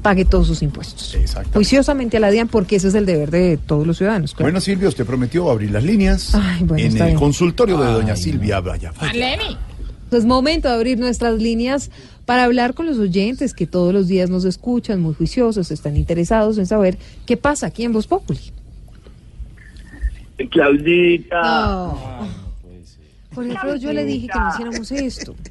pague 0.01 0.25
todos 0.25 0.47
sus 0.47 0.61
impuestos. 0.61 1.17
Juiciosamente 1.53 2.17
a 2.17 2.19
la 2.19 2.31
DIAN, 2.31 2.47
porque 2.47 2.77
ese 2.77 2.87
es 2.89 2.95
el 2.95 3.05
deber 3.05 3.31
de 3.31 3.57
todos 3.57 3.85
los 3.85 3.97
ciudadanos. 3.97 4.33
claro. 4.33 4.45
Bueno, 4.45 4.61
Silvia, 4.61 4.89
usted 4.89 5.05
prometió 5.05 5.49
abrir 5.49 5.71
las 5.71 5.83
líneas 5.83 6.33
Ay, 6.33 6.63
bueno, 6.63 6.83
en 6.83 6.91
está 6.91 7.05
el 7.05 7.11
bien. 7.11 7.19
consultorio 7.19 7.77
de 7.77 7.91
doña 7.91 8.15
Silvia 8.15 8.59
Vaya. 8.61 8.93
Es 10.11 10.23
momento 10.25 10.69
de 10.69 10.75
abrir 10.75 10.97
nuestras 10.97 11.41
líneas 11.41 11.91
para 12.25 12.45
hablar 12.45 12.73
con 12.73 12.85
los 12.85 12.97
oyentes 12.97 13.53
que 13.53 13.67
todos 13.67 13.93
los 13.93 14.07
días 14.07 14.29
nos 14.29 14.45
escuchan, 14.45 15.01
muy 15.01 15.13
juiciosos, 15.13 15.71
están 15.71 15.97
interesados 15.97 16.57
en 16.57 16.65
saber 16.65 16.97
qué 17.25 17.35
pasa 17.35 17.67
aquí 17.67 17.83
en 17.83 17.91
Voz 17.93 18.07
Populi. 18.07 18.39
Claudita. 20.51 21.93
Por 23.37 23.45
ejemplo, 23.45 23.75
yo 23.75 23.93
le 23.93 24.03
dije 24.03 24.27
que 24.33 24.39
no 24.39 24.49
hiciéramos 24.49 24.91
esto. 24.91 25.35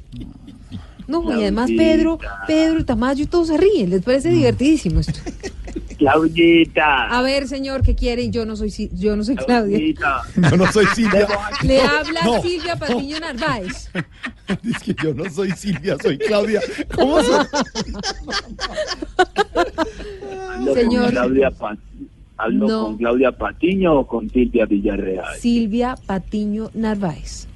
No, 1.07 1.23
y 1.31 1.41
además 1.41 1.69
Pedro, 1.77 2.19
Pedro, 2.47 2.83
Tamayo 2.83 3.23
y 3.23 3.27
todos 3.27 3.47
se 3.47 3.55
ríen, 3.55 3.91
les 3.91 4.01
parece 4.03 4.27
divertidísimo 4.27 4.99
esto. 4.99 5.17
Claudita. 5.97 7.05
A 7.05 7.21
ver, 7.21 7.47
señor, 7.47 7.81
¿qué 7.81 7.95
quiere? 7.95 8.29
Yo 8.29 8.45
no 8.45 8.57
soy 8.57 8.89
yo 8.91 9.15
no 9.15 9.23
soy 9.23 9.37
Claudia. 9.37 9.77
Claudita. 9.77 10.21
Yo 10.51 10.57
no 10.57 10.69
soy 10.69 10.85
Silvia. 10.87 11.25
Le 11.63 11.79
habla 11.79 12.19
No. 12.25 12.41
Silvia 12.41 12.75
Patiño 12.75 13.21
Narváez. 13.21 13.89
Es 14.69 14.83
que 14.83 14.93
yo 15.01 15.13
no 15.13 15.29
soy 15.29 15.51
Silvia, 15.51 15.95
soy 16.03 16.17
Claudia. 16.17 16.59
¿Cómo 16.93 17.23
soy? 17.23 17.45
Señor. 20.73 21.03
con 21.05 21.11
Claudia 21.11 21.51
¿Hablo 22.35 22.67
No. 22.67 22.83
con 22.83 22.97
Claudia 22.97 23.31
Patiño 23.31 23.99
o 23.99 24.07
con 24.07 24.29
Silvia 24.29 24.65
Villarreal? 24.65 25.37
Silvia 25.39 25.95
Patiño 26.05 26.69
Narváez. 26.73 27.47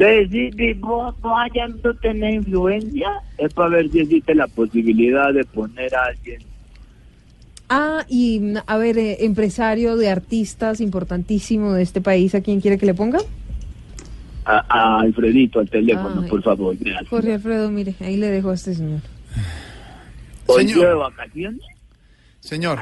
Ve, 0.00 0.26
Silvi, 0.30 0.72
¿vos, 0.74 1.14
vos 1.20 1.32
allá 1.38 1.68
no 1.68 1.94
tenés 1.96 2.36
influencia? 2.36 3.06
Es 3.36 3.52
para 3.52 3.68
ver 3.68 3.90
si 3.90 3.98
existe 4.00 4.34
la 4.34 4.46
posibilidad 4.46 5.30
de 5.34 5.44
poner 5.44 5.94
a 5.94 6.04
alguien. 6.06 6.40
Ah, 7.68 8.06
y 8.08 8.54
a 8.66 8.78
ver, 8.78 8.96
eh, 8.96 9.18
empresario 9.26 9.96
de 9.98 10.08
artistas 10.08 10.80
importantísimo 10.80 11.74
de 11.74 11.82
este 11.82 12.00
país, 12.00 12.34
¿a 12.34 12.40
quién 12.40 12.62
quiere 12.62 12.78
que 12.78 12.86
le 12.86 12.94
ponga? 12.94 13.18
A, 14.46 14.64
a 14.68 15.00
Alfredito 15.02 15.60
al 15.60 15.68
teléfono, 15.68 16.22
Ay. 16.22 16.30
por 16.30 16.42
favor. 16.42 16.74
gracias. 16.80 17.06
Jorge 17.10 17.34
Alfredo, 17.34 17.70
mire, 17.70 17.94
ahí 18.00 18.16
le 18.16 18.28
dejo 18.28 18.48
a 18.48 18.54
este 18.54 18.74
señor. 18.74 19.00
¿Hoy 20.46 20.66
Señor. 20.66 20.86
de 20.88 20.94
vacaciones? 20.94 21.60
Señor. 22.40 22.78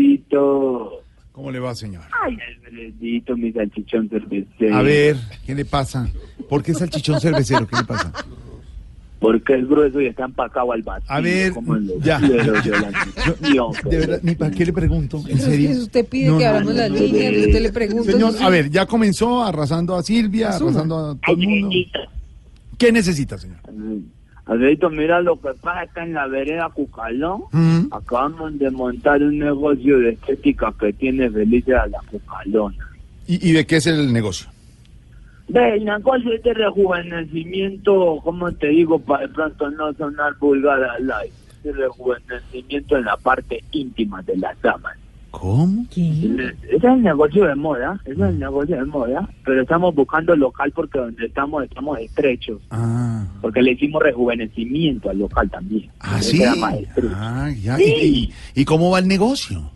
Alfredito. 0.00 1.02
¿Cómo 1.40 1.52
le 1.52 1.58
va, 1.58 1.74
señor? 1.74 2.02
Ay, 2.22 2.36
Alfredito, 2.54 3.34
mi 3.34 3.50
salchichón 3.50 4.10
cervecero. 4.10 4.76
A 4.76 4.82
ver, 4.82 5.16
¿qué 5.46 5.54
le 5.54 5.64
pasa? 5.64 6.06
¿Por 6.50 6.62
qué 6.62 6.74
salchichón 6.74 7.18
cervecero? 7.18 7.66
¿Qué 7.66 7.76
le 7.78 7.84
pasa? 7.84 8.12
Porque 9.18 9.54
es 9.54 9.66
grueso 9.66 10.02
y 10.02 10.06
está 10.08 10.26
empacado 10.26 10.70
al 10.72 10.82
vacío. 10.82 11.06
A 11.10 11.18
ver, 11.22 11.54
como 11.54 11.76
en 11.76 11.86
los 11.86 11.98
ya. 12.02 12.18
de 12.20 12.44
la 12.44 12.52
verdad, 13.84 14.20
ni 14.22 14.34
para 14.34 14.50
qué 14.50 14.66
le 14.66 14.72
pregunto, 14.74 15.24
en 15.26 15.38
es 15.38 15.44
serio. 15.44 15.70
que 15.70 15.76
usted 15.78 16.06
pide 16.08 16.28
No, 16.28 16.36
que 16.36 16.44
abramos 16.46 16.74
no, 16.74 16.88
líneas, 16.90 17.32
y 17.32 17.46
usted 17.46 17.62
le 17.62 17.72
pregunta. 17.72 18.12
Señor, 18.12 18.34
a 18.38 18.48
ver, 18.50 18.68
ya 18.70 18.84
comenzó 18.84 19.42
arrasando 19.42 19.96
a 19.96 20.02
Silvia, 20.02 20.50
Asuma. 20.50 20.70
arrasando 20.72 20.98
a 20.98 21.14
todo 21.24 21.36
el 21.40 21.48
mundo. 21.48 21.70
¿Qué 22.76 22.92
necesita, 22.92 23.38
señor? 23.38 23.60
Alfredito, 24.50 24.90
mira 24.90 25.20
lo 25.20 25.40
que 25.40 25.50
pasa 25.62 25.82
acá 25.82 26.02
en 26.02 26.12
la 26.12 26.26
vereda 26.26 26.68
Cucalón. 26.70 27.44
Mm. 27.52 27.92
Acabamos 27.92 28.58
de 28.58 28.68
montar 28.72 29.22
un 29.22 29.38
negocio 29.38 30.00
de 30.00 30.10
estética 30.10 30.74
que 30.78 30.92
tiene 30.92 31.30
felices 31.30 31.76
a 31.76 31.86
la 31.86 32.00
Cucalona. 32.10 32.84
¿Y, 33.28 33.48
y 33.48 33.52
de 33.52 33.64
qué 33.64 33.76
es 33.76 33.86
el 33.86 34.12
negocio? 34.12 34.48
Ve, 35.46 35.74
el 35.76 35.84
negocio 35.84 36.32
es 36.32 36.42
de 36.42 36.52
rejuvenecimiento, 36.52 38.18
como 38.24 38.50
te 38.50 38.66
digo, 38.70 38.98
para 38.98 39.28
de 39.28 39.32
pronto 39.32 39.70
no 39.70 39.92
sonar 39.92 40.34
vulgar 40.40 40.82
al 40.82 41.12
aire. 41.12 41.34
De 41.62 41.72
rejuvenecimiento 41.72 42.96
en 42.96 43.04
la 43.04 43.16
parte 43.18 43.62
íntima 43.70 44.20
de 44.22 44.36
las 44.36 44.60
damas. 44.60 44.96
¿Cómo? 45.30 45.84
Ese 45.90 46.52
es 46.76 46.84
el 46.84 47.02
negocio 47.02 47.44
de 47.46 47.54
moda, 47.54 48.00
ese 48.04 48.12
es 48.14 48.18
el 48.20 48.38
negocio 48.38 48.76
de 48.76 48.84
moda, 48.84 49.28
pero 49.44 49.62
estamos 49.62 49.94
buscando 49.94 50.34
local 50.34 50.72
porque 50.74 50.98
donde 50.98 51.26
estamos 51.26 51.62
estamos 51.64 51.98
estrechos, 52.00 52.60
Ah, 52.70 53.24
porque 53.40 53.62
le 53.62 53.72
hicimos 53.72 54.02
rejuvenecimiento 54.02 55.08
al 55.10 55.18
local 55.20 55.48
también. 55.50 55.88
¿ah 56.00 56.20
sí? 56.20 56.42
más. 56.58 56.74
Ah, 57.14 57.48
ya. 57.62 57.76
Sí. 57.76 57.84
¿Y, 57.84 58.18
y, 58.56 58.60
y 58.62 58.64
cómo 58.64 58.90
va 58.90 58.98
el 58.98 59.06
negocio? 59.08 59.70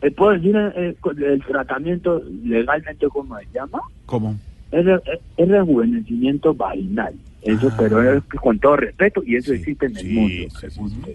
¿Me 0.00 0.10
puedo 0.12 0.30
decir 0.32 0.54
eh, 0.56 0.94
el 1.26 1.42
tratamiento 1.44 2.22
legalmente 2.44 3.08
cómo 3.08 3.36
se 3.38 3.46
llama? 3.52 3.80
¿Cómo? 4.06 4.36
Es, 4.70 4.84
re- 4.84 5.00
es 5.36 5.48
rejuvenecimiento 5.48 6.54
vaginal. 6.54 7.14
Eso, 7.42 7.72
pero 7.78 8.02
es 8.16 8.22
con 8.40 8.58
todo 8.58 8.76
respeto, 8.76 9.22
y 9.24 9.36
eso 9.36 9.52
existe 9.52 9.86
en 9.86 9.96
el 9.96 10.08
mundo. 10.12 10.44
según 10.60 10.86
usted. 10.86 11.14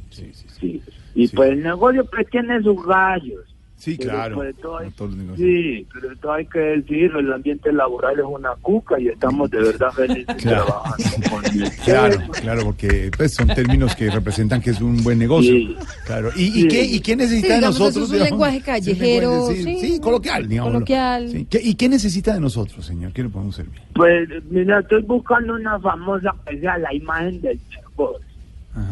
Sí. 0.60 0.82
Y 1.16 1.28
pues 1.30 1.52
el 1.52 1.64
negocio 1.64 2.06
pues 2.06 2.28
tiene 2.30 2.62
sus 2.62 2.86
gallos. 2.86 3.42
Sí, 3.76 3.98
Pero, 3.98 4.12
claro. 4.12 4.36
pues, 4.38 4.56
todo 4.62 4.78
hay- 4.78 4.90
negocios. 5.10 5.38
Sí, 5.38 5.88
pero 5.94 6.16
todo 6.22 6.32
hay 6.32 6.46
que 6.46 6.60
decir, 6.60 7.12
el 7.20 7.34
ambiente 7.34 7.74
laboral 7.74 8.18
es 8.18 8.24
una 8.26 8.52
cuca 8.62 8.98
y 8.98 9.10
estamos 9.10 9.52
de 9.52 9.58
verdad 9.58 9.92
felices 9.92 10.36
Claro. 10.42 10.66
trabajando 10.66 11.30
con 11.30 11.46
él. 11.62 11.70
Claro, 11.84 12.18
claro, 12.32 12.62
porque 12.64 13.12
pues, 13.18 13.34
son 13.34 13.48
términos 13.50 13.94
que 13.94 14.10
representan 14.10 14.62
que 14.62 14.70
es 14.70 14.80
un 14.80 15.04
buen 15.04 15.20
negocio. 15.20 15.52
Sí. 15.52 15.76
Claro. 16.06 16.30
¿Y, 16.34 16.52
Sí. 16.52 16.62
y 16.64 16.68
qué, 16.70 16.86
y 16.86 17.00
qué 17.02 17.16
necesita 17.18 17.48
Sí, 17.48 17.54
de 17.56 17.60
nosotros? 17.62 17.98
es 17.98 18.04
un 18.04 18.12
digamos? 18.14 18.30
lenguaje 18.32 18.58
Sí, 18.60 18.64
callejero, 18.64 19.48
sí, 19.50 19.64
sí. 19.64 19.80
sí, 19.82 20.00
coloquial, 20.00 20.48
digamos. 20.48 20.72
Coloquial. 20.74 21.30
Sí. 21.30 21.48
¿Qué- 21.50 21.62
¿Y 21.62 21.76
qué 21.76 21.90
necesita 21.90 22.34
de 22.36 22.40
nosotros, 22.40 22.86
señor? 22.86 23.12
¿Qué 23.12 23.24
le 23.24 23.30
podemos 23.30 23.56
servir? 23.58 23.82
Pues 23.96 24.30
mira, 24.50 24.80
estoy 24.80 25.02
buscando 25.02 25.56
una 25.56 25.78
famosa 25.82 26.34
que 26.48 26.58
sea 26.62 26.78
la 26.78 26.94
imagen 26.94 27.42
del 27.42 27.60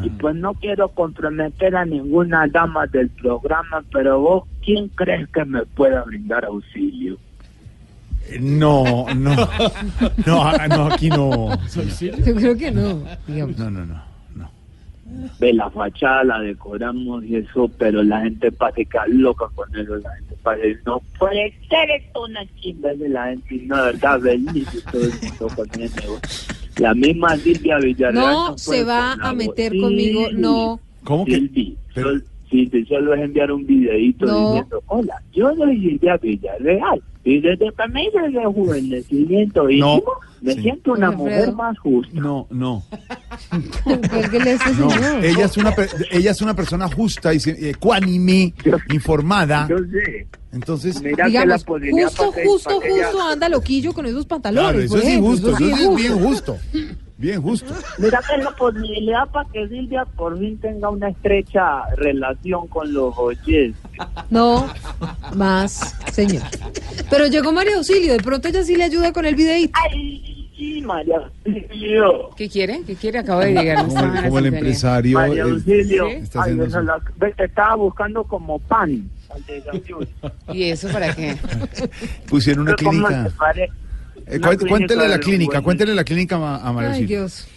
Y 0.04 0.10
pues 0.12 0.36
no 0.36 0.54
quiero 0.54 0.90
comprometer 0.90 1.76
a 1.76 1.86
ninguna 1.86 2.48
dama 2.48 2.86
del 2.88 3.10
programa, 3.10 3.84
pero 3.92 4.20
vos, 4.20 4.44
¿quién 4.64 4.90
crees 4.90 5.28
que 5.30 5.44
me 5.44 5.66
pueda 5.66 6.04
brindar 6.04 6.46
auxilio? 6.46 7.18
No, 8.40 9.08
no, 9.16 9.36
no, 10.26 10.44
ah, 10.44 10.68
no, 10.68 10.86
aquí 10.86 11.10
no. 11.10 11.50
Yo 12.26 12.36
creo 12.36 12.56
que 12.56 12.72
no, 12.72 13.04
digamos. 13.28 13.58
No, 13.58 13.72
no, 13.72 13.86
no. 13.86 14.12
Ve 15.40 15.54
la 15.54 15.70
fachada, 15.70 16.24
la 16.24 16.40
decoramos 16.40 17.24
y 17.26 17.36
eso, 17.36 17.70
pero 17.78 18.02
la 18.02 18.22
gente 18.22 18.52
pasa 18.52 18.80
loca 19.08 19.46
con 19.56 19.76
eso. 19.76 19.98
La 19.98 20.16
gente 20.16 20.36
pasa 20.42 20.62
no 20.86 21.02
puede 21.20 21.54
ser 21.68 21.92
esto 21.92 22.24
una 22.24 22.46
chimba 22.62 22.94
de 22.94 23.10
la 23.10 23.26
gente. 23.26 23.56
Y 23.56 23.60
no, 23.66 23.76
de 23.78 23.92
verdad, 23.92 24.22
feliz 24.22 24.68
y 24.74 24.92
todo 24.92 25.04
el 25.04 25.12
mundo 25.22 25.56
con 25.56 25.82
el 25.82 25.92
negocio. 25.96 26.61
La 26.78 26.94
misma 26.94 27.36
Silvia 27.38 27.78
Villarreal. 27.80 28.14
No 28.34 28.58
se 28.58 28.66
puede 28.70 28.84
va 28.84 29.14
a 29.14 29.34
meter 29.34 29.74
voz. 29.74 29.82
conmigo, 29.84 30.28
Sí. 30.30 30.36
no. 30.38 30.80
¿Cómo 31.04 31.26
que? 31.26 31.76
Sol- 31.96 32.24
sí, 32.50 32.68
te 32.68 32.86
solo 32.86 33.14
es 33.14 33.22
enviar 33.22 33.52
un 33.52 33.66
videito 33.66 34.26
No. 34.26 34.48
diciendo, 34.54 34.84
hola, 34.88 35.22
yo 35.34 35.54
soy 35.56 35.80
Silvia 35.80 36.18
Villarreal. 36.18 37.02
Y 37.24 37.40
desde 37.40 37.72
que 37.72 37.88
me 37.92 38.06
hice 38.06 38.18
el 38.26 38.34
rejuvenecimiento 38.34 39.70
íntimo, 39.70 40.04
me 40.42 40.54
sí. 40.56 40.62
siento 40.64 40.94
una 40.94 41.12
mujer 41.12 41.54
más 41.54 41.78
justa. 41.78 42.20
No, 42.20 42.48
no. 42.50 42.84
Este 43.86 44.74
No, 44.80 44.90
ella 45.22 45.46
es 45.46 45.58
una 45.58 45.74
ella 46.12 46.32
es 46.32 46.42
una 46.42 46.56
persona 46.56 46.88
justa 46.88 47.34
y 47.34 47.40
se- 47.40 47.70
ecuánime, 47.70 48.54
informada. 48.92 49.68
Yo 49.70 49.78
sé. 49.80 50.28
Entonces, 50.54 51.02
Mira 51.02 51.26
que 51.28 51.32
la 51.46 51.58
Digamos, 51.58 51.64
justo, 52.16 52.32
que- 52.34 52.46
justo, 52.46 52.80
que 52.82 52.88
ella- 52.90 53.06
justo 53.08 53.22
anda 53.24 53.48
loquillo 53.50 53.94
con 53.94 54.06
esos 54.06 54.26
pantalones. 54.26 54.70
claro, 54.72 54.80
eso 54.84 54.98
es 54.98 55.14
injusto, 55.16 55.50
eso 55.52 55.66
eso 55.66 55.92
es 55.92 55.96
bien 55.96 56.20
justo. 56.20 56.58
Bien 57.18 57.42
justo. 57.42 57.74
Mira 58.00 58.20
que 58.28 58.36
es 58.36 58.44
la 58.44 58.52
posibilidad 58.56 59.28
para 59.30 59.48
que 59.50 59.68
Silvia 59.70 60.06
por 60.18 60.38
fin 60.40 60.58
tenga 60.60 60.90
una 60.90 61.10
estrecha 61.10 61.84
relación 61.96 62.68
con 62.68 62.92
los 62.94 63.16
oyentes. 63.18 63.80
No, 64.30 64.68
más, 65.36 65.96
señor. 66.12 66.42
Pero 67.10 67.28
llegó 67.28 67.52
María 67.54 67.76
Auxilio, 67.78 68.14
de 68.14 68.20
pronto 68.20 68.48
ella 68.48 68.64
sí 68.64 68.76
le 68.76 68.86
ayuda 68.86 69.14
con 69.14 69.26
el 69.26 69.36
videíto. 69.36 69.80
Sí, 70.58 70.82
María 70.84 71.18
Auxilio. 71.46 72.30
¿Qué 72.36 72.50
quiere? 72.50 72.82
¿Qué 72.86 72.96
quiere? 72.96 73.20
Acabo 73.20 73.40
de 73.42 73.54
llegar. 73.54 73.86
Como, 73.86 73.96
como 74.24 74.40
el 74.40 74.46
empresario. 74.48 75.18
María 75.20 75.44
Auxilio. 75.44 76.08
está 76.08 76.44
Ay, 76.44 76.56
la- 76.56 77.00
estaba 77.38 77.76
buscando 77.76 78.24
como 78.24 78.60
pan. 78.60 79.10
Al. 79.34 80.56
¿Y 80.56 80.64
eso 80.64 80.90
para 80.90 81.14
qué? 81.16 81.36
pusieron 82.28 82.64
una 82.64 82.76
¿Cómo 82.76 82.92
clínica. 82.92 83.24
te 83.26 83.30
pare- 83.32 83.70
Eh, 84.28 84.38
una 84.38 84.50
clínica 84.50 84.68
cuéntele 84.70 85.08
la 85.08 85.20
clínica, 85.20 85.56
los 85.58 85.64
cuéntele 85.64 85.96
la 85.96 86.04
clínica 86.04 86.36
a, 86.38 86.56
a 86.70 86.92
Ay. 86.92 87.06
Dios. 87.06 87.48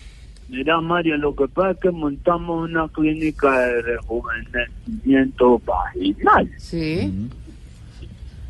Mira, 0.48 0.80
María, 0.80 1.16
lo 1.16 1.34
que 1.34 1.48
pasa 1.48 1.70
es 1.72 1.78
que 1.78 1.90
montamos 1.90 2.68
una 2.68 2.86
clínica 2.88 3.59
de 3.60 3.82
rejuvenecimiento 3.82 5.59
vaginal. 5.64 6.51
Sí. 6.59 7.12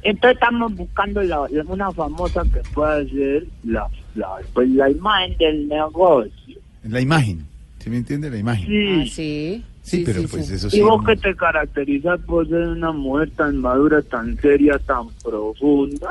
Entonces 0.02 0.34
estamos 0.34 0.74
buscando 0.74 1.22
la- 1.22 1.46
la- 1.51 1.62
una 1.64 1.90
famosa 1.92 2.42
que 2.42 2.60
pueda 2.74 3.02
ser 3.09 3.46
la, 3.64 3.88
la, 4.14 4.28
pues, 4.52 4.68
la 4.70 4.90
imagen 4.90 5.36
del 5.38 5.68
negocio. 5.68 6.59
La 6.82 7.01
imagen. 7.01 7.46
¿Sí 7.78 7.90
me 7.90 7.96
entiende? 7.98 8.30
La 8.30 8.38
imagen. 8.38 8.66
Sí. 8.66 9.01
Ah, 9.01 9.05
sí. 9.14 9.64
Sí, 9.85 10.02
pero 10.05 10.23
pues 10.31 10.48
eso 10.51 10.66
Y 10.69 10.70
sí. 10.70 10.81
vos 10.81 11.02
no- 11.02 11.06
que 11.06 11.15
te 11.16 11.36
caracterizas 11.36 12.19
por 12.23 12.48
ser 12.48 12.69
una 12.69 12.90
mujer 12.90 13.31
tan 13.36 13.59
madura, 13.59 14.01
tan 14.01 14.35
seria, 14.40 14.78
tan 14.78 15.09
profunda, 15.23 16.09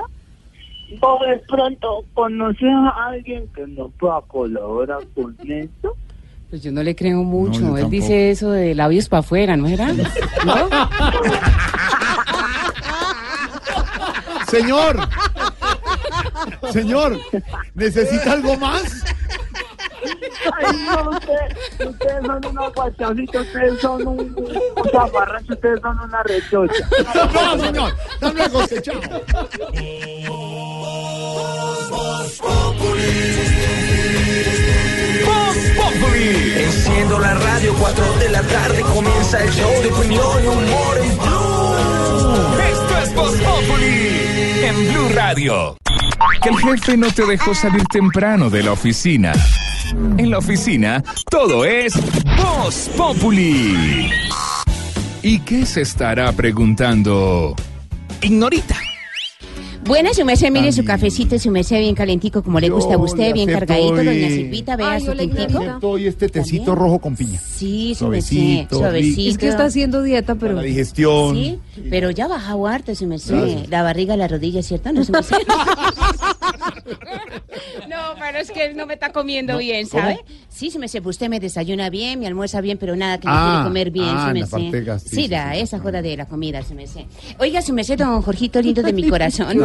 vos 1.01 1.19
de 1.27 1.37
pronto 1.47 2.05
conoces 2.13 2.69
a 2.69 3.07
alguien 3.09 3.47
que 3.55 3.65
nos 3.67 3.91
pueda 3.93 4.21
colaborar 4.27 4.99
con 5.15 5.35
esto. 5.49 5.95
Pues 6.51 6.61
yo 6.61 6.71
no 6.71 6.83
le 6.83 6.95
creo 6.95 7.23
mucho. 7.23 7.61
yo 7.61 7.65
Él 7.69 7.73
tampoco. 7.83 7.89
dice 7.89 8.29
eso 8.29 8.51
de 8.51 8.75
labios 8.75 9.09
para 9.09 9.21
afuera, 9.21 9.57
¿no 9.57 9.67
era? 9.67 9.91
¿No? 9.91 10.69
Señor, 14.47 14.97
señor, 16.71 17.17
¿necesita 17.73 18.33
algo 18.33 18.55
más? 18.57 19.03
Ay, 20.53 20.77
no, 20.87 21.09
usted- 21.11 21.87
ustedes 21.87 22.25
son 22.25 22.45
unos 22.45 22.73
guachocitos, 22.73 23.45
ustedes 23.47 23.79
son 23.81 24.07
un, 24.07 24.19
un 24.19 24.89
zafarrancho, 24.91 25.53
ustedes 25.53 25.79
son 25.81 25.99
una 25.99 26.23
rechocha. 26.23 26.87
No, 27.33 27.63
señor, 27.65 27.93
hasta 28.13 28.33
luego, 28.33 28.67
que 28.67 28.81
chao. 28.81 29.01
Enciendo 36.55 37.19
la 37.19 37.33
radio, 37.33 37.73
4 37.79 38.13
de 38.19 38.29
la 38.29 38.33
la 38.33 38.41
tarde 38.41 38.81
comienza 38.81 39.43
el 39.43 39.49
show 39.51 39.71
de 39.81 39.91
opinión 39.91 40.43
y 40.43 40.47
humor 40.47 40.97
en 41.03 41.17
Blue. 41.17 42.61
Esto 42.71 42.97
es 43.03 43.13
Voz 43.15 43.31
Populi 43.35 44.63
en 44.63 44.91
Blue 44.93 45.09
Radio. 45.13 45.77
Que 46.41 46.49
el 46.49 46.57
jefe 46.57 46.97
no 46.97 47.11
te 47.11 47.25
dejó 47.25 47.53
salir 47.53 47.83
temprano 47.85 48.49
de 48.49 48.63
la 48.63 48.71
oficina. 48.71 49.33
En 50.17 50.29
la 50.29 50.39
oficina, 50.39 51.03
todo 51.29 51.65
es 51.65 51.93
Voz 52.37 52.89
Populi. 52.97 54.09
¿Y 55.21 55.39
qué 55.39 55.65
se 55.65 55.81
estará 55.81 56.31
preguntando? 56.33 57.55
Ignorita. 58.21 58.75
Buenas, 59.85 60.15
su 60.15 60.23
merced, 60.25 60.49
mire 60.51 60.71
su 60.71 60.85
cafecito, 60.85 61.37
su 61.37 61.51
merced 61.51 61.79
bien 61.79 61.95
calentico, 61.95 62.41
como 62.41 62.59
le 62.59 62.69
gusta 62.69 62.93
a 62.95 62.97
usted, 62.97 63.33
bien 63.33 63.49
cargadito, 63.49 64.01
y- 64.01 64.05
doña 64.05 64.27
Silvita, 64.29 64.75
vea 64.75 64.99
su 64.99 65.13
tintico. 65.13 65.61
Hoy 65.81 66.07
este 66.07 66.29
tecito 66.29 66.73
rojo 66.75 66.99
con 66.99 67.15
piña. 67.15 67.39
Sí, 67.39 67.93
su 67.95 68.07
merced, 68.07 68.29
Suavecito, 68.35 68.77
suavecito. 68.77 69.31
Es 69.31 69.37
que 69.37 69.47
está 69.49 69.65
haciendo 69.65 70.01
dieta, 70.01 70.35
pero... 70.35 70.53
La 70.53 70.61
digestión. 70.61 71.35
Sí, 71.35 71.59
pero 71.89 72.11
ya 72.11 72.27
baja 72.27 72.55
harto, 72.67 72.95
su 72.95 73.07
merced. 73.07 73.65
La 73.69 73.83
barriga, 73.83 74.15
la 74.15 74.27
rodilla, 74.27 74.61
¿cierto? 74.63 74.91
No, 74.93 75.03
su 75.03 75.11
merced. 75.11 75.35
No, 77.89 77.97
pero 78.19 78.39
es 78.39 78.51
que 78.51 78.65
él 78.65 78.75
no 78.77 78.85
me 78.85 78.93
está 78.95 79.11
comiendo 79.11 79.57
bien, 79.57 79.85
¿sabe? 79.87 80.19
Sí, 80.49 80.69
su 80.69 80.79
merced, 80.79 81.01
pues 81.01 81.15
usted 81.15 81.29
me 81.29 81.39
desayuna 81.39 81.89
bien, 81.89 82.19
me 82.19 82.27
almuerza 82.27 82.61
bien, 82.61 82.77
pero 82.77 82.95
nada 82.95 83.19
que 83.19 83.27
me 83.27 83.33
Ah, 83.35 83.49
quiere 83.51 83.63
comer 83.65 83.91
bien, 83.91 84.05
ah, 84.09 84.23
su 84.23 84.29
en 84.29 84.39
la 84.39 84.79
gástrica, 84.79 84.99
Sí, 84.99 85.27
la, 85.27 85.55
esa 85.57 85.79
joda 85.79 86.01
de 86.01 86.15
la 86.17 86.25
comida, 86.25 86.61
su 86.63 86.73
merced. 86.75 87.01
Oiga, 87.39 87.61
su 87.61 87.73
merced, 87.73 87.97
don 87.97 88.21
Jorgito 88.21 88.61
lindo 88.61 88.81
de 88.83 88.93
mi 88.93 89.03
corazón. 89.09 89.57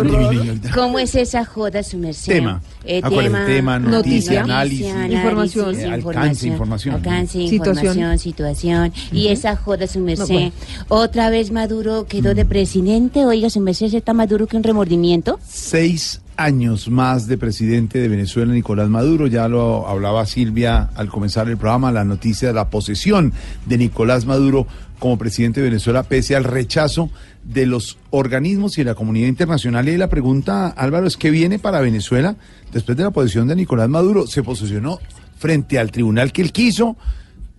¿Cómo 0.74 0.98
es 0.98 1.14
esa 1.14 1.44
joda, 1.44 1.82
su 1.82 1.98
merced? 1.98 2.32
Tema. 2.32 2.62
Eh, 2.84 3.00
Acuérdese, 3.02 3.44
tema, 3.46 3.78
noticia, 3.78 4.42
análisis, 4.44 4.86
información. 5.10 5.78
Eh, 5.80 5.84
alcance, 5.92 6.46
información. 6.48 6.94
Alcance, 6.94 7.32
Situación. 7.48 7.86
información, 7.86 8.18
situación. 8.18 8.92
Y 9.12 9.28
esa 9.28 9.56
joda, 9.56 9.86
su 9.86 10.00
merced. 10.00 10.26
bueno. 10.26 10.52
Otra 10.88 11.30
vez 11.30 11.50
Maduro 11.50 12.06
quedó 12.06 12.34
de 12.34 12.44
presidente. 12.44 13.24
Oiga, 13.26 13.50
su 13.50 13.60
merced 13.60 13.92
está 13.94 14.14
Maduro 14.14 14.46
que 14.46 14.56
un 14.56 14.62
remordimiento. 14.62 15.38
Seis 15.46 16.20
años 16.38 16.88
más 16.88 17.26
de 17.26 17.36
presidente 17.36 17.98
de 17.98 18.08
Venezuela, 18.08 18.54
Nicolás 18.54 18.88
Maduro. 18.88 19.26
Ya 19.26 19.48
lo 19.48 19.86
hablaba 19.86 20.24
Silvia 20.24 20.88
al 20.94 21.08
comenzar 21.08 21.48
el 21.48 21.58
programa, 21.58 21.92
la 21.92 22.04
noticia 22.04 22.48
de 22.48 22.54
la 22.54 22.70
posesión 22.70 23.32
de 23.66 23.76
Nicolás 23.76 24.24
Maduro 24.24 24.66
como 24.98 25.18
presidente 25.18 25.60
de 25.60 25.68
Venezuela, 25.68 26.04
pese 26.04 26.36
al 26.36 26.44
rechazo 26.44 27.10
de 27.44 27.66
los 27.66 27.98
organismos 28.10 28.78
y 28.78 28.82
de 28.82 28.86
la 28.86 28.94
comunidad 28.94 29.28
internacional. 29.28 29.88
Y 29.88 29.96
la 29.96 30.08
pregunta, 30.08 30.68
Álvaro, 30.68 31.06
es 31.06 31.16
¿qué 31.16 31.30
viene 31.30 31.58
para 31.58 31.80
Venezuela 31.80 32.36
después 32.72 32.96
de 32.96 33.04
la 33.04 33.10
posesión 33.10 33.48
de 33.48 33.56
Nicolás 33.56 33.88
Maduro? 33.88 34.26
Se 34.26 34.42
posicionó 34.42 35.00
frente 35.38 35.78
al 35.78 35.90
tribunal 35.90 36.32
que 36.32 36.42
él 36.42 36.52
quiso, 36.52 36.96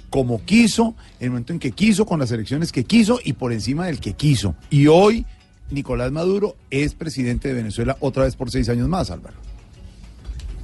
como 0.09 0.43
quiso, 0.43 0.95
en 1.19 1.25
el 1.25 1.29
momento 1.31 1.53
en 1.53 1.59
que 1.59 1.71
quiso, 1.71 2.05
con 2.05 2.19
las 2.19 2.31
elecciones 2.31 2.71
que 2.71 2.83
quiso 2.83 3.19
y 3.23 3.33
por 3.33 3.53
encima 3.53 3.85
del 3.85 3.99
que 3.99 4.13
quiso. 4.13 4.55
Y 4.69 4.87
hoy 4.87 5.25
Nicolás 5.71 6.11
Maduro 6.11 6.55
es 6.71 6.93
presidente 6.95 7.47
de 7.49 7.53
Venezuela 7.53 7.97
otra 7.99 8.23
vez 8.23 8.35
por 8.35 8.49
seis 8.51 8.69
años 8.69 8.87
más, 8.87 9.11
Álvaro. 9.11 9.35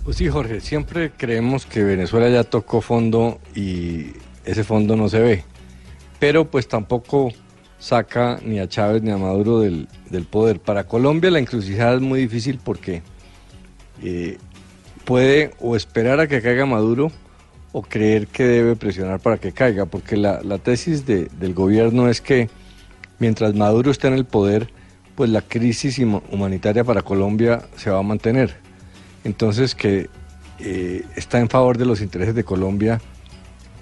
Pues 0.04 0.18
sí, 0.18 0.28
Jorge, 0.30 0.62
siempre 0.62 1.12
creemos 1.16 1.66
que 1.66 1.84
Venezuela 1.84 2.30
ya 2.30 2.44
tocó 2.44 2.82
fondo 2.82 3.40
y 3.56 4.08
ese 4.46 4.64
fondo 4.64 4.96
no 4.96 5.10
se 5.10 5.20
ve. 5.20 5.44
Pero 6.20 6.50
pues 6.50 6.68
tampoco 6.68 7.32
saca 7.80 8.40
ni 8.44 8.60
a 8.60 8.68
Chávez 8.70 9.02
ni 9.04 9.12
a 9.12 9.18
Maduro 9.18 9.60
del, 9.60 9.88
del 10.10 10.26
poder. 10.26 10.60
Para 10.60 10.86
Colombia 10.86 11.32
la 11.32 11.40
encrucijada 11.40 11.96
es 11.96 12.02
muy 12.02 12.20
difícil 12.22 12.60
porque 12.64 13.02
eh, 14.04 14.38
puede 15.06 15.52
o 15.60 15.76
esperar 15.76 16.20
a 16.20 16.28
que 16.28 16.42
caiga 16.42 16.66
Maduro 16.66 17.12
o 17.72 17.82
creer 17.82 18.28
que 18.28 18.44
debe 18.44 18.76
presionar 18.76 19.20
para 19.20 19.38
que 19.38 19.52
caiga, 19.52 19.86
porque 19.86 20.16
la, 20.18 20.42
la 20.44 20.58
tesis 20.60 21.06
de- 21.06 21.26
del 21.40 21.54
gobierno 21.54 22.10
es 22.10 22.22
que 22.22 22.50
mientras 23.20 23.54
Maduro 23.54 23.92
esté 23.92 24.08
en 24.08 24.14
el 24.14 24.26
poder, 24.26 24.70
pues 25.16 25.30
la 25.30 25.42
crisis 25.42 25.98
huma- 26.00 26.22
humanitaria 26.32 26.84
para 26.84 27.02
Colombia 27.02 27.64
se 27.78 27.90
va 27.90 28.00
a 28.00 28.04
mantener. 28.04 28.56
Entonces 29.24 29.74
que 29.76 30.10
eh, 30.60 31.04
está 31.16 31.40
en 31.40 31.50
favor 31.50 31.78
de 31.78 31.86
los 31.86 32.02
intereses 32.02 32.36
de 32.36 32.44
Colombia 32.44 33.02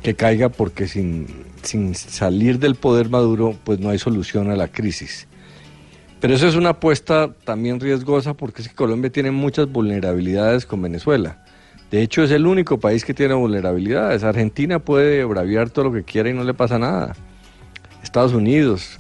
que 0.02 0.16
caiga 0.16 0.50
porque 0.50 0.88
sin, 0.88 1.28
sin 1.62 1.96
salir 1.96 2.60
del 2.60 2.76
poder 2.76 3.10
Maduro 3.10 3.56
pues 3.64 3.80
no 3.80 3.90
hay 3.90 4.00
solución 4.00 4.50
a 4.52 4.56
la 4.56 4.68
crisis. 4.68 5.28
Pero 6.20 6.36
eso 6.36 6.48
es 6.48 6.56
una 6.56 6.70
apuesta 6.70 7.34
también 7.44 7.80
riesgosa 7.80 8.34
porque 8.34 8.62
es 8.62 8.70
que 8.70 8.76
Colombia 8.76 9.12
tiene 9.12 9.32
muchas 9.32 9.70
vulnerabilidades 9.70 10.66
con 10.66 10.82
Venezuela. 10.82 11.44
De 11.92 12.02
hecho 12.02 12.24
es 12.24 12.32
el 12.32 12.48
único 12.48 12.80
país 12.80 13.04
que 13.06 13.14
tiene 13.14 13.34
vulnerabilidades. 13.34 14.24
Argentina 14.24 14.80
puede 14.80 15.24
braviar 15.26 15.70
todo 15.70 15.86
lo 15.86 15.94
que 15.94 16.04
quiera 16.04 16.30
y 16.30 16.34
no 16.34 16.44
le 16.44 16.54
pasa 16.54 16.80
nada. 16.80 17.16
Estados 18.02 18.34
Unidos, 18.34 19.00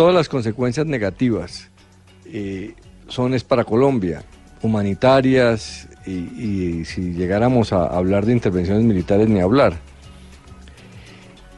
todas 0.00 0.14
las 0.14 0.30
consecuencias 0.30 0.86
negativas 0.86 1.68
eh, 2.24 2.72
son 3.08 3.34
es 3.34 3.44
para 3.44 3.64
Colombia, 3.64 4.24
humanitarias 4.62 5.90
y, 6.06 6.12
y 6.12 6.84
si 6.86 7.12
llegáramos 7.12 7.74
a 7.74 7.84
hablar 7.84 8.24
de 8.24 8.32
intervenciones 8.32 8.82
militares 8.82 9.28
ni 9.28 9.40
hablar. 9.40 9.74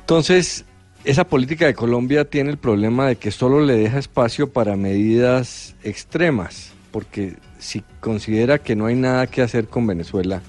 Entonces, 0.00 0.64
esa 1.04 1.22
política 1.22 1.66
de 1.66 1.74
Colombia 1.74 2.24
tiene 2.24 2.50
el 2.50 2.58
problema 2.58 3.06
de 3.06 3.14
que 3.14 3.30
solo 3.30 3.60
le 3.60 3.76
deja 3.76 4.00
espacio 4.00 4.52
para 4.52 4.74
medidas 4.74 5.76
extremas, 5.84 6.72
porque 6.90 7.36
si 7.60 7.84
considera 8.00 8.58
que 8.58 8.74
no 8.74 8.86
hay 8.86 8.96
nada 8.96 9.28
que 9.28 9.42
hacer 9.42 9.68
con 9.68 9.86
Venezuela 9.86 10.42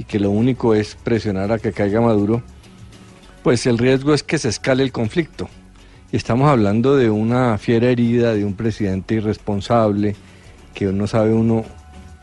y 0.00 0.04
que 0.04 0.18
lo 0.18 0.32
único 0.32 0.74
es 0.74 0.96
presionar 0.96 1.52
a 1.52 1.60
que 1.60 1.70
caiga 1.70 2.00
Maduro, 2.00 2.42
pues 3.44 3.66
el 3.66 3.78
riesgo 3.78 4.14
es 4.14 4.24
que 4.24 4.36
se 4.36 4.48
escale 4.48 4.82
el 4.82 4.90
conflicto. 4.90 5.48
Estamos 6.12 6.48
hablando 6.48 6.96
de 6.96 7.10
una 7.10 7.58
fiera 7.58 7.90
herida, 7.90 8.32
de 8.32 8.44
un 8.44 8.54
presidente 8.54 9.16
irresponsable, 9.16 10.14
que 10.72 10.86
no 10.86 11.08
sabe 11.08 11.32
uno 11.32 11.64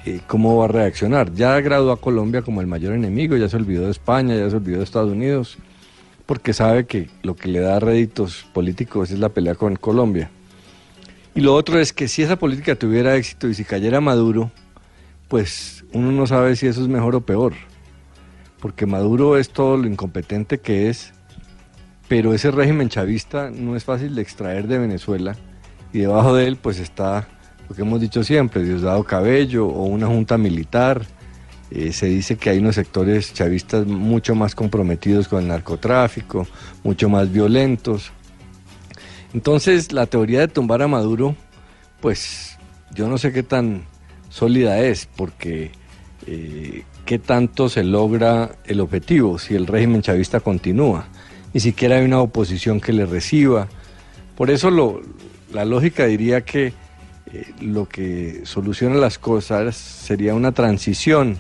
eh, 0.06 0.22
cómo 0.26 0.56
va 0.56 0.66
a 0.66 0.68
reaccionar. 0.70 1.34
Ya 1.34 1.60
graduó 1.60 1.92
a 1.92 2.00
Colombia 2.00 2.44
como 2.44 2.62
el 2.62 2.68
mayor 2.68 2.94
enemigo, 2.94 3.36
ya 3.36 3.50
se 3.50 3.58
olvidó 3.58 3.84
de 3.84 3.92
España, 3.92 4.36
ya 4.38 4.50
se 4.50 4.56
olvidó 4.56 4.78
de 4.78 4.86
Estados 4.86 5.12
Unidos, 5.12 5.58
porque 6.26 6.54
sabe 6.54 6.86
que 6.86 7.10
lo 7.24 7.36
que 7.36 7.50
le 7.50 7.60
da 7.60 7.78
réditos 7.82 8.46
políticos 8.54 9.12
es 9.12 9.20
la 9.20 9.28
pelea 9.28 9.56
con 9.56 9.76
Colombia. 9.76 10.32
Y 11.36 11.42
lo 11.42 11.54
otro 11.54 11.78
es 11.78 11.92
que 11.92 12.08
si 12.08 12.22
esa 12.22 12.38
política 12.38 12.76
tuviera 12.76 13.18
éxito 13.18 13.50
y 13.50 13.54
si 13.54 13.66
cayera 13.66 14.00
Maduro, 14.00 14.50
pues 15.28 15.84
uno 15.92 16.10
no 16.14 16.26
sabe 16.26 16.56
si 16.56 16.68
eso 16.68 16.82
es 16.82 16.88
mejor 16.88 17.16
o 17.16 17.22
peor. 17.22 17.54
Porque 18.62 18.86
Maduro 18.86 19.38
es 19.38 19.50
todo 19.50 19.76
lo 19.76 19.88
incompetente 19.88 20.60
que 20.60 20.90
es, 20.90 21.12
pero 22.14 22.32
ese 22.36 22.52
régimen 22.52 22.90
chavista 22.90 23.50
no 23.50 23.76
es 23.76 23.86
fácil 23.86 24.14
de 24.14 24.22
extraer 24.22 24.68
de 24.68 24.78
Venezuela 24.78 25.36
y 25.92 26.02
debajo 26.02 26.36
de 26.36 26.46
él 26.46 26.58
pues 26.58 26.78
está 26.78 27.28
lo 27.68 27.76
que 27.76 27.82
hemos 27.82 28.00
dicho 28.00 28.24
siempre, 28.24 28.64
Diosdado 28.64 29.04
Cabello 29.04 29.66
o 29.66 29.86
una 29.86 30.06
junta 30.06 30.38
militar. 30.38 31.08
Eh, 31.72 31.92
se 31.92 32.06
dice 32.06 32.36
que 32.36 32.52
hay 32.52 32.60
unos 32.60 32.76
sectores 32.76 33.34
chavistas 33.34 33.88
mucho 33.88 34.36
más 34.36 34.54
comprometidos 34.54 35.28
con 35.28 35.42
el 35.42 35.48
narcotráfico, 35.48 36.46
mucho 36.84 37.10
más 37.10 37.32
violentos. 37.32 38.12
Entonces 39.34 39.92
la 39.92 40.06
teoría 40.06 40.42
de 40.42 40.50
tumbar 40.50 40.84
a 40.84 40.88
Maduro, 40.88 41.36
pues 42.00 42.60
yo 42.94 43.08
no 43.08 43.18
sé 43.18 43.34
qué 43.34 43.42
tan 43.42 43.86
sólida 44.30 44.82
es, 44.82 45.10
porque 45.16 45.72
eh, 46.28 46.84
qué 47.06 47.18
tanto 47.18 47.70
se 47.70 47.84
logra 47.84 48.52
el 48.66 48.82
objetivo 48.82 49.40
si 49.40 49.56
el 49.56 49.66
régimen 49.66 50.04
chavista 50.04 50.42
continúa. 50.42 51.08
Ni 51.54 51.60
siquiera 51.60 51.98
hay 51.98 52.06
una 52.06 52.20
oposición 52.20 52.80
que 52.80 52.94
le 52.94 53.06
reciba. 53.06 53.68
Por 54.36 54.50
eso 54.50 55.02
la 55.54 55.66
lógica 55.66 56.06
diría 56.06 56.42
que 56.42 56.74
eh, 57.32 57.54
lo 57.62 57.88
que 57.88 58.42
soluciona 58.46 58.96
las 58.96 59.20
cosas 59.20 59.76
sería 59.76 60.34
una 60.34 60.52
transición, 60.52 61.38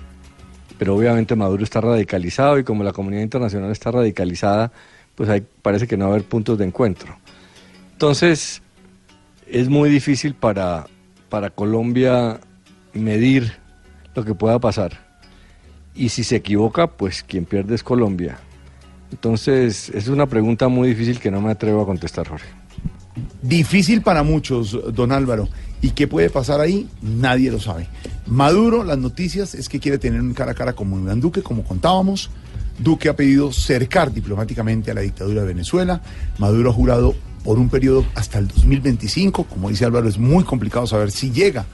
pero 0.77 0.95
obviamente 0.95 1.35
Maduro 1.35 1.63
está 1.63 1.81
radicalizado 1.81 2.59
y 2.59 2.63
como 2.63 2.83
la 2.83 2.93
comunidad 2.93 3.23
internacional 3.23 3.71
está 3.71 3.91
radicalizada, 3.91 4.71
pues 5.15 5.29
ahí 5.29 5.43
parece 5.61 5.87
que 5.87 5.97
no 5.97 6.05
va 6.05 6.11
a 6.11 6.15
haber 6.15 6.27
puntos 6.27 6.57
de 6.57 6.65
encuentro. 6.65 7.17
Entonces, 7.93 8.61
es 9.47 9.69
muy 9.69 9.89
difícil 9.89 10.35
para, 10.35 10.87
para 11.29 11.49
Colombia 11.49 12.39
medir 12.93 13.53
lo 14.15 14.25
que 14.25 14.35
pueda 14.35 14.59
pasar. 14.59 14.99
Y 15.95 16.09
si 16.09 16.23
se 16.23 16.37
equivoca, 16.37 16.87
pues 16.87 17.23
quien 17.23 17.45
pierde 17.45 17.75
es 17.75 17.83
Colombia. 17.83 18.39
Entonces, 19.13 19.89
es 19.89 20.07
una 20.07 20.25
pregunta 20.25 20.69
muy 20.69 20.89
difícil 20.89 21.19
que 21.19 21.29
no 21.29 21.39
me 21.39 21.51
atrevo 21.51 21.83
a 21.83 21.85
contestar, 21.85 22.27
Jorge. 22.27 22.47
Difícil 23.43 24.01
para 24.01 24.23
muchos, 24.23 24.75
don 24.91 25.11
Álvaro. 25.11 25.47
¿Y 25.83 25.91
qué 25.91 26.07
puede 26.07 26.31
pasar 26.31 26.59
ahí? 26.59 26.89
Nadie 27.03 27.51
lo 27.51 27.59
sabe. 27.59 27.87
Maduro, 28.25 28.83
las 28.83 28.97
noticias 28.97 29.53
es 29.53 29.69
que 29.69 29.79
quiere 29.79 29.99
tener 29.99 30.19
un 30.19 30.33
cara 30.33 30.53
a 30.53 30.55
cara 30.55 30.73
con 30.73 30.91
Iván 30.91 31.21
Duque, 31.21 31.43
como 31.43 31.63
contábamos. 31.63 32.31
Duque 32.79 33.07
ha 33.07 33.15
pedido 33.15 33.51
cercar 33.51 34.11
diplomáticamente 34.11 34.89
a 34.89 34.95
la 34.95 35.01
dictadura 35.01 35.41
de 35.41 35.47
Venezuela. 35.49 36.01
Maduro 36.39 36.71
ha 36.71 36.73
jurado 36.73 37.13
por 37.43 37.59
un 37.59 37.69
periodo 37.69 38.03
hasta 38.15 38.39
el 38.39 38.47
2025. 38.47 39.43
Como 39.43 39.69
dice 39.69 39.85
Álvaro, 39.85 40.09
es 40.09 40.17
muy 40.17 40.43
complicado 40.43 40.87
saber 40.87 41.11
si 41.11 41.29
llega 41.29 41.67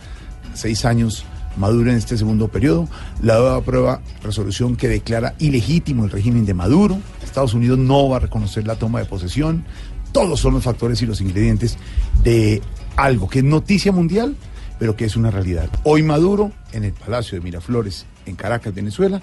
a 0.52 0.58
seis 0.58 0.84
años 0.84 1.24
Maduro 1.58 1.92
en 1.92 1.98
este 1.98 2.18
segundo 2.18 2.48
periodo. 2.48 2.88
La 3.22 3.36
DOE 3.36 3.58
aprueba 3.58 4.02
resolución 4.24 4.76
que 4.76 4.88
declara 4.88 5.36
ilegítimo 5.40 6.06
el 6.06 6.12
régimen 6.12 6.46
de 6.46 6.54
Maduro. 6.54 7.00
Estados 7.24 7.54
Unidos 7.54 7.78
no 7.78 8.10
va 8.10 8.18
a 8.18 8.20
reconocer 8.22 8.66
la 8.66 8.76
toma 8.76 9.00
de 9.00 9.06
posesión. 9.06 9.66
Todos 10.12 10.40
son 10.40 10.54
los 10.54 10.64
factores 10.64 11.02
y 11.02 11.06
los 11.06 11.22
ingredientes 11.22 11.78
de 12.24 12.62
algo 12.96 13.30
que 13.30 13.40
es 13.40 13.46
noticia 13.46 13.92
mundial, 13.92 14.36
pero 14.80 14.96
que 14.96 15.06
es 15.06 15.16
una 15.16 15.32
realidad. 15.32 15.70
Hoy 15.84 16.04
Maduro, 16.04 16.52
en 16.72 16.84
el 16.84 16.94
Palacio 16.94 17.38
de 17.38 17.44
Miraflores, 17.44 18.06
en 18.26 18.36
Caracas, 18.36 18.74
Venezuela, 18.74 19.22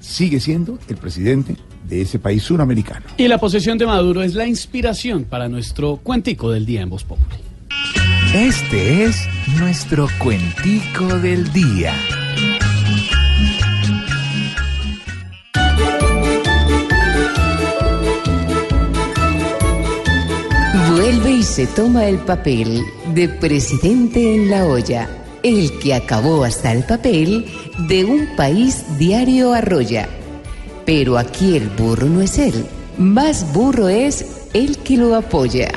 sigue 0.00 0.40
siendo 0.40 0.78
el 0.88 0.96
presidente 0.96 1.56
de 1.88 2.02
ese 2.02 2.18
país 2.18 2.42
suramericano. 2.42 3.06
Y 3.16 3.28
la 3.28 3.38
posesión 3.38 3.78
de 3.78 3.86
Maduro 3.86 4.22
es 4.22 4.34
la 4.34 4.46
inspiración 4.46 5.24
para 5.24 5.48
nuestro 5.48 5.96
cuentico 5.96 6.50
del 6.50 6.66
día 6.66 6.82
en 6.82 6.90
Voz 6.90 7.04
Populi. 7.04 7.43
Este 8.34 9.04
es 9.04 9.28
nuestro 9.60 10.08
cuentico 10.18 11.06
del 11.20 11.52
día. 11.52 11.94
Vuelve 20.90 21.30
y 21.30 21.42
se 21.44 21.68
toma 21.68 22.06
el 22.06 22.18
papel 22.18 22.82
de 23.14 23.28
presidente 23.28 24.34
en 24.34 24.50
la 24.50 24.66
olla, 24.66 25.08
el 25.44 25.78
que 25.78 25.94
acabó 25.94 26.42
hasta 26.42 26.72
el 26.72 26.82
papel 26.82 27.46
de 27.86 28.04
un 28.04 28.34
país 28.34 28.98
diario 28.98 29.52
arrolla. 29.54 30.08
Pero 30.84 31.18
aquí 31.18 31.56
el 31.56 31.68
burro 31.68 32.08
no 32.08 32.20
es 32.20 32.40
él, 32.40 32.66
más 32.98 33.52
burro 33.52 33.88
es 33.88 34.48
el 34.54 34.78
que 34.78 34.96
lo 34.96 35.14
apoya. 35.14 35.70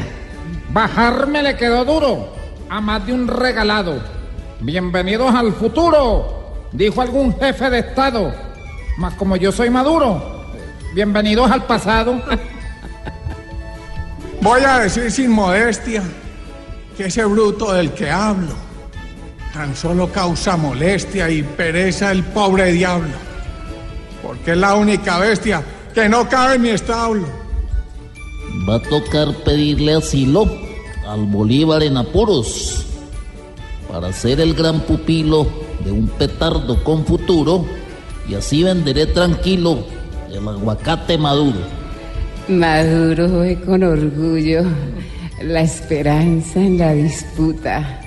Bajarme 0.74 1.44
le 1.44 1.56
quedó 1.56 1.86
duro, 1.86 2.37
a 2.70 2.82
más 2.82 3.06
de 3.06 3.14
un 3.14 3.28
regalado. 3.28 4.02
Bienvenidos 4.60 5.34
al 5.34 5.54
futuro, 5.54 6.68
dijo 6.72 7.02
algún 7.02 7.38
jefe 7.38 7.70
de 7.70 7.80
Estado. 7.80 8.34
Mas 8.98 9.14
como 9.14 9.36
yo 9.36 9.52
soy 9.52 9.70
maduro, 9.70 10.46
bienvenidos 10.94 11.50
al 11.50 11.66
pasado. 11.66 12.22
Voy 14.42 14.62
a 14.62 14.80
decir 14.80 15.12
sin 15.12 15.32
modestia 15.32 16.04
que 16.96 17.06
ese 17.06 17.26
bruto 17.26 17.74
del 17.74 17.92
que 17.92 18.10
hablo 18.10 18.68
tan 19.54 19.76
solo 19.76 20.12
causa 20.12 20.58
molestia 20.58 21.30
y 21.30 21.42
pereza 21.42 22.12
el 22.12 22.24
pobre 22.24 22.72
diablo, 22.74 23.16
porque 24.22 24.52
es 24.52 24.58
la 24.58 24.76
única 24.76 25.18
bestia 25.18 25.64
que 25.96 26.08
no 26.08 26.30
cabe 26.30 26.56
en 26.56 26.62
mi 26.62 26.70
establo. 26.70 27.26
Va 28.70 28.76
a 28.76 28.82
tocar 28.82 29.34
pedirle 29.44 29.96
asilo 29.96 30.67
al 31.08 31.26
Bolívar 31.26 31.84
en 31.84 31.98
apuros 31.98 32.86
para 33.90 34.12
ser 34.12 34.42
el 34.42 34.54
gran 34.54 34.82
pupilo 34.82 35.48
de 35.84 35.92
un 35.92 36.08
petardo 36.08 36.84
con 36.84 37.06
futuro 37.06 37.66
y 38.30 38.36
así 38.36 38.64
venderé 38.64 39.06
tranquilo 39.08 39.86
el 40.30 40.46
aguacate 40.48 41.18
maduro. 41.18 41.60
Maduro 42.50 43.40
ve 43.40 43.60
con 43.62 43.84
orgullo 43.84 44.64
la 45.42 45.62
esperanza 45.62 46.60
en 46.60 46.78
la 46.78 46.94
disputa. 46.94 48.02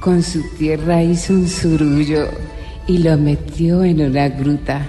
Con 0.00 0.22
su 0.22 0.42
tierra 0.56 1.02
hizo 1.02 1.34
un 1.34 1.48
surullo 1.48 2.28
y 2.86 2.98
lo 2.98 3.16
metió 3.16 3.84
en 3.84 4.00
una 4.00 4.28
gruta, 4.28 4.86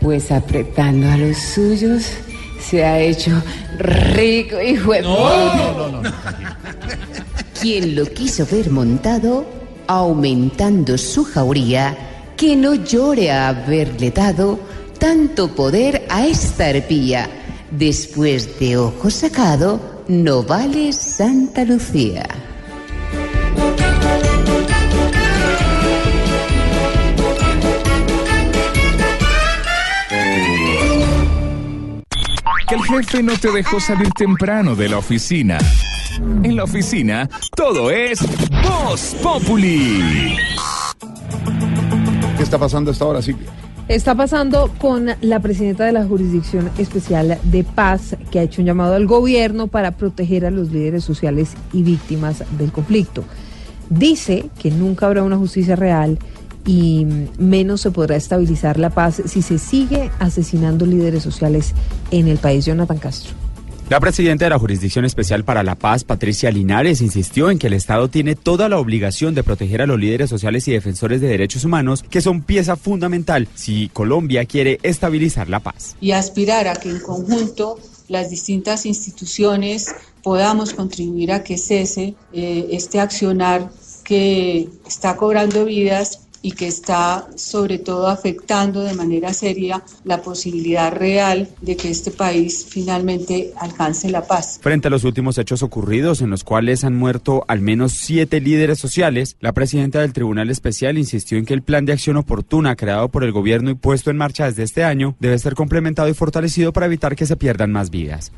pues 0.00 0.32
apretando 0.32 1.08
a 1.08 1.16
los 1.16 1.36
suyos 1.36 2.10
se 2.60 2.84
ha 2.84 3.00
hecho 3.00 3.42
rico 3.78 4.56
y 4.60 4.78
Quien 7.60 7.96
lo 7.96 8.06
quiso 8.06 8.46
ver 8.50 8.70
montado, 8.70 9.46
aumentando 9.86 10.98
su 10.98 11.24
jauría, 11.24 11.96
que 12.36 12.54
no 12.56 12.74
llore 12.74 13.30
a 13.30 13.48
haberle 13.48 14.10
dado 14.10 14.58
tanto 14.98 15.54
poder 15.54 16.06
a 16.08 16.26
esta 16.26 16.68
arpía. 16.68 17.28
Después 17.70 18.58
de 18.60 18.76
ojo 18.76 19.10
sacado, 19.10 20.04
no 20.08 20.42
vale 20.42 20.92
Santa 20.92 21.64
Lucía. 21.64 22.45
El 32.76 32.82
jefe 32.82 33.22
no 33.22 33.32
te 33.38 33.50
dejó 33.50 33.80
salir 33.80 34.10
temprano 34.10 34.76
de 34.76 34.88
la 34.88 34.98
oficina. 34.98 35.58
En 36.42 36.56
la 36.56 36.64
oficina, 36.64 37.28
todo 37.54 37.90
es 37.90 38.20
Voz 38.62 39.16
Populi. 39.22 40.36
¿Qué 42.36 42.42
está 42.42 42.58
pasando 42.58 42.90
a 42.90 42.92
esta 42.92 43.04
hora, 43.06 43.22
Silvia? 43.22 43.48
Está 43.88 44.14
pasando 44.14 44.70
con 44.78 45.08
la 45.20 45.40
presidenta 45.40 45.84
de 45.84 45.92
la 45.92 46.04
Jurisdicción 46.04 46.70
Especial 46.76 47.38
de 47.44 47.64
Paz, 47.64 48.16
que 48.30 48.40
ha 48.40 48.42
hecho 48.42 48.60
un 48.60 48.66
llamado 48.66 48.94
al 48.94 49.06
gobierno 49.06 49.68
para 49.68 49.92
proteger 49.92 50.44
a 50.44 50.50
los 50.50 50.70
líderes 50.70 51.04
sociales 51.04 51.54
y 51.72 51.82
víctimas 51.82 52.44
del 52.58 52.72
conflicto. 52.72 53.24
Dice 53.88 54.50
que 54.58 54.70
nunca 54.70 55.06
habrá 55.06 55.22
una 55.22 55.36
justicia 55.36 55.76
real 55.76 56.18
y 56.66 57.06
menos 57.38 57.80
se 57.80 57.90
podrá 57.90 58.16
estabilizar 58.16 58.78
la 58.78 58.90
paz 58.90 59.22
si 59.24 59.40
se 59.40 59.58
sigue 59.58 60.10
asesinando 60.18 60.84
líderes 60.84 61.22
sociales 61.22 61.72
en 62.10 62.28
el 62.28 62.38
país. 62.38 62.66
Jonathan 62.66 62.98
Castro. 62.98 63.32
La 63.88 64.00
presidenta 64.00 64.46
de 64.46 64.50
la 64.50 64.58
Jurisdicción 64.58 65.04
Especial 65.04 65.44
para 65.44 65.62
la 65.62 65.76
Paz, 65.76 66.02
Patricia 66.02 66.50
Linares, 66.50 67.00
insistió 67.00 67.52
en 67.52 67.58
que 67.60 67.68
el 67.68 67.72
Estado 67.72 68.08
tiene 68.08 68.34
toda 68.34 68.68
la 68.68 68.80
obligación 68.80 69.32
de 69.36 69.44
proteger 69.44 69.80
a 69.80 69.86
los 69.86 70.00
líderes 70.00 70.28
sociales 70.28 70.66
y 70.66 70.72
defensores 70.72 71.20
de 71.20 71.28
derechos 71.28 71.64
humanos, 71.64 72.02
que 72.02 72.20
son 72.20 72.42
pieza 72.42 72.74
fundamental 72.74 73.46
si 73.54 73.88
Colombia 73.92 74.44
quiere 74.44 74.80
estabilizar 74.82 75.48
la 75.48 75.60
paz. 75.60 75.94
y 76.00 76.10
aspirar 76.10 76.66
a 76.66 76.74
que 76.74 76.90
en 76.90 76.98
conjunto 76.98 77.78
las 78.08 78.28
distintas 78.28 78.86
instituciones 78.86 79.94
podamos 80.20 80.74
contribuir 80.74 81.30
a 81.30 81.44
que 81.44 81.56
cese 81.56 82.16
eh, 82.32 82.66
este 82.72 82.98
accionar 82.98 83.70
que 84.02 84.68
está 84.84 85.16
cobrando 85.16 85.64
vidas 85.64 86.25
y 86.46 86.52
que 86.52 86.68
está 86.68 87.26
sobre 87.34 87.78
todo 87.78 88.06
afectando 88.06 88.82
de 88.82 88.94
manera 88.94 89.32
seria 89.32 89.82
la 90.04 90.22
posibilidad 90.22 90.92
real 90.92 91.48
de 91.60 91.76
que 91.76 91.90
este 91.90 92.12
país 92.12 92.64
finalmente 92.70 93.52
alcance 93.56 94.08
la 94.08 94.28
paz. 94.28 94.60
Frente 94.62 94.86
a 94.86 94.92
los 94.92 95.02
últimos 95.02 95.38
hechos 95.38 95.64
ocurridos, 95.64 96.20
en 96.20 96.30
los 96.30 96.44
cuales 96.44 96.84
han 96.84 96.94
muerto 96.94 97.44
al 97.48 97.62
menos 97.62 97.94
siete 97.94 98.40
líderes 98.40 98.78
sociales, 98.78 99.36
la 99.40 99.54
presidenta 99.54 100.00
del 100.02 100.12
Tribunal 100.12 100.48
Especial 100.48 100.98
insistió 100.98 101.36
en 101.36 101.46
que 101.46 101.54
el 101.54 101.62
plan 101.62 101.84
de 101.84 101.94
acción 101.94 102.16
oportuna 102.16 102.76
creado 102.76 103.08
por 103.08 103.24
el 103.24 103.32
gobierno 103.32 103.70
y 103.70 103.74
puesto 103.74 104.12
en 104.12 104.16
marcha 104.16 104.44
desde 104.44 104.62
este 104.62 104.84
año 104.84 105.16
debe 105.18 105.40
ser 105.40 105.56
complementado 105.56 106.08
y 106.08 106.14
fortalecido 106.14 106.72
para 106.72 106.86
evitar 106.86 107.16
que 107.16 107.26
se 107.26 107.34
pierdan 107.34 107.72
más 107.72 107.90
vidas. 107.90 108.30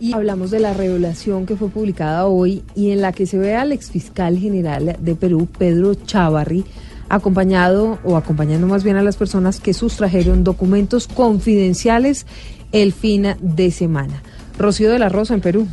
Y 0.00 0.12
hablamos 0.12 0.50
de 0.50 0.60
la 0.60 0.74
revelación 0.74 1.46
que 1.46 1.56
fue 1.56 1.68
publicada 1.68 2.26
hoy 2.26 2.62
y 2.74 2.90
en 2.90 3.00
la 3.00 3.12
que 3.12 3.26
se 3.26 3.38
ve 3.38 3.54
al 3.54 3.72
exfiscal 3.72 4.38
general 4.38 4.96
de 4.98 5.14
Perú, 5.14 5.48
Pedro 5.58 5.94
Chávarri, 5.94 6.64
acompañado 7.08 7.98
o 8.04 8.16
acompañando 8.16 8.66
más 8.66 8.84
bien 8.84 8.96
a 8.96 9.02
las 9.02 9.16
personas 9.16 9.60
que 9.60 9.74
sustrajeron 9.74 10.44
documentos 10.44 11.06
confidenciales 11.06 12.26
el 12.72 12.92
fin 12.92 13.34
de 13.40 13.70
semana. 13.70 14.22
Rocío 14.58 14.90
de 14.90 14.98
la 14.98 15.08
Rosa 15.08 15.34
en 15.34 15.40
Perú. 15.40 15.66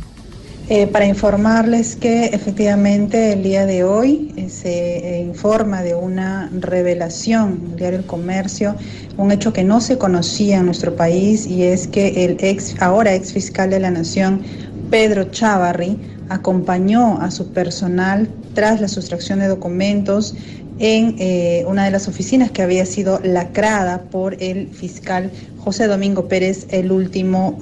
Eh, 0.68 0.86
para 0.86 1.06
informarles 1.06 1.96
que 1.96 2.26
efectivamente 2.26 3.32
el 3.32 3.42
día 3.42 3.66
de 3.66 3.82
hoy 3.82 4.32
eh, 4.36 4.48
se 4.48 4.98
eh, 4.98 5.20
informa 5.20 5.82
de 5.82 5.96
una 5.96 6.48
revelación 6.52 7.60
en 7.64 7.70
el 7.72 7.76
diario 7.76 7.98
El 7.98 8.06
Comercio, 8.06 8.76
un 9.16 9.32
hecho 9.32 9.52
que 9.52 9.64
no 9.64 9.80
se 9.80 9.98
conocía 9.98 10.58
en 10.58 10.66
nuestro 10.66 10.94
país 10.94 11.48
y 11.48 11.64
es 11.64 11.88
que 11.88 12.24
el 12.24 12.36
ex, 12.38 12.80
ahora 12.80 13.12
ex 13.12 13.32
fiscal 13.32 13.70
de 13.70 13.80
la 13.80 13.90
Nación, 13.90 14.42
Pedro 14.88 15.24
Chávarri, 15.24 15.98
acompañó 16.28 17.20
a 17.20 17.32
su 17.32 17.48
personal 17.48 18.28
tras 18.54 18.80
la 18.80 18.86
sustracción 18.86 19.40
de 19.40 19.48
documentos 19.48 20.34
en 20.78 21.66
una 21.66 21.84
de 21.84 21.90
las 21.90 22.08
oficinas 22.08 22.50
que 22.50 22.62
había 22.62 22.86
sido 22.86 23.20
lacrada 23.22 24.02
por 24.10 24.42
el 24.42 24.68
fiscal 24.68 25.30
José 25.58 25.86
Domingo 25.86 26.28
Pérez 26.28 26.66
el 26.70 26.90
último 26.90 27.58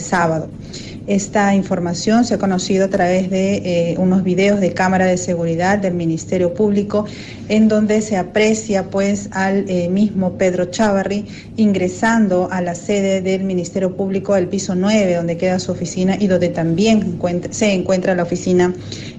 sábado. 0.00 0.48
Esta 1.08 1.54
información 1.54 2.26
se 2.26 2.34
ha 2.34 2.38
conocido 2.38 2.84
a 2.84 2.88
través 2.88 3.30
de 3.30 3.54
eh, 3.64 3.94
unos 3.96 4.22
videos 4.24 4.60
de 4.60 4.74
cámara 4.74 5.06
de 5.06 5.16
seguridad 5.16 5.78
del 5.78 5.94
Ministerio 5.94 6.52
Público, 6.52 7.06
en 7.48 7.66
donde 7.66 8.02
se 8.02 8.18
aprecia 8.18 8.90
pues 8.90 9.30
al 9.32 9.64
eh, 9.70 9.88
mismo 9.88 10.34
Pedro 10.34 10.66
Chávarri 10.66 11.24
ingresando 11.56 12.50
a 12.52 12.60
la 12.60 12.74
sede 12.74 13.22
del 13.22 13.44
Ministerio 13.44 13.96
Público 13.96 14.34
al 14.34 14.48
piso 14.48 14.74
9, 14.74 15.14
donde 15.14 15.38
queda 15.38 15.58
su 15.60 15.72
oficina 15.72 16.14
y 16.20 16.26
donde 16.26 16.50
también 16.50 17.18
se 17.52 17.72
encuentra 17.72 18.14
la 18.14 18.24
oficina 18.24 18.74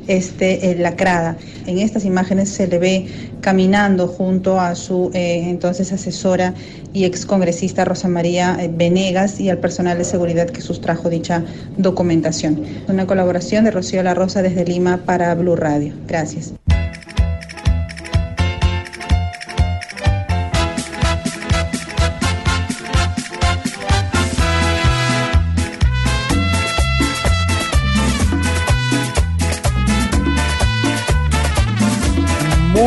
este, 0.10 0.72
eh, 0.72 0.76
lacrada. 0.76 1.38
En 1.68 1.77
estas 1.77 2.03
imágenes 2.03 2.49
se 2.49 2.68
le 2.68 2.80
ve 2.80 3.06
caminando 3.41 4.07
junto 4.07 4.60
a 4.60 4.76
su 4.76 5.11
eh, 5.14 5.44
entonces 5.45 5.94
asesora 5.94 6.53
y 6.91 7.06
excongresista 7.06 7.86
Rosa 7.86 8.07
María 8.07 8.57
eh, 8.60 8.69
Venegas 8.73 9.40
y 9.40 9.49
al 9.49 9.60
personal 9.60 9.98
de 9.98 10.03
seguridad 10.03 10.49
que 10.49 10.61
sustrajo 10.61 11.10
dicha 11.10 11.44
documentación. 11.77 12.64
Una 12.88 13.06
colaboración 13.06 13.64
de 13.65 13.72
Rocío 13.72 14.03
La 14.03 14.15
Rosa 14.15 14.41
desde 14.41 14.65
Lima 14.65 14.98
para 15.06 15.34
Blue 15.36 15.56
Radio. 15.56 15.94
Gracias. 16.07 16.53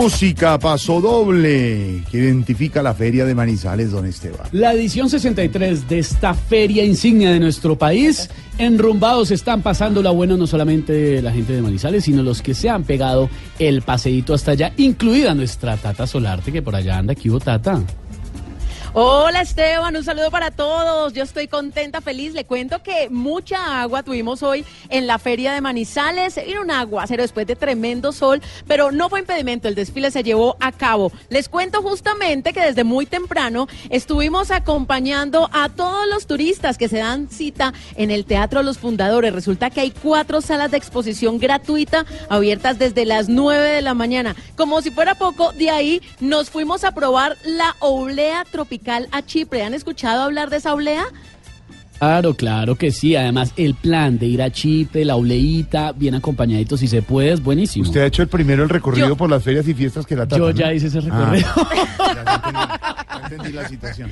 Música 0.02 0.58
paso 0.58 1.00
doble 1.00 2.02
que 2.10 2.18
identifica 2.18 2.82
la 2.82 2.92
feria 2.92 3.24
de 3.24 3.36
Manizales, 3.36 3.92
don 3.92 4.04
Esteban. 4.04 4.48
La 4.50 4.74
edición 4.74 5.08
63 5.08 5.88
de 5.88 6.00
esta 6.00 6.34
feria 6.34 6.84
insignia 6.84 7.30
de 7.30 7.38
nuestro 7.38 7.78
país, 7.78 8.28
enrumbados 8.58 9.30
están 9.30 9.62
pasando 9.62 10.02
la 10.02 10.10
buena 10.10 10.36
no 10.36 10.48
solamente 10.48 11.22
la 11.22 11.30
gente 11.30 11.52
de 11.52 11.62
Manizales, 11.62 12.02
sino 12.02 12.24
los 12.24 12.42
que 12.42 12.52
se 12.52 12.68
han 12.68 12.82
pegado 12.82 13.30
el 13.60 13.82
paseíto 13.82 14.34
hasta 14.34 14.50
allá, 14.50 14.72
incluida 14.76 15.36
nuestra 15.36 15.76
Tata 15.76 16.04
Solarte, 16.04 16.50
que 16.50 16.62
por 16.62 16.74
allá 16.74 16.98
anda 16.98 17.12
aquí, 17.12 17.30
Tata. 17.38 17.80
Hola 18.94 19.40
Esteban, 19.40 19.96
un 19.96 20.04
saludo 20.04 20.30
para 20.30 20.50
todos. 20.50 21.14
Yo 21.14 21.22
estoy 21.22 21.48
contenta, 21.48 22.02
feliz. 22.02 22.34
Le 22.34 22.44
cuento 22.44 22.82
que 22.82 23.08
mucha 23.08 23.80
agua 23.80 24.02
tuvimos 24.02 24.42
hoy 24.42 24.66
en 24.90 25.06
la 25.06 25.18
feria 25.18 25.54
de 25.54 25.62
Manizales. 25.62 26.36
Era 26.36 26.60
un 26.60 26.70
aguacero 26.70 27.22
después 27.22 27.46
de 27.46 27.56
tremendo 27.56 28.12
sol, 28.12 28.42
pero 28.66 28.92
no 28.92 29.08
fue 29.08 29.20
impedimento. 29.20 29.66
El 29.66 29.76
desfile 29.76 30.10
se 30.10 30.22
llevó 30.22 30.58
a 30.60 30.72
cabo. 30.72 31.10
Les 31.30 31.48
cuento 31.48 31.80
justamente 31.80 32.52
que 32.52 32.60
desde 32.60 32.84
muy 32.84 33.06
temprano 33.06 33.66
estuvimos 33.88 34.50
acompañando 34.50 35.48
a 35.54 35.70
todos 35.70 36.06
los 36.06 36.26
turistas 36.26 36.76
que 36.76 36.90
se 36.90 36.98
dan 36.98 37.30
cita 37.30 37.72
en 37.96 38.10
el 38.10 38.26
Teatro 38.26 38.62
Los 38.62 38.76
Fundadores. 38.76 39.32
Resulta 39.32 39.70
que 39.70 39.80
hay 39.80 39.90
cuatro 39.90 40.42
salas 40.42 40.70
de 40.70 40.76
exposición 40.76 41.38
gratuita 41.38 42.04
abiertas 42.28 42.78
desde 42.78 43.06
las 43.06 43.30
9 43.30 43.70
de 43.70 43.80
la 43.80 43.94
mañana. 43.94 44.36
Como 44.54 44.82
si 44.82 44.90
fuera 44.90 45.14
poco, 45.14 45.52
de 45.52 45.70
ahí 45.70 46.02
nos 46.20 46.50
fuimos 46.50 46.84
a 46.84 46.92
probar 46.92 47.38
la 47.46 47.74
oblea 47.80 48.44
tropical 48.52 48.81
a 48.86 49.22
Chipre. 49.22 49.62
¿Han 49.62 49.74
escuchado 49.74 50.22
hablar 50.22 50.50
de 50.50 50.56
esa 50.56 50.74
oblea? 50.74 51.04
Claro, 52.02 52.34
claro 52.34 52.74
que 52.74 52.90
sí. 52.90 53.14
Además, 53.14 53.52
el 53.56 53.76
plan 53.76 54.18
de 54.18 54.26
ir 54.26 54.42
a 54.42 54.50
Chipre, 54.50 55.04
la 55.04 55.14
obleíta, 55.14 55.92
bien 55.92 56.16
acompañadito, 56.16 56.76
si 56.76 56.88
se 56.88 57.00
puede, 57.00 57.30
es 57.30 57.40
buenísimo. 57.40 57.84
Usted 57.86 58.00
ha 58.00 58.06
hecho 58.06 58.22
el 58.22 58.28
primero 58.28 58.64
el 58.64 58.68
recorrido 58.70 59.10
Yo- 59.10 59.16
por 59.16 59.30
las 59.30 59.44
ferias 59.44 59.68
y 59.68 59.72
fiestas 59.74 60.04
que 60.04 60.16
la 60.16 60.24
tata, 60.26 60.36
Yo 60.36 60.46
¿no? 60.46 60.50
ya 60.50 60.74
hice 60.74 60.88
ese 60.88 61.00
recorrido. 61.00 61.46
Ah, 63.14 63.28
ya 63.30 63.36
entendí 63.36 63.52
la 63.52 63.68
situación. 63.68 64.10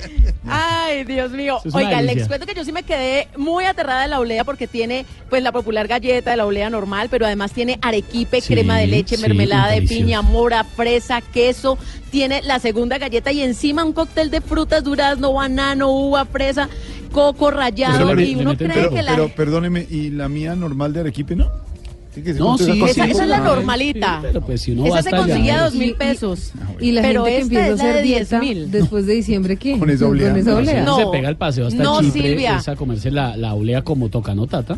Ay, 0.49 1.05
Dios 1.05 1.33
mío. 1.33 1.59
Es 1.65 1.75
Oiga, 1.75 2.01
les 2.03 2.29
cuento 2.29 2.47
que 2.47 2.55
yo 2.55 2.65
sí 2.65 2.73
me 2.73 2.83
quedé 2.83 3.29
muy 3.37 3.65
aterrada 3.65 4.03
de 4.03 4.09
la 4.09 4.21
oblea 4.21 4.45
porque 4.45 4.67
tiene 4.67 5.05
pues 5.29 5.43
la 5.43 5.53
popular 5.53 5.87
galleta 5.89 6.31
de 6.31 6.37
la 6.37 6.47
oblea 6.47 6.71
normal, 6.71 7.09
pero 7.11 7.27
además 7.27 7.53
tiene 7.53 7.79
arequipe, 7.83 8.41
Sí, 8.41 8.53
crema 8.55 8.79
de 8.79 8.87
leche, 8.87 9.17
sí, 9.17 9.23
mermelada 9.23 9.73
de 9.73 9.83
piña, 9.83 10.23
mora, 10.23 10.65
fresa, 10.65 11.21
queso. 11.21 11.79
Tiene 12.11 12.43
la 12.43 12.59
segunda 12.59 12.99
galleta 12.99 13.33
y 13.33 13.43
encima 13.43 13.85
un 13.85 13.93
cóctel 13.93 14.31
de 14.31 14.41
frutas, 14.41 14.85
durazno, 14.85 15.33
banano, 15.33 15.91
uva, 15.91 16.25
fresa, 16.27 16.69
coco 17.13 17.51
rallado. 17.51 17.80
Pero, 17.97 18.21
y 18.21 18.35
uno 18.35 18.57
cree 18.57 18.69
pero- 18.73 18.91
que 18.91 19.03
la... 19.03 19.13
pero, 19.13 19.29
perdóneme, 19.29 19.87
¿y 19.91 20.11
la 20.11 20.29
mía 20.29 20.55
normal 20.55 20.93
de 20.93 21.01
Arequipe 21.01 21.37
no? 21.37 21.51
Que 22.15 22.35
No, 22.35 22.59
sí, 22.59 22.83
esa, 22.85 23.07
esa 23.07 23.23
es 23.23 23.29
la 23.29 23.37
Ah, 23.37 23.41
normalita. 23.45 24.19
pero 24.21 24.41
pues 24.41 24.63
si 24.63 24.73
uno 24.73 24.85
esa 24.87 24.97
va 24.97 25.03
se 25.03 25.09
hasta 25.11 25.17
allá- 25.23 25.27
consigue 25.35 25.51
a 25.53 25.63
dos 25.65 25.75
Y- 25.75 25.79
mil 25.79 25.91
y- 25.91 25.95
pesos. 25.95 26.53
Y 26.81 26.91
la 26.93 27.03
Pero 27.03 27.25
gente 27.25 27.37
que 27.39 27.43
empieza 27.43 27.71
a 27.71 27.75
hacer 27.75 27.95
de 27.95 28.03
dieta 28.03 28.41
10.000. 28.41 28.67
después 28.71 29.07
de 29.07 29.15
diciembre, 29.15 29.57
¿qué? 29.57 29.79
Con 29.79 29.89
esa 29.91 30.07
oblea. 30.09 30.31
Con 30.31 30.39
esa 30.41 30.83
No. 30.83 30.99
No. 30.99 31.05
se 31.05 31.07
pega 31.17 31.29
el 31.29 31.37
paseo 31.37 31.69
hasta 31.69 31.81
No, 31.83 32.01
Chipre, 32.03 32.23
Silvia. 32.23 32.57
es 32.57 32.69
a 32.69 32.75
comerse 32.75 33.13
la, 33.13 33.37
la 33.37 33.55
olea 33.55 33.83
como 33.83 34.09
toca, 34.09 34.35
¿no, 34.35 34.49
Tata? 34.49 34.77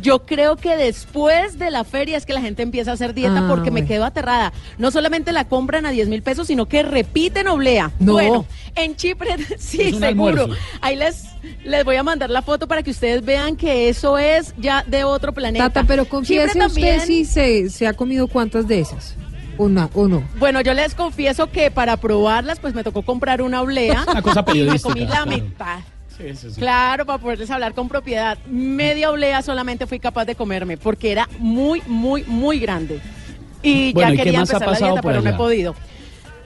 Yo 0.00 0.26
creo 0.26 0.56
que 0.56 0.76
después 0.76 1.58
de 1.58 1.70
la 1.70 1.84
feria 1.84 2.16
es 2.16 2.26
que 2.26 2.32
la 2.32 2.40
gente 2.40 2.62
empieza 2.62 2.90
a 2.90 2.94
hacer 2.94 3.14
dieta 3.14 3.38
Ah, 3.44 3.46
porque 3.48 3.70
me 3.70 3.84
quedo 3.86 4.04
aterrada. 4.04 4.52
No 4.78 4.90
solamente 4.90 5.32
la 5.32 5.44
compran 5.46 5.86
a 5.86 5.90
10 5.90 6.08
mil 6.08 6.22
pesos, 6.22 6.46
sino 6.46 6.66
que 6.66 6.82
repiten 6.82 7.48
oblea. 7.48 7.90
No. 7.98 8.12
Bueno, 8.12 8.46
en 8.74 8.96
Chipre, 8.96 9.36
sí, 9.58 9.92
seguro. 9.92 10.42
almuerzo. 10.42 10.48
Ahí 10.80 10.96
les, 10.96 11.24
les 11.64 11.84
voy 11.84 11.96
a 11.96 12.02
mandar 12.02 12.30
la 12.30 12.42
foto 12.42 12.66
para 12.68 12.82
que 12.82 12.90
ustedes 12.90 13.24
vean 13.24 13.56
que 13.56 13.88
eso 13.88 14.18
es 14.18 14.54
ya 14.58 14.84
de 14.86 15.04
otro 15.04 15.32
planeta. 15.32 15.68
Tata, 15.70 15.84
pero 15.86 16.04
confiese 16.06 16.58
también- 16.58 16.96
usted 16.96 17.06
si 17.06 17.24
se, 17.24 17.70
se 17.70 17.86
ha 17.86 17.92
comido 17.92 18.26
cuántas 18.28 18.66
de 18.68 18.80
esas. 18.80 19.14
¿O 19.58 19.68
no? 19.70 19.88
¿O 19.94 20.06
no? 20.06 20.22
Bueno, 20.38 20.60
yo 20.60 20.74
les 20.74 20.94
confieso 20.94 21.50
que 21.50 21.70
para 21.70 21.96
probarlas, 21.96 22.60
pues 22.60 22.74
me 22.74 22.84
tocó 22.84 23.00
comprar 23.02 23.40
una 23.40 23.62
oblea. 23.62 24.04
Una 24.10 24.20
cosa 24.20 24.40
y 24.40 24.42
me 24.42 24.52
periodística, 24.52 24.92
comí 24.92 25.06
la 25.06 25.22
claro. 25.22 25.30
mitad. 25.30 25.78
Sí, 26.16 26.34
sí, 26.34 26.50
sí. 26.50 26.60
Claro, 26.60 27.04
para 27.04 27.18
poderles 27.18 27.50
hablar 27.50 27.74
con 27.74 27.88
propiedad. 27.88 28.38
Media 28.46 29.10
oblea 29.10 29.42
solamente 29.42 29.86
fui 29.86 29.98
capaz 29.98 30.24
de 30.24 30.34
comerme 30.34 30.76
porque 30.76 31.12
era 31.12 31.28
muy, 31.38 31.82
muy, 31.86 32.24
muy 32.24 32.58
grande. 32.58 33.00
Y 33.62 33.92
Bueno, 33.92 34.08
ya 34.08 34.14
¿y 34.14 34.16
qué 34.16 34.24
quería 34.24 34.40
empezar 34.40 34.68
la 34.68 34.78
dieta, 34.78 35.02
pero 35.02 35.20
no 35.20 35.30
he 35.30 35.34
podido. 35.34 35.74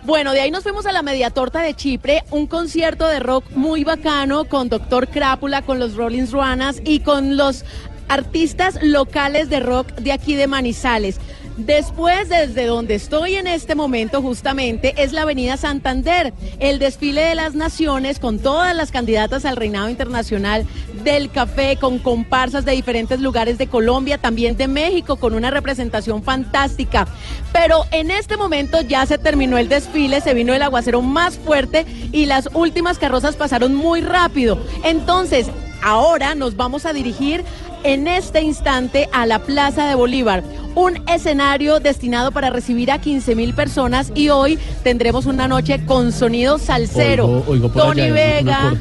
Bueno, 0.02 0.32
de 0.32 0.40
ahí 0.40 0.50
nos 0.50 0.62
fuimos 0.62 0.86
a 0.86 0.92
la 0.92 1.02
media 1.02 1.28
torta 1.28 1.60
de 1.60 1.74
Chipre, 1.74 2.24
un 2.30 2.46
concierto 2.46 3.06
de 3.06 3.20
rock 3.20 3.44
muy 3.54 3.84
bacano 3.84 4.46
con 4.46 4.70
Doctor 4.70 5.08
Crápula, 5.08 5.60
con 5.62 5.78
los 5.78 5.94
Rolling 5.94 6.26
Ruanas 6.30 6.80
y 6.84 7.00
con 7.00 7.36
los 7.36 7.64
artistas 8.08 8.78
locales 8.82 9.50
de 9.50 9.60
rock 9.60 9.92
de 9.96 10.12
aquí 10.12 10.34
de 10.34 10.46
Manizales. 10.46 11.20
Después, 11.66 12.30
desde 12.30 12.64
donde 12.64 12.94
estoy 12.94 13.34
en 13.34 13.46
este 13.46 13.74
momento, 13.74 14.22
justamente, 14.22 14.94
es 14.96 15.12
la 15.12 15.22
Avenida 15.22 15.58
Santander, 15.58 16.32
el 16.58 16.78
desfile 16.78 17.20
de 17.20 17.34
las 17.34 17.54
naciones 17.54 18.18
con 18.18 18.38
todas 18.38 18.74
las 18.74 18.90
candidatas 18.90 19.44
al 19.44 19.56
reinado 19.56 19.90
internacional 19.90 20.66
del 21.04 21.30
café, 21.30 21.76
con 21.76 21.98
comparsas 21.98 22.64
de 22.64 22.72
diferentes 22.72 23.20
lugares 23.20 23.58
de 23.58 23.66
Colombia, 23.66 24.16
también 24.16 24.56
de 24.56 24.68
México, 24.68 25.16
con 25.16 25.34
una 25.34 25.50
representación 25.50 26.22
fantástica. 26.22 27.06
Pero 27.52 27.84
en 27.90 28.10
este 28.10 28.38
momento 28.38 28.80
ya 28.80 29.04
se 29.04 29.18
terminó 29.18 29.58
el 29.58 29.68
desfile, 29.68 30.22
se 30.22 30.32
vino 30.32 30.54
el 30.54 30.62
aguacero 30.62 31.02
más 31.02 31.36
fuerte 31.36 31.84
y 32.10 32.24
las 32.24 32.48
últimas 32.54 32.98
carrozas 32.98 33.36
pasaron 33.36 33.74
muy 33.74 34.00
rápido. 34.00 34.58
Entonces, 34.82 35.48
ahora 35.82 36.34
nos 36.34 36.56
vamos 36.56 36.86
a 36.86 36.92
dirigir 36.92 37.44
en 37.82 38.06
este 38.08 38.42
instante 38.42 39.08
a 39.12 39.24
la 39.26 39.38
Plaza 39.38 39.86
de 39.86 39.94
Bolívar, 39.94 40.42
un 40.74 41.02
escenario 41.08 41.80
destinado 41.80 42.30
para 42.30 42.50
recibir 42.50 42.90
a 42.90 43.00
15 43.00 43.34
mil 43.34 43.54
personas 43.54 44.12
y 44.14 44.28
hoy 44.28 44.58
tendremos 44.82 45.26
una 45.26 45.48
noche 45.48 45.84
con 45.86 46.12
sonido 46.12 46.58
salsero. 46.58 47.26
Oigo- 47.26 47.44
oigo 47.48 47.68
por 47.72 47.82
Tony 47.82 48.02
allá 48.02 48.12
Vega. 48.12 48.72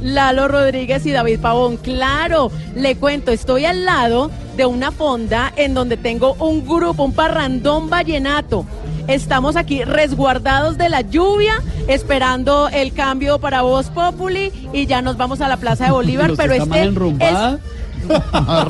Lalo 0.00 0.46
Rodríguez 0.46 1.04
y 1.06 1.10
David 1.10 1.40
Pavón. 1.40 1.76
Claro, 1.76 2.52
le 2.76 2.94
cuento, 2.96 3.32
estoy 3.32 3.64
al 3.64 3.84
lado 3.84 4.30
de 4.56 4.64
una 4.64 4.92
fonda 4.92 5.52
en 5.56 5.74
donde 5.74 5.96
tengo 5.96 6.34
un 6.34 6.64
grupo, 6.66 7.02
un 7.02 7.12
parrandón 7.12 7.90
vallenato. 7.90 8.64
Estamos 9.08 9.56
aquí 9.56 9.84
resguardados 9.84 10.76
de 10.78 10.88
la 10.90 11.00
lluvia, 11.00 11.62
esperando 11.88 12.68
el 12.68 12.92
cambio 12.92 13.38
para 13.38 13.62
Voz 13.62 13.86
Populi 13.88 14.52
y 14.72 14.86
ya 14.86 15.02
nos 15.02 15.16
vamos 15.16 15.40
a 15.40 15.48
la 15.48 15.56
Plaza 15.56 15.86
de 15.86 15.90
Bolívar. 15.90 16.30
Pero 16.36 16.52
este. 16.52 16.92
Ah. 17.22 17.56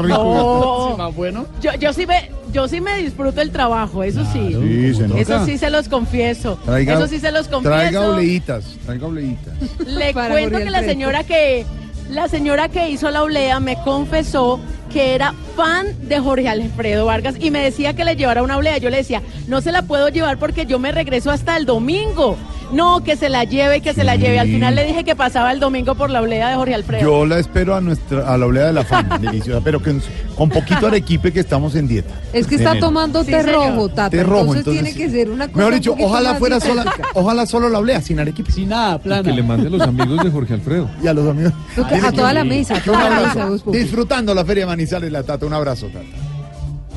No. 0.06 0.89
Sí, 0.93 0.98
más 0.98 1.15
bueno. 1.15 1.47
yo, 1.60 1.70
yo 1.78 1.93
sí 1.93 2.06
me, 2.06 2.31
yo 2.52 2.66
sí 2.69 2.81
me 2.81 2.97
disfruto 2.97 3.40
el 3.40 3.51
trabajo, 3.51 4.02
eso 4.02 4.24
sí. 4.32 4.55
Sí, 4.60 4.94
se 4.94 5.09
nota. 5.09 5.20
Eso 5.20 5.44
sí 5.44 5.59
se 5.59 5.70
los 5.70 5.89
confieso. 5.89 6.59
Traiga- 6.65 6.94
eso 6.94 7.06
sí 7.06 7.20
se 7.20 7.31
los 7.31 7.47
confieso. 7.48 7.77
Traiga 7.77 8.10
obleitas, 8.10 8.65
traiga 8.85 9.06
obleitas. 9.06 9.55
Le 9.86 10.12
Para 10.15 10.31
cuento 10.31 10.59
que 10.59 10.70
la 10.70 10.82
señora 10.82 11.24
que 11.24 11.66
la 12.09 12.29
señora 12.29 12.69
que 12.69 12.89
hizo 12.91 13.11
la 13.11 13.23
oblea 13.23 13.61
me 13.61 13.77
confesó 13.83 14.61
que 14.93 15.15
era 15.15 15.35
fan 15.55 15.87
de 16.09 16.19
Jorge 16.19 16.49
Alfredo 16.49 17.07
Vargas 17.07 17.37
y 17.39 17.51
me 17.51 17.63
decía 17.63 17.95
que 17.95 18.05
le 18.05 18.17
llevara 18.17 18.43
una 18.43 18.57
oblea. 18.57 18.79
Yo 18.79 18.91
le 18.91 18.99
decía, 18.99 19.23
no 19.47 19.61
se 19.61 19.73
la 19.73 19.83
puedo 19.83 20.09
llevar 20.09 20.39
porque 20.39 20.67
yo 20.67 20.79
me 20.79 20.93
regreso 20.93 21.31
hasta 21.31 21.57
el 21.57 21.67
domingo. 21.67 22.37
No, 22.73 23.03
que 23.03 23.16
se 23.16 23.28
la 23.28 23.45
lleve, 23.45 23.81
que 23.81 23.95
se 23.95 24.05
la 24.05 24.16
lleve. 24.16 24.39
Al 24.39 24.49
final 24.49 24.74
le 24.74 24.85
dije 24.85 25.05
que 25.05 25.16
pasaba 25.16 25.53
el 25.53 25.61
domingo 25.61 25.95
por 25.95 26.11
la 26.11 26.20
oblea 26.20 26.51
de 26.51 26.57
Jorge 26.57 26.74
Alfredo. 26.74 27.03
Yo 27.03 27.27
la 27.27 27.39
espero 27.39 27.74
a 27.74 27.81
nuestra 27.81 28.28
a 28.28 28.36
la 28.36 28.47
olea 28.47 28.66
de 28.66 28.73
la 28.73 28.85
fama, 28.85 29.19
deliciosa, 29.20 29.61
pero 29.65 29.82
que, 29.82 29.97
con 30.36 30.49
poquito 30.51 30.86
arequipe 30.86 31.32
que 31.32 31.40
estamos 31.40 31.74
en 31.74 31.89
dieta. 31.89 32.15
Es 32.32 32.47
que 32.47 32.57
está 32.57 32.78
tomando 32.78 33.24
té 33.24 33.43
rojo, 33.43 33.89
Tata. 33.89 34.11
Té 34.11 34.23
rojo, 34.23 34.55
entonces, 34.55 34.66
entonces 34.66 34.95
tiene 34.95 35.11
que 35.11 35.11
ser 35.11 35.31
una 35.31 35.47
cosa 35.47 35.59
Mejor 35.59 35.74
dicho, 35.74 35.97
ojalá 35.99 36.31
más 36.31 36.39
fuera 36.39 36.61
sola, 36.61 36.85
ojalá 37.15 37.47
solo 37.47 37.69
la 37.69 37.78
olea, 37.78 38.01
sin 38.01 38.20
arequipe. 38.20 38.53
Sin 38.53 38.69
nada, 38.69 38.99
plana. 38.99 39.23
Que 39.23 39.32
le 39.32 39.43
mande 39.43 39.69
a 39.69 39.70
los 39.70 39.82
amigos 39.82 40.23
de 40.24 40.31
Jorge 40.31 40.55
Alfredo. 40.55 40.90
Y 41.03 41.07
a 41.07 41.15
los 41.15 41.28
amigos. 41.28 41.53
A 41.77 42.12
toda 42.12 42.32
la 42.32 42.45
mesa, 42.45 42.77
a 42.77 42.81
toda 42.81 43.09
la 43.09 43.20
mesa. 43.35 43.70
Disfrutando 43.70 44.35
la 44.35 44.45
Feria 44.45 44.65
de 44.65 44.69
Manizales, 44.69 45.11
la 45.11 45.23
Tata. 45.23 45.47
Un 45.47 45.55
abrazo, 45.55 45.86
Tata. 45.86 46.05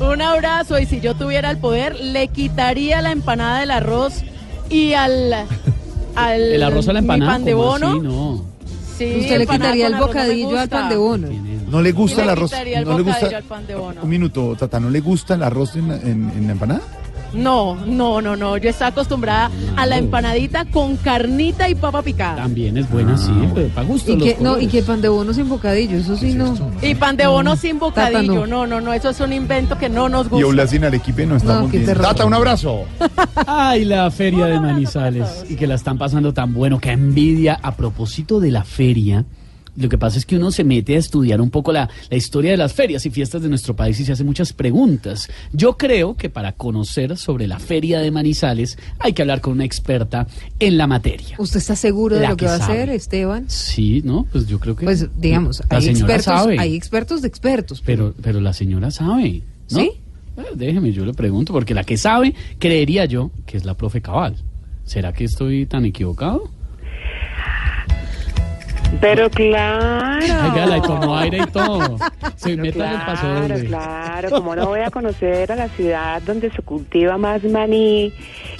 Un 0.01 0.21
abrazo 0.21 0.79
y 0.79 0.87
si 0.87 0.99
yo 0.99 1.13
tuviera 1.13 1.51
el 1.51 1.57
poder 1.57 1.95
le 1.99 2.27
quitaría 2.29 3.01
la 3.03 3.11
empanada 3.11 3.59
del 3.59 3.69
arroz 3.69 4.23
y 4.71 4.93
al 4.93 5.33
al 6.15 6.41
El 6.41 6.63
arroz 6.63 6.87
a 6.87 6.93
la 6.93 6.99
empanada. 6.99 7.31
pan 7.33 7.45
de 7.45 7.51
¿cómo 7.53 7.63
bono. 7.65 7.89
así? 7.91 7.99
No. 7.99 8.45
Sí, 8.97 9.15
Usted 9.21 9.37
le 9.39 9.47
quitaría 9.47 9.87
el 9.87 9.95
bocadillo 9.95 10.59
al 10.59 10.69
pan 10.69 10.89
de 10.89 10.95
bono. 10.97 11.27
¿No 11.69 11.81
le 11.81 11.91
gusta 11.91 12.17
le 12.17 12.23
el 12.23 12.29
arroz? 12.29 12.51
¿No 12.85 12.97
le 12.97 13.03
gusta? 13.03 13.37
al 13.37 13.43
pan 13.43 13.65
de 13.67 13.75
bono. 13.75 14.01
Un 14.03 14.09
minuto, 14.09 14.55
Tata, 14.59 14.79
¿no 14.79 14.89
le 14.89 14.99
gusta 14.99 15.33
el 15.35 15.43
arroz 15.43 15.75
en 15.75 15.87
la, 15.87 15.95
en- 15.95 16.31
en 16.35 16.45
la 16.47 16.51
empanada? 16.53 16.81
No, 17.33 17.75
no, 17.85 18.21
no, 18.21 18.35
no. 18.35 18.57
Yo 18.57 18.69
estaba 18.69 18.89
acostumbrada 18.89 19.49
a 19.77 19.85
la 19.85 19.97
empanadita 19.97 20.65
con 20.65 20.97
carnita 20.97 21.69
y 21.69 21.75
papa 21.75 22.01
picada. 22.01 22.35
También 22.37 22.77
es 22.77 22.89
buena, 22.89 23.17
sí, 23.17 23.31
pero 23.53 23.67
para 23.69 23.87
gusto. 23.87 24.11
Y 24.11 24.17
que, 24.17 24.37
no, 24.39 24.59
y 24.59 24.67
que 24.67 24.81
pan 24.83 25.01
de 25.01 25.09
bono 25.09 25.33
sin 25.33 25.47
bocadillo, 25.47 25.97
eso 25.97 26.15
sí 26.17 26.33
no. 26.33 26.55
Y 26.81 26.95
pan 26.95 27.15
de 27.17 27.27
bono 27.27 27.55
sin 27.55 27.79
Tata, 27.79 27.85
bocadillo. 27.85 28.45
no. 28.47 28.61
No, 28.61 28.67
no, 28.67 28.81
no. 28.81 28.93
Eso 28.93 29.09
es 29.09 29.19
un 29.21 29.33
invento 29.33 29.77
que 29.77 29.89
no 29.89 30.09
nos 30.09 30.27
Y 30.27 30.29
gusta. 30.29 30.47
Oblea 30.47 30.67
sin 30.67 30.83
arequipe 30.83 31.25
no 31.25 31.37
estamos 31.37 31.71
bien. 31.71 31.85
Tata, 31.85 32.25
un 32.25 32.33
abrazo. 32.33 32.85
Ay, 33.47 33.85
la 33.85 34.11
feria 34.11 34.45
de 34.45 34.59
Manizales. 34.59 35.45
Y 35.49 35.55
que 35.55 35.67
la 35.67 35.75
están 35.75 35.97
pasando 35.97 36.33
tan 36.33 36.53
bueno. 36.53 36.79
Qué 36.79 36.91
envidia. 36.91 37.59
A 37.61 37.75
propósito 37.75 38.39
de 38.39 38.51
la 38.51 38.63
feria, 38.63 39.23
Lo 39.77 39.87
que 39.87 39.97
pasa 39.97 40.17
es 40.17 40.25
que 40.25 40.35
uno 40.35 40.51
se 40.51 40.63
mete 40.63 40.95
a 40.95 40.99
estudiar 40.99 41.39
un 41.39 41.49
poco 41.49 41.71
la, 41.71 41.89
la 42.09 42.17
historia 42.17 42.51
de 42.51 42.57
las 42.57 42.73
ferias 42.73 43.05
y 43.05 43.09
fiestas 43.09 43.41
de 43.41 43.49
nuestro 43.49 43.75
país 43.75 43.99
y 43.99 44.05
se 44.05 44.11
hace 44.11 44.23
muchas 44.23 44.51
preguntas. 44.53 45.29
Yo 45.53 45.77
creo 45.77 46.15
que 46.15 46.29
para 46.29 46.51
conocer 46.51 47.17
sobre 47.17 47.47
la 47.47 47.59
feria 47.59 47.99
de 47.99 48.11
Manizales 48.11 48.77
hay 48.99 49.13
que 49.13 49.21
hablar 49.21 49.39
con 49.39 49.53
una 49.53 49.65
experta 49.65 50.27
en 50.59 50.77
la 50.77 50.87
materia. 50.87 51.35
¿Usted 51.37 51.59
está 51.59 51.75
seguro 51.75 52.17
de 52.17 52.27
lo 52.27 52.35
que 52.35 52.41
que 52.41 52.45
va 52.47 52.53
a 52.53 52.55
hacer, 52.55 52.87
sabe. 52.87 52.95
Esteban? 52.95 53.45
Sí, 53.49 54.01
¿no? 54.03 54.27
Pues 54.31 54.47
yo 54.47 54.59
creo 54.59 54.75
que... 54.75 54.85
Pues 54.85 55.07
digamos, 55.17 55.61
la 55.69 55.77
hay 55.77 55.89
expertos, 55.89 56.25
sabe. 56.25 56.59
hay 56.59 56.75
expertos 56.75 57.21
de 57.21 57.27
expertos. 57.27 57.81
Pero, 57.85 58.13
pero 58.21 58.41
la 58.41 58.53
señora 58.53 58.91
sabe, 58.91 59.43
¿no? 59.69 59.79
¿Sí? 59.79 59.91
Eh, 60.37 60.43
déjeme, 60.55 60.91
yo 60.91 61.05
le 61.05 61.13
pregunto, 61.13 61.53
porque 61.53 61.73
la 61.73 61.83
que 61.83 61.97
sabe, 61.97 62.33
creería 62.59 63.05
yo, 63.05 63.31
que 63.45 63.57
es 63.57 63.65
la 63.65 63.75
profe 63.75 64.01
Cabal. 64.01 64.35
¿Será 64.85 65.13
que 65.13 65.25
estoy 65.25 65.65
tan 65.65 65.85
equivocado? 65.85 66.49
Pero 68.99 69.29
claro. 69.29 70.51
Oiga, 70.51 70.65
la 70.65 70.81
tomó 70.81 71.17
aire 71.17 71.39
y 71.39 71.51
todo. 71.51 71.97
Se 72.35 72.57
Pero 72.57 72.67
el 72.67 72.73
paso 72.73 73.21
claro, 73.21 73.47
doble. 73.47 73.65
claro, 73.65 74.29
como 74.29 74.55
no 74.55 74.67
voy 74.67 74.81
a 74.81 74.91
conocer 74.91 75.51
a 75.51 75.55
la 75.55 75.67
ciudad 75.69 76.21
donde 76.23 76.51
se 76.51 76.61
cultiva 76.61 77.17
más 77.17 77.43
maní 77.43 78.11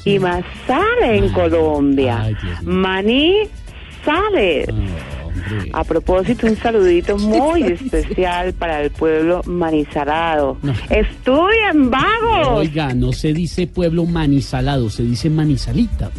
y 0.06 0.20
más 0.20 0.44
sale 0.66 1.18
en 1.18 1.30
Colombia. 1.30 2.30
Maní 2.64 3.40
sale. 4.06 4.66
A 5.74 5.84
propósito, 5.84 6.48
un 6.48 6.56
saludito 6.56 7.18
muy 7.18 7.64
especial 7.64 8.54
para 8.54 8.82
el 8.82 8.92
pueblo 8.92 9.42
manizalado. 9.46 10.58
¡Estudien, 10.90 11.90
vagos! 11.90 12.48
Oiga, 12.60 12.94
no 12.94 13.12
se 13.12 13.34
dice 13.34 13.68
pueblo 13.68 14.06
manizalado, 14.06 14.90
se 14.90 15.04
dice 15.04 15.30
manizalita. 15.30 16.12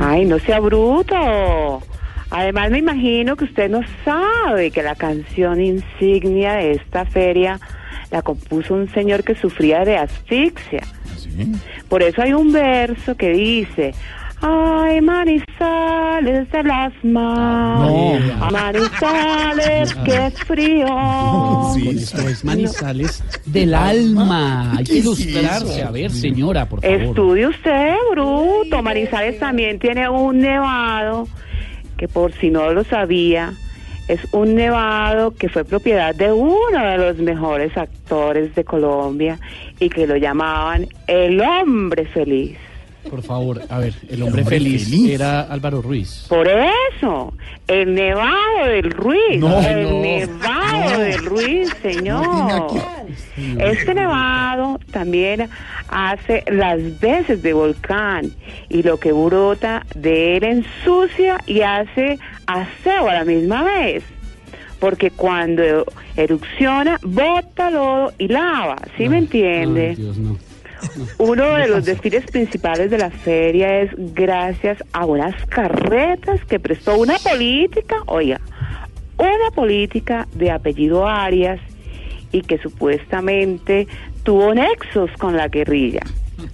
Ay, 0.00 0.24
no 0.24 0.38
sea 0.38 0.60
bruto. 0.60 1.82
Además, 2.30 2.70
me 2.70 2.78
imagino 2.78 3.36
que 3.36 3.44
usted 3.44 3.68
no 3.70 3.80
sabe 4.04 4.70
que 4.70 4.82
la 4.82 4.94
canción 4.94 5.60
insignia 5.60 6.54
de 6.54 6.72
esta 6.72 7.04
feria 7.04 7.58
la 8.10 8.22
compuso 8.22 8.74
un 8.74 8.88
señor 8.92 9.24
que 9.24 9.34
sufría 9.34 9.84
de 9.84 9.96
asfixia. 9.96 10.82
Por 11.88 12.02
eso 12.02 12.22
hay 12.22 12.32
un 12.32 12.52
verso 12.52 13.16
que 13.16 13.30
dice, 13.30 13.92
ay, 14.40 15.00
manizales 15.00 16.50
del 16.52 16.70
asma, 16.70 17.78
No. 17.78 18.50
manizales, 18.50 19.94
qué 20.04 20.30
frío. 20.46 20.86
Con 20.86 21.80
esto 21.88 22.28
es 22.28 22.44
manizales 22.44 23.22
del 23.46 23.74
alma. 23.74 24.72
Hay 24.76 24.84
que 24.84 24.94
ilustrarse. 24.98 25.82
A 25.82 25.90
ver, 25.90 26.10
señora, 26.10 26.66
por 26.68 26.80
favor. 26.80 26.96
Estudie 27.00 27.46
usted, 27.46 27.94
bruto. 28.12 28.82
Manizales 28.82 29.38
también 29.38 29.78
tiene 29.78 30.08
un 30.08 30.38
nevado 30.38 31.26
que 32.00 32.08
por 32.08 32.32
si 32.32 32.48
no 32.48 32.72
lo 32.72 32.82
sabía, 32.82 33.52
es 34.08 34.20
un 34.32 34.54
nevado 34.54 35.32
que 35.32 35.50
fue 35.50 35.64
propiedad 35.64 36.14
de 36.14 36.32
uno 36.32 36.82
de 36.82 36.96
los 36.96 37.18
mejores 37.18 37.76
actores 37.76 38.54
de 38.54 38.64
Colombia 38.64 39.38
y 39.78 39.90
que 39.90 40.06
lo 40.06 40.16
llamaban 40.16 40.88
el 41.06 41.42
hombre 41.42 42.06
feliz. 42.06 42.56
Por 43.10 43.22
favor, 43.22 43.60
a 43.68 43.78
ver, 43.78 43.92
el 44.08 44.22
hombre, 44.22 44.42
hombre 44.42 44.56
feliz, 44.58 44.84
feliz. 44.84 45.10
era 45.10 45.40
Álvaro 45.42 45.82
Ruiz. 45.82 46.26
Por 46.28 46.46
eso, 46.48 47.34
el 47.66 47.94
nevado 47.94 48.66
del 48.68 48.90
Ruiz, 48.92 49.38
No, 49.40 49.60
el 49.60 49.82
no, 49.82 50.00
nevado 50.00 50.90
no. 50.92 50.98
del 51.00 51.24
Ruiz, 51.26 51.70
señor. 51.82 52.68
Este 53.58 53.94
nevado 53.94 54.78
también 54.92 55.48
hace 55.88 56.44
las 56.46 57.00
veces 57.00 57.42
de 57.42 57.52
volcán 57.52 58.30
y 58.68 58.82
lo 58.84 58.98
que 59.00 59.10
brota 59.12 59.84
de 59.96 60.36
él 60.36 60.44
ensucia 60.44 61.38
y 61.46 61.62
hace 61.62 62.18
aseo 62.46 63.08
a 63.08 63.14
la 63.14 63.24
misma 63.24 63.64
vez. 63.64 64.04
Porque 64.78 65.10
cuando 65.10 65.84
erupciona, 66.16 66.98
bota 67.02 67.70
lodo 67.70 68.12
y 68.18 68.28
lava, 68.28 68.76
¿sí 68.96 69.08
me 69.08 69.18
entiende? 69.18 69.88
Ay, 69.90 69.96
Dios, 69.96 70.16
no. 70.16 70.38
Uno 71.18 71.54
de 71.54 71.68
los 71.68 71.84
desfiles 71.84 72.24
principales 72.30 72.90
de 72.90 72.98
la 72.98 73.10
feria 73.10 73.80
es 73.80 73.90
gracias 73.96 74.82
a 74.92 75.04
unas 75.06 75.34
carretas 75.46 76.44
que 76.46 76.58
prestó 76.58 76.98
una 76.98 77.18
política, 77.18 77.96
oiga, 78.06 78.40
una 79.18 79.50
política 79.54 80.26
de 80.34 80.50
apellido 80.50 81.06
Arias 81.06 81.60
y 82.32 82.42
que 82.42 82.58
supuestamente 82.58 83.86
tuvo 84.22 84.54
nexos 84.54 85.10
con 85.18 85.36
la 85.36 85.48
guerrilla. 85.48 86.02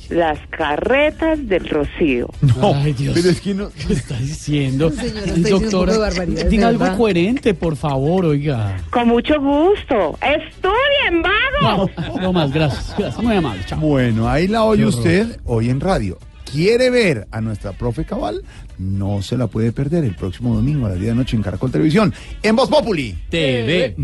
Las 0.09 0.39
carretas 0.51 1.47
del 1.49 1.69
Rocío. 1.69 2.29
Ay, 2.63 2.93
Dios. 2.93 3.15
pero 3.15 3.31
es 3.31 3.41
que 3.41 3.55
no- 3.55 3.71
¿Qué 3.87 3.93
está 3.95 4.17
diciendo? 4.19 4.91
Señora, 4.91 5.33
Doctora, 5.49 6.11
diga 6.49 6.69
algo 6.69 6.81
verdad. 6.85 6.97
coherente, 6.97 7.55
por 7.55 7.77
favor, 7.77 8.25
oiga. 8.27 8.77
Con 8.91 9.09
mucho 9.09 9.35
gusto. 9.41 10.19
¡Estudien, 10.23 11.23
vagos! 11.23 11.91
No, 11.97 12.21
no 12.21 12.33
más, 12.33 12.53
gracias. 12.53 12.95
gracias. 12.99 13.23
Muy 13.25 13.37
amable, 13.37 13.63
chao. 13.67 13.81
Bueno, 13.81 14.29
ahí 14.29 14.47
la 14.49 14.65
oye 14.65 14.87
usted 14.87 15.39
hoy 15.45 15.71
en 15.71 15.81
radio. 15.81 16.19
¿Quiere 16.51 16.91
ver 16.91 17.27
a 17.33 17.41
nuestra 17.41 17.73
profe 17.73 18.05
Cabal? 18.05 18.43
No 18.79 19.21
se 19.21 19.37
la 19.37 19.49
puede 19.49 19.73
perder 19.73 20.05
el 20.05 20.15
próximo 20.15 20.55
domingo 20.55 20.87
a 20.87 20.91
las 20.91 20.99
10 20.99 21.09
de 21.09 21.15
la 21.15 21.21
noche 21.23 21.37
en 21.37 21.43
Caracol 21.43 21.71
Televisión, 21.73 22.15
en 22.43 22.55
Voz 22.57 22.69
Populi. 22.71 23.17
TV. 23.29 23.95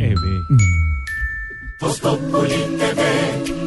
Voz 1.82 1.98
Populi 1.98 2.78
TV, 2.78 3.02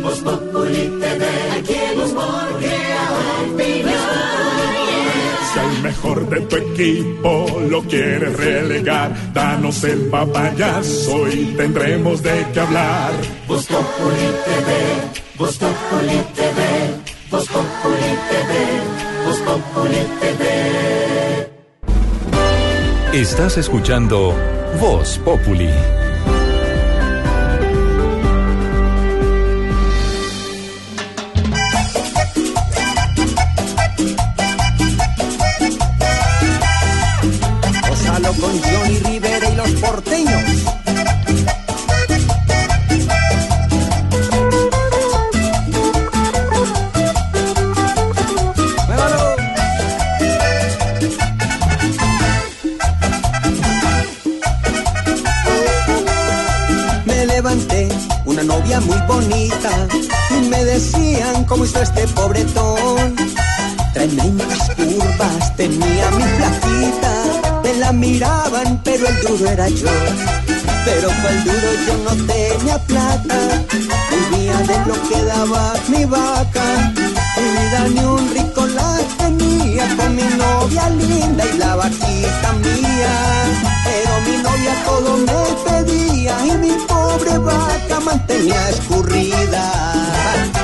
Voz 0.01 0.19
Populi 0.19 0.83
TV, 1.01 1.25
aquí 1.57 1.73
el 1.73 1.99
humor 1.99 2.47
crea 2.59 3.09
opinión. 3.43 3.91
Si 5.51 5.59
al 5.59 5.83
mejor 5.83 6.29
de 6.29 6.39
tu 6.41 6.55
equipo 6.55 7.45
lo 7.69 7.83
quieres 7.83 8.37
relegar, 8.37 9.11
danos 9.33 9.83
el 9.83 10.07
papayazo 10.07 11.27
y 11.27 11.53
tendremos 11.57 12.23
de 12.23 12.47
qué 12.53 12.59
hablar. 12.61 13.11
Voz 13.49 13.65
Populi 13.65 14.27
TV, 14.45 14.69
Voz 15.37 15.57
Populi 15.57 16.17
TV, 16.35 16.61
Voz 17.29 17.47
Populi 17.49 18.11
TV, 18.29 18.51
Voz 19.25 19.39
Populi 19.39 20.01
TV. 20.21 20.45
Estás 23.11 23.57
escuchando 23.57 24.33
Voz 24.79 25.17
Populi. 25.19 25.69
Con 38.45 38.61
Johnny 38.61 38.99
Rivera 38.99 39.49
y 39.49 39.55
los 39.55 39.71
porteños. 39.81 40.43
Me 57.05 57.25
levanté, 57.25 57.89
una 58.25 58.43
novia 58.43 58.79
muy 58.81 58.97
bonita, 59.07 59.71
y 60.29 60.47
me 60.49 60.63
decían 60.65 61.45
cómo 61.45 61.65
está 61.65 61.81
este 61.81 62.07
pobretón. 62.09 63.15
Tremendas 63.93 64.69
curvas 64.75 65.55
tenía 65.55 66.11
mi 66.11 66.23
flaquita, 66.37 67.04
me 67.65 67.73
la 67.79 67.91
miraban, 67.91 68.79
pero 68.83 69.07
el 69.07 69.21
duro 69.21 69.49
era 69.49 69.67
yo. 69.67 69.95
Pero 70.85 71.07
cual 71.21 71.37
duro 71.45 71.69
yo 71.87 71.95
no 72.05 72.13
tenía 72.31 72.77
plata, 72.91 73.37
vivía 74.11 74.57
de 74.69 74.77
lo 74.89 74.95
que 75.07 75.19
daba 75.23 75.73
mi 75.87 76.05
vaca. 76.05 76.65
Mi 77.37 77.47
vida 77.57 77.81
ni 77.95 78.03
un 78.17 78.29
rico 78.35 78.67
la 78.67 78.91
tenía 79.17 79.85
con 79.97 80.15
mi 80.15 80.27
novia 80.43 80.89
linda 80.89 81.43
y 81.51 81.57
la 81.57 81.75
vaquita 81.75 82.49
mía. 82.65 83.15
Pero 83.87 84.11
mi 84.27 84.35
novia 84.47 84.73
todo 84.85 85.11
me 85.29 85.43
pedía 85.65 86.33
y 86.45 86.57
mi 86.63 86.73
pobre 86.87 87.37
vaca 87.39 87.99
mantenía 87.99 88.69
escurrida. 88.69 90.54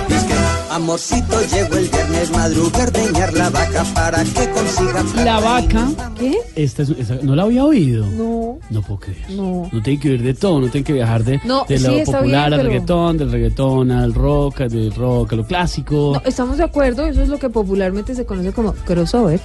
Amorcito, 0.72 1.38
llegó 1.54 1.76
el 1.76 1.90
viernes 1.90 2.32
madrugar 2.32 2.88
ordeñar 2.88 3.34
la 3.34 3.50
vaca 3.50 3.84
para 3.94 4.24
que 4.24 4.50
consiga. 4.52 5.04
La 5.26 5.40
vaca. 5.42 5.90
¿Qué? 6.18 6.38
Esta, 6.56 6.84
es- 6.84 6.90
esta- 6.92 7.16
no 7.22 7.36
la 7.36 7.44
había 7.44 7.66
oído. 7.66 8.06
No. 8.06 8.58
No 8.70 8.82
puedo 8.82 9.02
creer. 9.02 9.30
No. 9.32 9.70
No 9.72 9.82
tiene 9.82 10.00
que 10.00 10.12
oír 10.12 10.24
de 10.24 10.34
todo, 10.34 10.62
no 10.62 10.70
tiene 10.70 10.86
que 10.86 10.94
viajar 10.94 11.26
de, 11.26 11.42
No, 11.44 11.66
de 11.68 11.78
lo 11.80 11.90
sí, 11.90 11.96
está 12.00 12.20
popular 12.20 12.24
bien, 12.24 12.36
al 12.54 12.60
pero- 12.60 12.64
reggaetón, 12.70 13.18
del 13.18 13.32
reggaetón 13.32 13.92
al 13.92 14.14
rock, 14.14 14.60
del 14.60 14.94
rock 14.94 15.34
a 15.34 15.36
lo 15.36 15.46
clásico. 15.46 16.14
No, 16.16 16.22
estamos 16.30 16.58
de 16.58 16.64
acuerdo, 16.64 17.06
eso 17.06 17.22
es 17.22 17.28
lo 17.28 17.38
que 17.38 17.50
popularmente 17.50 18.16
se 18.16 18.26
conoce 18.26 18.54
como 18.54 18.72
crossover. 18.74 19.42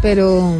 Pero, 0.00 0.52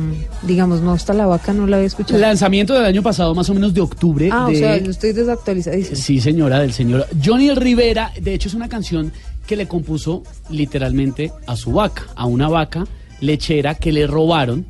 digamos, 0.42 0.80
no, 0.80 0.92
hasta 0.92 1.12
la 1.12 1.26
vaca 1.26 1.52
no 1.52 1.66
la 1.66 1.76
había 1.76 1.86
escuchado. 1.86 2.18
Lanzamiento 2.18 2.72
del 2.72 2.84
año 2.86 3.02
pasado, 3.02 3.34
más 3.34 3.48
o 3.50 3.54
menos 3.54 3.74
de 3.74 3.80
octubre. 3.82 4.30
ah, 4.32 4.46
de- 4.48 4.54
o 4.56 4.58
sea, 4.58 4.76
yo 4.78 4.90
estoy 4.90 5.12
desactualizadísimo. 5.12 5.96
Sí, 5.96 6.20
señora, 6.20 6.60
del 6.60 6.72
señor 6.72 7.06
Johnny 7.22 7.52
Rivera. 7.54 8.10
De 8.20 8.32
hecho, 8.32 8.48
es 8.48 8.54
una 8.54 8.68
canción 8.70 9.12
que 9.46 9.56
le 9.56 9.66
compuso 9.66 10.22
literalmente 10.50 11.32
a 11.46 11.56
su 11.56 11.72
vaca, 11.72 12.04
a 12.14 12.26
una 12.26 12.48
vaca 12.48 12.84
lechera 13.20 13.74
que 13.74 13.92
le 13.92 14.06
robaron 14.06 14.66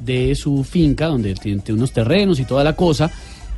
de 0.00 0.34
su 0.34 0.64
finca, 0.64 1.06
donde 1.06 1.34
tiene, 1.34 1.62
unos 1.70 1.92
terrenos 1.92 2.40
y 2.40 2.44
toda 2.44 2.64
la 2.64 2.74
cosa. 2.74 3.10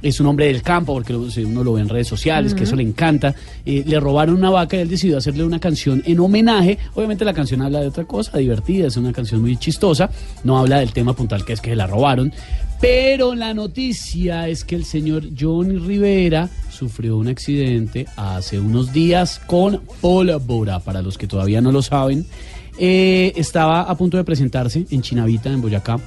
es 0.03 0.19
un 0.19 0.27
hombre 0.29 0.47
del 0.47 0.63
campo, 0.63 0.95
porque 0.95 1.15
uno 1.15 1.63
lo 1.63 1.75
ve 1.75 1.83
en 1.83 1.89
redes 1.89 2.09
sociales, 2.09 2.55
que 2.55 2.65
eso 2.65 2.75
le 2.75 2.83
encanta. 2.83 3.35
Eh, 3.67 3.85
le 3.87 4.01
robaron 4.01 4.35
una 4.35 4.49
vaca 4.49 4.77
y 4.77 4.81
él 4.81 4.89
decidió 4.89 5.19
hacerle 5.19 5.45
una 5.45 5.61
canción 5.61 6.03
en 6.07 6.19
homenaje. 6.21 6.79
Obviamente 6.95 7.25
la 7.25 7.35
canción 7.35 7.61
habla 7.61 7.81
de 7.81 7.89
otra 7.89 8.05
cosa, 8.05 8.39
divertida, 8.39 8.87
es 8.87 8.97
una 8.97 9.13
canción 9.13 9.43
muy 9.43 9.59
chistosa. 9.59 10.11
No 10.43 10.59
habla 10.59 10.79
del 10.79 10.93
tema 10.93 11.13
puntual 11.13 11.45
que 11.45 11.53
es 11.53 11.61
que 11.61 11.77
la 11.77 11.87
robaron. 11.87 12.33
Pero 12.81 13.35
la 13.35 13.53
noticia 13.53 14.49
es 14.49 14.65
que 14.65 14.75
el 14.75 14.87
señor 14.87 15.25
Johnny 15.39 15.77
Rivera 15.77 16.49
sufrió 16.71 17.19
un 17.19 17.29
accidente 17.29 18.07
hace 18.17 18.59
unos 18.59 18.93
días 18.93 19.39
con 19.47 19.83
pólvora, 20.01 20.81
para 20.81 21.03
los 21.03 21.19
que 21.19 21.27
todavía 21.27 21.61
no 21.61 21.73
lo 21.73 21.83
saben. 21.83 22.25
Eh, 22.79 23.35
estaba 23.37 23.83
a 23.83 23.95
punto 23.97 24.17
de 24.17 24.25
presentarse 24.25 24.87
en 24.91 25.03
Chinavita, 25.03 25.51
en 25.51 25.61
Boyacá, 25.61 25.99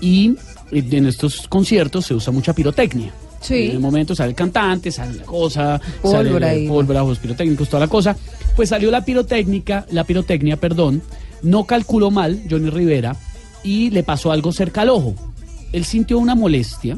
y 0.00 0.36
en 0.70 1.06
estos 1.06 1.48
conciertos 1.48 2.06
se 2.06 2.14
usa 2.14 2.32
mucha 2.32 2.52
pirotecnia. 2.52 3.12
Sí. 3.40 3.66
En 3.66 3.70
el 3.72 3.80
momento 3.80 4.14
sale 4.14 4.30
el 4.30 4.36
cantante, 4.36 4.92
sale 4.92 5.14
la 5.14 5.24
cosa, 5.24 5.80
Pólvora 6.00 6.48
sale 6.48 6.68
pólvora, 6.68 7.00
juegos 7.00 7.18
pirotécnicos, 7.18 7.68
toda 7.68 7.80
la 7.80 7.88
cosa. 7.88 8.16
Pues 8.54 8.68
salió 8.68 8.92
la 8.92 9.04
pirotécnica, 9.04 9.84
la 9.90 10.04
pirotecnia, 10.04 10.56
perdón, 10.56 11.02
no 11.42 11.64
calculó 11.64 12.12
mal 12.12 12.42
Johnny 12.48 12.70
Rivera 12.70 13.16
y 13.64 13.90
le 13.90 14.04
pasó 14.04 14.30
algo 14.30 14.52
cerca 14.52 14.82
al 14.82 14.90
ojo. 14.90 15.14
Él 15.72 15.84
sintió 15.84 16.18
una 16.18 16.34
molestia, 16.34 16.96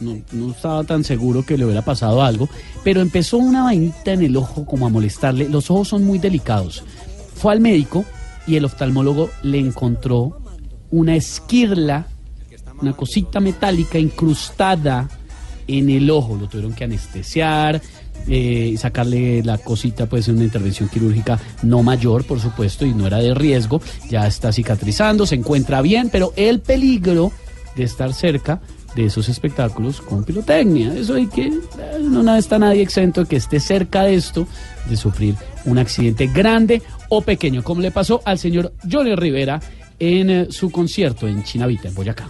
no, 0.00 0.50
estaba 0.50 0.84
tan 0.84 1.02
seguro 1.02 1.44
que 1.44 1.58
le 1.58 1.64
hubiera 1.64 1.82
pasado 1.82 2.22
algo, 2.22 2.48
pero 2.84 3.00
empezó 3.00 3.38
una 3.38 3.64
vainita 3.64 4.12
en 4.12 4.22
el 4.22 4.36
ojo 4.36 4.64
como 4.64 4.86
a 4.86 4.90
molestarle. 4.90 5.48
Los 5.48 5.70
ojos 5.70 5.88
son 5.88 6.04
muy 6.04 6.18
delicados. 6.18 6.84
Fue 7.34 7.52
al 7.52 7.60
médico 7.60 8.04
y 8.46 8.56
el 8.56 8.64
oftalmólogo 8.64 9.30
le 9.42 9.58
encontró 9.58 10.40
una 10.90 11.16
esquirla, 11.16 12.06
una 12.80 12.92
cosita 12.92 13.40
metálica 13.40 13.98
incrustada 13.98 15.08
en 15.66 15.90
el 15.90 16.10
ojo. 16.10 16.36
Lo 16.36 16.48
tuvieron 16.48 16.74
que 16.74 16.84
anestesiar, 16.84 17.82
eh, 18.28 18.74
sacarle 18.78 19.42
la 19.42 19.58
cosita, 19.58 20.06
pues 20.06 20.28
una 20.28 20.44
intervención 20.44 20.88
quirúrgica 20.88 21.40
no 21.62 21.82
mayor, 21.82 22.24
por 22.24 22.40
supuesto, 22.40 22.86
y 22.86 22.94
no 22.94 23.06
era 23.06 23.18
de 23.18 23.34
riesgo. 23.34 23.80
Ya 24.08 24.26
está 24.26 24.52
cicatrizando, 24.52 25.26
se 25.26 25.34
encuentra 25.34 25.82
bien, 25.82 26.08
pero 26.10 26.32
el 26.36 26.60
peligro 26.60 27.32
de 27.78 27.84
estar 27.84 28.12
cerca 28.12 28.60
de 28.94 29.06
esos 29.06 29.28
espectáculos 29.28 30.00
con 30.00 30.24
pirotecnia. 30.24 30.92
Eso 30.92 31.14
hay 31.14 31.28
que, 31.28 31.46
eh, 31.46 31.52
no 32.00 32.34
está 32.36 32.58
nadie 32.58 32.82
exento 32.82 33.22
de 33.22 33.28
que 33.28 33.36
esté 33.36 33.60
cerca 33.60 34.02
de 34.02 34.14
esto, 34.14 34.46
de 34.88 34.96
sufrir 34.96 35.36
un 35.64 35.78
accidente 35.78 36.26
grande 36.26 36.82
o 37.08 37.22
pequeño, 37.22 37.62
como 37.62 37.80
le 37.80 37.90
pasó 37.90 38.20
al 38.24 38.38
señor 38.38 38.72
Johnny 38.90 39.14
Rivera 39.14 39.60
en 39.98 40.30
eh, 40.30 40.46
su 40.50 40.70
concierto 40.70 41.26
en 41.28 41.44
Chinavita, 41.44 41.88
en 41.88 41.94
Boyacá. 41.94 42.28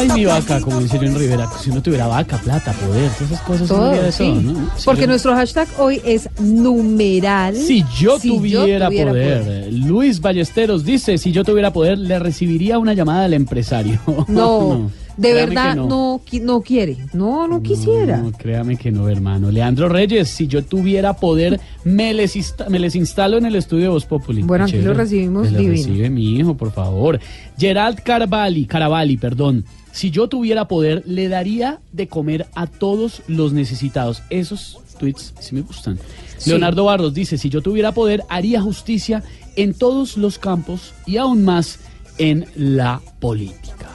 Ay, 0.00 0.08
mi 0.14 0.24
vaca, 0.24 0.60
como 0.60 0.80
dice 0.80 0.98
John 0.98 1.14
Rivera, 1.14 1.46
si 1.62 1.70
uno 1.70 1.82
tuviera 1.82 2.06
vaca, 2.06 2.38
plata, 2.38 2.72
poder, 2.72 3.10
todas 3.12 3.20
esas 3.32 3.40
cosas, 3.42 3.68
Todo, 3.68 3.90
de 3.90 4.12
sí. 4.12 4.18
todo, 4.24 4.40
¿no? 4.40 4.70
Si 4.76 4.84
Porque 4.84 5.02
yo- 5.02 5.06
nuestro 5.08 5.34
hashtag 5.34 5.68
hoy 5.78 6.00
es 6.04 6.28
numeral. 6.40 7.54
Si 7.56 7.84
yo 7.98 8.18
Si 8.18 8.28
yo 8.28 8.36
tuviera, 8.36 8.86
tuviera 8.86 9.10
poder. 9.10 9.42
poder. 9.44 9.72
Luis 9.72 10.20
Ballesteros 10.20 10.84
dice, 10.84 11.18
si 11.18 11.32
yo 11.32 11.44
tuviera 11.44 11.72
poder, 11.72 11.98
le 11.98 12.18
recibiría 12.18 12.78
una 12.78 12.94
llamada 12.94 13.24
al 13.24 13.34
empresario. 13.34 14.00
No, 14.28 14.90
de 15.20 15.30
créame 15.30 15.46
verdad 15.54 15.76
no. 15.76 16.20
qui- 16.28 16.40
no 16.42 16.60
quiere. 16.62 16.96
No, 17.12 17.46
no 17.46 17.62
quisiera. 17.62 18.18
No, 18.18 18.32
créame 18.32 18.76
que 18.76 18.90
no, 18.90 19.08
hermano. 19.08 19.50
Leandro 19.50 19.88
Reyes, 19.88 20.28
si 20.28 20.46
yo 20.46 20.64
tuviera 20.64 21.14
poder, 21.14 21.60
me 21.84 22.12
les, 22.14 22.36
insta- 22.36 22.68
me 22.68 22.78
les 22.78 22.94
instalo 22.96 23.36
en 23.38 23.46
el 23.46 23.54
estudio 23.56 23.84
de 23.84 23.88
Voz 23.90 24.04
Populi. 24.06 24.42
Bueno, 24.42 24.64
Qué 24.66 24.70
aquí 24.72 24.76
lo 24.78 24.82
chévere. 24.92 24.98
recibimos 25.04 25.44
Me 25.44 25.50
lo 25.52 25.58
divino. 25.58 25.86
recibe 25.86 26.10
mi 26.10 26.36
hijo, 26.36 26.56
por 26.56 26.72
favor. 26.72 27.20
Gerald 27.58 28.00
Carvalli, 28.02 28.66
Caravalli, 28.66 29.16
perdón. 29.16 29.64
Si 29.92 30.10
yo 30.10 30.28
tuviera 30.28 30.68
poder, 30.68 31.02
le 31.06 31.28
daría 31.28 31.80
de 31.92 32.06
comer 32.06 32.46
a 32.54 32.66
todos 32.66 33.22
los 33.26 33.52
necesitados. 33.52 34.22
Esos 34.30 34.78
tweets 34.98 35.34
sí 35.40 35.54
me 35.54 35.62
gustan. 35.62 35.98
Sí. 36.38 36.50
Leonardo 36.50 36.84
Barros 36.84 37.12
dice, 37.12 37.36
si 37.38 37.48
yo 37.50 37.60
tuviera 37.60 37.92
poder, 37.92 38.22
haría 38.28 38.62
justicia 38.62 39.22
en 39.56 39.74
todos 39.74 40.16
los 40.16 40.38
campos 40.38 40.94
y 41.06 41.16
aún 41.16 41.44
más 41.44 41.80
en 42.18 42.46
la 42.54 43.00
política. 43.18 43.88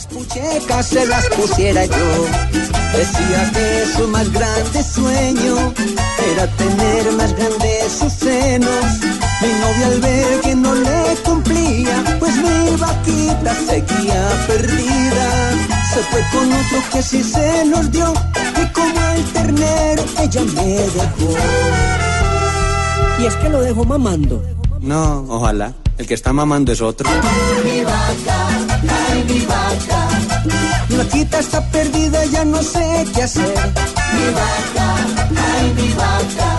Las 0.00 0.06
puchecas 0.06 0.86
se 0.86 1.06
las 1.06 1.26
pusiera 1.28 1.84
yo. 1.84 2.26
Decía 2.96 3.52
que 3.52 3.84
su 3.94 4.08
más 4.08 4.32
grande 4.32 4.82
sueño 4.82 5.74
era 6.32 6.46
tener 6.56 7.12
más 7.12 7.36
grandes 7.36 7.92
sus 7.98 8.10
senos. 8.10 8.84
Mi 9.42 9.48
novia 9.48 9.86
al 9.88 10.00
ver 10.00 10.40
que 10.40 10.54
no 10.54 10.74
le 10.74 11.16
cumplía, 11.22 12.16
pues 12.18 12.34
mi 12.34 12.76
vaquita 12.76 13.54
seguía 13.54 14.28
perdida. 14.46 15.50
Se 15.92 16.00
fue 16.04 16.24
con 16.32 16.50
otro 16.50 16.82
que 16.94 17.02
sí 17.02 17.22
se 17.22 17.66
los 17.66 17.92
dio 17.92 18.14
y 18.56 18.66
como 18.72 19.00
el 19.16 19.24
ternero 19.34 20.02
ella 20.18 20.42
me 20.54 20.76
dejó. 20.78 21.36
Y 23.18 23.26
es 23.26 23.36
que 23.36 23.50
lo 23.50 23.60
dejó 23.60 23.84
mamando. 23.84 24.42
No, 24.80 25.26
ojalá. 25.28 25.74
El 25.98 26.06
que 26.06 26.14
está 26.14 26.32
mamando 26.32 26.72
es 26.72 26.80
otro. 26.80 27.06
Mi 27.62 27.84
vaca, 27.84 28.69
mi 29.28 29.40
vaca. 29.46 30.08
Mi 30.88 30.96
vaquita 30.96 31.38
está 31.38 31.64
perdida, 31.70 32.24
ya 32.26 32.44
no 32.44 32.62
sé 32.62 33.04
qué 33.14 33.22
hacer. 33.22 33.44
Mi 33.46 34.34
vaca, 34.34 34.96
ay 35.36 35.72
mi 35.76 35.88
vaca. 35.94 36.58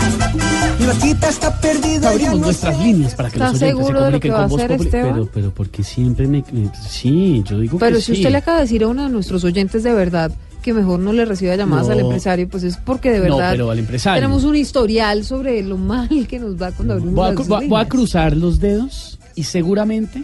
Mi 0.79 0.85
vaquita 0.87 1.29
está 1.29 1.59
perdida, 1.61 2.01
ya 2.01 2.09
Abrimos 2.09 2.39
no 2.39 2.45
nuestras 2.45 2.77
sé. 2.77 2.83
líneas 2.83 3.15
para 3.15 3.29
que 3.29 3.39
los 3.39 3.47
¿Estás 3.47 3.61
oyentes 3.61 3.77
se 3.79 3.83
seguro 3.87 4.05
de 4.05 4.11
lo 4.11 4.19
que 4.19 4.29
va 4.31 4.47
con 4.47 4.59
a 4.59 4.63
hacer. 4.63 4.71
Esteban? 4.81 5.13
Pero, 5.13 5.29
pero 5.33 5.53
porque 5.53 5.83
siempre 5.83 6.27
me, 6.27 6.43
me- 6.51 6.69
Sí, 6.89 7.43
yo 7.45 7.59
digo 7.59 7.77
Pero 7.77 7.97
que 7.97 8.01
si 8.01 8.13
sí. 8.15 8.19
usted 8.21 8.31
le 8.31 8.37
acaba 8.37 8.57
de 8.57 8.63
decir 8.63 8.83
a 8.83 8.87
uno 8.87 9.03
de 9.03 9.09
nuestros 9.09 9.43
oyentes 9.43 9.83
de 9.83 9.93
verdad 9.93 10.31
que 10.61 10.73
mejor 10.73 10.99
no 10.99 11.11
le 11.11 11.25
reciba 11.25 11.55
llamadas 11.55 11.87
No. 11.87 11.93
al 11.93 11.99
empresario, 12.01 12.47
pues 12.47 12.63
es 12.63 12.77
porque 12.77 13.09
de 13.11 13.17
No, 13.27 13.35
verdad 13.37 13.51
pero 13.51 13.71
al 13.71 13.79
empresario. 13.79 14.21
tenemos 14.21 14.43
un 14.43 14.55
historial 14.55 15.23
sobre 15.25 15.61
lo 15.63 15.75
mal 15.77 16.07
que 16.29 16.39
nos 16.39 16.59
va 16.61 16.71
cuando 16.71 16.93
abrimos 16.93 17.15
Voy 17.15 17.25
a, 17.29 17.33
las 17.33 17.47
voy 17.47 17.55
a- 17.55 17.59
voy 17.59 17.65
a 17.65 17.67
líneas. 17.67 17.87
cruzar 17.87 18.37
los 18.37 18.59
dedos 18.59 19.19
y 19.35 19.43
seguramente 19.43 20.23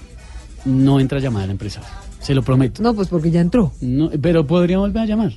no 0.65 0.99
entra 0.99 1.19
llamada 1.19 1.45
al 1.45 1.51
empresario. 1.51 1.87
Se 2.27 2.35
lo 2.35 2.43
prometo. 2.43 2.83
No, 2.83 2.93
pues 2.93 3.07
porque 3.07 3.31
ya 3.31 3.39
entró. 3.39 3.71
No, 3.79 4.11
pero 4.21 4.45
podría 4.45 4.79
volver 4.79 5.03
a 5.03 5.05
llamar. 5.05 5.31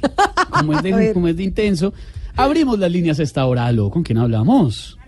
Como 0.51 0.73
es, 0.73 0.83
de, 0.83 1.13
como 1.13 1.29
es 1.29 1.37
de 1.37 1.45
intenso. 1.45 1.95
Abrimos 2.35 2.81
las 2.81 2.91
líneas 2.91 3.21
a 3.21 3.23
esta 3.23 3.47
hora. 3.47 3.67
Aló, 3.67 3.91
¿con 3.91 4.03
quién 4.03 4.19
hablamos? 4.19 4.99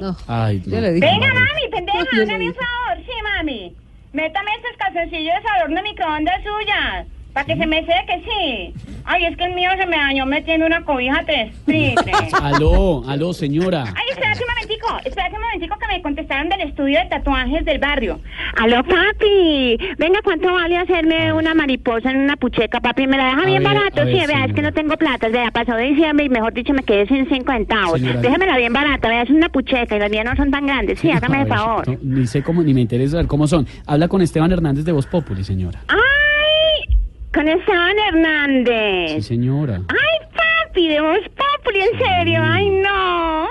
No. 0.00 0.16
Ay, 0.26 0.60
no. 0.66 0.76
Dije. 0.80 0.90
Venga, 0.94 1.28
Madre. 1.28 1.34
mami, 1.34 1.70
pendeja, 1.70 1.98
hágame 2.12 2.48
un 2.48 2.54
favor. 2.54 3.04
Sí, 3.06 3.12
mami. 3.22 3.76
Métame 4.12 4.50
estos 4.56 4.76
calzoncillos 4.78 5.34
al 5.54 5.62
horno 5.62 5.76
de 5.76 5.82
microondas 5.84 6.40
suyas. 6.42 7.06
Para 7.32 7.46
que 7.46 7.56
se 7.56 7.66
me 7.66 7.80
seque, 7.80 8.22
sí. 8.24 8.74
Ay, 9.04 9.24
es 9.24 9.36
que 9.36 9.44
el 9.44 9.54
mío 9.54 9.70
se 9.78 9.86
me 9.86 9.96
dañó 9.96 10.26
metiendo 10.26 10.66
una 10.66 10.84
cobija 10.84 11.22
tres. 11.26 11.52
Aló, 12.42 13.02
aló, 13.08 13.32
señora. 13.32 13.84
Ay, 13.86 14.04
espérate 14.10 14.40
un 14.44 14.48
momentico, 14.54 14.88
espérate 15.04 15.34
un 15.36 15.40
momentico 15.42 15.76
que 15.78 15.86
me 15.88 16.02
contestaron 16.02 16.48
del 16.50 16.60
estudio 16.60 16.98
de 17.00 17.06
tatuajes 17.06 17.64
del 17.64 17.78
barrio. 17.78 18.20
Aló, 18.60 18.84
papi. 18.84 19.78
Venga, 19.98 20.20
¿cuánto 20.22 20.52
vale 20.52 20.76
hacerme 20.76 21.32
una 21.32 21.54
mariposa 21.54 22.10
en 22.10 22.18
una 22.18 22.36
pucheca, 22.36 22.80
papi? 22.80 23.06
¿Me 23.06 23.16
la 23.16 23.24
deja 23.26 23.42
A 23.42 23.46
bien 23.46 23.62
ver, 23.64 23.74
barato? 23.74 24.04
ver, 24.04 24.14
sí, 24.20 24.26
vea, 24.26 24.44
es 24.44 24.52
que 24.52 24.62
no 24.62 24.72
tengo 24.72 24.96
plata. 24.96 25.28
Vea, 25.28 25.50
pasó 25.50 25.74
de 25.74 25.84
diciembre 25.84 26.26
y 26.26 26.28
mejor 26.28 26.52
dicho 26.52 26.72
me 26.74 26.82
quedé 26.82 27.06
sin 27.06 27.26
cinco 27.28 27.52
centavos. 27.52 27.98
Señora. 27.98 28.20
Déjamela 28.20 28.56
bien 28.58 28.72
barata, 28.72 29.08
vea, 29.08 29.22
es 29.22 29.30
una 29.30 29.48
pucheca 29.48 29.96
y 29.96 29.98
las 29.98 30.10
mías 30.10 30.24
no 30.26 30.36
son 30.36 30.50
tan 30.50 30.66
grandes. 30.66 31.00
Sí, 31.00 31.10
hágame 31.10 31.42
el 31.42 31.48
favor. 31.48 31.88
no, 31.88 31.98
ni 32.02 32.26
sé 32.26 32.42
cómo, 32.42 32.62
ni 32.62 32.72
me 32.74 32.82
interesa 32.82 33.12
saber 33.12 33.26
cómo 33.26 33.46
son. 33.48 33.66
Habla 33.86 34.06
con 34.08 34.20
Esteban 34.22 34.52
Hernández 34.52 34.84
de 34.84 34.92
Voz 34.92 35.06
Populi, 35.06 35.42
señora. 35.44 35.80
¡Ay! 35.88 35.98
Con 37.32 37.48
Esteban 37.48 37.98
Hernández. 38.08 39.12
Sí, 39.14 39.22
señora. 39.22 39.80
¡Ay, 39.88 40.28
papi! 40.36 40.88
De 40.88 41.00
Voz 41.00 41.20
Populi, 41.30 41.80
en 41.80 41.98
serio. 41.98 42.40
¡Ay, 42.44 42.68
no! 42.68 43.48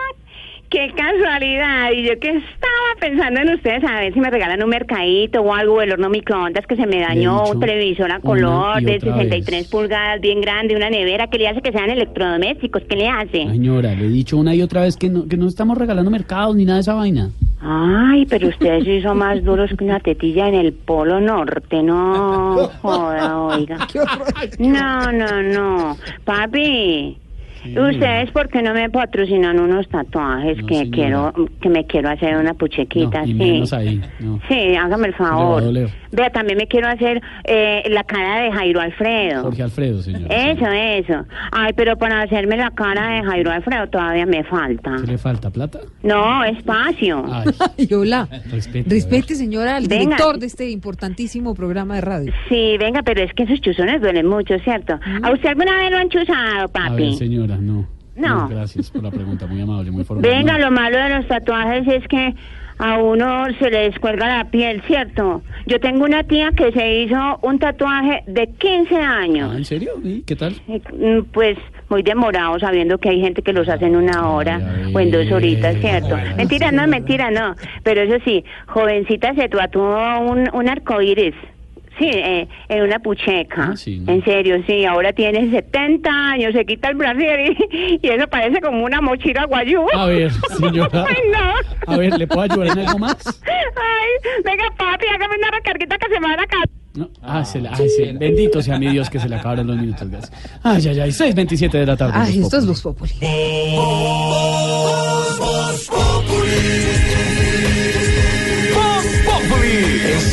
¡Qué 0.72 0.89
casualidad! 0.95 1.91
Y 1.91 2.07
yo 2.07 2.18
que 2.18 2.30
estaba 2.30 2.95
pensando 2.98 3.41
en 3.41 3.56
ustedes 3.56 3.84
a 3.84 3.99
ver 3.99 4.14
si 4.14 4.22
me 4.22 4.30
regalan 4.30 4.64
un 4.64 4.69
mercadito 4.69 5.41
o 5.41 5.53
algo 5.53 5.81
del 5.81 5.91
horno 5.91 6.10
microondas 6.10 6.65
que 6.65 6.77
se 6.77 6.85
me 6.88 7.02
dañó, 7.02 7.43
un 7.43 7.60
televisor 7.60 8.10
a 8.10 8.22
color 8.22 8.81
de 8.81 8.95
otra 8.95 9.18
63 9.18 9.68
pulgadas, 9.68 10.22
bien 10.22 10.39
grande, 10.39 10.77
una 10.77 10.89
nevera. 10.89 11.27
¿Qué 11.27 11.39
le 11.39 11.49
hace 11.49 11.61
que 11.61 11.73
sean 11.73 11.89
electrodomésticos? 11.89 12.84
¿Qué 12.88 12.95
le 12.95 13.10
hace? 13.10 13.48
Señora, 13.49 13.93
le 13.93 14.06
he 14.06 14.10
dicho 14.10 14.38
una 14.38 14.56
y 14.56 14.61
otra 14.61 14.84
vez 14.84 14.95
que 14.95 15.10
no, 15.10 15.27
que 15.27 15.35
no 15.35 15.49
estamos 15.49 15.77
regalando 15.77 16.10
mercados 16.10 16.56
ni 16.56 16.64
nada 16.64 16.77
de 16.77 16.81
esa 16.84 16.93
vaina. 16.93 17.31
Ay, 17.60 18.26
pero 18.27 18.48
ustedes 18.48 18.85
sí 18.85 19.02
son 19.02 19.18
más 19.18 19.43
duros 19.43 19.69
que 19.77 19.84
una 19.84 19.99
tetilla 19.99 20.48
en 20.48 20.56
el 20.56 20.72
Polo 20.72 21.19
Norte, 21.19 21.84
no 21.84 22.69
joda, 22.81 23.39
oiga. 23.39 23.88
No, 24.57 25.11
no, 25.11 25.43
no. 25.43 25.98
Papi, 26.23 27.18
Ustedes, 27.65 28.31
¿por 28.31 28.49
qué 28.49 28.61
no 28.61 28.73
me 28.73 28.89
patrocinan 28.89 29.59
unos 29.59 29.88
tatuajes 29.89 30.57
que 30.67 30.89
quiero, 30.89 31.33
que 31.61 31.69
me 31.69 31.85
quiero 31.85 32.09
hacer 32.09 32.35
una 32.38 32.53
puchequita? 32.53 33.23
Y 33.23 33.27
sí. 33.27 33.33
menos 33.33 33.73
ahí. 33.73 34.01
No. 34.19 34.39
Sí, 34.49 34.75
hágame 34.75 35.07
el 35.09 35.13
a 35.13 35.17
favor. 35.17 35.63
Vea, 36.11 36.29
también 36.29 36.57
me 36.57 36.67
quiero 36.67 36.88
hacer 36.89 37.21
eh, 37.45 37.83
la 37.89 38.03
cara 38.03 38.41
de 38.43 38.51
Jairo 38.51 38.81
Alfredo. 38.81 39.43
Jorge 39.43 39.63
Alfredo, 39.63 40.01
señor. 40.01 40.29
Eso, 40.31 40.65
eso. 40.67 41.25
Ay, 41.51 41.71
pero 41.75 41.97
para 41.97 42.21
hacerme 42.21 42.57
la 42.57 42.71
cara 42.71 43.15
de 43.15 43.23
Jairo 43.23 43.51
Alfredo 43.51 43.88
todavía 43.88 44.25
me 44.25 44.43
falta. 44.43 44.95
¿Qué 44.99 45.07
le 45.11 45.17
falta? 45.17 45.49
¿Plata? 45.51 45.79
No, 46.03 46.43
espacio. 46.43 47.23
Ay, 47.31 47.88
hola. 47.93 48.27
Respete. 48.51 48.89
Respete, 48.89 49.35
señora, 49.35 49.77
al 49.77 49.88
Venga. 49.88 50.03
director 50.03 50.38
de 50.39 50.47
este 50.47 50.69
importantísimo 50.69 51.53
programa 51.55 51.95
de 51.95 52.01
radio. 52.01 52.33
Sí, 52.49 52.75
venga, 52.77 53.01
pero 53.03 53.21
es 53.23 53.33
que 53.33 53.43
esos 53.43 53.61
chuzones 53.61 54.01
duelen 54.01 54.27
mucho, 54.27 54.57
¿cierto? 54.59 54.99
¿A 55.23 55.31
usted 55.31 55.49
alguna 55.49 55.77
vez 55.77 55.91
lo 55.91 55.97
han 55.97 56.09
chuzado, 56.09 56.65
A 56.65 56.67
papi? 56.67 57.03
ver, 57.03 57.13
señora, 57.13 57.50
no. 57.57 57.87
No. 58.15 58.47
Gracias 58.49 58.91
por 58.91 59.03
la 59.03 59.09
pregunta, 59.11 59.47
muy 59.47 59.61
amable, 59.61 59.89
muy 59.89 60.03
formal. 60.03 60.29
Venga, 60.29 60.57
lo 60.59 60.69
malo 60.69 60.97
de 60.97 61.09
los 61.09 61.27
tatuajes 61.27 61.87
es 61.87 62.05
que 62.09 62.33
a 62.77 62.97
uno 62.97 63.45
se 63.59 63.69
le 63.69 63.89
descuelga 63.89 64.27
la 64.27 64.45
piel, 64.49 64.81
¿cierto? 64.87 65.41
Yo 65.65 65.79
tengo 65.79 66.03
una 66.03 66.23
tía 66.23 66.49
que 66.51 66.71
se 66.73 67.01
hizo 67.03 67.39
un 67.41 67.57
tatuaje 67.59 68.23
de 68.27 68.47
15 68.47 68.95
años. 68.95 69.51
Ah, 69.53 69.57
¿En 69.57 69.65
serio? 69.65 69.91
¿Y 70.03 70.23
qué 70.23 70.35
tal? 70.35 70.55
Mm, 70.67 71.21
Pues 71.31 71.57
muy 71.89 72.03
demorado, 72.03 72.59
sabiendo 72.59 72.97
que 72.97 73.09
hay 73.09 73.21
gente 73.21 73.41
que 73.43 73.53
los 73.53 73.69
hace 73.69 73.85
en 73.85 73.95
una 73.95 74.29
hora 74.29 74.59
o 74.93 74.99
en 74.99 75.11
dos 75.11 75.31
horitas, 75.31 75.75
¿cierto? 75.79 76.17
Mentira, 76.37 76.71
no, 76.71 76.87
mentira, 76.87 77.31
no. 77.31 77.55
Pero 77.83 78.01
eso 78.01 78.21
sí, 78.25 78.43
jovencita 78.67 79.35
se 79.35 79.47
tatuó 79.47 80.19
un, 80.19 80.49
un 80.53 80.69
arcoíris. 80.69 81.35
Sí, 82.01 82.09
eh, 82.11 82.47
en 82.69 82.81
una 82.83 82.97
pucheca. 82.99 83.75
En 84.07 84.23
serio, 84.25 84.55
sí. 84.65 84.85
Ahora 84.85 85.13
tiene 85.13 85.51
70 85.51 86.09
años, 86.09 86.51
se 86.53 86.65
quita 86.65 86.89
el 86.89 86.95
brasier 86.95 87.39
y, 87.51 87.99
y 88.01 88.07
eso 88.09 88.27
parece 88.27 88.59
como 88.59 88.83
una 88.83 89.01
mochila 89.01 89.45
guayú. 89.45 89.85
A 89.93 90.05
ver, 90.07 90.31
señora. 90.59 91.05
Ay, 91.07 91.15
no. 91.31 91.93
A 91.93 91.97
ver, 91.97 92.17
¿le 92.17 92.25
puedo 92.25 92.41
ayudar 92.41 92.67
en 92.77 92.79
algo 92.87 92.97
más? 92.99 93.17
Ay, 93.45 94.41
venga, 94.43 94.63
papi, 94.77 95.05
hágame 95.13 95.35
una 95.37 95.51
recarguita 95.51 95.97
que 95.99 96.07
se 96.11 96.19
me 96.19 96.27
va 96.27 96.33
a 96.33 96.37
la 96.37 96.47
casa. 96.47 96.65
No. 96.93 97.09
Ah, 97.21 97.45
se 97.45 97.61
le- 97.61 97.69
ay, 97.69 97.87
sí. 97.87 98.11
Bendito 98.17 98.61
sea 98.63 98.77
mi 98.79 98.87
Dios 98.87 99.09
que 99.09 99.19
se 99.19 99.29
le 99.29 99.35
acabaron 99.35 99.67
los 99.67 99.77
minutos. 99.77 100.09
Gracias. 100.09 100.59
Ay, 100.63 100.87
ay, 100.87 100.99
ay. 101.01 101.09
6.27 101.11 101.69
de 101.71 101.85
la 101.85 101.95
tarde. 101.95 102.13
Ay, 102.15 102.39
esto 102.41 102.57
es 102.57 102.81
Populi. 102.81 103.11
Voz 105.37 105.87
Populi. 105.89 107.30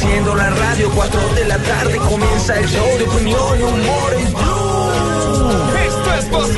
Enciendo 0.00 0.32
la 0.36 0.48
radio, 0.48 0.92
4 0.94 1.34
de 1.34 1.44
la 1.46 1.58
tarde 1.58 1.96
comienza 1.98 2.56
el 2.56 2.68
show 2.68 2.98
de 2.98 3.04
opinión 3.04 3.58
y 3.58 3.62
humor 3.62 4.14
en 4.14 4.32
Blue. 4.32 4.92
Esto 5.86 6.14
es 6.14 6.30
Voz 6.30 6.50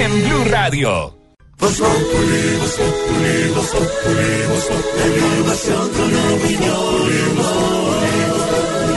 en 0.00 0.24
Blue 0.24 0.44
Radio. 0.50 1.14
Voz 1.60 1.78
Populi, 1.78 2.56
Voz 2.58 2.74
Populi, 2.74 3.48
Voz 3.54 3.66
Populi, 3.68 4.46
Voz 4.48 4.64
Populi. 4.64 5.18
Información 5.20 5.90
con 5.90 6.10
opinión. 6.34 6.98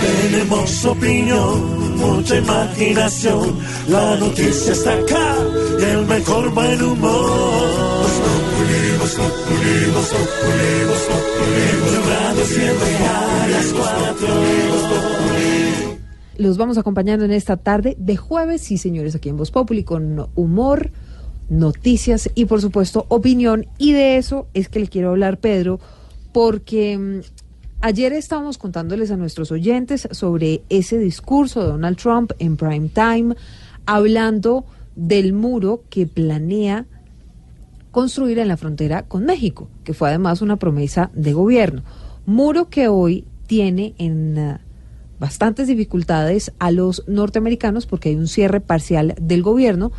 Tenemos 0.02 0.86
opinión, 0.86 1.98
mucha 1.98 2.36
imaginación. 2.38 3.60
La 3.88 4.16
noticia 4.16 4.74
está 4.74 4.94
acá 4.94 5.36
y 5.80 5.84
el 5.84 6.08
mejor 6.08 6.50
buen 6.50 6.82
humor. 6.82 8.51
Los 16.38 16.58
vamos 16.58 16.78
acompañando 16.78 17.26
en 17.26 17.32
esta 17.32 17.58
tarde 17.58 17.96
de 18.00 18.18
jueves, 18.18 18.62
sí 18.62 18.78
señores, 18.78 19.16
aquí 19.16 19.30
en 19.30 19.38
Voz 19.38 19.52
Populi 19.52 19.84
con 19.84 20.28
humor, 20.36 20.92
noticias 21.50 22.30
y 22.36 22.46
por 22.46 22.62
supuesto 22.62 23.06
opinión. 23.10 23.68
Y 23.78 23.92
de 23.92 24.18
eso 24.18 24.48
es 24.54 24.70
que 24.70 24.80
le 24.80 24.88
quiero 24.88 25.10
hablar, 25.10 25.38
Pedro, 25.38 25.80
porque 26.32 26.98
mm, 26.98 27.20
ayer 27.82 28.14
estábamos 28.14 28.58
contándoles 28.58 29.12
a 29.12 29.18
nuestros 29.18 29.52
oyentes 29.52 30.08
sobre 30.12 30.64
ese 30.70 30.98
discurso 30.98 31.62
de 31.62 31.68
Donald 31.68 31.98
Trump 31.98 32.32
en 32.40 32.58
prime 32.58 32.90
time, 32.90 33.36
hablando 33.86 34.66
del 34.96 35.34
muro 35.34 35.84
que 35.90 36.08
planea 36.08 36.86
construir 37.92 38.40
en 38.40 38.48
la 38.48 38.58
frontera 38.58 39.04
con 39.04 39.26
México, 39.26 39.70
que 39.84 39.94
fue 39.94 40.10
además 40.10 40.42
una 40.42 40.58
promesa 40.58 41.12
de 41.14 41.34
gobierno. 41.34 41.84
Muro 42.26 42.70
que 42.70 42.88
hoy 42.88 43.26
tiene 43.48 43.94
en 43.98 44.38
eh, 44.38 44.58
bastantes 45.20 45.68
dificultades 45.68 46.54
a 46.60 46.72
los 46.72 47.04
norteamericanos 47.08 47.86
porque 47.86 48.10
hay 48.10 48.16
un 48.16 48.28
cierre 48.28 48.62
parcial 48.62 49.16
del 49.22 49.44
gobierno 49.44 49.92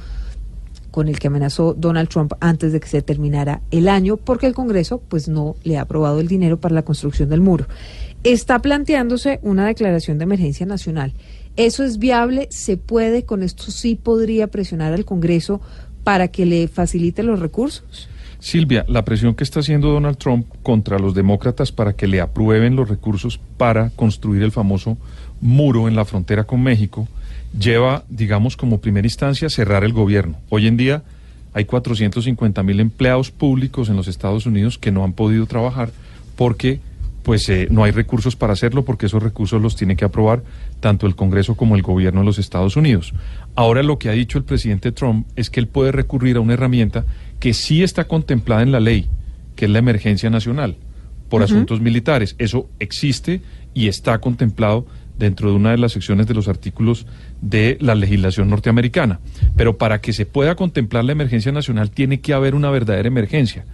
con 0.90 1.08
el 1.08 1.18
que 1.18 1.28
amenazó 1.28 1.74
Donald 1.74 2.08
Trump 2.08 2.34
antes 2.40 2.72
de 2.72 2.80
que 2.80 2.88
se 2.88 3.02
terminara 3.02 3.62
el 3.70 3.88
año 3.88 4.16
porque 4.16 4.46
el 4.46 4.54
Congreso 4.54 5.00
pues 5.08 5.28
no 5.28 5.56
le 5.64 5.78
ha 5.78 5.82
aprobado 5.82 6.20
el 6.20 6.28
dinero 6.28 6.60
para 6.60 6.74
la 6.74 6.82
construcción 6.82 7.28
del 7.28 7.40
muro. 7.40 7.66
Está 8.24 8.60
planteándose 8.60 9.40
una 9.42 9.66
declaración 9.66 10.18
de 10.18 10.24
emergencia 10.24 10.66
nacional. 10.66 11.14
¿Eso 11.56 11.82
es 11.82 11.98
viable? 11.98 12.46
¿Se 12.50 12.76
puede? 12.76 13.24
¿Con 13.24 13.42
esto 13.42 13.64
sí 13.70 13.94
podría 13.96 14.46
presionar 14.46 14.92
al 14.92 15.04
Congreso 15.04 15.60
para 16.04 16.28
que 16.28 16.46
le 16.46 16.68
facilite 16.68 17.22
los 17.22 17.40
recursos? 17.40 18.08
Silvia, 18.40 18.84
la 18.88 19.04
presión 19.04 19.34
que 19.34 19.44
está 19.44 19.60
haciendo 19.60 19.90
Donald 19.90 20.18
Trump 20.18 20.46
contra 20.62 20.98
los 20.98 21.14
demócratas 21.14 21.70
para 21.70 21.92
que 21.92 22.08
le 22.08 22.20
aprueben 22.20 22.74
los 22.74 22.88
recursos 22.88 23.38
para 23.56 23.90
construir 23.90 24.42
el 24.42 24.50
famoso 24.50 24.98
muro 25.40 25.86
en 25.86 25.94
la 25.94 26.04
frontera 26.04 26.44
con 26.44 26.62
México 26.62 27.06
lleva, 27.56 28.04
digamos, 28.08 28.56
como 28.56 28.80
primera 28.80 29.06
instancia 29.06 29.48
cerrar 29.48 29.84
el 29.84 29.92
gobierno. 29.92 30.38
Hoy 30.48 30.66
en 30.66 30.76
día 30.76 31.02
hay 31.54 31.66
450 31.66 32.62
mil 32.62 32.80
empleados 32.80 33.30
públicos 33.30 33.88
en 33.88 33.96
los 33.96 34.08
Estados 34.08 34.46
Unidos 34.46 34.78
que 34.78 34.90
no 34.90 35.04
han 35.04 35.12
podido 35.12 35.46
trabajar 35.46 35.90
porque 36.34 36.80
pues 37.22 37.48
eh, 37.48 37.68
no 37.70 37.84
hay 37.84 37.92
recursos 37.92 38.36
para 38.36 38.52
hacerlo 38.52 38.84
porque 38.84 39.06
esos 39.06 39.22
recursos 39.22 39.60
los 39.62 39.76
tiene 39.76 39.96
que 39.96 40.04
aprobar 40.04 40.42
tanto 40.80 41.06
el 41.06 41.14
Congreso 41.14 41.56
como 41.56 41.76
el 41.76 41.82
gobierno 41.82 42.20
de 42.20 42.26
los 42.26 42.38
Estados 42.38 42.76
Unidos. 42.76 43.14
Ahora 43.54 43.82
lo 43.82 43.98
que 43.98 44.08
ha 44.08 44.12
dicho 44.12 44.38
el 44.38 44.44
presidente 44.44 44.92
Trump 44.92 45.26
es 45.36 45.50
que 45.50 45.60
él 45.60 45.68
puede 45.68 45.92
recurrir 45.92 46.36
a 46.36 46.40
una 46.40 46.54
herramienta 46.54 47.04
que 47.38 47.54
sí 47.54 47.82
está 47.82 48.04
contemplada 48.04 48.62
en 48.62 48.72
la 48.72 48.80
ley, 48.80 49.08
que 49.56 49.66
es 49.66 49.70
la 49.70 49.78
emergencia 49.78 50.30
nacional 50.30 50.76
por 51.28 51.42
asuntos 51.42 51.80
militares. 51.80 52.34
Eso 52.38 52.68
existe 52.78 53.40
y 53.72 53.88
está 53.88 54.18
contemplado 54.18 54.86
dentro 55.18 55.50
de 55.50 55.56
una 55.56 55.70
de 55.70 55.78
las 55.78 55.92
secciones 55.92 56.26
de 56.26 56.34
los 56.34 56.46
artículos 56.48 57.06
de 57.40 57.78
la 57.80 57.94
legislación 57.94 58.50
norteamericana. 58.50 59.20
Pero 59.56 59.78
para 59.78 60.00
que 60.00 60.12
se 60.12 60.26
pueda 60.26 60.56
contemplar 60.56 61.04
la 61.04 61.12
emergencia 61.12 61.50
nacional 61.50 61.90
tiene 61.90 62.20
que 62.20 62.34
haber 62.34 62.54
una 62.54 62.70
verdadera 62.70 63.08
emergencia. 63.08 63.64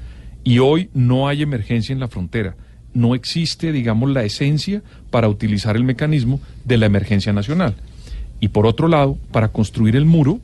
Y 0.44 0.60
hoy 0.60 0.88
no 0.94 1.26
hay 1.26 1.42
emergencia 1.42 1.92
en 1.92 2.00
la 2.00 2.06
frontera. 2.06 2.54
No 2.98 3.14
existe, 3.14 3.70
digamos, 3.70 4.10
la 4.10 4.24
esencia 4.24 4.82
para 5.10 5.28
utilizar 5.28 5.76
el 5.76 5.84
mecanismo 5.84 6.40
de 6.64 6.78
la 6.78 6.86
emergencia 6.86 7.32
nacional. 7.32 7.76
Y 8.40 8.48
por 8.48 8.66
otro 8.66 8.88
lado, 8.88 9.16
para 9.30 9.48
construir 9.48 9.94
el 9.94 10.04
muro, 10.04 10.40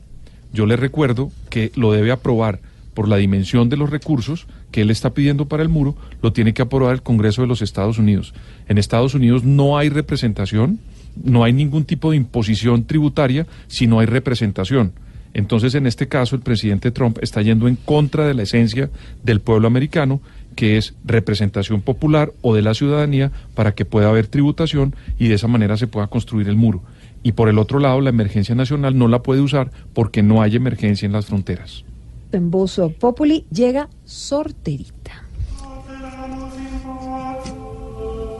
yo 0.53 0.65
le 0.65 0.77
recuerdo 0.77 1.31
que 1.49 1.73
lo 1.75 1.91
debe 1.91 2.11
aprobar 2.11 2.61
por 2.93 3.09
la 3.09 3.17
dimensión 3.17 3.67
de 3.67 3.75
los 3.75 3.89
recursos 3.89 4.47
que 4.71 4.83
él 4.83 4.89
está 4.89 5.13
pidiendo 5.13 5.49
para 5.49 5.63
el 5.63 5.69
muro, 5.69 5.97
lo 6.21 6.31
tiene 6.31 6.53
que 6.53 6.61
aprobar 6.61 6.93
el 6.93 7.01
Congreso 7.01 7.41
de 7.41 7.49
los 7.49 7.61
Estados 7.61 7.99
Unidos. 7.99 8.33
En 8.69 8.77
Estados 8.77 9.15
Unidos 9.15 9.43
no 9.43 9.77
hay 9.77 9.89
representación, 9.89 10.79
no 11.21 11.43
hay 11.43 11.51
ningún 11.51 11.83
tipo 11.83 12.11
de 12.11 12.17
imposición 12.17 12.85
tributaria 12.85 13.47
si 13.67 13.85
no 13.85 13.99
hay 13.99 14.05
representación. 14.05 14.93
Entonces, 15.33 15.75
en 15.75 15.87
este 15.87 16.07
caso, 16.07 16.37
el 16.37 16.41
presidente 16.41 16.91
Trump 16.91 17.17
está 17.21 17.41
yendo 17.41 17.67
en 17.67 17.75
contra 17.75 18.25
de 18.25 18.33
la 18.33 18.43
esencia 18.43 18.89
del 19.21 19.41
pueblo 19.41 19.67
americano, 19.67 20.21
que 20.55 20.77
es 20.77 20.93
representación 21.03 21.81
popular 21.81 22.31
o 22.41 22.55
de 22.55 22.61
la 22.61 22.73
ciudadanía 22.73 23.31
para 23.53 23.75
que 23.75 23.85
pueda 23.85 24.09
haber 24.09 24.27
tributación 24.27 24.95
y 25.19 25.27
de 25.27 25.35
esa 25.35 25.47
manera 25.47 25.77
se 25.77 25.87
pueda 25.87 26.07
construir 26.07 26.49
el 26.49 26.55
muro. 26.55 26.81
Y 27.23 27.33
por 27.33 27.49
el 27.49 27.57
otro 27.57 27.79
lado, 27.79 28.01
la 28.01 28.09
emergencia 28.09 28.55
nacional 28.55 28.97
no 28.97 29.07
la 29.07 29.23
puede 29.23 29.41
usar 29.41 29.71
porque 29.93 30.23
no 30.23 30.41
hay 30.41 30.55
emergencia 30.55 31.05
en 31.05 31.11
las 31.11 31.25
fronteras. 31.25 31.83
En 32.31 32.51
Voz 32.51 32.79
Populi 32.99 33.45
llega 33.51 33.89
Sorterita. 34.03 35.23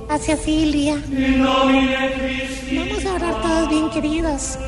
Hacia 0.09 0.37
Silvia. 0.37 1.01
Vamos 2.75 3.05
a 3.05 3.13
orar 3.13 3.41
todos 3.41 3.69
bien 3.69 3.89
queridos. 3.89 4.59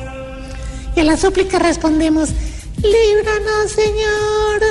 Y 0.96 1.00
a 1.00 1.04
la 1.04 1.16
súplica 1.16 1.58
respondemos, 1.58 2.34
líbranos 2.82 3.72
Señor. 3.72 4.62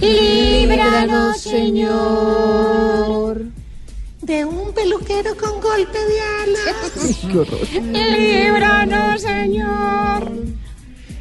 Líbranos, 0.00 1.40
Señor. 1.40 3.42
De 4.22 4.44
un 4.44 4.72
peluquero 4.72 5.36
con 5.36 5.60
golpe 5.60 5.98
de 5.98 6.20
alas. 6.20 7.24
Líbranos 7.82 9.22
Señor. 9.22 10.30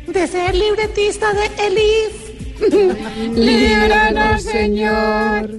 De 0.08 0.28
ser 0.28 0.54
libretista 0.56 1.34
de 1.34 1.48
Elif. 1.66 2.60
Líbranos 3.36 4.44
Señor. 4.44 5.50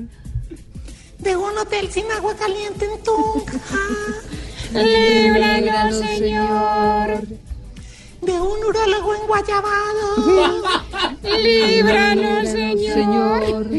De 1.18 1.36
un 1.36 1.58
hotel 1.58 1.90
sin 1.90 2.08
agua 2.12 2.36
caliente 2.36 2.84
en 2.84 3.02
Tunja. 3.02 3.58
Líbranos 4.72 5.98
Señor. 5.98 7.24
De 8.28 8.38
un 8.38 8.62
urólogo 8.62 9.14
en 9.14 9.26
Guayabado. 9.26 10.62
Líbranos, 11.22 12.48
Señor. 12.50 13.70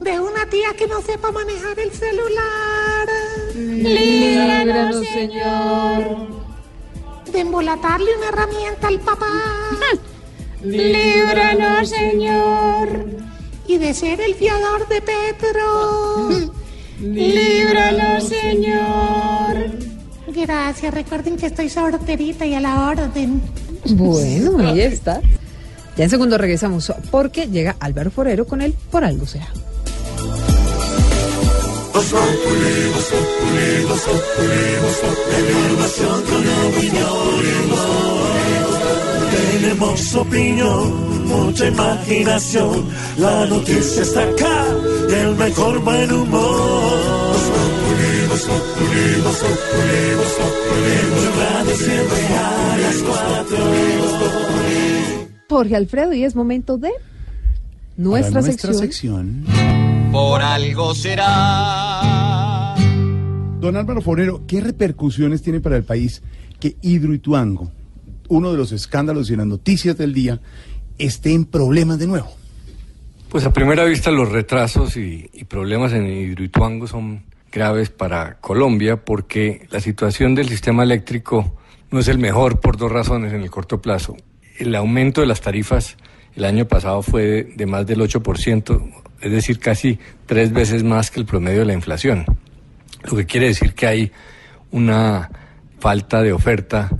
De 0.00 0.20
una 0.20 0.46
tía 0.48 0.72
que 0.78 0.86
no 0.86 1.02
sepa 1.02 1.32
manejar 1.32 1.76
el 1.80 1.90
celular. 1.90 3.08
Líbranos, 3.56 5.04
Señor. 5.08 6.28
De 7.32 7.40
embolatarle 7.40 8.16
una 8.16 8.28
herramienta 8.28 8.86
al 8.86 9.00
papá. 9.00 9.26
Líbranos, 10.62 11.88
Señor. 11.88 13.06
Y 13.66 13.78
de 13.78 13.94
ser 13.94 14.20
el 14.20 14.36
fiador 14.36 14.86
de 14.86 15.02
Petro. 15.02 16.28
Líbranos, 17.00 18.28
Señor. 18.28 19.93
Gracias, 20.34 20.92
recuerden 20.92 21.36
que 21.36 21.46
estoy 21.46 21.68
sorterita 21.68 22.44
y 22.44 22.54
a 22.54 22.60
la 22.60 22.88
orden. 22.88 23.40
Bueno, 23.90 24.58
ahí 24.68 24.80
está. 24.80 25.20
Ya 25.96 26.04
en 26.04 26.10
segundo 26.10 26.36
regresamos 26.36 26.92
porque 27.10 27.46
llega 27.46 27.76
Álvaro 27.78 28.10
Forero 28.10 28.46
con 28.46 28.60
él 28.60 28.74
por 28.90 29.04
algo 29.04 29.26
será. 29.26 29.46
Tenemos 39.30 40.14
opinión, 40.16 41.28
mucha 41.28 41.66
imaginación. 41.68 42.88
La 43.18 43.46
noticia 43.46 44.02
está 44.02 44.22
acá 44.22 44.66
y 45.08 45.12
el 45.12 45.36
mejor 45.36 45.78
buen 45.80 46.12
humor. 46.12 47.33
Siempre 51.76 52.26
a 52.36 52.76
las 52.78 52.96
cuatro. 53.02 53.56
Jorge 55.48 55.76
Alfredo 55.76 56.12
y 56.12 56.24
es 56.24 56.36
momento 56.36 56.78
de 56.78 56.90
nuestra, 57.96 58.40
Para 58.40 58.46
nuestra 58.46 58.74
sección. 58.74 59.44
sección. 59.46 60.12
Por 60.12 60.40
algo 60.42 60.94
será. 60.94 62.74
Don 63.60 63.76
Álvaro 63.76 64.00
Forero, 64.02 64.42
¿qué 64.46 64.60
repercusiones 64.60 65.42
tiene 65.42 65.60
para 65.60 65.76
el 65.76 65.84
país 65.84 66.22
que 66.60 66.76
Hidroituango, 66.80 67.72
uno 68.28 68.52
de 68.52 68.58
los 68.58 68.72
escándalos 68.72 69.30
y 69.30 69.36
las 69.36 69.46
noticias 69.46 69.96
del 69.98 70.14
día, 70.14 70.40
esté 70.98 71.32
en 71.32 71.44
problemas 71.44 71.98
de 71.98 72.06
nuevo? 72.06 72.30
Pues 73.30 73.44
a 73.46 73.52
primera 73.52 73.84
vista 73.84 74.10
los 74.12 74.30
retrasos 74.30 74.96
y, 74.96 75.28
y 75.32 75.44
problemas 75.44 75.92
en 75.92 76.06
Hidroituango 76.06 76.86
son 76.86 77.24
graves 77.54 77.88
para 77.88 78.40
Colombia 78.40 79.04
porque 79.04 79.66
la 79.70 79.78
situación 79.78 80.34
del 80.34 80.48
sistema 80.48 80.82
eléctrico 80.82 81.56
no 81.92 82.00
es 82.00 82.08
el 82.08 82.18
mejor 82.18 82.58
por 82.58 82.76
dos 82.76 82.90
razones 82.90 83.32
en 83.32 83.42
el 83.42 83.50
corto 83.50 83.80
plazo. 83.80 84.16
El 84.58 84.74
aumento 84.74 85.20
de 85.20 85.28
las 85.28 85.40
tarifas 85.40 85.96
el 86.34 86.44
año 86.44 86.66
pasado 86.66 87.00
fue 87.02 87.44
de, 87.54 87.66
más 87.66 87.86
del 87.86 88.00
8%, 88.00 88.92
es 89.20 89.30
decir, 89.30 89.60
casi 89.60 90.00
tres 90.26 90.52
veces 90.52 90.82
más 90.82 91.12
que 91.12 91.20
el 91.20 91.26
promedio 91.26 91.60
de 91.60 91.66
la 91.66 91.74
inflación. 91.74 92.26
Lo 93.04 93.16
que 93.16 93.24
quiere 93.24 93.46
decir 93.46 93.72
que 93.74 93.86
hay 93.86 94.12
una 94.72 95.30
falta 95.78 96.22
de 96.22 96.32
oferta 96.32 96.90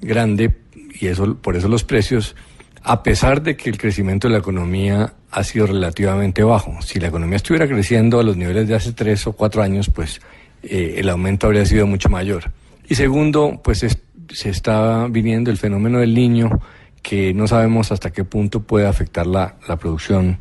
grande 0.00 0.56
y 1.00 1.06
eso 1.06 1.36
por 1.36 1.56
eso 1.56 1.68
los 1.68 1.84
precios 1.84 2.34
a 2.82 3.02
pesar 3.02 3.42
de 3.42 3.56
que 3.56 3.70
el 3.70 3.78
crecimiento 3.78 4.28
de 4.28 4.32
la 4.32 4.38
economía 4.38 5.12
ha 5.30 5.44
sido 5.44 5.66
relativamente 5.66 6.42
bajo. 6.42 6.80
Si 6.82 6.98
la 6.98 7.08
economía 7.08 7.36
estuviera 7.36 7.66
creciendo 7.68 8.18
a 8.18 8.22
los 8.22 8.36
niveles 8.36 8.68
de 8.68 8.74
hace 8.74 8.92
tres 8.92 9.26
o 9.26 9.32
cuatro 9.32 9.62
años, 9.62 9.90
pues 9.94 10.20
eh, 10.62 10.94
el 10.98 11.08
aumento 11.08 11.46
habría 11.46 11.64
sido 11.66 11.86
mucho 11.86 12.08
mayor. 12.08 12.50
Y 12.88 12.94
segundo, 12.94 13.60
pues 13.62 13.82
es- 13.82 13.98
se 14.32 14.50
está 14.50 15.06
viniendo 15.08 15.50
el 15.50 15.56
fenómeno 15.58 15.98
del 15.98 16.14
niño 16.14 16.60
que 17.02 17.32
no 17.34 17.46
sabemos 17.48 17.90
hasta 17.92 18.10
qué 18.12 18.24
punto 18.24 18.62
puede 18.62 18.86
afectar 18.86 19.26
la, 19.26 19.56
la 19.68 19.76
producción 19.76 20.38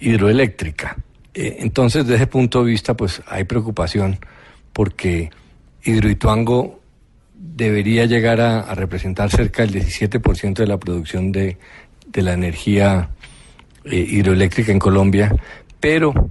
hidroeléctrica. 0.00 0.96
Eh, 1.34 1.58
entonces, 1.60 2.04
desde 2.04 2.16
ese 2.16 2.26
punto 2.26 2.64
de 2.64 2.70
vista, 2.70 2.94
pues 2.94 3.22
hay 3.26 3.44
preocupación 3.44 4.18
porque 4.72 5.30
Hidroituango 5.84 6.79
debería 7.40 8.04
llegar 8.04 8.40
a, 8.40 8.72
representar 8.74 9.30
cerca 9.30 9.64
del 9.64 9.74
17% 9.74 10.54
de 10.54 10.66
la 10.66 10.78
producción 10.78 11.30
de, 11.32 11.56
de 12.06 12.22
la 12.22 12.34
energía 12.34 13.08
eh, 13.84 13.96
hidroeléctrica 13.96 14.70
en 14.72 14.78
Colombia, 14.78 15.34
pero 15.80 16.30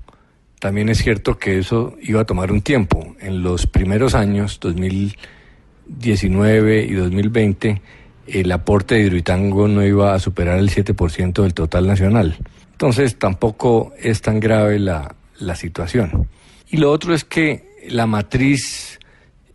también 0.60 0.90
es 0.90 1.00
cierto 1.00 1.40
que 1.40 1.58
eso 1.58 1.96
iba 2.02 2.22
a 2.22 2.26
tomar 2.26 2.52
un 2.52 2.62
tiempo. 2.62 3.16
En 3.20 3.42
los 3.42 3.66
primeros 3.66 4.14
años, 4.14 4.60
2019 4.60 6.84
y 6.84 6.94
2020, 6.94 7.82
el 8.28 8.52
aporte 8.52 8.94
de 8.96 9.02
Hidroituango 9.02 9.68
no 9.68 9.84
iba 9.84 10.14
a 10.14 10.20
superar 10.20 10.60
el 10.60 10.70
7% 10.70 11.42
del 11.42 11.56
total 11.56 11.88
nacional. 11.88 12.38
Entonces 12.72 13.18
tampoco 13.18 13.94
es 14.00 14.22
tan 14.22 14.40
grave 14.40 14.78
la, 14.78 15.16
la 15.40 15.56
situación. 15.56 16.28
Y 16.70 16.78
lo 16.78 16.92
otro 16.92 17.16
es 17.16 17.24
que 17.24 17.68
la 17.88 18.06
matriz 18.06 18.99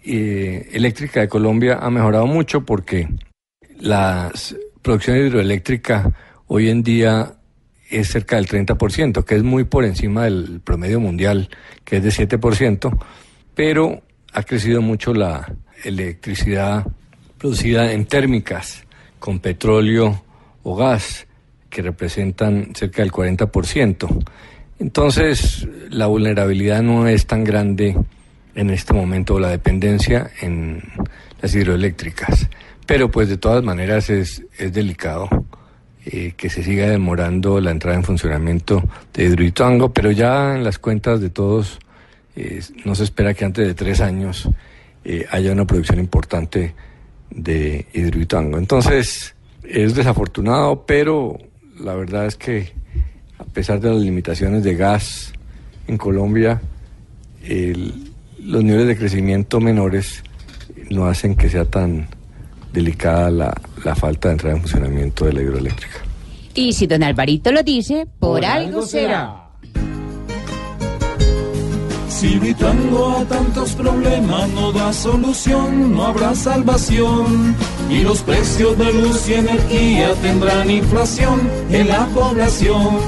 eh, 0.04 0.68
eléctrica 0.72 1.20
de 1.20 1.28
Colombia 1.28 1.78
ha 1.80 1.90
mejorado 1.90 2.26
mucho 2.26 2.64
porque 2.64 3.08
la 3.80 4.30
producción 4.82 5.16
hidroeléctrica 5.16 6.12
hoy 6.46 6.68
en 6.68 6.82
día 6.82 7.34
es 7.90 8.08
cerca 8.08 8.36
del 8.36 8.46
30%, 8.46 9.24
que 9.24 9.36
es 9.36 9.42
muy 9.42 9.64
por 9.64 9.84
encima 9.84 10.24
del 10.24 10.60
promedio 10.60 11.00
mundial, 11.00 11.48
que 11.84 11.98
es 11.98 12.02
de 12.02 12.10
7%, 12.10 12.98
pero 13.54 14.02
ha 14.32 14.42
crecido 14.42 14.82
mucho 14.82 15.14
la 15.14 15.54
electricidad 15.84 16.86
producida 17.38 17.92
en 17.92 18.06
térmicas 18.06 18.84
con 19.18 19.38
petróleo 19.38 20.22
o 20.62 20.76
gas, 20.76 21.26
que 21.70 21.82
representan 21.82 22.74
cerca 22.74 23.02
del 23.02 23.12
40%. 23.12 24.24
Entonces, 24.78 25.66
la 25.90 26.06
vulnerabilidad 26.06 26.82
no 26.82 27.08
es 27.08 27.26
tan 27.26 27.42
grande 27.42 27.96
en 28.54 28.70
este 28.70 28.92
momento, 28.94 29.38
la 29.38 29.48
dependencia 29.50 30.30
en 30.40 30.82
las 31.40 31.54
hidroeléctricas. 31.54 32.48
Pero 32.86 33.10
pues 33.10 33.28
de 33.28 33.36
todas 33.38 33.64
maneras 33.64 34.10
es, 34.10 34.42
es 34.58 34.72
delicado 34.72 35.28
eh, 36.04 36.34
que 36.36 36.50
se 36.50 36.62
siga 36.62 36.88
demorando 36.88 37.60
la 37.60 37.70
entrada 37.70 37.96
en 37.96 38.04
funcionamiento 38.04 38.82
de 39.14 39.24
Hidroituango, 39.24 39.92
pero 39.92 40.10
ya 40.10 40.54
en 40.54 40.64
las 40.64 40.78
cuentas 40.78 41.20
de 41.20 41.30
todos 41.30 41.78
no 42.84 42.94
se 42.96 43.04
espera 43.04 43.32
que 43.32 43.44
antes 43.44 43.64
de 43.66 43.74
tres 43.74 44.00
años 44.00 44.48
eh, 45.04 45.24
haya 45.30 45.52
una 45.52 45.64
producción 45.66 45.98
importante 46.00 46.74
de 47.30 47.86
Hidroituango. 47.92 48.58
Entonces, 48.58 49.34
es 49.62 49.94
desafortunado, 49.94 50.84
pero 50.84 51.38
la 51.78 51.94
verdad 51.94 52.26
es 52.26 52.36
que 52.36 52.72
a 53.38 53.44
pesar 53.44 53.80
de 53.80 53.90
las 53.90 54.02
limitaciones 54.02 54.62
de 54.64 54.74
gas 54.74 55.32
en 55.86 55.96
Colombia, 55.96 56.60
el- 57.44 58.03
los 58.44 58.62
niveles 58.62 58.86
de 58.86 58.96
crecimiento 58.96 59.60
menores 59.60 60.22
no 60.90 61.06
hacen 61.06 61.34
que 61.34 61.48
sea 61.48 61.64
tan 61.64 62.06
delicada 62.72 63.30
la, 63.30 63.54
la 63.84 63.94
falta 63.94 64.28
de 64.28 64.32
entrada 64.32 64.56
en 64.56 64.60
funcionamiento 64.62 65.24
de 65.24 65.32
la 65.32 65.42
hidroeléctrica. 65.42 65.98
Y 66.54 66.72
si 66.72 66.86
don 66.86 67.02
Alvarito 67.02 67.50
lo 67.50 67.62
dice, 67.62 68.06
por, 68.18 68.44
algo 68.44 68.82
será. 68.82 69.40
Si 72.08 72.28
Hidroituango 72.28 73.18
a 73.18 73.24
tantos 73.24 73.72
problemas 73.72 74.48
no 74.50 74.72
da 74.72 74.92
solución, 74.92 75.94
no 75.94 76.06
habrá 76.06 76.34
salvación. 76.34 77.56
Y 77.90 78.02
los 78.02 78.22
precios 78.22 78.78
de 78.78 78.92
luz 78.92 79.28
y 79.28 79.34
energía 79.34 80.14
tendrán 80.22 80.70
inflación 80.70 81.40
en 81.70 81.88
la 81.88 82.06
población. 82.06 82.98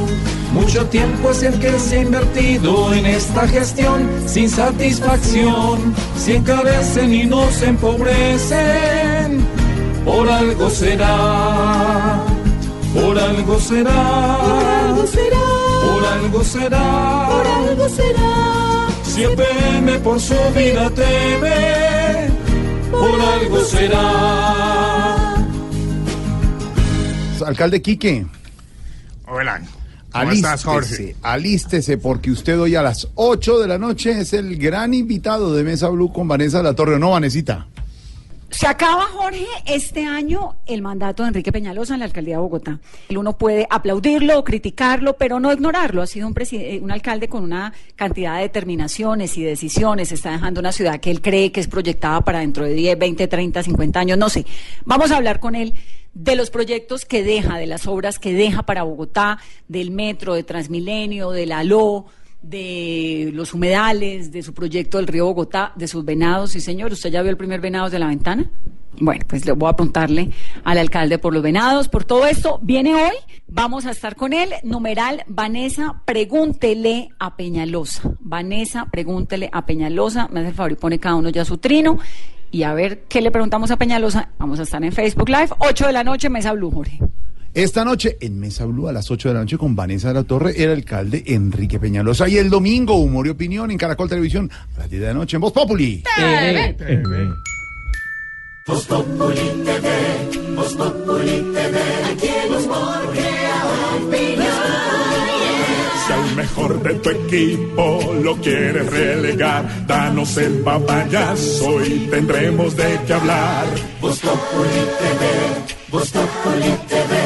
Mucho 0.57 0.87
tiempo 0.87 1.31
es 1.31 1.43
el 1.43 1.59
que 1.61 1.79
se 1.79 1.99
ha 1.99 2.03
invertido 2.03 2.93
en 2.95 3.07
esta 3.07 3.47
gestión 3.47 4.09
sin 4.27 4.49
satisfacción. 4.49 5.95
Si 6.17 6.33
encarecen 6.33 7.13
y 7.13 7.27
no 7.27 7.51
se 7.51 7.67
empobrecen, 7.67 9.47
por 10.05 10.29
algo 10.29 10.71
será. 10.71 12.25
Por 12.95 13.19
algo 13.19 13.61
será. 13.61 14.39
Por 14.41 14.67
algo 14.67 15.07
será. 15.07 15.47
Por 15.85 16.05
algo 16.07 16.45
será. 16.45 17.29
Por 17.31 17.47
algo 17.47 17.89
será. 17.89 18.87
Si 19.03 19.25
EPM 19.25 19.99
por 20.01 20.19
su 20.19 20.35
vida 20.55 20.91
teme, 20.91 22.31
por 22.91 23.21
algo 23.21 23.61
será. 23.61 25.35
Alcalde 27.47 27.83
Quique. 27.83 28.27
Hola. 29.27 29.61
¿Cómo 30.21 30.33
estás, 30.33 30.65
Jorge? 30.65 30.87
Alístese, 30.95 31.17
alístese, 31.23 31.99
porque 31.99 32.31
usted 32.31 32.59
hoy 32.59 32.75
a 32.75 32.83
las 32.83 33.09
8 33.15 33.59
de 33.59 33.69
la 33.69 33.79
noche 33.79 34.21
es 34.21 34.33
el 34.33 34.57
gran 34.59 34.95
invitado 34.95 35.55
de 35.55 35.63
Mesa 35.65 35.89
Blue 35.89 36.13
con 36.13 36.27
Vanessa 36.29 36.59
de 36.59 36.65
la 36.65 36.75
Torre, 36.75 36.95
¿o 36.95 36.99
¿no, 36.99 37.11
Vanesita? 37.11 37.67
Se 38.49 38.67
acaba, 38.69 39.03
Jorge, 39.13 39.45
este 39.67 40.05
año 40.07 40.55
el 40.67 40.81
mandato 40.81 41.25
de 41.25 41.31
Enrique 41.31 41.51
Peñalosa 41.51 41.95
en 41.95 41.99
la 41.99 42.07
alcaldía 42.07 42.37
de 42.37 42.41
Bogotá. 42.43 42.79
El 43.09 43.19
Uno 43.19 43.37
puede 43.37 43.67
aplaudirlo, 43.69 44.45
criticarlo, 44.45 45.17
pero 45.17 45.41
no 45.41 45.53
ignorarlo. 45.53 46.01
Ha 46.01 46.07
sido 46.07 46.29
un, 46.29 46.33
preside- 46.33 46.81
un 46.81 46.93
alcalde 46.93 47.29
con 47.29 47.43
una 47.43 47.73
cantidad 47.97 48.37
de 48.37 48.43
determinaciones 48.43 49.37
y 49.37 49.43
decisiones. 49.43 50.13
Está 50.13 50.31
dejando 50.31 50.61
una 50.61 50.71
ciudad 50.73 51.01
que 51.01 51.11
él 51.11 51.21
cree 51.21 51.51
que 51.51 51.59
es 51.61 51.67
proyectada 51.67 52.21
para 52.21 52.39
dentro 52.39 52.65
de 52.65 52.73
10, 52.75 52.97
20, 52.99 53.27
30, 53.27 53.63
50 53.65 54.01
años, 54.01 54.17
no 54.17 54.29
sé. 54.31 54.47
Vamos 54.85 55.11
a 55.11 55.17
hablar 55.17 55.41
con 55.41 55.57
él 55.57 55.75
de 56.17 56.35
los 56.35 56.49
proyectos 56.49 57.05
que 57.05 57.23
deja, 57.23 57.59
de 57.59 57.67
las 57.67 57.87
obras 57.87 58.19
que 58.19 58.33
deja 58.33 58.63
para 58.63 58.85
Bogotá, 58.85 59.39
del 59.69 59.91
metro, 59.91 60.35
de 60.35 60.45
Transmilenio, 60.45 61.31
de 61.31 61.45
la 61.45 61.63
LO, 61.63 62.07
de 62.41 63.31
los 63.35 63.53
humedales, 63.53 64.33
de 64.33 64.43
su 64.43 64.55
proyecto 64.55 64.97
del 64.97 65.09
río 65.09 65.27
Bogotá, 65.27 65.73
de 65.77 65.87
sus 65.87 66.07
venados. 66.07 66.53
Sí, 66.53 66.61
señor, 66.61 66.91
¿usted 66.93 67.11
ya 67.11 67.21
vio 67.21 67.31
el 67.31 67.37
primer 67.37 67.61
venado 67.61 67.91
de 67.91 67.99
la 67.99 68.07
ventana? 68.07 68.51
Bueno, 68.99 69.27
pues 69.29 69.45
le 69.45 69.53
voy 69.53 69.67
a 69.67 69.73
apuntarle 69.73 70.31
al 70.65 70.79
alcalde 70.79 71.19
por 71.19 71.35
los 71.35 71.43
venados, 71.43 71.89
por 71.89 72.05
todo 72.05 72.25
esto. 72.25 72.61
Viene 72.63 72.95
hoy, 72.95 73.17
vamos 73.47 73.85
a 73.85 73.91
estar 73.91 74.17
con 74.17 74.33
él. 74.33 74.49
Numeral, 74.63 75.23
Vanessa, 75.27 76.01
pregúntele 76.07 77.11
a 77.19 77.37
Peñalosa. 77.37 78.11
Vanessa, 78.21 78.87
pregúntele 78.91 79.51
a 79.53 79.67
Peñalosa. 79.67 80.29
Me 80.33 80.41
hace 80.41 80.49
el 80.49 80.55
favor 80.55 80.73
y 80.73 80.77
pone 80.77 80.99
cada 80.99 81.17
uno 81.17 81.29
ya 81.29 81.45
su 81.45 81.59
trino. 81.59 81.99
Y 82.51 82.63
a 82.63 82.75
ver 82.75 83.05
qué 83.09 83.21
le 83.21 83.31
preguntamos 83.31 83.71
a 83.71 83.77
Peñalosa. 83.77 84.31
Vamos 84.39 84.61
a 84.61 84.63
estar 84.63 84.83
en 84.83 84.93
Facebook 84.93 85.29
Live, 85.29 85.51
8 85.59 85.87
de 85.87 85.93
la 85.93 86.05
noche, 86.05 86.31
Mesa 86.31 86.53
Blue, 86.53 86.71
Jorge. 86.71 86.99
Esta 87.55 87.87
noche 87.87 88.19
en 88.21 88.39
Mesa 88.39 88.67
Blue 88.67 88.87
a 88.87 88.93
las 88.93 89.11
8 89.11 89.29
de 89.29 89.35
la 89.35 89.41
noche 89.41 89.57
con 89.57 89.75
Vanessa 89.75 90.09
de 90.09 90.15
la 90.15 90.25
Torre, 90.25 90.63
el 90.63 90.71
alcalde 90.71 91.25
Enrique 91.27 91.81
Peñalosa. 91.81 92.29
Y 92.29 92.37
el 92.37 92.51
domingo, 92.51 92.97
humor 92.97 93.27
y 93.27 93.31
opinión 93.31 93.71
en 93.71 93.79
Caracol 93.79 94.11
Televisión 94.11 94.51
a 94.77 94.81
las 94.81 94.91
10 94.91 95.01
de 95.01 95.09
la 95.09 95.15
noche 95.15 95.37
en 95.37 95.41
Voz 95.41 95.53
Populi. 95.53 96.03
Voz 98.67 98.85
Populi 98.85 99.63
TV, 99.65 100.55
Voz 100.55 100.75
Populi 100.75 101.53
TV, 101.55 101.79
aquí 102.13 102.27
el 102.27 102.53
humor 102.57 103.13
crea 103.13 103.65
opinión. 104.03 104.46
Si 106.07 106.13
al 106.13 106.37
mejor 106.37 106.83
de 106.85 106.95
tu 106.95 107.11
equipo 107.11 108.15
lo 108.23 108.37
quieres 108.37 108.87
relegar, 108.89 109.87
danos 109.89 110.37
el 110.37 110.59
papayazo 110.59 111.85
y 111.85 112.07
tendremos 112.09 112.77
de 112.77 113.01
qué 113.07 113.13
hablar. 113.13 113.67
Voz 114.01 114.21
Populi 114.21 114.83
TV, 115.01 115.27
Voz 115.91 116.11
Populi 116.11 116.71
TV, 116.89 117.17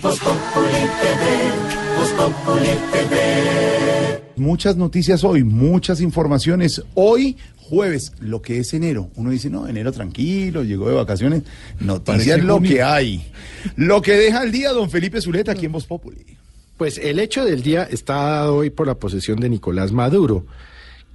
Voz 0.00 0.18
Populi 0.20 0.84
TV, 1.02 1.98
Voz 1.98 2.10
Populi 2.12 2.70
TV. 2.92 4.22
Muchas 4.36 4.76
noticias 4.76 5.22
hoy, 5.22 5.44
muchas 5.44 6.00
informaciones. 6.00 6.82
Hoy, 6.94 7.36
jueves, 7.58 8.12
lo 8.20 8.40
que 8.40 8.58
es 8.58 8.72
enero. 8.72 9.10
Uno 9.16 9.30
dice, 9.30 9.50
no, 9.50 9.68
enero 9.68 9.92
tranquilo, 9.92 10.64
llegó 10.64 10.88
de 10.88 10.94
vacaciones. 10.94 11.42
Noticias 11.78 12.38
Parece 12.38 12.42
lo 12.42 12.60
que 12.62 12.82
hay. 12.82 13.30
Lo 13.76 14.00
que 14.00 14.12
deja 14.12 14.42
el 14.42 14.50
día 14.50 14.70
don 14.72 14.88
Felipe 14.88 15.20
Zuleta 15.20 15.52
aquí 15.52 15.66
en 15.66 15.72
Voz 15.72 15.84
Populi. 15.84 16.38
Pues 16.76 16.98
el 16.98 17.20
hecho 17.20 17.44
del 17.44 17.62
día 17.62 17.84
está 17.84 18.14
dado 18.14 18.56
hoy 18.56 18.70
por 18.70 18.86
la 18.86 18.96
posesión 18.96 19.38
de 19.38 19.48
Nicolás 19.48 19.92
Maduro, 19.92 20.44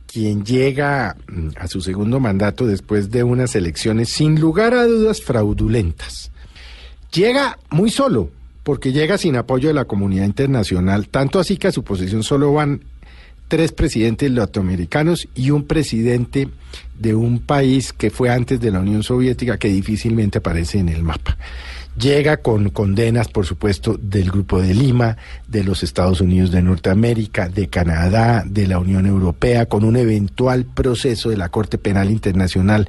quien 0.08 0.46
llega 0.46 1.18
mm, 1.28 1.50
a 1.58 1.68
su 1.68 1.82
segundo 1.82 2.20
mandato 2.20 2.66
después 2.66 3.12
de 3.12 3.24
unas 3.24 3.56
elecciones 3.56 4.10
sin 4.10 4.40
lugar 4.40 4.74
a 4.74 4.86
dudas 4.86 5.22
fraudulentas. 5.22 6.32
Llega 7.12 7.60
muy 7.72 7.90
solo, 7.90 8.30
porque 8.64 8.92
llega 8.94 9.18
sin 9.18 9.36
apoyo 9.36 9.68
de 9.68 9.74
la 9.74 9.86
comunidad 9.86 10.26
internacional, 10.26 11.10
tanto 11.10 11.40
así 11.40 11.58
que 11.58 11.68
a 11.68 11.72
su 11.72 11.84
posesión 11.84 12.24
solo 12.24 12.54
van 12.54 12.82
tres 13.50 13.72
presidentes 13.72 14.32
latinoamericanos 14.32 15.28
y 15.36 15.50
un 15.50 15.66
presidente 15.66 16.48
de 16.98 17.16
un 17.16 17.40
país 17.40 17.92
que 17.94 18.12
fue 18.12 18.30
antes 18.30 18.62
de 18.62 18.72
la 18.72 18.80
Unión 18.80 19.04
Soviética 19.04 19.58
que 19.58 19.70
difícilmente 19.70 20.38
aparece 20.38 20.78
en 20.78 20.90
el 20.90 21.04
mapa. 21.04 21.38
Llega 22.00 22.38
con 22.38 22.70
condenas, 22.70 23.28
por 23.28 23.46
supuesto, 23.46 23.98
del 24.02 24.32
Grupo 24.32 24.62
de 24.62 24.74
Lima, 24.74 25.18
de 25.48 25.66
los 25.66 25.84
Estados 25.84 26.22
Unidos 26.22 26.50
de 26.50 26.62
Norteamérica, 26.62 27.50
de 27.50 27.68
Canadá, 27.68 28.46
de 28.46 28.68
la 28.68 28.80
Unión 28.80 29.06
Europea, 29.06 29.66
con 29.66 29.84
un 29.84 29.98
eventual 29.98 30.64
proceso 30.64 31.30
de 31.30 31.36
la 31.36 31.50
Corte 31.50 31.78
Penal 31.78 32.10
Internacional 32.10 32.88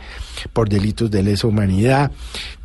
por 0.53 0.69
delitos 0.69 1.11
de 1.11 1.25
lesa 1.25 1.49
humanidad, 1.49 2.13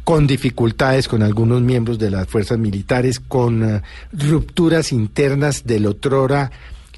con 0.04 0.28
dificultades 0.28 1.08
con 1.08 1.24
algunos 1.24 1.64
miembros 1.64 1.98
de 1.98 2.12
las 2.12 2.28
fuerzas 2.28 2.60
militares, 2.60 3.20
con 3.20 3.64
eh, 3.64 3.82
rupturas 4.14 4.92
internas 4.92 5.66
del 5.66 5.88
otrora 5.88 6.52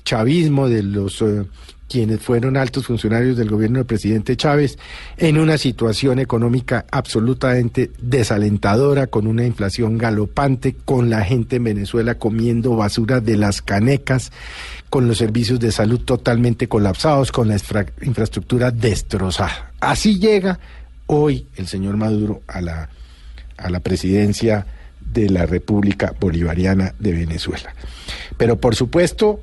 chavismo, 0.03 0.67
de 0.67 0.83
los 0.83 1.21
eh, 1.21 1.45
quienes 1.89 2.19
fueron 2.19 2.57
altos 2.57 2.85
funcionarios 2.85 3.37
del 3.37 3.49
gobierno 3.49 3.77
del 3.79 3.85
presidente 3.85 4.35
Chávez, 4.35 4.77
en 5.17 5.37
una 5.37 5.57
situación 5.57 6.19
económica 6.19 6.85
absolutamente 6.91 7.91
desalentadora, 7.99 9.07
con 9.07 9.25
una 9.27 9.45
inflación 9.45 9.97
galopante, 9.97 10.75
con 10.85 11.09
la 11.09 11.23
gente 11.23 11.55
en 11.55 11.63
Venezuela 11.63 12.15
comiendo 12.15 12.75
basura 12.75 13.21
de 13.21 13.37
las 13.37 13.61
canecas, 13.61 14.31
con 14.89 15.07
los 15.07 15.17
servicios 15.17 15.59
de 15.59 15.71
salud 15.71 15.99
totalmente 16.01 16.67
colapsados, 16.67 17.31
con 17.31 17.47
la 17.47 17.55
infra- 17.55 17.85
infraestructura 18.01 18.71
destrozada. 18.71 19.71
Así 19.79 20.19
llega 20.19 20.59
hoy 21.05 21.47
el 21.55 21.67
señor 21.67 21.95
Maduro 21.95 22.41
a 22.47 22.61
la, 22.61 22.89
a 23.57 23.69
la 23.69 23.79
presidencia 23.79 24.65
de 25.13 25.29
la 25.29 25.45
República 25.45 26.13
Bolivariana 26.19 26.93
de 26.99 27.13
Venezuela. 27.13 27.73
Pero 28.35 28.59
por 28.59 28.75
supuesto, 28.75 29.39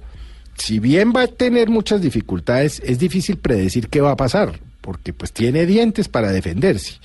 si 0.56 0.78
bien 0.78 1.12
va 1.14 1.22
a 1.22 1.26
tener 1.26 1.68
muchas 1.68 2.00
dificultades, 2.00 2.80
es 2.84 2.98
difícil 2.98 3.36
predecir 3.36 3.88
qué 3.88 4.00
va 4.00 4.12
a 4.12 4.16
pasar, 4.16 4.60
porque 4.80 5.12
pues 5.12 5.32
tiene 5.32 5.66
dientes 5.66 6.08
para 6.08 6.32
defenderse. 6.32 6.98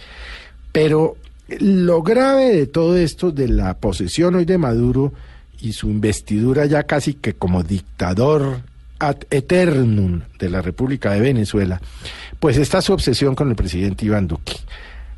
Pero 0.72 1.18
lo 1.60 2.04
grave 2.04 2.54
de 2.54 2.68
todo 2.68 2.98
esto, 2.98 3.32
de 3.32 3.48
la 3.48 3.78
posesión 3.78 4.36
hoy 4.36 4.46
de 4.46 4.58
Maduro 4.58 5.14
y 5.62 5.74
su 5.74 5.90
investidura 5.90 6.66
ya 6.66 6.84
casi 6.84 7.16
que 7.16 7.34
como 7.34 7.64
dictador 7.64 8.62
ad 9.00 9.18
eternum 9.30 10.22
de 10.38 10.50
la 10.50 10.62
República 10.62 11.12
de 11.12 11.22
Venezuela, 11.22 11.82
pues 12.40 12.58
está 12.58 12.82
su 12.82 12.94
obsesión 12.94 13.36
con 13.36 13.50
el 13.50 13.56
presidente 13.56 14.06
Iván 14.06 14.28
Duque. 14.28 14.58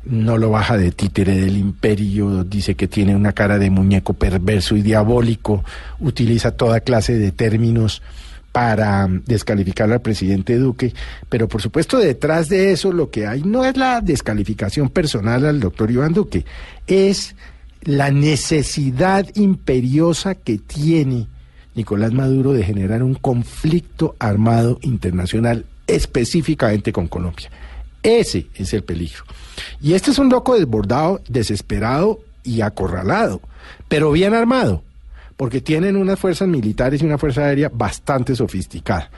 No 0.04 0.36
lo 0.36 0.50
baja 0.50 0.76
de 0.76 0.90
títere 0.90 1.36
del 1.36 1.56
imperio, 1.56 2.42
dice 2.44 2.74
que 2.74 2.88
tiene 2.88 3.14
una 3.14 3.32
cara 3.32 3.58
de 3.58 3.70
muñeco 3.70 4.14
perverso 4.14 4.76
y 4.76 4.82
diabólico, 4.82 5.64
utiliza 6.00 6.52
toda 6.52 6.80
clase 6.80 7.18
de 7.18 7.30
términos 7.30 8.02
para 8.50 9.08
descalificar 9.08 9.90
al 9.90 10.02
presidente 10.02 10.58
Duque, 10.58 10.92
pero 11.28 11.48
por 11.48 11.62
supuesto 11.62 11.98
detrás 11.98 12.48
de 12.48 12.72
eso 12.72 12.92
lo 12.92 13.10
que 13.10 13.26
hay 13.26 13.42
no 13.42 13.64
es 13.64 13.76
la 13.76 14.00
descalificación 14.00 14.90
personal 14.90 15.46
al 15.46 15.60
doctor 15.60 15.90
Iván 15.90 16.12
Duque, 16.12 16.44
es 16.86 17.34
la 17.82 18.10
necesidad 18.10 19.26
imperiosa 19.34 20.34
que 20.34 20.58
tiene 20.58 21.28
Nicolás 21.74 22.12
Maduro 22.12 22.52
de 22.52 22.62
generar 22.62 23.02
un 23.02 23.14
conflicto 23.14 24.14
armado 24.18 24.78
internacional 24.82 25.64
específicamente 25.86 26.92
con 26.92 27.08
Colombia. 27.08 27.50
Ese 28.02 28.46
es 28.54 28.74
el 28.74 28.84
peligro. 28.84 29.24
Y 29.80 29.94
este 29.94 30.10
es 30.10 30.18
un 30.18 30.28
loco 30.28 30.54
desbordado, 30.54 31.20
desesperado 31.28 32.20
y 32.42 32.60
acorralado, 32.60 33.40
pero 33.88 34.12
bien 34.12 34.34
armado, 34.34 34.82
porque 35.36 35.60
tienen 35.60 35.96
unas 35.96 36.18
fuerzas 36.18 36.48
militares 36.48 37.02
y 37.02 37.06
una 37.06 37.18
fuerza 37.18 37.42
aérea 37.42 37.70
bastante 37.72 38.34
sofisticada. 38.34 39.10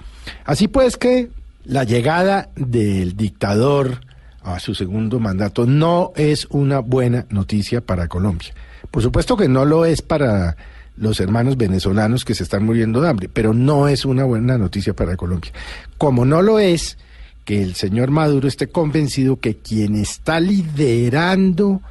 Así 0.44 0.68
pues 0.68 0.96
que 0.96 1.30
la 1.64 1.84
llegada 1.84 2.50
del 2.56 3.16
dictador 3.16 4.00
a 4.42 4.60
su 4.60 4.74
segundo 4.74 5.18
mandato 5.20 5.66
no 5.66 6.12
es 6.16 6.46
una 6.50 6.80
buena 6.80 7.26
noticia 7.30 7.80
para 7.80 8.08
Colombia. 8.08 8.52
Por 8.90 9.02
supuesto 9.02 9.36
que 9.36 9.48
no 9.48 9.64
lo 9.64 9.84
es 9.84 10.02
para 10.02 10.56
los 10.96 11.18
hermanos 11.18 11.56
venezolanos 11.56 12.24
que 12.24 12.34
se 12.34 12.44
están 12.44 12.64
muriendo 12.64 13.00
de 13.00 13.08
hambre, 13.08 13.30
pero 13.32 13.52
no 13.52 13.88
es 13.88 14.04
una 14.04 14.24
buena 14.24 14.58
noticia 14.58 14.94
para 14.94 15.16
Colombia. 15.16 15.52
Como 15.98 16.24
no 16.24 16.42
lo 16.42 16.58
es 16.58 16.98
que 17.44 17.62
el 17.62 17.74
señor 17.74 18.10
Maduro 18.10 18.48
esté 18.48 18.68
convencido 18.68 19.38
que 19.38 19.56
quien 19.56 19.94
está 19.96 20.40
liderando 20.40 21.82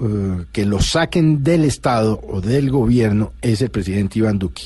eh, 0.00 0.44
que 0.52 0.64
lo 0.64 0.80
saquen 0.80 1.42
del 1.42 1.64
Estado 1.64 2.20
o 2.26 2.40
del 2.40 2.70
gobierno 2.70 3.32
es 3.42 3.60
el 3.62 3.70
presidente 3.70 4.18
Iván 4.18 4.38
Duque. 4.38 4.64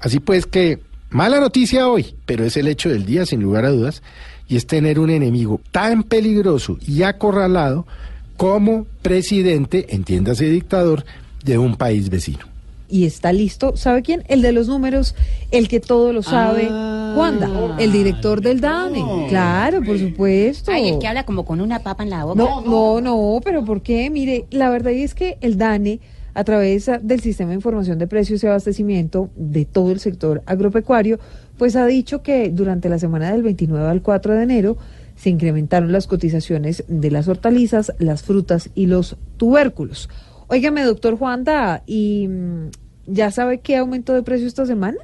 Así 0.00 0.20
pues 0.20 0.46
que, 0.46 0.80
mala 1.10 1.40
noticia 1.40 1.88
hoy, 1.88 2.14
pero 2.26 2.44
es 2.44 2.56
el 2.56 2.68
hecho 2.68 2.90
del 2.90 3.06
día 3.06 3.24
sin 3.26 3.42
lugar 3.42 3.64
a 3.64 3.70
dudas, 3.70 4.02
y 4.48 4.56
es 4.56 4.66
tener 4.66 4.98
un 4.98 5.10
enemigo 5.10 5.60
tan 5.72 6.02
peligroso 6.02 6.78
y 6.86 7.02
acorralado 7.02 7.86
como 8.36 8.86
presidente, 9.02 9.86
entiéndase 9.94 10.44
dictador, 10.44 11.04
de 11.42 11.58
un 11.58 11.76
país 11.76 12.10
vecino. 12.10 12.55
Y 12.88 13.04
está 13.04 13.32
listo, 13.32 13.76
¿sabe 13.76 14.02
quién? 14.02 14.24
El 14.28 14.42
de 14.42 14.52
los 14.52 14.68
números, 14.68 15.14
el 15.50 15.68
que 15.68 15.80
todo 15.80 16.12
lo 16.12 16.22
sabe. 16.22 16.68
Wanda, 16.68 17.76
el 17.78 17.92
director 17.92 18.40
del 18.40 18.60
DANE. 18.60 19.26
Claro, 19.28 19.82
por 19.82 19.98
supuesto. 19.98 20.70
Ay, 20.70 20.90
el 20.90 20.98
que 20.98 21.06
habla 21.06 21.24
como 21.24 21.44
con 21.44 21.60
una 21.60 21.80
papa 21.80 22.02
en 22.02 22.10
la 22.10 22.24
boca. 22.24 22.36
No, 22.36 22.60
no, 22.60 23.00
no, 23.00 23.40
pero 23.42 23.64
¿por 23.64 23.82
qué? 23.82 24.10
Mire, 24.10 24.46
la 24.50 24.68
verdad 24.70 24.92
es 24.92 25.14
que 25.14 25.38
el 25.40 25.56
DANE, 25.56 26.00
a 26.34 26.44
través 26.44 26.90
del 27.02 27.20
Sistema 27.20 27.50
de 27.50 27.56
Información 27.56 27.98
de 27.98 28.06
Precios 28.06 28.42
y 28.42 28.46
Abastecimiento 28.46 29.30
de 29.36 29.64
todo 29.64 29.90
el 29.90 30.00
sector 30.00 30.42
agropecuario, 30.46 31.18
pues 31.56 31.74
ha 31.76 31.86
dicho 31.86 32.22
que 32.22 32.50
durante 32.50 32.88
la 32.88 32.98
semana 32.98 33.32
del 33.32 33.42
29 33.42 33.88
al 33.88 34.02
4 34.02 34.34
de 34.34 34.42
enero 34.42 34.76
se 35.16 35.30
incrementaron 35.30 35.92
las 35.92 36.06
cotizaciones 36.06 36.84
de 36.88 37.10
las 37.10 37.26
hortalizas, 37.26 37.92
las 37.98 38.22
frutas 38.22 38.70
y 38.74 38.86
los 38.86 39.16
tubérculos. 39.38 40.10
Óigame, 40.48 40.82
doctor 40.82 41.16
Juanda, 41.18 41.82
¿y 41.86 42.26
mm, 42.28 42.70
ya 43.06 43.30
sabe 43.30 43.60
qué 43.60 43.76
aumento 43.76 44.14
de 44.14 44.22
precio 44.22 44.46
esta 44.46 44.64
semana? 44.66 44.96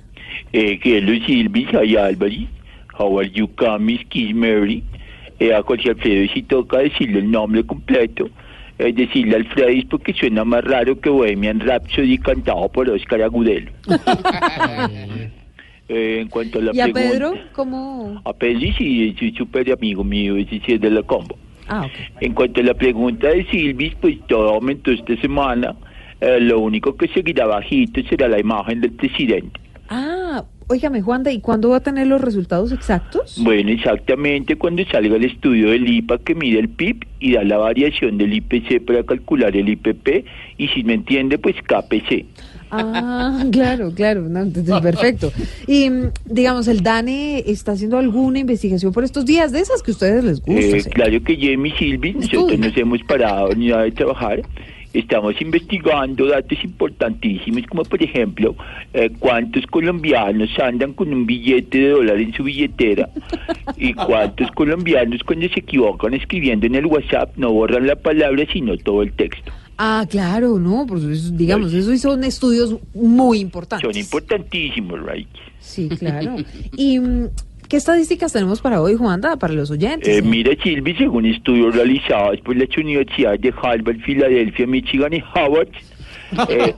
Eh, 0.52 0.78
hello 0.82 1.12
Silvi, 1.26 1.66
soy 1.70 1.96
Álvarez. 1.96 2.48
How 2.98 3.18
are 3.18 3.30
you, 3.30 3.48
Miss 3.80 4.04
Kiss 4.08 4.34
Mary? 4.34 4.84
Eh, 5.40 5.52
a 5.52 5.62
Jorge 5.62 5.90
Alfredo, 5.90 6.32
si 6.32 6.42
toca 6.42 6.78
decirle 6.78 7.18
el 7.20 7.30
nombre 7.30 7.64
completo, 7.64 8.28
eh, 8.78 8.92
decirle 8.92 9.36
Alfredis 9.36 9.86
porque 9.86 10.12
suena 10.12 10.44
más 10.44 10.62
raro 10.62 11.00
que 11.00 11.10
Bohemian 11.10 11.58
Rhapsody 11.60 12.18
cantado 12.18 12.68
por 12.68 12.88
Oscar 12.88 13.22
Agudelo. 13.22 13.70
Eh, 15.88 16.20
en 16.22 16.28
cuanto 16.28 16.58
a 16.58 16.62
la 16.62 16.70
¿Y 16.72 16.80
a 16.80 16.84
pregunta- 16.84 17.10
Pedro? 17.12 17.34
¿Cómo? 17.52 18.22
A 18.24 18.32
Pedro 18.32 18.60
sí, 18.78 19.14
es 19.20 19.34
súper 19.36 19.70
amigo 19.70 20.02
mío, 20.02 20.36
es 20.38 20.48
de 20.80 20.90
la 20.90 21.02
combo. 21.02 21.36
Ah. 21.72 21.88
En 22.20 22.34
cuanto 22.34 22.60
a 22.60 22.64
la 22.64 22.74
pregunta 22.74 23.28
de 23.28 23.46
Silvis, 23.50 23.94
pues 24.00 24.18
todo 24.26 24.50
aumentó 24.50 24.90
esta 24.90 25.16
semana. 25.22 25.74
Eh, 26.20 26.38
lo 26.38 26.60
único 26.60 26.94
que 26.96 27.08
seguirá 27.08 27.46
bajito 27.46 28.02
será 28.10 28.28
la 28.28 28.38
imagen 28.38 28.82
del 28.82 28.92
presidente. 28.92 29.58
Ah, 29.88 30.44
óigame, 30.68 31.00
Juanda, 31.00 31.32
¿y 31.32 31.40
cuándo 31.40 31.70
va 31.70 31.78
a 31.78 31.80
tener 31.80 32.06
los 32.06 32.20
resultados 32.20 32.72
exactos? 32.72 33.40
Bueno, 33.42 33.70
exactamente 33.70 34.56
cuando 34.56 34.84
salga 34.84 35.16
el 35.16 35.24
estudio 35.24 35.70
del 35.70 35.88
IPA 35.88 36.18
que 36.18 36.34
mide 36.34 36.58
el 36.58 36.68
PIB 36.68 37.06
y 37.20 37.32
da 37.32 37.42
la 37.42 37.56
variación 37.56 38.18
del 38.18 38.34
IPC 38.34 38.84
para 38.84 39.02
calcular 39.04 39.56
el 39.56 39.68
IPP 39.70 40.26
y 40.58 40.68
si 40.68 40.84
me 40.84 40.92
entiende, 40.92 41.38
pues 41.38 41.56
KPC. 41.56 42.26
Ah, 42.74 43.44
claro, 43.52 43.92
claro, 43.94 44.22
no, 44.22 44.40
entonces, 44.40 44.80
perfecto. 44.80 45.30
Y 45.66 45.90
mm, 45.90 46.10
digamos, 46.24 46.68
el 46.68 46.82
DANE 46.82 47.44
está 47.46 47.72
haciendo 47.72 47.98
alguna 47.98 48.38
investigación 48.38 48.94
por 48.94 49.04
estos 49.04 49.26
días 49.26 49.52
de 49.52 49.60
esas 49.60 49.82
que 49.82 49.90
a 49.90 49.94
ustedes 49.94 50.24
les 50.24 50.40
gusta. 50.40 50.78
Eh, 50.78 50.82
claro 50.90 51.22
que 51.22 51.36
Jamie 51.36 51.74
Silvis, 51.78 52.16
nosotros 52.16 52.58
nos 52.58 52.74
hemos 52.76 53.02
parado 53.02 53.54
ni 53.54 53.68
nada 53.68 53.82
de 53.82 53.92
trabajar. 53.92 54.40
Estamos 54.94 55.40
investigando 55.40 56.26
datos 56.26 56.62
importantísimos, 56.64 57.66
como 57.66 57.82
por 57.82 58.02
ejemplo, 58.02 58.54
eh, 58.94 59.10
cuántos 59.18 59.66
colombianos 59.66 60.50
andan 60.58 60.94
con 60.94 61.12
un 61.12 61.26
billete 61.26 61.78
de 61.78 61.88
dólar 61.90 62.20
en 62.20 62.32
su 62.32 62.44
billetera 62.44 63.08
y 63.76 63.92
cuántos 63.94 64.50
colombianos 64.52 65.22
cuando 65.24 65.48
se 65.48 65.60
equivocan 65.60 66.14
escribiendo 66.14 66.66
en 66.66 66.74
el 66.74 66.86
WhatsApp 66.86 67.36
no 67.36 67.52
borran 67.52 67.86
la 67.86 67.96
palabra 67.96 68.44
sino 68.52 68.76
todo 68.78 69.02
el 69.02 69.12
texto. 69.12 69.52
Ah, 69.84 70.06
claro, 70.08 70.60
no, 70.60 70.86
pues 70.86 71.02
eso, 71.02 71.32
digamos, 71.32 71.74
eso 71.74 71.96
son 71.96 72.22
estudios 72.22 72.76
muy 72.94 73.40
importantes. 73.40 73.90
Son 73.90 74.00
importantísimos, 74.00 75.00
right? 75.04 75.26
Sí, 75.58 75.88
claro. 75.88 76.36
¿Y 76.76 77.00
mm, 77.00 77.30
qué 77.68 77.78
estadísticas 77.78 78.32
tenemos 78.32 78.60
para 78.60 78.80
hoy, 78.80 78.94
Juanda, 78.94 79.34
para 79.36 79.54
los 79.54 79.72
oyentes? 79.72 80.08
Eh, 80.08 80.22
mira, 80.22 80.52
Silvi, 80.62 80.94
según 80.94 81.26
estudios 81.26 81.74
realizados 81.74 82.40
por 82.42 82.54
las 82.54 82.68
universidades 82.76 83.40
de 83.40 83.52
Harvard, 83.60 83.98
Filadelfia, 84.02 84.68
Michigan 84.68 85.14
y 85.14 85.24
Howard, 85.34 85.70
eh, 86.48 86.74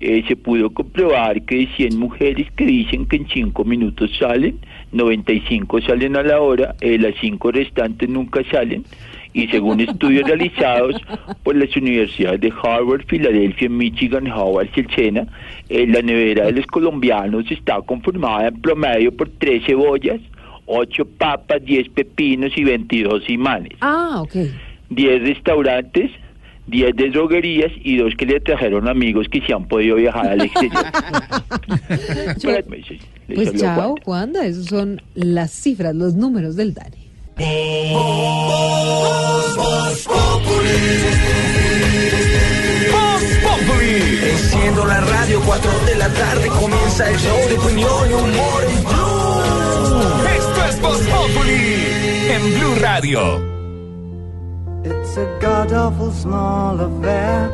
eh, 0.00 0.24
se 0.28 0.36
pudo 0.36 0.68
comprobar 0.68 1.40
que 1.40 1.56
de 1.56 1.68
100 1.74 1.98
mujeres 1.98 2.48
que 2.54 2.66
dicen 2.66 3.06
que 3.06 3.16
en 3.16 3.28
5 3.28 3.64
minutos 3.64 4.10
salen, 4.18 4.58
95 4.92 5.80
salen 5.80 6.16
a 6.16 6.22
la 6.22 6.38
hora, 6.42 6.74
eh, 6.82 6.98
las 6.98 7.14
5 7.18 7.50
restantes 7.50 8.10
nunca 8.10 8.42
salen. 8.50 8.84
Y 9.36 9.48
según 9.48 9.80
estudios 9.80 10.24
realizados 10.26 10.96
por 11.42 11.56
las 11.56 11.76
universidades 11.76 12.40
de 12.40 12.50
Harvard, 12.62 13.04
Filadelfia, 13.06 13.68
Michigan, 13.68 14.26
Howard 14.28 14.70
y 14.74 14.80
el 14.80 14.90
Sena, 14.94 15.26
eh, 15.68 15.86
la 15.86 16.00
nevera 16.00 16.46
de 16.46 16.52
los 16.52 16.66
colombianos 16.66 17.44
está 17.50 17.82
conformada 17.82 18.48
en 18.48 18.62
promedio 18.62 19.14
por 19.14 19.28
3 19.28 19.62
cebollas, 19.66 20.22
8 20.64 21.04
papas, 21.18 21.62
10 21.62 21.90
pepinos 21.90 22.56
y 22.56 22.64
22 22.64 23.28
imanes. 23.28 23.74
Ah, 23.82 24.22
ok. 24.22 24.36
10 24.88 25.22
restaurantes, 25.24 26.12
10 26.68 26.96
de 26.96 27.10
droguerías 27.10 27.72
y 27.84 27.98
dos 27.98 28.14
que 28.16 28.24
le 28.24 28.40
trajeron 28.40 28.88
amigos 28.88 29.28
que 29.28 29.42
se 29.42 29.52
han 29.52 29.68
podido 29.68 29.96
viajar 29.96 30.28
al 30.28 30.40
exterior. 30.40 30.82
Les 33.28 33.36
Pues 33.36 33.54
chao, 33.60 33.74
Juan. 33.74 34.02
Juanda, 34.02 34.46
esas 34.46 34.64
son 34.64 35.02
las 35.14 35.50
cifras, 35.50 35.94
los 35.94 36.14
números 36.14 36.56
del 36.56 36.72
DANE. 36.72 37.05
Voz 37.36 37.46
Populi. 43.42 44.20
Enciendo 44.30 44.86
la 44.86 45.00
radio, 45.00 45.40
4 45.44 45.70
de 45.86 45.96
la 45.96 46.08
tarde 46.08 46.48
comienza 46.48 47.10
el 47.10 47.18
show 47.18 47.48
de 47.48 47.58
opinión 47.58 48.10
y 48.10 48.12
humor 48.14 48.64
en 48.64 48.84
Blue. 48.84 50.28
Esto 50.34 50.64
es 50.64 50.80
Voz 50.80 50.98
Populi 50.98 51.86
en 52.30 52.42
Blue 52.54 52.74
Radio. 52.80 53.44
It's 54.84 55.16
a 55.18 55.26
god 55.40 55.72
awful 55.72 56.12
small 56.12 56.80
affair 56.80 57.52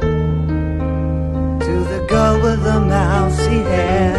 to 1.61 1.85
the 1.91 2.07
girl 2.09 2.41
with 2.41 2.63
the 2.63 2.79
mousy 2.79 3.63
hair. 3.65 4.15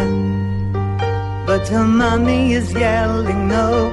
But 1.46 1.68
her 1.68 1.84
mommy 1.84 2.52
is 2.54 2.72
yelling 2.72 3.48
no, 3.48 3.92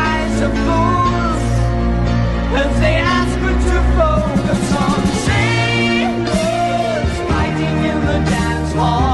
hall. 8.81 9.10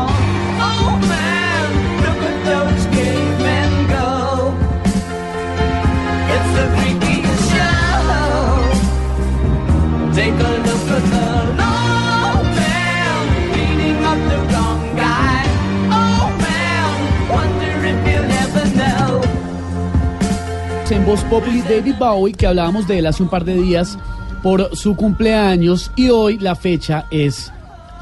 En 20.90 21.06
Voz 21.06 21.22
Populi, 21.26 21.62
David 21.64 21.96
Bowie, 22.00 22.34
que 22.34 22.48
hablábamos 22.48 22.88
de 22.88 23.00
él 23.00 23.08
hace 23.08 23.22
un 23.22 23.28
par 23.28 23.44
de 23.44 23.56
días 23.56 24.00
por 24.42 24.74
su 24.74 24.96
cumpleaños 24.96 25.92
y 25.98 26.10
hoy 26.10 26.38
la 26.38 26.56
fecha 26.56 27.08
es 27.12 27.52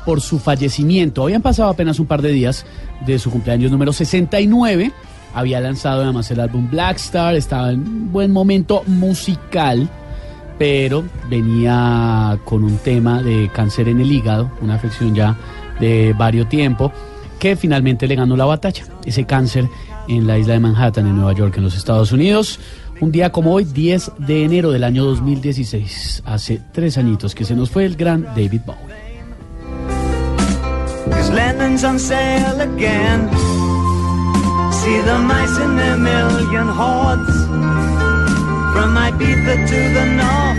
por 0.05 0.21
su 0.21 0.37
fallecimiento. 0.37 1.23
Habían 1.23 1.41
pasado 1.41 1.69
apenas 1.69 1.99
un 1.99 2.05
par 2.05 2.21
de 2.21 2.29
días 2.29 2.63
de 3.03 3.17
su 3.17 3.31
cumpleaños 3.31 3.71
número 3.71 3.91
69. 3.91 4.91
Había 5.33 5.61
lanzado 5.61 6.03
además 6.03 6.29
el 6.29 6.39
álbum 6.39 6.69
Black 6.69 6.97
Star, 6.97 7.33
estaba 7.35 7.71
en 7.71 7.79
un 7.79 8.11
buen 8.11 8.31
momento 8.31 8.83
musical, 8.85 9.89
pero 10.59 11.03
venía 11.27 12.37
con 12.45 12.63
un 12.63 12.77
tema 12.77 13.23
de 13.23 13.49
cáncer 13.51 13.89
en 13.89 13.99
el 13.99 14.11
hígado, 14.11 14.51
una 14.61 14.75
afección 14.75 15.15
ya 15.15 15.35
de 15.79 16.13
varios 16.15 16.49
tiempo, 16.49 16.91
que 17.39 17.55
finalmente 17.55 18.07
le 18.07 18.15
ganó 18.15 18.37
la 18.37 18.45
batalla. 18.45 18.83
Ese 19.05 19.25
cáncer 19.25 19.67
en 20.07 20.27
la 20.27 20.37
isla 20.37 20.53
de 20.53 20.59
Manhattan, 20.59 21.07
en 21.07 21.15
Nueva 21.15 21.33
York, 21.33 21.55
en 21.57 21.63
los 21.63 21.75
Estados 21.75 22.11
Unidos. 22.11 22.59
Un 23.01 23.11
día 23.11 23.31
como 23.31 23.53
hoy, 23.53 23.65
10 23.65 24.11
de 24.19 24.43
enero 24.43 24.71
del 24.71 24.83
año 24.83 25.03
2016, 25.03 26.23
hace 26.25 26.61
tres 26.71 26.97
añitos 26.97 27.35
que 27.35 27.43
se 27.43 27.55
nos 27.55 27.69
fue 27.69 27.85
el 27.85 27.95
gran 27.95 28.23
David 28.23 28.61
Bowie. 28.65 28.95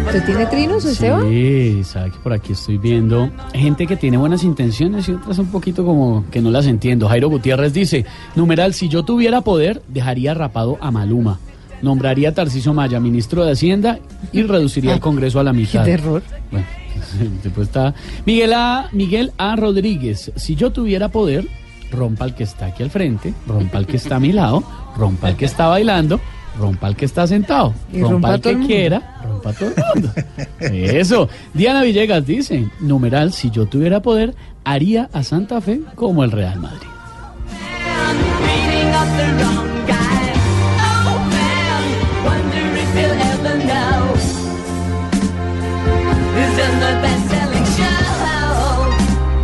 ¿Usted 0.07 0.25
tiene 0.25 0.47
trinos, 0.47 0.85
Esteban? 0.85 1.29
Sí, 1.29 1.83
sabe 1.85 2.11
que 2.11 2.19
por 2.19 2.33
aquí 2.33 2.53
estoy 2.53 2.79
viendo 2.79 3.31
gente 3.53 3.87
que 3.87 3.97
tiene 3.97 4.17
buenas 4.17 4.45
intenciones 4.45 5.09
y 5.09 5.13
otras 5.13 5.39
un 5.39 5.49
poquito 5.49 5.85
como 5.85 6.25
que 6.31 6.41
no 6.41 6.51
las 6.51 6.67
entiendo. 6.67 7.09
Jairo 7.09 7.29
Gutiérrez 7.29 7.73
dice, 7.73 8.07
numeral, 8.35 8.73
si 8.73 8.89
yo 8.89 9.05
tuviera 9.05 9.43
poder, 9.43 9.83
dejaría 9.89 10.33
rapado 10.33 10.79
a 10.81 10.91
Maluma. 10.91 11.39
Nombraría 11.83 12.31
a 12.31 12.33
Tarciso 12.33 12.73
Maya 12.73 13.01
ministro 13.01 13.45
de 13.45 13.53
Hacienda 13.53 13.99
y 14.33 14.43
reduciría 14.43 14.95
el 14.95 15.01
Congreso 15.01 15.39
a 15.41 15.45
la 15.45 15.53
mitad. 15.53 15.85
terror. 15.85 16.23
Bueno, 16.51 16.67
después 17.43 17.69
está 17.69 17.95
Miguel 18.25 18.55
A. 18.55 18.89
Miguel 18.93 19.33
A. 19.37 19.57
Rodríguez. 19.57 20.33
Si 20.37 20.55
yo 20.55 20.73
tuviera 20.73 21.11
poder, 21.11 21.47
rompa 21.91 22.25
al 22.25 22.35
que 22.35 22.45
está 22.45 22.67
aquí 22.67 22.83
al 22.83 22.91
frente, 22.91 23.35
rompa 23.47 23.79
al 23.79 23.87
que 23.87 23.99
está 23.99 24.17
a 24.17 24.21
mi 24.21 24.33
lado, 24.33 24.65
rompa 24.97 25.29
al 25.29 25.37
que 25.37 25.45
está 25.45 25.67
bailando, 25.69 26.21
rompa 26.59 26.87
al 26.87 26.97
que 26.97 27.05
está 27.05 27.27
sentado, 27.27 27.75
Y 27.93 28.01
rompa, 28.01 28.13
rompa 28.13 28.33
al 28.35 28.41
que 28.41 28.53
mundo. 28.53 28.67
quiera, 28.67 29.21
rompa 29.25 29.51
a 29.51 29.53
todo 29.53 29.69
el 29.69 30.03
mundo. 30.03 30.13
Eso. 30.61 31.29
Diana 31.55 31.83
Villegas 31.83 32.25
dice, 32.27 32.69
numeral, 32.81 33.33
si 33.33 33.51
yo 33.51 33.67
tuviera 33.67 34.01
poder, 34.01 34.35
haría 34.65 35.09
a 35.13 35.23
Santa 35.23 35.61
Fe 35.61 35.81
como 35.95 36.25
el 36.25 36.33
Real 36.33 36.59
Madrid. 36.61 36.89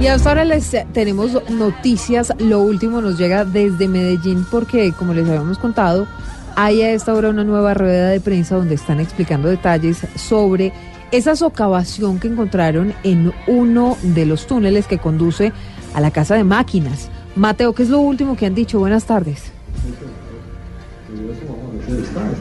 Y 0.00 0.08
hasta 0.08 0.30
ahora 0.30 0.44
les 0.44 0.74
tenemos 0.92 1.38
noticias. 1.48 2.32
Lo 2.40 2.60
último 2.60 3.00
nos 3.00 3.16
llega 3.18 3.44
desde 3.44 3.86
Medellín 3.86 4.44
porque, 4.50 4.92
como 4.92 5.14
les 5.14 5.28
habíamos 5.28 5.58
contado, 5.58 6.08
hay 6.56 6.82
a 6.82 6.92
esta 6.92 7.14
hora 7.14 7.30
una 7.30 7.44
nueva 7.44 7.74
rueda 7.74 8.08
de 8.08 8.20
prensa 8.20 8.56
donde 8.56 8.74
están 8.74 9.00
explicando 9.00 9.48
detalles 9.48 10.06
sobre 10.16 10.72
esa 11.10 11.36
socavación 11.36 12.18
que 12.18 12.28
encontraron 12.28 12.94
en 13.02 13.32
uno 13.46 13.96
de 14.02 14.26
los 14.26 14.46
túneles 14.46 14.86
que 14.86 14.98
conduce 14.98 15.52
a 15.94 16.00
la 16.00 16.10
casa 16.10 16.34
de 16.34 16.44
máquinas. 16.44 17.10
Mateo, 17.36 17.74
¿qué 17.74 17.82
es 17.82 17.90
lo 17.90 18.00
último 18.00 18.36
que 18.36 18.46
han 18.46 18.54
dicho? 18.54 18.78
Buenas 18.78 19.04
tardes. 19.04 19.52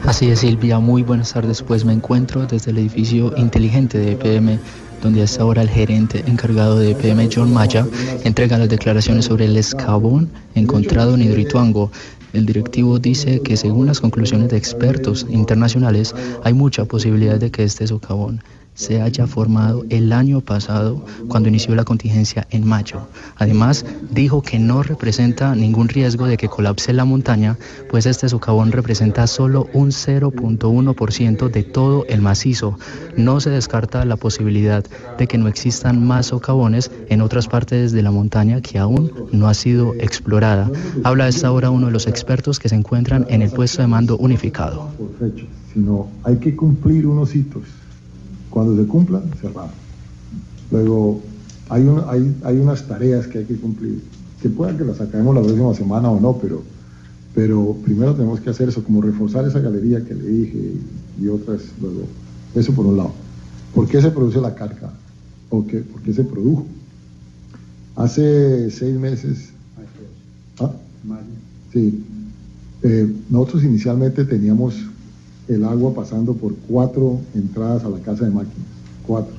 Así 0.06 0.30
es, 0.30 0.40
Silvia. 0.40 0.78
Muy 0.78 1.02
buenas 1.02 1.32
tardes. 1.32 1.62
Pues 1.62 1.84
me 1.84 1.92
encuentro 1.92 2.46
desde 2.46 2.70
el 2.70 2.78
edificio 2.78 3.34
inteligente 3.36 3.98
de 3.98 4.12
EPM, 4.12 4.58
donde 5.02 5.22
hasta 5.22 5.42
ahora 5.42 5.62
el 5.62 5.68
gerente 5.68 6.24
encargado 6.26 6.78
de 6.78 6.92
EPM, 6.92 7.28
John 7.32 7.52
Maya, 7.52 7.86
entrega 8.24 8.58
las 8.58 8.68
declaraciones 8.68 9.26
sobre 9.26 9.46
el 9.46 9.56
escabón 9.56 10.30
encontrado 10.54 11.14
en 11.14 11.22
Hidroituango. 11.22 11.90
El 12.32 12.46
directivo 12.46 12.98
dice 12.98 13.40
que 13.40 13.56
según 13.56 13.86
las 13.86 14.00
conclusiones 14.00 14.48
de 14.48 14.56
expertos 14.56 15.26
internacionales, 15.28 16.14
hay 16.42 16.54
mucha 16.54 16.84
posibilidad 16.86 17.38
de 17.38 17.50
que 17.50 17.64
este 17.64 17.86
socavón 17.86 18.42
se 18.74 19.02
haya 19.02 19.26
formado 19.26 19.84
el 19.90 20.12
año 20.12 20.40
pasado 20.40 21.04
cuando 21.28 21.48
inició 21.48 21.74
la 21.74 21.84
contingencia 21.84 22.46
en 22.50 22.66
mayo. 22.66 23.06
Además, 23.36 23.84
dijo 24.10 24.42
que 24.42 24.58
no 24.58 24.82
representa 24.82 25.54
ningún 25.54 25.88
riesgo 25.88 26.26
de 26.26 26.36
que 26.36 26.48
colapse 26.48 26.92
la 26.92 27.04
montaña, 27.04 27.58
pues 27.90 28.06
este 28.06 28.28
socavón 28.28 28.72
representa 28.72 29.26
solo 29.26 29.68
un 29.72 29.90
0.1% 29.90 31.50
de 31.50 31.62
todo 31.62 32.06
el 32.06 32.22
macizo. 32.22 32.78
No 33.16 33.40
se 33.40 33.50
descarta 33.50 34.04
la 34.04 34.16
posibilidad 34.16 34.84
de 35.18 35.26
que 35.26 35.38
no 35.38 35.48
existan 35.48 36.04
más 36.04 36.26
socavones 36.26 36.90
en 37.08 37.20
otras 37.20 37.48
partes 37.48 37.92
de 37.92 38.02
la 38.02 38.10
montaña 38.10 38.60
que 38.60 38.78
aún 38.78 39.12
no 39.32 39.48
ha 39.48 39.54
sido 39.54 39.94
explorada. 39.94 40.70
Habla 41.04 41.24
a 41.24 41.28
esta 41.28 41.52
hora 41.52 41.70
uno 41.70 41.86
de 41.86 41.92
los 41.92 42.06
expertos 42.06 42.58
que 42.58 42.68
se 42.68 42.74
encuentran 42.74 43.26
en 43.28 43.42
el 43.42 43.50
puesto 43.50 43.82
de 43.82 43.88
mando 43.88 44.16
unificado. 44.16 44.88
hay 46.24 46.36
que 46.36 46.56
cumplir 46.56 47.06
unos 47.06 47.34
hitos. 47.34 47.81
Cuando 48.52 48.76
se 48.80 48.86
cumplan, 48.86 49.22
cerramos. 49.40 49.72
Luego, 50.70 51.20
hay, 51.70 51.82
un- 51.84 52.02
hay, 52.06 52.34
hay 52.44 52.58
unas 52.58 52.86
tareas 52.86 53.26
que 53.26 53.38
hay 53.38 53.44
que 53.46 53.56
cumplir, 53.56 54.00
que 54.42 54.48
pueda 54.50 54.76
que 54.76 54.84
las 54.84 55.00
acabemos 55.00 55.34
la 55.34 55.40
próxima 55.42 55.74
semana 55.74 56.10
o 56.10 56.20
no, 56.20 56.36
pero, 56.36 56.62
pero 57.34 57.74
primero 57.84 58.14
tenemos 58.14 58.40
que 58.40 58.50
hacer 58.50 58.68
eso, 58.68 58.84
como 58.84 59.00
reforzar 59.00 59.46
esa 59.48 59.60
galería 59.60 60.04
que 60.04 60.14
le 60.14 60.26
dije 60.28 60.58
y, 61.18 61.24
y 61.24 61.28
otras, 61.28 61.62
luego, 61.80 62.02
eso 62.54 62.72
por 62.74 62.84
un 62.86 62.98
lado. 62.98 63.12
¿Por 63.74 63.88
qué 63.88 64.02
se 64.02 64.10
produce 64.10 64.38
la 64.40 64.54
carga? 64.54 64.92
¿O 65.48 65.66
qué, 65.66 65.78
¿Por 65.78 66.02
qué 66.02 66.12
se 66.12 66.24
produjo? 66.24 66.66
Hace 67.96 68.70
seis 68.70 68.94
meses, 68.98 69.50
¿ah? 70.60 70.70
Sí. 71.72 72.04
Eh, 72.82 73.10
nosotros 73.30 73.64
inicialmente 73.64 74.24
teníamos 74.24 74.74
el 75.48 75.64
agua 75.64 75.94
pasando 75.94 76.34
por 76.34 76.54
cuatro 76.68 77.20
entradas 77.34 77.84
a 77.84 77.88
la 77.88 77.98
casa 77.98 78.24
de 78.24 78.30
máquinas. 78.30 78.66
Cuatro. 79.06 79.34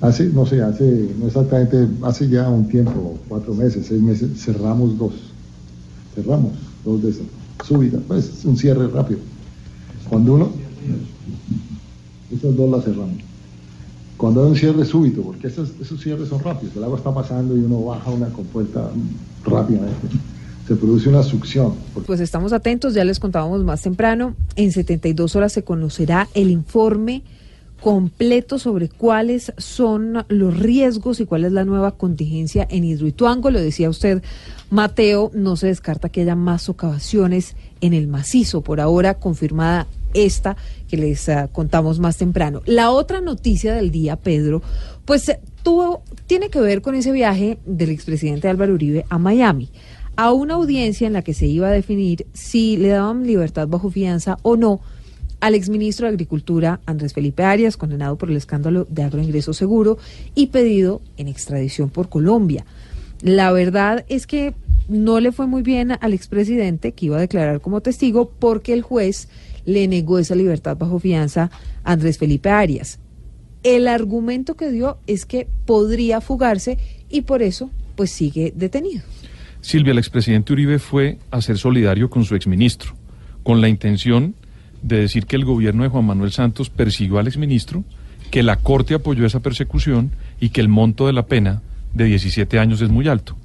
Hace, 0.00 0.30
no 0.30 0.46
sé, 0.46 0.62
hace, 0.62 1.10
no 1.18 1.26
exactamente, 1.26 1.86
hace 2.02 2.28
ya 2.28 2.48
un 2.48 2.66
tiempo, 2.68 3.18
cuatro 3.28 3.54
meses, 3.54 3.86
seis 3.86 4.00
meses, 4.00 4.30
cerramos 4.42 4.96
dos. 4.96 5.12
Cerramos 6.14 6.52
dos 6.84 7.02
de 7.02 7.10
esas. 7.10 7.26
Súbita, 7.66 7.98
pues 8.08 8.28
es 8.28 8.44
un 8.44 8.56
cierre 8.56 8.88
rápido. 8.88 9.20
Cuando 10.08 10.34
uno, 10.34 10.50
esas 12.30 12.56
dos 12.56 12.70
las 12.70 12.84
cerramos. 12.84 13.18
Cuando 14.16 14.44
hay 14.44 14.50
un 14.50 14.56
cierre 14.56 14.84
súbito, 14.84 15.22
porque 15.22 15.48
esos, 15.48 15.72
esos 15.80 16.00
cierres 16.00 16.28
son 16.28 16.40
rápidos, 16.40 16.74
el 16.76 16.84
agua 16.84 16.96
está 16.96 17.12
pasando 17.12 17.56
y 17.56 17.60
uno 17.60 17.84
baja 17.84 18.10
una 18.10 18.28
compuerta 18.28 18.90
rápidamente, 19.44 20.08
se 20.70 20.76
produce 20.76 21.08
una 21.08 21.24
succión. 21.24 21.74
Pues 22.06 22.20
estamos 22.20 22.52
atentos, 22.52 22.94
ya 22.94 23.04
les 23.04 23.18
contábamos 23.18 23.64
más 23.64 23.82
temprano. 23.82 24.36
En 24.54 24.70
72 24.70 25.34
horas 25.34 25.52
se 25.52 25.64
conocerá 25.64 26.28
el 26.32 26.48
informe 26.48 27.24
completo 27.80 28.56
sobre 28.56 28.88
cuáles 28.88 29.52
son 29.56 30.24
los 30.28 30.56
riesgos 30.56 31.18
y 31.18 31.26
cuál 31.26 31.44
es 31.44 31.50
la 31.50 31.64
nueva 31.64 31.96
contingencia 31.96 32.68
en 32.70 32.84
Hidroituango. 32.84 33.50
Lo 33.50 33.60
decía 33.60 33.90
usted, 33.90 34.22
Mateo, 34.70 35.32
no 35.34 35.56
se 35.56 35.66
descarta 35.66 36.08
que 36.08 36.20
haya 36.20 36.36
más 36.36 36.62
socavaciones 36.62 37.56
en 37.80 37.92
el 37.92 38.06
macizo. 38.06 38.60
Por 38.60 38.80
ahora 38.80 39.14
confirmada 39.14 39.88
esta 40.14 40.56
que 40.88 40.96
les 40.96 41.28
ah, 41.30 41.48
contamos 41.50 41.98
más 41.98 42.16
temprano. 42.16 42.62
La 42.64 42.92
otra 42.92 43.20
noticia 43.20 43.74
del 43.74 43.90
día, 43.90 44.14
Pedro, 44.14 44.62
pues 45.04 45.28
eh, 45.30 45.40
tuvo, 45.64 46.04
tiene 46.28 46.48
que 46.48 46.60
ver 46.60 46.80
con 46.80 46.94
ese 46.94 47.10
viaje 47.10 47.58
del 47.66 47.90
expresidente 47.90 48.46
Álvaro 48.46 48.74
Uribe 48.74 49.04
a 49.08 49.18
Miami 49.18 49.68
a 50.20 50.32
una 50.32 50.52
audiencia 50.52 51.06
en 51.06 51.14
la 51.14 51.22
que 51.22 51.32
se 51.32 51.46
iba 51.46 51.68
a 51.68 51.70
definir 51.70 52.26
si 52.34 52.76
le 52.76 52.88
daban 52.88 53.26
libertad 53.26 53.66
bajo 53.66 53.90
fianza 53.90 54.36
o 54.42 54.54
no 54.54 54.82
al 55.40 55.54
exministro 55.54 56.06
de 56.06 56.10
Agricultura 56.12 56.78
Andrés 56.84 57.14
Felipe 57.14 57.42
Arias, 57.42 57.78
condenado 57.78 58.18
por 58.18 58.28
el 58.30 58.36
escándalo 58.36 58.86
de 58.90 59.02
agroingreso 59.02 59.54
seguro 59.54 59.96
y 60.34 60.48
pedido 60.48 61.00
en 61.16 61.26
extradición 61.26 61.88
por 61.88 62.10
Colombia. 62.10 62.66
La 63.22 63.50
verdad 63.50 64.04
es 64.10 64.26
que 64.26 64.52
no 64.90 65.20
le 65.20 65.32
fue 65.32 65.46
muy 65.46 65.62
bien 65.62 65.92
al 65.98 66.12
expresidente 66.12 66.92
que 66.92 67.06
iba 67.06 67.16
a 67.16 67.20
declarar 67.20 67.62
como 67.62 67.80
testigo 67.80 68.28
porque 68.28 68.74
el 68.74 68.82
juez 68.82 69.26
le 69.64 69.88
negó 69.88 70.18
esa 70.18 70.34
libertad 70.34 70.76
bajo 70.76 70.98
fianza 70.98 71.50
a 71.82 71.92
Andrés 71.92 72.18
Felipe 72.18 72.50
Arias. 72.50 72.98
El 73.62 73.88
argumento 73.88 74.54
que 74.54 74.70
dio 74.70 74.98
es 75.06 75.24
que 75.24 75.48
podría 75.64 76.20
fugarse 76.20 76.76
y 77.08 77.22
por 77.22 77.40
eso 77.40 77.70
pues 77.96 78.10
sigue 78.10 78.52
detenido. 78.54 79.02
Silvia, 79.60 79.92
el 79.92 79.98
expresidente 79.98 80.52
Uribe 80.52 80.78
fue 80.78 81.18
a 81.30 81.40
ser 81.42 81.58
solidario 81.58 82.08
con 82.10 82.24
su 82.24 82.34
exministro, 82.34 82.94
con 83.42 83.60
la 83.60 83.68
intención 83.68 84.34
de 84.82 84.96
decir 84.96 85.26
que 85.26 85.36
el 85.36 85.44
gobierno 85.44 85.82
de 85.82 85.90
Juan 85.90 86.06
Manuel 86.06 86.32
Santos 86.32 86.70
persiguió 86.70 87.18
al 87.18 87.26
exministro, 87.26 87.84
que 88.30 88.42
la 88.42 88.56
Corte 88.56 88.94
apoyó 88.94 89.26
esa 89.26 89.40
persecución 89.40 90.12
y 90.40 90.50
que 90.50 90.60
el 90.60 90.68
monto 90.68 91.06
de 91.06 91.12
la 91.12 91.26
pena 91.26 91.62
de 91.94 92.04
17 92.04 92.58
años 92.58 92.80
es 92.80 92.88
muy 92.88 93.08
alto. 93.08 93.36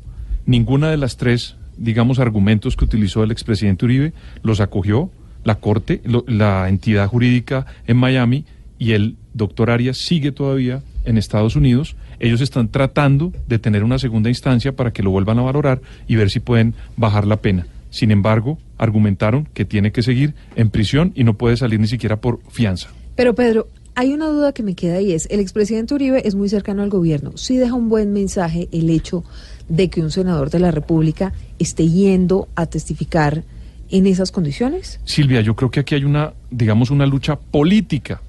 Ninguna 0.46 0.90
de 0.90 0.98
las 0.98 1.18
tres, 1.18 1.56
digamos, 1.78 2.20
argumentos 2.20 2.76
que 2.78 2.86
utilizó 2.86 3.24
el 3.24 3.32
expresidente 3.32 3.86
Uribe 3.86 4.14
los 4.44 4.62
acogió 4.62 5.10
la 5.44 5.56
Corte, 5.56 6.02
la 6.28 6.70
entidad 6.70 7.08
jurídica 7.08 7.66
en 7.88 7.98
Miami 7.98 8.46
y 8.80 8.94
el 8.94 9.16
doctor 9.34 9.70
Arias 9.70 9.98
sigue 9.98 10.32
todavía 10.32 10.82
en 11.06 11.18
Estados 11.18 11.56
Unidos. 11.56 11.96
Ellos 12.20 12.42
están 12.42 12.70
tratando 12.70 13.34
de 13.48 13.60
tener 13.60 13.84
una 13.84 14.00
segunda 14.00 14.30
instancia 14.30 14.76
para 14.76 14.92
que 14.92 15.04
lo 15.04 15.12
vuelvan 15.12 15.40
a 15.40 15.44
valorar 15.44 15.82
y 16.08 16.16
ver 16.16 16.30
si 16.30 16.40
pueden 16.40 16.74
bajar 16.98 17.28
la 17.28 17.38
pena. 17.38 17.68
Sin 17.90 18.12
embargo, 18.12 18.58
argumentaron 18.78 19.48
que 19.54 19.66
tiene 19.66 19.92
que 19.92 20.04
seguir 20.04 20.34
en 20.56 20.70
prisión 20.70 21.12
y 21.16 21.24
no 21.24 21.36
puede 21.36 21.58
salir 21.58 21.80
ni 21.80 21.88
siquiera 21.88 22.18
por 22.18 22.40
fianza. 22.50 22.90
Pero 23.16 23.34
Pedro, 23.34 23.68
hay 23.96 24.14
una 24.14 24.28
duda 24.28 24.52
que 24.52 24.64
me 24.64 24.76
queda 24.76 25.00
y 25.00 25.14
es, 25.14 25.28
el 25.32 25.40
expresidente 25.40 25.94
Uribe 25.94 26.28
es 26.28 26.36
muy 26.36 26.50
cercano 26.50 26.84
al 26.84 26.90
gobierno. 26.90 27.38
Sí 27.38 27.56
deja 27.56 27.74
un 27.74 27.88
buen 27.88 28.12
mensaje 28.12 28.68
el 28.74 28.90
hecho 28.90 29.24
de 29.70 29.90
que 29.90 30.02
un 30.02 30.12
senador 30.12 30.50
de 30.50 30.60
la 30.60 30.72
República 30.72 31.34
esté 31.60 31.88
yendo 31.88 32.50
a 32.56 32.66
testificar 32.66 33.44
en 33.90 34.08
esas 34.08 34.32
condiciones. 34.32 35.00
Silvia, 35.06 35.42
yo 35.42 35.56
creo 35.56 35.72
que 35.72 35.80
aquí 35.80 35.96
hay 35.96 36.04
una, 36.04 36.34
digamos, 36.52 36.90
una 36.92 37.06
lucha 37.06 37.38
política 37.38 38.22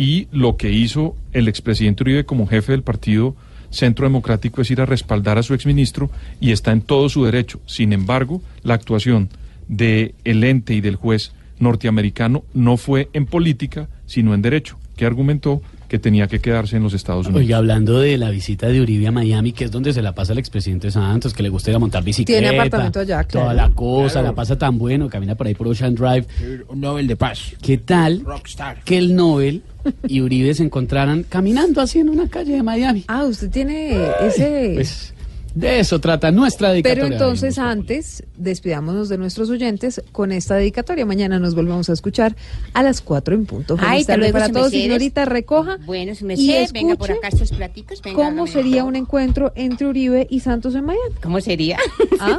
y 0.00 0.28
lo 0.32 0.56
que 0.56 0.72
hizo 0.72 1.14
el 1.34 1.46
expresidente 1.46 2.04
Uribe 2.04 2.24
como 2.24 2.46
jefe 2.46 2.72
del 2.72 2.82
partido 2.82 3.36
Centro 3.68 4.06
Democrático 4.06 4.62
es 4.62 4.70
ir 4.70 4.80
a 4.80 4.86
respaldar 4.86 5.36
a 5.36 5.42
su 5.42 5.52
exministro 5.52 6.10
y 6.40 6.52
está 6.52 6.72
en 6.72 6.80
todo 6.80 7.10
su 7.10 7.22
derecho. 7.26 7.60
Sin 7.66 7.92
embargo, 7.92 8.40
la 8.62 8.72
actuación 8.72 9.28
del 9.68 10.14
ente 10.24 10.72
y 10.72 10.80
del 10.80 10.96
juez 10.96 11.32
norteamericano 11.58 12.44
no 12.54 12.78
fue 12.78 13.10
en 13.12 13.26
política, 13.26 13.90
sino 14.06 14.32
en 14.32 14.40
derecho, 14.40 14.78
que 14.96 15.04
argumentó 15.04 15.60
que 15.90 15.98
tenía 15.98 16.28
que 16.28 16.38
quedarse 16.38 16.76
en 16.76 16.84
los 16.84 16.94
Estados 16.94 17.26
Unidos. 17.26 17.42
Oiga, 17.42 17.56
hablando 17.56 17.98
de 17.98 18.16
la 18.16 18.30
visita 18.30 18.68
de 18.68 18.80
Uribe 18.80 19.08
a 19.08 19.10
Miami, 19.10 19.52
que 19.52 19.64
es 19.64 19.72
donde 19.72 19.92
se 19.92 20.00
la 20.02 20.12
pasa 20.14 20.32
el 20.32 20.38
expresidente 20.38 20.88
Santos, 20.92 21.34
que 21.34 21.42
le 21.42 21.48
gusta 21.48 21.70
ir 21.70 21.76
a 21.76 21.80
montar 21.80 22.04
bicicleta. 22.04 22.40
Tiene 22.40 22.56
apartamento 22.56 23.00
allá, 23.00 23.24
claro. 23.24 23.46
Toda 23.48 23.54
la 23.54 23.70
cosa, 23.74 24.12
Claro. 24.12 24.26
la 24.28 24.34
pasa 24.34 24.56
tan 24.56 24.78
bueno, 24.78 25.08
camina 25.08 25.34
por 25.34 25.48
ahí 25.48 25.54
por 25.54 25.66
Ocean 25.66 25.96
Drive. 25.96 26.26
Un 26.68 26.80
Nobel 26.80 27.08
de 27.08 27.16
Paz. 27.16 27.56
¿Qué 27.60 27.76
tal 27.78 28.20
Rockstar. 28.24 28.82
que 28.84 28.98
el 28.98 29.16
Nobel 29.16 29.62
y 30.06 30.20
Uribe 30.20 30.54
se 30.54 30.62
encontraran 30.62 31.24
caminando 31.28 31.80
así 31.80 31.98
en 31.98 32.08
una 32.08 32.28
calle 32.28 32.52
de 32.54 32.62
Miami? 32.62 33.04
Ah, 33.08 33.24
usted 33.24 33.50
tiene 33.50 33.98
ese... 34.24 34.72
Pues 34.76 35.12
De 35.54 35.80
eso 35.80 35.98
trata 35.98 36.30
nuestra 36.30 36.70
dedicatoria. 36.70 37.04
Pero 37.04 37.14
entonces 37.14 37.58
antes, 37.58 38.22
despidámonos 38.36 39.08
de 39.08 39.18
nuestros 39.18 39.50
oyentes 39.50 40.02
con 40.12 40.32
esta 40.32 40.56
dedicatoria. 40.56 41.04
Mañana 41.04 41.38
nos 41.38 41.54
volvemos 41.54 41.90
a 41.90 41.92
escuchar 41.92 42.36
a 42.72 42.82
las 42.82 43.00
4 43.00 43.34
en 43.34 43.46
punto. 43.46 43.76
Feliz 43.76 44.08
Ay, 44.08 44.16
luego, 44.16 44.32
para 44.32 44.48
todos, 44.48 44.70
señorita, 44.70 45.24
recoja. 45.24 45.78
Bueno, 45.84 46.14
su 46.14 46.24
y 46.24 46.28
merced, 46.28 46.72
venga 46.72 46.94
por 46.94 47.10
acá 47.10 47.28
estos 47.28 47.50
platicos. 47.50 48.00
Venga, 48.02 48.16
¿Cómo 48.16 48.46
sería 48.46 48.84
un 48.84 48.96
encuentro 48.96 49.52
entre 49.56 49.86
Uribe 49.88 50.26
y 50.30 50.40
Santos 50.40 50.74
en 50.74 50.84
Miami? 50.84 51.14
¿Cómo 51.22 51.40
sería? 51.40 51.78
¿Ah? 52.20 52.38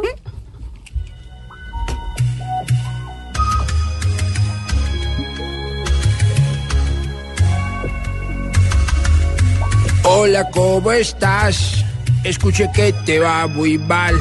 Hola, 10.04 10.50
¿cómo 10.50 10.92
estás? 10.92 11.86
Escuché 12.24 12.70
que 12.72 12.94
te 13.06 13.20
va 13.20 13.48
muy 13.48 13.78
mal. 13.78 14.16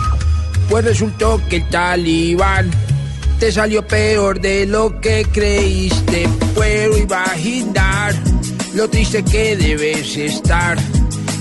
Pues 0.69 0.85
resultó 0.85 1.41
que 1.49 1.57
el 1.57 1.69
talibán 1.69 2.71
te 3.39 3.53
salió 3.53 3.87
peor 3.87 4.41
de 4.41 4.67
lo 4.67 5.01
que 5.01 5.27
creíste. 5.31 6.29
Puedo 6.55 6.97
imaginar 6.97 8.15
lo 8.75 8.89
triste 8.89 9.23
que 9.23 9.57
debes 9.57 10.17
estar. 10.17 10.79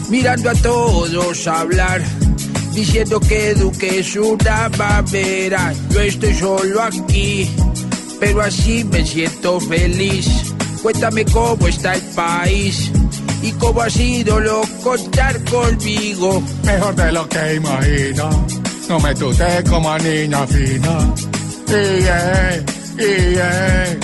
Mirando 0.09 0.49
a 0.49 0.55
todos 0.55 1.47
hablar, 1.47 2.01
diciendo 2.73 3.19
que 3.19 3.53
Duque 3.53 3.99
es 3.99 4.15
una 4.17 4.69
mamera. 4.77 5.73
Yo 5.91 6.01
estoy 6.01 6.33
solo 6.33 6.81
aquí, 6.81 7.49
pero 8.19 8.41
así 8.41 8.83
me 8.83 9.05
siento 9.05 9.59
feliz. 9.61 10.27
Cuéntame 10.81 11.23
cómo 11.25 11.67
está 11.67 11.93
el 11.93 12.01
país 12.15 12.91
y 13.41 13.51
cómo 13.53 13.81
ha 13.81 13.89
sido 13.89 14.39
lo 14.39 14.61
contar 14.83 15.43
conmigo. 15.45 16.43
Mejor 16.63 16.95
de 16.95 17.11
lo 17.11 17.27
que 17.29 17.55
imagino. 17.55 18.47
No 18.87 18.99
me 18.99 19.15
tuté 19.15 19.63
como 19.69 19.97
niña 19.99 20.47
fina. 20.47 21.13
Y 21.67 22.01
yeah, 22.01 22.63
y 22.97 23.33
yeah. 23.33 23.97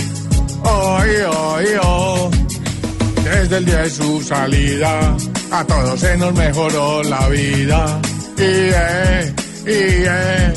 Oy, 0.63 1.09
oy, 1.27 1.65
oh. 1.81 2.31
Desde 3.23 3.57
el 3.57 3.65
día 3.65 3.77
de 3.79 3.89
su 3.89 4.21
salida, 4.21 5.17
a 5.51 5.65
todos 5.65 5.99
se 5.99 6.17
nos 6.17 6.33
mejoró 6.35 7.03
la 7.03 7.27
vida. 7.29 8.01
Y 8.37 8.41
yeah, 8.41 9.35
y 9.65 10.01
yeah. 10.03 10.53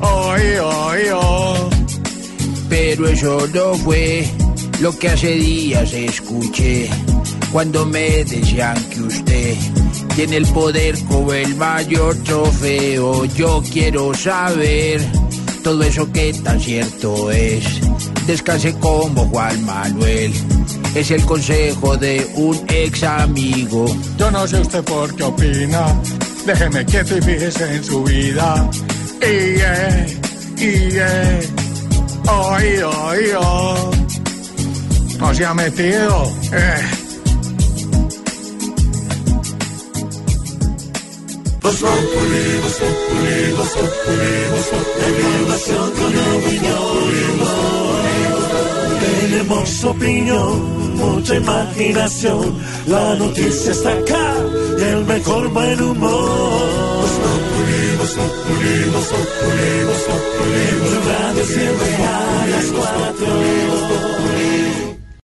Oy, 0.00 0.42
oy, 0.62 1.00
oh. 1.12 1.70
Pero 2.68 3.08
eso 3.08 3.46
no 3.52 3.74
fue 3.74 4.24
lo 4.80 4.96
que 4.96 5.08
hace 5.08 5.32
días 5.32 5.92
escuché 5.92 6.88
cuando 7.52 7.84
me 7.86 8.24
decían 8.24 8.76
que 8.90 9.00
usted 9.02 9.56
tiene 10.14 10.36
el 10.36 10.46
poder 10.46 10.98
como 11.04 11.32
el 11.32 11.56
mayor 11.56 12.14
trofeo. 12.24 13.24
Yo 13.26 13.62
quiero 13.72 14.14
saber 14.14 15.00
todo 15.62 15.82
eso 15.82 16.10
que 16.12 16.32
tan 16.34 16.60
cierto 16.60 17.30
es. 17.30 17.64
Descanse 18.26 18.74
como 18.74 19.26
Juan 19.26 19.64
Manuel. 19.64 20.32
Es 20.94 21.10
el 21.10 21.24
consejo 21.24 21.96
de 21.96 22.28
un 22.34 22.60
ex 22.68 23.02
amigo. 23.02 23.86
Yo 24.18 24.30
no 24.30 24.46
sé 24.46 24.60
usted 24.60 24.84
por 24.84 25.14
qué 25.14 25.22
opina. 25.24 25.86
Déjeme 26.46 26.84
quieto 26.84 27.16
y 27.16 27.22
fíjese 27.22 27.74
en 27.74 27.84
su 27.84 28.02
vida. 28.04 28.70
Y 29.20 29.56
yeah, 29.56 30.06
y 30.56 30.90
yeah. 30.90 31.40
Oy, 32.26 32.78
oy, 32.82 33.18
oh. 33.38 33.90
No 35.18 35.34
se 35.34 35.44
ha 35.44 35.54
metido. 35.54 36.32
Eh. 36.52 36.99
Voz 41.62 41.76
Populi, 41.76 42.58
Voz 42.62 42.76
Populi, 42.80 43.52
Voz 43.56 43.68
Populi, 43.68 44.32
Voz 44.50 44.66
Populi, 44.70 45.20
Información 45.20 45.90
con. 45.92 46.10
Tenemos 49.00 49.84
opinión, 49.84 50.96
mucha 50.96 51.34
imaginación. 51.36 52.56
La 52.86 53.14
noticia 53.16 53.72
está 53.72 53.92
acá 53.92 54.34
y 54.78 54.82
el 54.82 55.04
mejor 55.04 55.48
buen 55.48 55.82
humor. 55.82 57.00
Voz 57.00 57.16
Populi, 57.22 57.96
Voz 57.98 58.14
Populi. 58.14 59.60
Radio 61.08 61.44
siempre 61.44 61.94
a 61.94 62.46
las 62.50 62.66
cuatro. 62.66 63.26